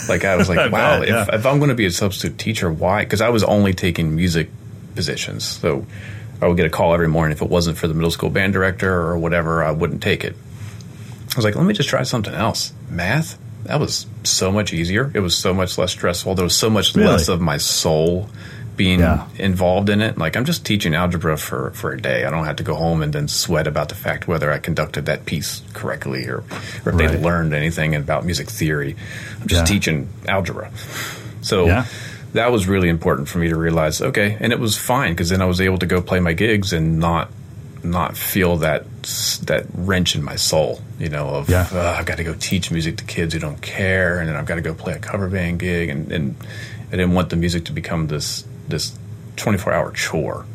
like 0.08 0.24
I 0.24 0.36
was 0.38 0.48
like, 0.48 0.58
wow, 0.72 1.00
bet, 1.00 1.08
yeah. 1.08 1.22
if, 1.24 1.34
if, 1.34 1.46
I'm 1.46 1.60
going 1.60 1.70
to 1.70 1.76
be 1.76 1.86
a 1.86 1.92
substitute 1.92 2.38
teacher, 2.38 2.72
why? 2.72 3.04
Because 3.04 3.22
I 3.22 3.30
was 3.30 3.44
only 3.44 3.74
taking 3.74 4.16
music 4.16 4.50
positions, 4.96 5.44
so 5.44 5.86
I 6.42 6.48
would 6.48 6.58
get 6.58 6.66
a 6.66 6.70
call 6.70 6.94
every 6.94 7.08
morning. 7.08 7.36
If 7.36 7.42
it 7.42 7.50
wasn't 7.50 7.78
for 7.78 7.88
the 7.88 7.94
middle 7.94 8.12
school 8.12 8.30
band 8.30 8.54
director 8.54 8.92
or 8.92 9.18
whatever, 9.18 9.64
I 9.64 9.72
wouldn't 9.72 10.04
take 10.04 10.24
it. 10.24 10.36
I 10.36 11.36
was 11.36 11.46
like, 11.46 11.56
let 11.56 11.66
me 11.66 11.74
just 11.74 11.90
try 11.90 12.04
something 12.04 12.34
else. 12.34 12.74
Math, 12.90 13.38
that 13.64 13.80
was 13.80 14.06
so 14.24 14.52
much 14.52 14.74
easier. 14.74 15.12
It 15.14 15.20
was 15.20 15.38
so 15.38 15.54
much 15.54 15.78
less 15.78 15.92
stressful. 15.92 16.36
There 16.36 16.44
was 16.46 16.58
so 16.58 16.70
much 16.70 16.96
really? 16.96 17.10
less 17.10 17.28
of 17.28 17.42
my 17.42 17.58
soul 17.58 18.30
being 18.76 19.00
yeah. 19.00 19.28
involved 19.38 19.90
in 19.90 20.02
it. 20.02 20.18
Like 20.18 20.36
I'm 20.36 20.46
just 20.46 20.66
teaching 20.66 20.94
algebra 20.94 21.38
for, 21.38 21.72
for 21.72 21.94
a 21.94 22.02
day. 22.02 22.26
I 22.26 22.30
don't 22.30 22.46
have 22.46 22.58
to 22.58 22.64
go 22.64 22.76
home 22.76 23.02
and 23.02 23.12
then 23.14 23.28
sweat 23.28 23.68
about 23.68 23.90
the 23.90 23.96
fact 23.96 24.28
whether 24.28 24.52
I 24.52 24.60
conducted 24.60 25.06
that 25.06 25.26
piece 25.26 25.62
correctly 25.74 26.26
or, 26.28 26.38
or 26.40 26.44
if 26.44 26.86
right. 26.86 27.12
they 27.12 27.18
learned 27.18 27.54
anything 27.54 27.96
about 27.96 28.26
music 28.26 28.50
theory. 28.50 28.96
I'm 29.42 29.48
just 29.48 29.62
yeah. 29.62 29.74
teaching 29.74 30.10
algebra. 30.28 30.72
So 31.42 31.66
yeah. 31.66 31.86
That 32.34 32.52
was 32.52 32.68
really 32.68 32.90
important 32.90 33.30
for 33.30 33.38
me 33.38 33.50
to 33.50 33.56
realize, 33.56 34.02
okay, 34.02 34.38
and 34.40 34.52
it 34.52 34.60
was 34.60 34.78
fine 34.78 35.14
because 35.14 35.30
then 35.30 35.42
I 35.42 35.46
was 35.46 35.62
able 35.62 35.78
to 35.80 35.86
go 35.86 36.02
play 36.02 36.20
my 36.20 36.34
gigs 36.34 36.74
and 36.74 37.00
not 37.00 37.30
not 37.84 38.18
feel 38.18 38.58
that 38.58 38.84
that 39.44 39.66
wrench 39.74 40.16
in 40.16 40.24
my 40.24 40.36
soul, 40.36 40.82
you 41.00 41.10
know, 41.10 41.28
of 41.30 41.50
yeah. 41.50 41.68
uh, 41.72 41.96
I've 41.98 42.06
got 42.06 42.18
to 42.18 42.24
go 42.24 42.34
teach 42.34 42.72
music 42.72 42.98
to 42.98 43.04
kids 43.04 43.34
who 43.34 43.40
don't 43.40 43.62
care, 43.62 44.20
and 44.20 44.28
then 44.28 44.36
I've 44.36 44.46
got 44.46 44.56
to 44.56 44.62
go 44.62 44.74
play 44.74 44.94
a 44.94 45.00
cover 45.00 45.30
band 45.30 45.60
gig, 45.60 45.90
and, 45.90 46.12
and 46.12 46.36
I 46.88 46.92
didn't 46.92 47.14
want 47.14 47.30
the 47.30 47.36
music 47.36 47.66
to 47.66 47.72
become 47.72 48.08
this 48.08 48.46
this 48.68 48.98
24 49.38 49.74
hour 49.74 49.92
chore. 49.92 50.46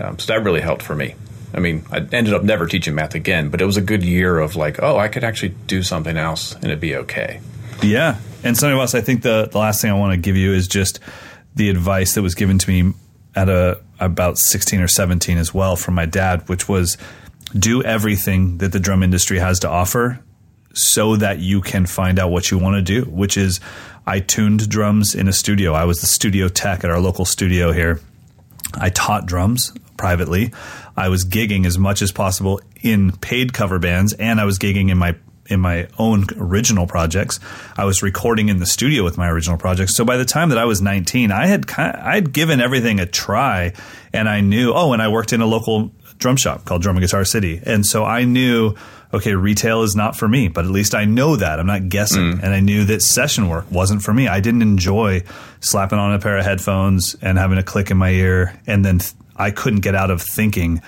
Um, 0.00 0.18
so 0.18 0.32
that 0.32 0.42
really 0.42 0.60
helped 0.60 0.82
for 0.82 0.94
me. 0.94 1.14
I 1.54 1.60
mean, 1.60 1.84
I 1.92 1.98
ended 1.98 2.34
up 2.34 2.42
never 2.42 2.66
teaching 2.66 2.96
math 2.96 3.14
again, 3.14 3.48
but 3.48 3.60
it 3.60 3.64
was 3.64 3.76
a 3.76 3.80
good 3.80 4.02
year 4.02 4.38
of 4.38 4.56
like, 4.56 4.82
oh, 4.82 4.98
I 4.98 5.06
could 5.06 5.22
actually 5.22 5.54
do 5.68 5.84
something 5.84 6.16
else 6.16 6.52
and 6.54 6.64
it'd 6.64 6.80
be 6.80 6.96
okay. 6.96 7.40
Yeah. 7.80 8.18
And 8.44 8.56
something 8.56 8.78
else, 8.78 8.94
I 8.94 9.00
think 9.00 9.22
the, 9.22 9.48
the 9.50 9.58
last 9.58 9.80
thing 9.80 9.90
I 9.90 9.94
want 9.94 10.12
to 10.12 10.18
give 10.18 10.36
you 10.36 10.52
is 10.52 10.68
just 10.68 11.00
the 11.54 11.70
advice 11.70 12.14
that 12.14 12.22
was 12.22 12.34
given 12.34 12.58
to 12.58 12.70
me 12.70 12.92
at 13.34 13.48
a 13.48 13.80
about 13.98 14.38
16 14.38 14.80
or 14.80 14.88
17 14.88 15.38
as 15.38 15.54
well 15.54 15.76
from 15.76 15.94
my 15.94 16.04
dad, 16.04 16.48
which 16.48 16.68
was 16.68 16.98
do 17.58 17.82
everything 17.82 18.58
that 18.58 18.72
the 18.72 18.80
drum 18.80 19.02
industry 19.02 19.38
has 19.38 19.60
to 19.60 19.68
offer 19.68 20.20
so 20.74 21.16
that 21.16 21.38
you 21.38 21.60
can 21.60 21.86
find 21.86 22.18
out 22.18 22.30
what 22.30 22.50
you 22.50 22.58
want 22.58 22.74
to 22.74 22.82
do, 22.82 23.08
which 23.08 23.36
is 23.36 23.60
I 24.06 24.20
tuned 24.20 24.68
drums 24.68 25.14
in 25.14 25.28
a 25.28 25.32
studio. 25.32 25.72
I 25.72 25.84
was 25.84 26.00
the 26.00 26.06
studio 26.06 26.48
tech 26.48 26.84
at 26.84 26.90
our 26.90 27.00
local 27.00 27.24
studio 27.24 27.72
here. 27.72 28.00
I 28.74 28.90
taught 28.90 29.26
drums 29.26 29.72
privately. 29.96 30.52
I 30.96 31.08
was 31.08 31.24
gigging 31.24 31.64
as 31.64 31.78
much 31.78 32.02
as 32.02 32.12
possible 32.12 32.60
in 32.82 33.12
paid 33.12 33.52
cover 33.52 33.78
bands, 33.78 34.12
and 34.12 34.40
I 34.40 34.44
was 34.44 34.58
gigging 34.58 34.90
in 34.90 34.98
my 34.98 35.16
in 35.46 35.60
my 35.60 35.88
own 35.98 36.26
original 36.38 36.86
projects. 36.86 37.40
I 37.76 37.84
was 37.84 38.02
recording 38.02 38.48
in 38.48 38.58
the 38.58 38.66
studio 38.66 39.04
with 39.04 39.18
my 39.18 39.28
original 39.28 39.58
projects. 39.58 39.96
So 39.96 40.04
by 40.04 40.16
the 40.16 40.24
time 40.24 40.48
that 40.50 40.58
I 40.58 40.64
was 40.64 40.80
19, 40.80 41.30
I 41.30 41.46
had 41.46 41.66
kind 41.66 41.94
of, 41.94 42.04
I 42.04 42.14
had 42.14 42.32
given 42.32 42.60
everything 42.60 43.00
a 43.00 43.06
try, 43.06 43.72
and 44.12 44.28
I 44.28 44.40
knew. 44.40 44.72
Oh, 44.72 44.92
and 44.92 45.02
I 45.02 45.08
worked 45.08 45.32
in 45.32 45.40
a 45.40 45.46
local 45.46 45.92
drum 46.18 46.36
shop 46.36 46.64
called 46.64 46.82
Drum 46.82 46.96
and 46.96 47.04
Guitar 47.04 47.24
City, 47.24 47.60
and 47.64 47.84
so 47.84 48.04
I 48.04 48.24
knew 48.24 48.74
okay, 49.14 49.34
retail 49.34 49.82
is 49.82 49.94
not 49.94 50.16
for 50.16 50.26
me, 50.26 50.48
but 50.48 50.64
at 50.64 50.70
least 50.70 50.94
I 50.94 51.04
know 51.04 51.36
that. 51.36 51.60
I'm 51.60 51.66
not 51.66 51.88
guessing. 51.88 52.34
Mm. 52.34 52.42
And 52.42 52.52
I 52.52 52.60
knew 52.60 52.84
that 52.84 53.00
session 53.00 53.48
work 53.48 53.70
wasn't 53.70 54.02
for 54.02 54.12
me. 54.12 54.26
I 54.26 54.40
didn't 54.40 54.62
enjoy 54.62 55.22
slapping 55.60 55.98
on 55.98 56.12
a 56.12 56.18
pair 56.18 56.36
of 56.36 56.44
headphones 56.44 57.14
and 57.22 57.38
having 57.38 57.58
a 57.58 57.62
click 57.62 57.90
in 57.90 57.96
my 57.96 58.10
ear. 58.10 58.58
And 58.66 58.84
then 58.84 58.98
th- 58.98 59.12
I 59.36 59.52
couldn't 59.52 59.80
get 59.80 59.94
out 59.94 60.10
of 60.10 60.20
thinking 60.20 60.82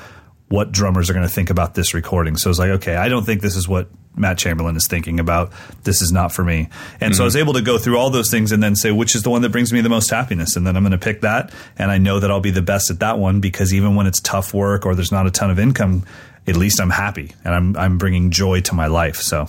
what 0.48 0.72
drummers 0.72 1.10
are 1.10 1.12
going 1.12 1.26
to 1.26 1.32
think 1.32 1.50
about 1.50 1.74
this 1.74 1.94
recording. 1.94 2.36
So 2.36 2.48
I 2.48 2.50
was 2.50 2.58
like, 2.58 2.70
okay, 2.70 2.96
I 2.96 3.08
don't 3.08 3.24
think 3.24 3.42
this 3.42 3.56
is 3.56 3.68
what 3.68 3.88
Matt 4.16 4.38
Chamberlain 4.38 4.76
is 4.76 4.86
thinking 4.86 5.20
about. 5.20 5.52
This 5.84 6.02
is 6.02 6.10
not 6.10 6.32
for 6.32 6.42
me. 6.42 6.68
And 7.00 7.12
mm-hmm. 7.12 7.12
so 7.12 7.22
I 7.22 7.24
was 7.24 7.34
mm-hmm. 7.34 7.42
able 7.42 7.52
to 7.54 7.62
go 7.62 7.78
through 7.78 7.98
all 7.98 8.10
those 8.10 8.30
things 8.30 8.52
and 8.52 8.62
then 8.62 8.74
say, 8.74 8.90
which 8.90 9.14
is 9.14 9.22
the 9.22 9.30
one 9.30 9.42
that 9.42 9.50
brings 9.50 9.72
me 9.72 9.80
the 9.80 9.88
most 9.88 10.10
happiness? 10.10 10.56
And 10.56 10.66
then 10.66 10.76
I'm 10.76 10.82
going 10.82 10.92
to 10.92 10.98
pick 10.98 11.20
that. 11.20 11.52
And 11.78 11.90
I 11.90 11.98
know 11.98 12.20
that 12.20 12.30
I'll 12.30 12.40
be 12.40 12.50
the 12.50 12.62
best 12.62 12.90
at 12.90 13.00
that 13.00 13.18
one 13.18 13.40
because 13.40 13.74
even 13.74 13.94
when 13.94 14.06
it's 14.06 14.20
tough 14.20 14.54
work 14.54 14.86
or 14.86 14.94
there's 14.94 15.12
not 15.12 15.26
a 15.26 15.30
ton 15.30 15.50
of 15.50 15.58
income, 15.58 16.04
at 16.46 16.56
least 16.56 16.80
I'm 16.80 16.90
happy 16.90 17.34
and 17.44 17.54
I'm 17.54 17.76
I'm 17.76 17.98
bringing 17.98 18.30
joy 18.30 18.60
to 18.62 18.74
my 18.74 18.86
life. 18.86 19.16
So 19.16 19.48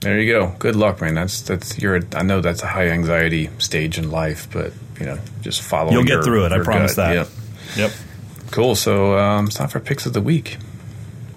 there 0.00 0.20
you 0.20 0.32
go. 0.32 0.54
Good 0.58 0.76
luck, 0.76 1.00
man. 1.00 1.14
That's 1.14 1.40
that's 1.42 1.78
you're. 1.78 2.00
I 2.14 2.22
know 2.22 2.40
that's 2.40 2.62
a 2.62 2.66
high 2.66 2.88
anxiety 2.88 3.50
stage 3.58 3.98
in 3.98 4.10
life, 4.10 4.48
but 4.52 4.72
you 5.00 5.06
know, 5.06 5.18
just 5.40 5.62
follow. 5.62 5.90
You'll 5.92 6.04
get 6.04 6.24
through 6.24 6.46
it. 6.46 6.52
I 6.52 6.62
promise 6.62 6.94
gut. 6.94 7.08
that. 7.08 7.14
Yep. 7.14 7.28
Yep. 7.76 8.50
Cool. 8.50 8.74
So 8.74 9.18
um, 9.18 9.46
it's 9.46 9.56
time 9.56 9.68
for 9.68 9.80
picks 9.80 10.06
of 10.06 10.12
the 10.12 10.20
week. 10.20 10.58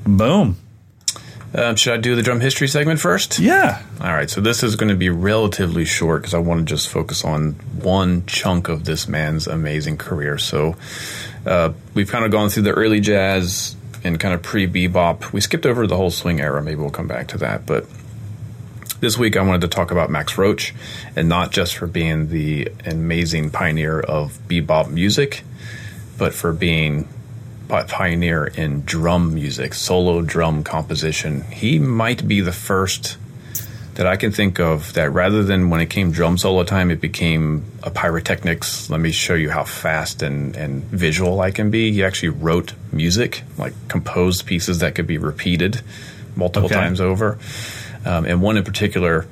Boom. 0.06 0.58
Um, 1.54 1.76
should 1.76 1.94
I 1.94 1.98
do 1.98 2.16
the 2.16 2.22
drum 2.22 2.40
history 2.40 2.68
segment 2.68 3.00
first? 3.00 3.40
Yeah. 3.40 3.82
All 4.02 4.14
right. 4.14 4.30
So 4.30 4.40
this 4.40 4.62
is 4.62 4.76
going 4.76 4.90
to 4.90 4.96
be 4.96 5.10
relatively 5.10 5.84
short 5.84 6.22
because 6.22 6.34
I 6.34 6.40
want 6.40 6.60
to 6.60 6.66
just 6.66 6.90
focus 6.90 7.26
on 7.26 7.54
one 7.82 8.26
chunk 8.28 8.70
of 8.70 8.86
this 8.86 9.08
man's 9.08 9.48
amazing 9.48 9.98
career. 9.98 10.38
So 10.38 10.76
uh, 11.46 11.74
we've 11.96 12.10
kind 12.10 12.24
of 12.24 12.32
gone 12.32 12.50
through 12.50 12.64
the 12.64 12.74
early 12.74 13.00
jazz, 13.00 13.76
and 14.04 14.20
kind 14.20 14.34
of 14.34 14.42
pre 14.42 14.68
bebop. 14.68 15.32
We 15.32 15.42
skipped 15.42 15.66
over 15.66 15.88
the 15.88 15.98
whole 15.98 16.12
swing 16.12 16.40
era. 16.40 16.62
Maybe 16.62 16.76
we'll 16.76 16.90
come 16.90 17.08
back 17.08 17.28
to 17.30 17.38
that. 17.40 17.66
But 17.66 17.86
this 19.00 19.18
week 19.18 19.38
I 19.38 19.42
wanted 19.42 19.62
to 19.62 19.68
talk 19.68 19.92
about 19.92 20.10
Max 20.10 20.38
Roach, 20.38 20.74
and 21.16 21.30
not 21.30 21.52
just 21.52 21.76
for 21.76 21.88
being 21.88 22.30
the 22.30 22.72
amazing 22.86 23.50
pioneer 23.50 24.00
of 24.00 24.38
bebop 24.48 24.90
music, 24.90 25.44
but 26.18 26.34
for 26.34 26.54
being 26.54 27.08
pioneer 27.70 28.46
in 28.46 28.82
drum 28.82 29.34
music, 29.34 29.74
solo 29.74 30.22
drum 30.22 30.64
composition. 30.64 31.42
He 31.44 31.80
might 31.80 32.28
be 32.28 32.42
the 32.42 32.52
first 32.52 33.18
that 33.96 34.08
I 34.08 34.16
can 34.16 34.32
think 34.32 34.60
of 34.60 34.94
that 34.94 35.12
rather 35.12 35.44
than 35.44 35.70
when 35.70 35.82
it 35.82 35.90
came 35.90 36.12
drum 36.12 36.38
solo 36.38 36.64
time, 36.64 36.90
it 36.90 37.02
became 37.02 37.66
a 37.84 37.92
pyrotechnics. 37.92 38.90
Let 38.90 39.02
me 39.02 39.12
show 39.12 39.34
you 39.34 39.50
how 39.50 39.66
fast 39.66 40.22
and, 40.22 40.56
and 40.56 40.84
visual 40.86 41.42
I 41.42 41.52
can 41.52 41.70
be. 41.70 41.92
He 41.92 42.04
actually 42.04 42.30
wrote 42.30 42.74
music, 42.94 43.44
like 43.58 43.74
composed 43.90 44.46
pieces 44.46 44.80
that 44.80 44.96
could 44.96 45.06
be 45.06 45.18
repeated 45.18 45.82
multiple 46.36 46.68
okay. 46.68 46.76
times 46.76 47.02
over. 47.02 47.40
Um, 48.06 48.24
and 48.24 48.42
one 48.42 48.56
in 48.56 48.64
particular 48.64 49.28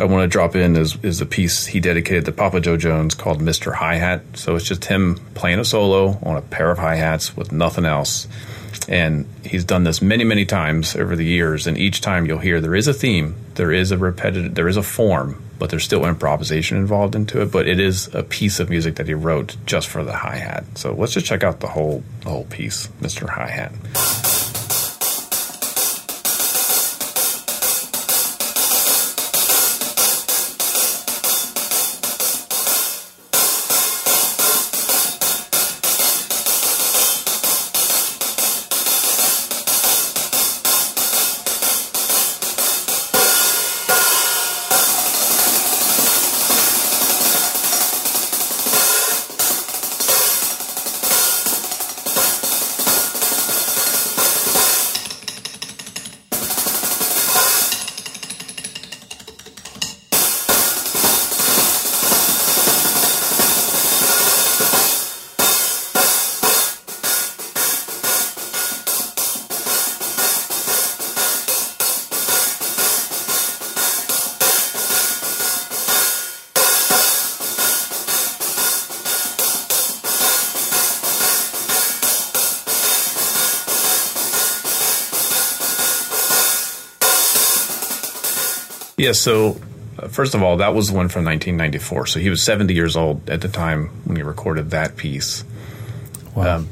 I 0.00 0.04
want 0.04 0.22
to 0.22 0.28
drop 0.28 0.56
in 0.56 0.76
is, 0.76 0.96
is 1.04 1.20
a 1.20 1.26
piece 1.26 1.66
he 1.66 1.78
dedicated 1.78 2.24
to 2.24 2.32
Papa 2.32 2.60
Jo 2.60 2.76
Jones 2.78 3.14
called 3.14 3.40
Mr. 3.40 3.74
Hi 3.74 3.96
Hat. 3.96 4.22
So 4.34 4.56
it's 4.56 4.64
just 4.64 4.86
him 4.86 5.16
playing 5.34 5.58
a 5.58 5.64
solo 5.64 6.18
on 6.22 6.36
a 6.36 6.42
pair 6.42 6.70
of 6.70 6.78
hi 6.78 6.96
hats 6.96 7.36
with 7.36 7.52
nothing 7.52 7.84
else. 7.84 8.26
And 8.88 9.26
he's 9.44 9.64
done 9.64 9.84
this 9.84 10.00
many, 10.00 10.24
many 10.24 10.46
times 10.46 10.96
over 10.96 11.16
the 11.16 11.24
years. 11.24 11.66
And 11.66 11.76
each 11.76 12.00
time 12.00 12.24
you'll 12.24 12.38
hear 12.38 12.60
there 12.60 12.74
is 12.74 12.88
a 12.88 12.94
theme, 12.94 13.36
there 13.56 13.72
is 13.72 13.92
a 13.92 13.98
repetitive, 13.98 14.54
there 14.54 14.68
is 14.68 14.78
a 14.78 14.82
form, 14.82 15.42
but 15.58 15.68
there's 15.68 15.84
still 15.84 16.06
improvisation 16.06 16.78
involved 16.78 17.14
into 17.14 17.42
it. 17.42 17.52
But 17.52 17.68
it 17.68 17.78
is 17.78 18.12
a 18.14 18.22
piece 18.22 18.58
of 18.58 18.70
music 18.70 18.94
that 18.94 19.06
he 19.06 19.14
wrote 19.14 19.56
just 19.66 19.88
for 19.88 20.02
the 20.02 20.14
hi 20.14 20.36
hat. 20.36 20.64
So 20.76 20.94
let's 20.94 21.12
just 21.12 21.26
check 21.26 21.44
out 21.44 21.60
the 21.60 21.68
whole 21.68 22.02
the 22.22 22.30
whole 22.30 22.44
piece, 22.46 22.86
Mr. 23.02 23.28
Hi 23.28 23.48
Hat. 23.48 24.49
Yeah, 89.10 89.14
so 89.14 89.60
uh, 89.98 90.06
first 90.06 90.36
of 90.36 90.42
all, 90.44 90.58
that 90.58 90.72
was 90.72 90.92
one 90.92 91.08
from 91.08 91.24
1994. 91.24 92.06
So 92.06 92.20
he 92.20 92.30
was 92.30 92.44
70 92.44 92.74
years 92.74 92.94
old 92.94 93.28
at 93.28 93.40
the 93.40 93.48
time 93.48 93.88
when 94.04 94.16
he 94.16 94.22
recorded 94.22 94.70
that 94.70 94.96
piece. 94.96 95.42
Wow. 96.36 96.58
Um, 96.58 96.68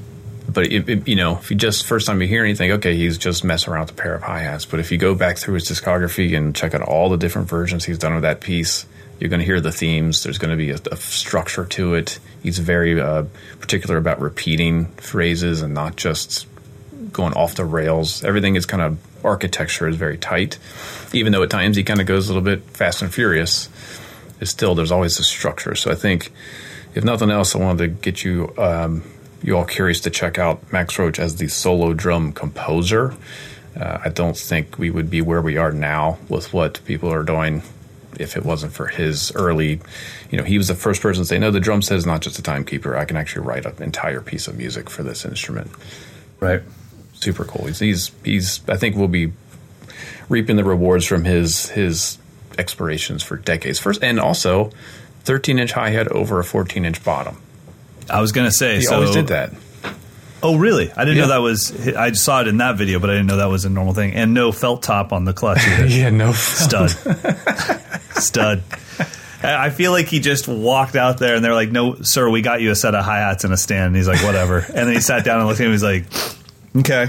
but 0.48 0.66
it, 0.66 0.88
it, 0.88 1.08
you 1.08 1.16
know, 1.16 1.38
if 1.38 1.50
you 1.50 1.56
just 1.56 1.84
first 1.84 2.06
time 2.06 2.22
you 2.22 2.28
hear 2.28 2.44
anything, 2.44 2.70
okay, 2.72 2.94
he's 2.94 3.18
just 3.18 3.42
messing 3.42 3.72
around 3.72 3.86
with 3.86 3.90
a 3.90 3.94
pair 3.94 4.14
of 4.14 4.22
hi 4.22 4.38
hats. 4.38 4.66
But 4.66 4.78
if 4.78 4.92
you 4.92 4.98
go 4.98 5.16
back 5.16 5.36
through 5.36 5.54
his 5.54 5.64
discography 5.64 6.36
and 6.36 6.54
check 6.54 6.74
out 6.74 6.82
all 6.82 7.08
the 7.08 7.16
different 7.16 7.48
versions 7.48 7.84
he's 7.84 7.98
done 7.98 8.12
of 8.12 8.22
that 8.22 8.40
piece, 8.40 8.86
you're 9.18 9.30
going 9.30 9.40
to 9.40 9.46
hear 9.46 9.60
the 9.60 9.72
themes. 9.72 10.22
There's 10.22 10.38
going 10.38 10.52
to 10.52 10.56
be 10.56 10.70
a, 10.70 10.78
a 10.92 10.96
structure 10.96 11.64
to 11.64 11.94
it. 11.94 12.20
He's 12.40 12.60
very 12.60 13.00
uh, 13.00 13.24
particular 13.58 13.96
about 13.96 14.20
repeating 14.20 14.86
phrases 14.92 15.60
and 15.60 15.74
not 15.74 15.96
just 15.96 16.46
going 17.12 17.32
off 17.32 17.56
the 17.56 17.64
rails. 17.64 18.22
Everything 18.22 18.54
is 18.54 18.64
kind 18.64 18.82
of 18.82 19.07
architecture 19.24 19.88
is 19.88 19.96
very 19.96 20.18
tight, 20.18 20.58
even 21.12 21.32
though 21.32 21.42
at 21.42 21.50
times 21.50 21.76
he 21.76 21.84
kind 21.84 22.00
of 22.00 22.06
goes 22.06 22.28
a 22.28 22.32
little 22.32 22.44
bit 22.44 22.62
fast 22.64 23.02
and 23.02 23.12
furious. 23.12 23.68
It's 24.40 24.50
still 24.50 24.74
there's 24.74 24.92
always 24.92 25.18
a 25.18 25.24
structure. 25.24 25.74
So 25.74 25.90
I 25.90 25.94
think, 25.94 26.32
if 26.94 27.04
nothing 27.04 27.30
else, 27.30 27.54
I 27.54 27.58
wanted 27.58 27.78
to 27.78 27.88
get 27.88 28.24
you 28.24 28.52
um, 28.56 29.02
you 29.42 29.56
all 29.56 29.64
curious 29.64 30.00
to 30.00 30.10
check 30.10 30.38
out 30.38 30.72
Max 30.72 30.98
Roach 30.98 31.18
as 31.18 31.36
the 31.36 31.48
solo 31.48 31.92
drum 31.92 32.32
composer. 32.32 33.14
Uh, 33.78 33.98
I 34.04 34.08
don't 34.08 34.36
think 34.36 34.78
we 34.78 34.90
would 34.90 35.10
be 35.10 35.22
where 35.22 35.40
we 35.40 35.56
are 35.56 35.70
now 35.70 36.18
with 36.28 36.52
what 36.52 36.80
people 36.84 37.12
are 37.12 37.22
doing 37.22 37.62
if 38.18 38.36
it 38.36 38.44
wasn't 38.44 38.72
for 38.72 38.86
his 38.86 39.32
early, 39.34 39.80
you 40.30 40.38
know, 40.38 40.44
he 40.44 40.58
was 40.58 40.68
the 40.68 40.74
first 40.74 41.00
person 41.00 41.22
to 41.22 41.26
say, 41.26 41.38
no, 41.38 41.50
the 41.50 41.60
drum 41.60 41.82
set 41.82 41.96
is 41.96 42.06
not 42.06 42.20
just 42.20 42.38
a 42.38 42.42
timekeeper. 42.42 42.96
I 42.96 43.04
can 43.04 43.16
actually 43.16 43.46
write 43.46 43.64
an 43.66 43.80
entire 43.82 44.20
piece 44.20 44.48
of 44.48 44.56
music 44.56 44.90
for 44.90 45.02
this 45.02 45.24
instrument. 45.24 45.70
Right. 46.40 46.62
Super 47.20 47.44
cool. 47.44 47.66
He's, 47.66 47.78
he's, 47.78 48.10
he's 48.24 48.60
I 48.68 48.76
think 48.76 48.96
we'll 48.96 49.08
be 49.08 49.32
reaping 50.28 50.56
the 50.56 50.64
rewards 50.64 51.04
from 51.06 51.24
his, 51.24 51.68
his 51.70 52.18
explorations 52.58 53.22
for 53.22 53.36
decades. 53.36 53.78
First, 53.78 54.02
and 54.02 54.18
also 54.20 54.70
13 55.24 55.58
inch 55.58 55.72
hi 55.72 55.90
hat 55.90 56.08
over 56.08 56.38
a 56.38 56.44
14 56.44 56.84
inch 56.84 57.02
bottom. 57.04 57.40
I 58.10 58.20
was 58.20 58.32
going 58.32 58.46
to 58.46 58.52
say, 58.52 58.76
He 58.76 58.82
so, 58.82 58.94
always 58.96 59.10
did 59.10 59.28
that. 59.28 59.52
Oh, 60.42 60.56
really? 60.56 60.92
I 60.92 61.04
didn't 61.04 61.16
Yeah. 61.16 61.22
know 61.22 61.28
that 61.30 61.38
was. 61.38 61.88
I 61.96 62.12
saw 62.12 62.40
it 62.42 62.46
in 62.48 62.58
that 62.58 62.76
video, 62.76 63.00
but 63.00 63.10
I 63.10 63.14
didn't 63.14 63.26
know 63.26 63.38
that 63.38 63.46
was 63.50 63.64
a 63.64 63.68
normal 63.70 63.92
thing. 63.92 64.12
And 64.14 64.34
no 64.34 64.52
felt 64.52 64.84
top 64.84 65.12
on 65.12 65.24
the 65.24 65.32
clutch 65.32 65.58
yeah, 65.88 66.10
no 66.10 66.30
stud, 66.32 66.90
stud. 68.14 68.62
I 69.42 69.66
I 69.66 69.70
feel 69.70 69.90
like 69.90 70.06
he 70.06 70.20
just 70.20 70.46
walked 70.46 70.94
out 70.94 71.18
there, 71.18 71.34
and 71.34 71.44
they're 71.44 71.54
like, 71.54 71.70
"No, 71.72 71.96
sir, 72.02 72.30
we 72.30 72.40
got 72.40 72.60
you 72.60 72.70
a 72.70 72.76
set 72.76 72.94
of 72.94 73.04
hi 73.04 73.18
hats 73.18 73.42
and 73.42 73.52
a 73.52 73.56
stand." 73.56 73.86
And 73.88 73.96
he's 73.96 74.06
like, 74.06 74.22
"Whatever." 74.22 74.58
And 74.58 74.76
then 74.86 74.92
he 74.94 75.00
sat 75.00 75.24
down 75.24 75.40
and 75.40 75.48
looked 75.48 75.60
at 75.60 75.66
him. 75.66 75.72
He's 75.72 75.82
like, 75.82 76.04
"Okay, 76.76 77.08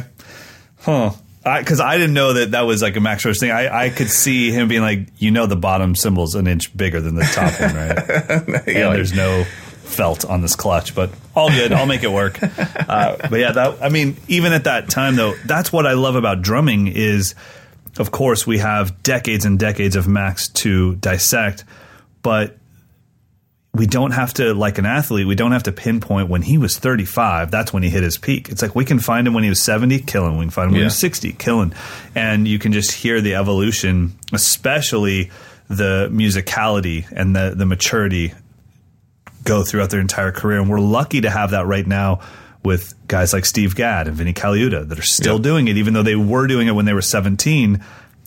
huh." 0.79 1.11
Because 1.43 1.79
I, 1.79 1.97
didn't 1.97 2.13
know 2.13 2.33
that 2.33 2.51
that 2.51 2.61
was 2.61 2.81
like 2.81 2.95
a 2.95 2.99
Max 2.99 3.23
Roach 3.25 3.39
thing. 3.39 3.49
I, 3.49 3.85
I 3.85 3.89
could 3.89 4.09
see 4.09 4.51
him 4.51 4.67
being 4.67 4.81
like, 4.81 5.07
you 5.17 5.31
know, 5.31 5.45
the 5.47 5.55
bottom 5.55 5.95
cymbal's 5.95 6.35
an 6.35 6.45
inch 6.47 6.75
bigger 6.75 6.99
than 7.01 7.15
the 7.15 7.23
top 7.23 7.59
one, 7.59 7.75
right? 7.75 8.65
Yeah, 8.67 8.73
and 8.75 8.87
like- 8.89 8.95
there's 8.97 9.13
no 9.13 9.45
felt 9.45 10.25
on 10.25 10.41
this 10.41 10.55
clutch, 10.55 10.93
but 10.93 11.09
all 11.35 11.49
good. 11.49 11.71
I'll 11.71 11.87
make 11.87 12.03
it 12.03 12.11
work. 12.11 12.37
Uh, 12.89 13.15
but 13.29 13.39
yeah, 13.39 13.51
that 13.51 13.81
I 13.83 13.89
mean, 13.89 14.17
even 14.27 14.51
at 14.51 14.63
that 14.65 14.89
time 14.89 15.15
though, 15.15 15.33
that's 15.45 15.71
what 15.71 15.85
I 15.85 15.93
love 15.93 16.15
about 16.15 16.41
drumming 16.41 16.87
is, 16.87 17.35
of 17.99 18.09
course, 18.11 18.45
we 18.47 18.57
have 18.57 19.01
decades 19.03 19.45
and 19.45 19.57
decades 19.59 19.95
of 19.95 20.07
Max 20.07 20.49
to 20.49 20.95
dissect, 20.95 21.65
but 22.21 22.57
we 23.73 23.85
don't 23.85 24.11
have 24.11 24.33
to 24.35 24.53
like 24.53 24.77
an 24.79 24.85
athlete. 24.85 25.27
We 25.27 25.35
don't 25.35 25.51
have 25.51 25.63
to 25.63 25.71
pinpoint 25.71 26.27
when 26.27 26.41
he 26.41 26.57
was 26.57 26.77
35. 26.79 27.51
That's 27.51 27.71
when 27.71 27.83
he 27.83 27.89
hit 27.89 28.01
his 28.03 28.17
peak. 28.17 28.49
It's 28.49 28.61
like 28.63 28.75
we 28.75 28.83
can 28.83 28.99
find 28.99 29.27
him 29.27 29.33
when 29.33 29.43
he 29.43 29.49
was 29.49 29.61
70, 29.61 29.99
killing. 30.01 30.37
We 30.37 30.45
can 30.45 30.49
find 30.49 30.67
him 30.67 30.71
when 30.73 30.81
he 30.81 30.85
was 30.85 30.97
60, 30.97 31.33
killing. 31.33 31.73
And 32.15 32.47
you 32.47 32.57
can 32.59 32.71
just 32.73 32.91
hear 32.91 33.21
the 33.21 33.35
evolution, 33.35 34.13
especially 34.33 35.29
the 35.67 36.09
musicality 36.11 37.05
and 37.11 37.35
the 37.35 37.53
the 37.55 37.65
maturity 37.65 38.33
go 39.43 39.63
throughout 39.63 39.89
their 39.91 39.99
entire 40.01 40.31
career. 40.31 40.59
And 40.59 40.69
we're 40.69 40.79
lucky 40.79 41.21
to 41.21 41.29
have 41.29 41.51
that 41.51 41.65
right 41.67 41.85
now 41.85 42.21
with 42.63 42.93
guys 43.07 43.31
like 43.33 43.45
Steve 43.45 43.75
Gadd 43.75 44.07
and 44.07 44.17
Vinnie 44.17 44.33
Colaiuta 44.33 44.87
that 44.89 44.99
are 44.99 45.03
still 45.03 45.35
Yeah. 45.37 45.43
doing 45.43 45.67
it, 45.67 45.77
even 45.77 45.93
though 45.93 46.03
they 46.03 46.15
were 46.15 46.47
doing 46.47 46.67
it 46.67 46.71
when 46.71 46.85
they 46.85 46.93
were 46.93 47.01
17. 47.01 47.81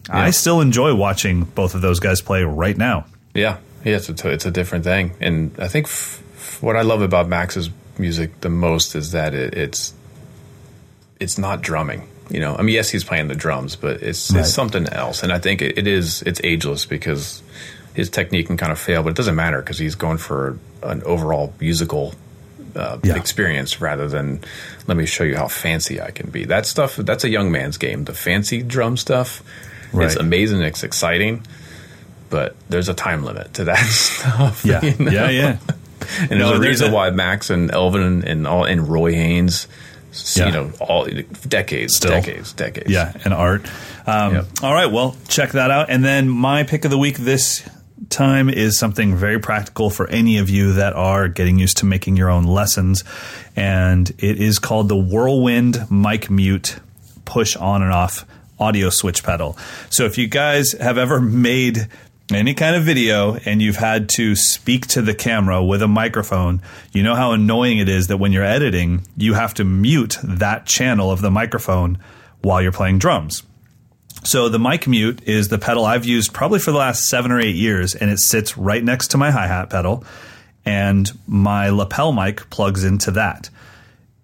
I 0.08 0.30
still 0.30 0.60
enjoy 0.60 0.94
watching 0.94 1.44
both 1.44 1.74
of 1.74 1.80
those 1.80 2.00
guys 2.00 2.20
play 2.20 2.42
right 2.44 2.76
now. 2.76 3.04
Yeah, 3.34 3.58
yes, 3.84 4.08
it's 4.08 4.24
a, 4.24 4.30
it's 4.30 4.46
a 4.46 4.50
different 4.50 4.84
thing, 4.84 5.12
and 5.20 5.54
I 5.58 5.68
think 5.68 5.86
f- 5.86 6.22
f- 6.36 6.62
what 6.62 6.76
I 6.76 6.82
love 6.82 7.02
about 7.02 7.28
Max's 7.28 7.70
music 7.98 8.40
the 8.40 8.48
most 8.48 8.94
is 8.94 9.12
that 9.12 9.34
it, 9.34 9.54
it's 9.54 9.94
it's 11.20 11.38
not 11.38 11.62
drumming. 11.62 12.08
You 12.30 12.40
know, 12.40 12.56
I 12.56 12.62
mean, 12.62 12.74
yes, 12.74 12.88
he's 12.90 13.04
playing 13.04 13.28
the 13.28 13.34
drums, 13.34 13.76
but 13.76 14.02
it's 14.02 14.30
Right. 14.30 14.40
it's 14.40 14.52
something 14.54 14.88
else, 14.88 15.22
and 15.22 15.32
I 15.32 15.38
think 15.38 15.60
it, 15.62 15.76
it 15.78 15.86
is 15.86 16.22
it's 16.22 16.40
ageless 16.44 16.86
because 16.86 17.42
his 17.94 18.08
technique 18.08 18.46
can 18.46 18.56
kind 18.56 18.72
of 18.72 18.78
fail, 18.78 19.02
but 19.02 19.10
it 19.10 19.16
doesn't 19.16 19.34
matter 19.36 19.60
because 19.60 19.78
he's 19.78 19.94
going 19.94 20.18
for 20.18 20.58
an 20.82 21.02
overall 21.04 21.52
musical. 21.60 22.14
Uh, 22.74 22.96
Yeah. 23.02 23.16
experience 23.16 23.82
rather 23.82 24.08
than 24.08 24.40
let 24.86 24.96
me 24.96 25.04
show 25.04 25.24
you 25.24 25.36
how 25.36 25.46
fancy 25.46 26.00
I 26.00 26.10
can 26.10 26.30
be. 26.30 26.46
That 26.46 26.64
stuff 26.64 26.96
that's 26.96 27.22
a 27.22 27.28
young 27.28 27.52
man's 27.52 27.76
game. 27.76 28.04
The 28.04 28.14
fancy 28.14 28.62
drum 28.62 28.96
stuff, 28.96 29.42
Right. 29.92 30.06
it's 30.06 30.16
amazing, 30.16 30.62
it's 30.62 30.82
exciting, 30.82 31.42
but 32.32 32.56
there's 32.68 32.88
a 32.88 32.94
time 32.94 33.22
limit 33.24 33.54
to 33.54 33.64
that 33.66 33.76
stuff. 33.86 34.64
Yeah. 34.64 34.82
you 34.84 34.96
know? 35.04 35.10
Yeah, 35.12 35.28
yeah. 35.30 35.58
And 36.18 36.40
there's 36.40 36.50
a 36.50 36.58
reason 36.58 36.90
a- 36.90 36.94
why 36.94 37.10
Max 37.10 37.48
and 37.48 37.70
Elvin 37.70 38.24
and 38.26 38.44
all 38.48 38.64
and 38.64 38.88
Roy 38.88 39.12
Haynes, 39.14 39.68
s- 40.10 40.36
Yeah. 40.36 40.46
you 40.46 40.52
know, 40.52 40.72
all 40.80 41.06
decades, 41.46 41.94
Still. 41.94 42.10
decades, 42.10 42.52
decades. 42.52 42.90
Yeah, 42.90 43.12
and 43.24 43.32
art. 43.32 43.64
Um, 44.04 44.34
Yep. 44.34 44.46
All 44.64 44.74
right, 44.74 44.90
well, 44.90 45.14
check 45.28 45.52
that 45.52 45.70
out. 45.70 45.90
And 45.90 46.04
then 46.04 46.28
my 46.28 46.64
pick 46.64 46.84
of 46.84 46.90
the 46.90 46.98
week 46.98 47.18
this 47.18 47.62
time 48.08 48.50
is 48.50 48.76
something 48.76 49.14
very 49.14 49.38
practical 49.38 49.90
for 49.90 50.08
any 50.10 50.38
of 50.38 50.50
you 50.50 50.72
that 50.72 50.92
are 50.94 51.28
getting 51.28 51.60
used 51.60 51.76
to 51.78 51.86
making 51.86 52.16
your 52.16 52.30
own 52.30 52.44
lessons. 52.46 53.04
And 53.54 54.10
it 54.18 54.40
is 54.40 54.58
called 54.58 54.88
the 54.88 54.96
Whirlwind 54.96 55.86
Mic 55.88 56.28
Mute 56.30 56.80
Push 57.24 57.54
On 57.56 57.80
and 57.80 57.92
Off 57.92 58.26
Audio 58.58 58.90
Switch 58.90 59.22
Pedal. 59.22 59.56
So 59.90 60.04
if 60.04 60.18
you 60.18 60.26
guys 60.26 60.72
have 60.72 60.98
ever 60.98 61.20
made 61.20 61.86
any 62.34 62.54
kind 62.54 62.76
of 62.76 62.84
video 62.84 63.34
and 63.44 63.60
you've 63.60 63.76
had 63.76 64.08
to 64.10 64.36
speak 64.36 64.86
to 64.88 65.02
the 65.02 65.14
camera 65.14 65.62
with 65.62 65.82
a 65.82 65.88
microphone, 65.88 66.62
you 66.92 67.02
know 67.02 67.14
how 67.14 67.32
annoying 67.32 67.78
it 67.78 67.88
is 67.88 68.08
that 68.08 68.18
when 68.18 68.32
you're 68.32 68.44
editing, 68.44 69.06
you 69.16 69.34
have 69.34 69.54
to 69.54 69.64
mute 69.64 70.18
that 70.22 70.66
channel 70.66 71.10
of 71.10 71.20
the 71.20 71.30
microphone 71.30 71.98
while 72.40 72.60
you're 72.60 72.72
playing 72.72 72.98
drums. 72.98 73.42
So 74.24 74.48
the 74.48 74.58
mic 74.58 74.86
mute 74.86 75.22
is 75.26 75.48
the 75.48 75.58
pedal 75.58 75.84
I've 75.84 76.04
used 76.04 76.32
probably 76.32 76.60
for 76.60 76.70
the 76.70 76.78
last 76.78 77.06
seven 77.06 77.32
or 77.32 77.40
eight 77.40 77.56
years, 77.56 77.94
and 77.94 78.10
it 78.10 78.20
sits 78.20 78.56
right 78.56 78.82
next 78.82 79.08
to 79.08 79.18
my 79.18 79.30
hi 79.32 79.48
hat 79.48 79.70
pedal, 79.70 80.04
and 80.64 81.10
my 81.26 81.70
lapel 81.70 82.12
mic 82.12 82.48
plugs 82.50 82.84
into 82.84 83.10
that. 83.12 83.50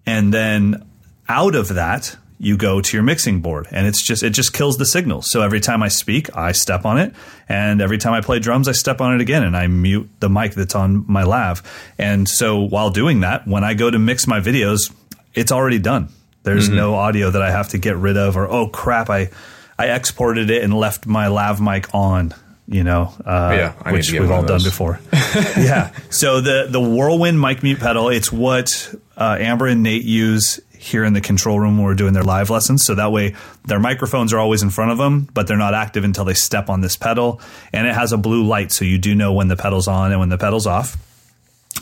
And 0.05 0.33
then 0.33 0.87
out 1.27 1.53
of 1.53 1.69
that, 1.75 2.15
you 2.39 2.55
go 2.55 2.79
to 2.79 2.95
your 2.97 3.03
mixing 3.03 3.41
board, 3.41 3.67
and 3.69 3.85
it's 3.85 4.01
just 4.01 4.23
it 4.23 4.29
just 4.31 4.53
kills 4.53 4.77
the 4.77 4.85
signal. 4.85 5.21
So 5.21 5.41
every 5.41 5.59
time 5.59 5.83
I 5.83 5.89
speak, 5.89 6.35
I 6.35 6.53
step 6.53 6.85
on 6.85 6.97
it, 6.97 7.13
and 7.49 7.81
every 7.81 7.97
time 7.97 8.13
I 8.13 8.21
play 8.21 8.39
drums, 8.39 8.67
I 8.67 8.71
step 8.71 9.01
on 9.01 9.13
it 9.13 9.21
again, 9.21 9.43
and 9.43 9.57
I 9.57 9.67
mute 9.67 10.09
the 10.21 10.29
mic 10.29 10.53
that's 10.53 10.73
on 10.73 11.03
my 11.07 11.23
lav. 11.23 11.61
And 11.97 12.27
so 12.29 12.59
while 12.61 12.89
doing 12.91 13.19
that, 13.21 13.45
when 13.45 13.63
I 13.65 13.73
go 13.73 13.91
to 13.91 13.99
mix 13.99 14.25
my 14.25 14.39
videos, 14.39 14.93
it's 15.33 15.51
already 15.51 15.79
done. 15.79 16.09
There's 16.43 16.69
no 16.69 16.95
audio 16.95 17.29
that 17.29 17.41
I 17.41 17.51
have 17.51 17.69
to 17.69 17.77
get 17.77 17.97
rid 17.97 18.15
of, 18.17 18.37
or 18.37 18.47
oh 18.47 18.69
crap, 18.69 19.09
I 19.09 19.29
I 19.77 19.87
exported 19.91 20.49
it 20.49 20.63
and 20.63 20.73
left 20.73 21.05
my 21.05 21.27
lav 21.27 21.59
mic 21.61 21.93
on. 21.93 22.33
You 22.67 22.83
know, 22.83 23.13
uh, 23.25 23.53
Yeah, 23.57 23.91
which 23.91 24.11
we've 24.11 24.29
all 24.29 24.43
done 24.45 24.61
before. 24.63 24.99
yeah. 25.57 25.91
So 26.11 26.39
the 26.39 26.67
the 26.69 26.79
whirlwind 26.79 27.39
mic 27.41 27.63
mute 27.63 27.79
pedal, 27.79 28.09
it's 28.09 28.31
what 28.31 28.93
uh, 29.17 29.37
Amber 29.39 29.67
and 29.67 29.81
Nate 29.83 30.03
use 30.03 30.59
here 30.79 31.03
in 31.03 31.11
the 31.11 31.21
control 31.21 31.59
room 31.59 31.77
when 31.77 31.85
we're 31.85 31.93
doing 31.93 32.13
their 32.13 32.23
live 32.23 32.49
lessons. 32.49 32.85
So 32.85 32.95
that 32.95 33.11
way 33.11 33.35
their 33.65 33.79
microphones 33.79 34.31
are 34.31 34.39
always 34.39 34.63
in 34.63 34.69
front 34.69 34.91
of 34.91 34.97
them, 34.97 35.27
but 35.33 35.45
they're 35.45 35.57
not 35.57 35.73
active 35.73 36.05
until 36.05 36.23
they 36.23 36.33
step 36.33 36.69
on 36.69 36.79
this 36.79 36.95
pedal. 36.95 37.41
And 37.73 37.85
it 37.85 37.93
has 37.93 38.13
a 38.13 38.17
blue 38.17 38.45
light, 38.45 38.71
so 38.71 38.85
you 38.85 38.97
do 38.97 39.13
know 39.13 39.33
when 39.33 39.49
the 39.49 39.57
pedal's 39.57 39.87
on 39.87 40.11
and 40.11 40.19
when 40.19 40.29
the 40.29 40.37
pedal's 40.37 40.65
off. 40.65 40.97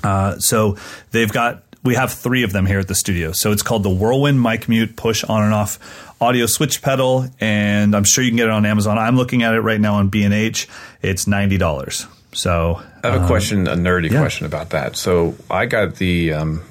Uh, 0.03 0.39
so 0.39 0.77
they've 1.11 1.31
got 1.31 1.63
we 1.83 1.95
have 1.95 2.11
three 2.11 2.43
of 2.43 2.51
them 2.51 2.65
here 2.65 2.79
at 2.79 2.87
the 2.87 2.95
studio. 2.95 3.31
So 3.31 3.51
it's 3.51 3.61
called 3.61 3.83
the 3.83 3.89
Whirlwind 3.89 4.41
Mic 4.41 4.67
Mute 4.67 4.95
Push 4.95 5.23
On 5.23 5.43
and 5.43 5.53
Off 5.53 5.79
Audio 6.19 6.47
Switch 6.47 6.81
Pedal, 6.81 7.27
and 7.39 7.95
I'm 7.95 8.03
sure 8.03 8.23
you 8.23 8.31
can 8.31 8.37
get 8.37 8.47
it 8.47 8.51
on 8.51 8.65
Amazon. 8.65 8.97
I'm 8.97 9.15
looking 9.15 9.43
at 9.43 9.53
it 9.53 9.61
right 9.61 9.79
now 9.79 9.95
on 9.95 10.09
B 10.09 10.23
and 10.23 10.33
H. 10.33 10.67
It's 11.01 11.27
ninety 11.27 11.57
dollars. 11.57 12.07
So 12.33 12.81
I 13.03 13.11
have 13.11 13.23
a 13.23 13.27
question, 13.27 13.67
a 13.67 13.75
nerdy 13.75 14.11
yeah. 14.11 14.19
question 14.19 14.45
about 14.45 14.71
that. 14.71 14.95
So 14.95 15.35
I 15.49 15.65
got 15.65 15.95
the 15.95 16.33
um, 16.33 16.63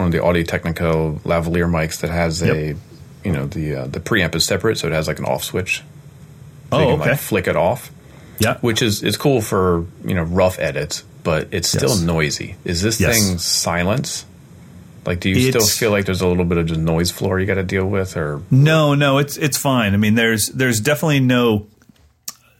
one 0.00 0.06
of 0.08 0.12
the 0.12 0.22
Audio 0.22 0.42
Technica 0.42 0.84
lavalier 1.24 1.68
mics 1.70 2.00
that 2.00 2.10
has 2.10 2.42
a, 2.42 2.46
Yep. 2.68 2.76
you 3.24 3.32
know, 3.32 3.46
the 3.46 3.74
uh, 3.74 3.86
the 3.86 4.00
preamp 4.00 4.34
is 4.34 4.44
separate, 4.44 4.78
so 4.78 4.86
it 4.88 4.92
has 4.92 5.06
like 5.06 5.18
an 5.18 5.24
off 5.26 5.44
switch. 5.44 5.82
So 6.70 6.76
Oh, 6.76 6.80
you 6.80 6.86
can 6.86 7.00
okay. 7.00 7.10
like 7.10 7.18
flick 7.20 7.46
it 7.48 7.56
off, 7.56 7.90
yeah, 8.38 8.58
which 8.60 8.80
is 8.82 9.02
is 9.02 9.16
cool 9.16 9.40
for 9.40 9.86
you 10.04 10.14
know 10.14 10.22
rough 10.22 10.58
edits, 10.58 11.02
but 11.22 11.48
it's 11.52 11.68
still 11.68 11.90
Yes. 11.90 12.00
noisy. 12.00 12.56
Is 12.64 12.80
this 12.82 13.00
Yes. 13.00 13.16
thing 13.18 13.38
silence? 13.38 14.24
Like, 15.06 15.20
do 15.20 15.30
you 15.30 15.50
still 15.50 15.64
feel 15.66 15.90
like 15.90 16.04
there's 16.04 16.20
a 16.20 16.26
little 16.26 16.44
bit 16.44 16.58
of 16.58 16.66
just 16.66 16.78
noise 16.80 17.10
floor 17.10 17.40
you 17.40 17.46
got 17.46 17.54
to 17.54 17.62
deal 17.62 17.86
with, 17.86 18.16
or 18.16 18.42
No, 18.50 18.94
no, 18.94 19.18
it's 19.18 19.36
it's 19.38 19.56
fine. 19.56 19.94
I 19.94 19.96
mean, 19.96 20.14
there's 20.14 20.48
there's 20.48 20.78
definitely 20.80 21.20
no 21.20 21.66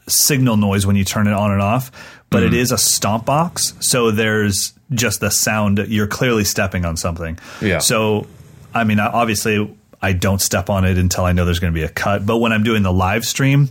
signal 0.09 0.57
noise 0.57 0.87
when 0.87 0.97
you 0.97 1.05
turn 1.05 1.27
it 1.27 1.33
on 1.35 1.53
and 1.53 1.63
off, 1.63 1.93
but 2.31 2.43
it 2.43 2.53
Mhm. 2.53 2.57
is 2.57 2.73
a 2.73 2.79
stomp 2.79 3.27
box. 3.27 3.75
So 3.81 4.11
there's 4.11 4.73
just 4.93 5.21
the 5.21 5.31
sound. 5.31 5.85
You're 5.89 6.07
clearly 6.07 6.45
stepping 6.45 6.85
on 6.85 6.97
something. 6.97 7.39
Yeah. 7.61 7.79
So, 7.79 8.27
I 8.75 8.85
mean, 8.85 8.99
obviously, 9.01 9.69
I 10.03 10.13
don't 10.13 10.41
step 10.41 10.71
on 10.71 10.85
it 10.85 10.97
until 10.97 11.25
I 11.25 11.33
know 11.33 11.45
there's 11.45 11.59
going 11.59 11.73
to 11.73 11.79
be 11.79 11.85
a 11.85 11.89
cut. 11.89 12.25
But 12.25 12.39
when 12.39 12.53
I'm 12.53 12.63
doing 12.63 12.83
the 12.83 12.93
live 12.93 13.25
stream, 13.25 13.69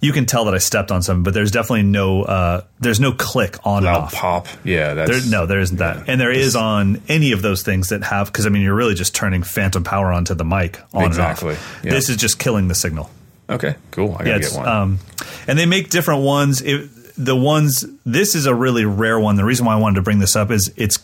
you 0.00 0.12
can 0.12 0.26
tell 0.26 0.44
that 0.46 0.54
I 0.54 0.58
stepped 0.58 0.90
on 0.90 1.02
something, 1.02 1.22
but 1.22 1.34
there's 1.34 1.50
definitely 1.50 1.82
no 1.84 2.22
uh, 2.22 2.60
there's 2.80 3.00
no 3.00 3.12
click 3.12 3.56
on 3.64 3.78
and 3.78 3.86
Loud 3.86 3.96
off. 4.04 4.12
pop. 4.14 4.46
Yeah, 4.64 4.94
that's 4.94 5.10
There, 5.10 5.20
no, 5.30 5.46
there 5.46 5.58
isn't 5.60 5.78
that, 5.78 6.04
and 6.08 6.20
there 6.20 6.30
is 6.30 6.54
on 6.54 7.00
any 7.08 7.32
of 7.32 7.42
those 7.42 7.62
things 7.62 7.88
that 7.88 8.04
have 8.04 8.26
because 8.26 8.46
I 8.46 8.48
mean 8.48 8.62
you're 8.62 8.76
really 8.76 8.94
just 8.94 9.14
turning 9.14 9.42
phantom 9.42 9.82
power 9.84 10.12
onto 10.12 10.34
the 10.34 10.44
mic 10.44 10.78
on 10.94 11.04
Exactly, 11.04 11.50
and 11.50 11.58
off. 11.58 11.80
yeah. 11.84 11.90
This 11.90 12.08
is 12.08 12.16
just 12.16 12.38
killing 12.38 12.68
the 12.68 12.76
signal. 12.76 13.10
Okay, 13.50 13.74
cool. 13.90 14.12
I 14.14 14.18
gotta 14.18 14.30
Yeah, 14.30 14.38
get 14.38 14.52
one. 14.52 14.68
Um, 14.68 14.98
and 15.48 15.58
they 15.58 15.66
make 15.66 15.90
different 15.90 16.22
ones. 16.22 16.60
It, 16.62 16.90
the 17.18 17.36
ones 17.36 17.84
this 18.06 18.34
is 18.34 18.46
a 18.46 18.54
really 18.54 18.84
rare 18.84 19.18
one. 19.18 19.36
The 19.36 19.44
reason 19.44 19.66
why 19.66 19.74
I 19.74 19.76
wanted 19.76 19.96
to 19.96 20.02
bring 20.02 20.20
this 20.20 20.36
up 20.36 20.50
is 20.50 20.72
it's 20.76 20.98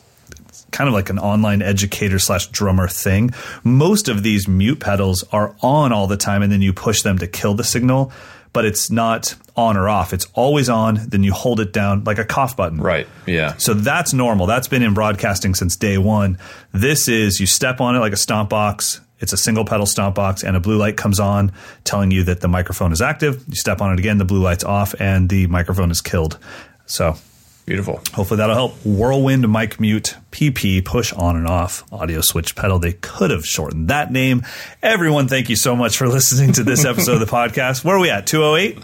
kind 0.71 0.89
of 0.89 0.95
like 0.95 1.11
an 1.11 1.19
online 1.19 1.63
educator 1.63 2.19
slash 2.19 2.47
drummer 2.49 2.89
thing. 2.89 3.31
Most 3.63 4.09
of 4.09 4.23
these 4.23 4.49
mute 4.49 4.81
pedals 4.81 5.25
are 5.33 5.55
on 5.61 5.93
all 5.93 6.07
the 6.07 6.17
time, 6.17 6.43
and 6.43 6.51
then 6.51 6.63
you 6.63 6.73
push 6.73 7.03
them 7.03 7.19
to 7.19 7.27
kill 7.27 7.55
the 7.55 7.65
signal. 7.65 8.13
But 8.53 8.65
it's 8.65 8.89
not 8.89 9.35
on 9.57 9.77
or 9.77 9.89
off. 9.89 10.13
It's 10.13 10.29
always 10.35 10.69
on. 10.69 11.01
Then 11.09 11.25
you 11.25 11.33
hold 11.33 11.59
it 11.59 11.73
down 11.73 12.05
like 12.05 12.19
a 12.19 12.25
cough 12.25 12.57
button. 12.57 12.81
Right. 12.81 13.09
Yeah. 13.27 13.57
So 13.57 13.75
that's 13.75 14.13
normal. 14.13 14.47
That's 14.47 14.69
been 14.69 14.83
in 14.83 14.95
broadcasting 14.95 15.57
since 15.57 15.75
day 15.75 15.99
one. 15.99 16.39
This 16.73 17.09
is 17.09 17.41
you 17.41 17.47
step 17.47 17.81
on 17.81 17.97
it 17.97 17.99
like 17.99 18.13
a 18.13 18.17
stomp 18.17 18.51
box. 18.51 19.01
It's 19.21 19.33
a 19.33 19.37
single 19.37 19.65
pedal 19.65 19.87
stomp 19.87 20.15
box, 20.15 20.43
and 20.43 20.57
a 20.57 20.61
blue 20.61 20.77
light 20.77 20.97
comes 20.97 21.21
on 21.21 21.53
telling 21.85 22.11
you 22.11 22.25
that 22.25 22.41
the 22.41 22.49
microphone 22.49 22.93
is 22.93 23.01
active. 23.01 23.45
You 23.49 23.55
step 23.55 23.81
on 23.81 23.93
it 23.93 23.99
again, 23.99 24.19
the 24.19 24.25
blue 24.25 24.41
light's 24.41 24.65
off, 24.65 24.95
and 25.01 25.29
the 25.29 25.47
microphone 25.47 25.91
is 25.91 26.01
killed. 26.01 26.39
So 26.87 27.17
beautiful. 27.65 28.01
Hopefully 28.13 28.39
that'll 28.39 28.55
help. 28.55 28.75
Whirlwind 28.85 29.51
mic 29.51 29.81
mute 29.81 30.17
PP 30.31 30.85
push 30.85 31.13
on 31.13 31.37
and 31.37 31.47
off 31.47 31.85
audio 31.93 32.21
switch 32.21 32.55
pedal. 32.57 32.79
They 32.79 32.93
could 32.95 33.31
have 33.31 33.47
shortened 33.47 33.89
that 33.89 34.13
name. 34.13 34.43
Everyone, 34.83 35.29
thank 35.29 35.49
you 35.49 35.57
so 35.57 35.75
much 35.75 35.97
for 35.97 36.09
listening 36.09 36.53
to 36.55 36.65
this 36.65 36.85
episode 36.85 37.15
of 37.15 37.21
the 37.21 37.27
podcast. 37.27 37.85
Where 37.85 37.97
are 37.97 38.01
we 38.01 38.11
at? 38.11 38.27
208? 38.27 38.79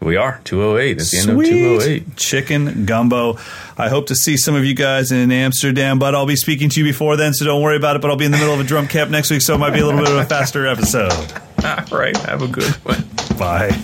We 0.00 0.16
are 0.16 0.40
208. 0.44 0.96
It's 0.96 1.10
the 1.10 1.18
end 1.18 1.28
of 1.30 1.36
Sweet. 1.36 1.50
208. 1.50 2.16
Chicken 2.16 2.86
gumbo. 2.86 3.36
I 3.76 3.90
hope 3.90 4.06
to 4.06 4.14
see 4.14 4.38
some 4.38 4.54
of 4.54 4.64
you 4.64 4.74
guys 4.74 5.12
in 5.12 5.30
Amsterdam, 5.30 5.98
but 5.98 6.14
I'll 6.14 6.24
be 6.26 6.36
speaking 6.36 6.70
to 6.70 6.80
you 6.80 6.84
before 6.86 7.16
then, 7.16 7.34
so 7.34 7.44
don't 7.44 7.62
worry 7.62 7.76
about 7.76 7.96
it. 7.96 8.02
But 8.02 8.10
I'll 8.10 8.16
be 8.16 8.24
in 8.24 8.30
the 8.30 8.38
middle 8.38 8.54
of 8.54 8.60
a 8.60 8.64
drum 8.64 8.88
camp 8.88 9.10
next 9.10 9.30
week, 9.30 9.42
so 9.42 9.54
it 9.54 9.58
might 9.58 9.74
be 9.74 9.80
a 9.80 9.84
little 9.84 10.00
bit 10.00 10.10
of 10.10 10.16
a 10.16 10.24
faster 10.24 10.66
episode. 10.66 11.12
All 11.64 11.98
right. 11.98 12.16
Have 12.16 12.40
a 12.40 12.48
good 12.48 12.72
one. 12.82 13.04
Bye. 13.38 13.70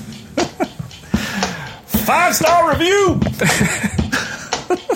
Five 2.06 2.34
star 2.34 2.70
review. 2.70 3.20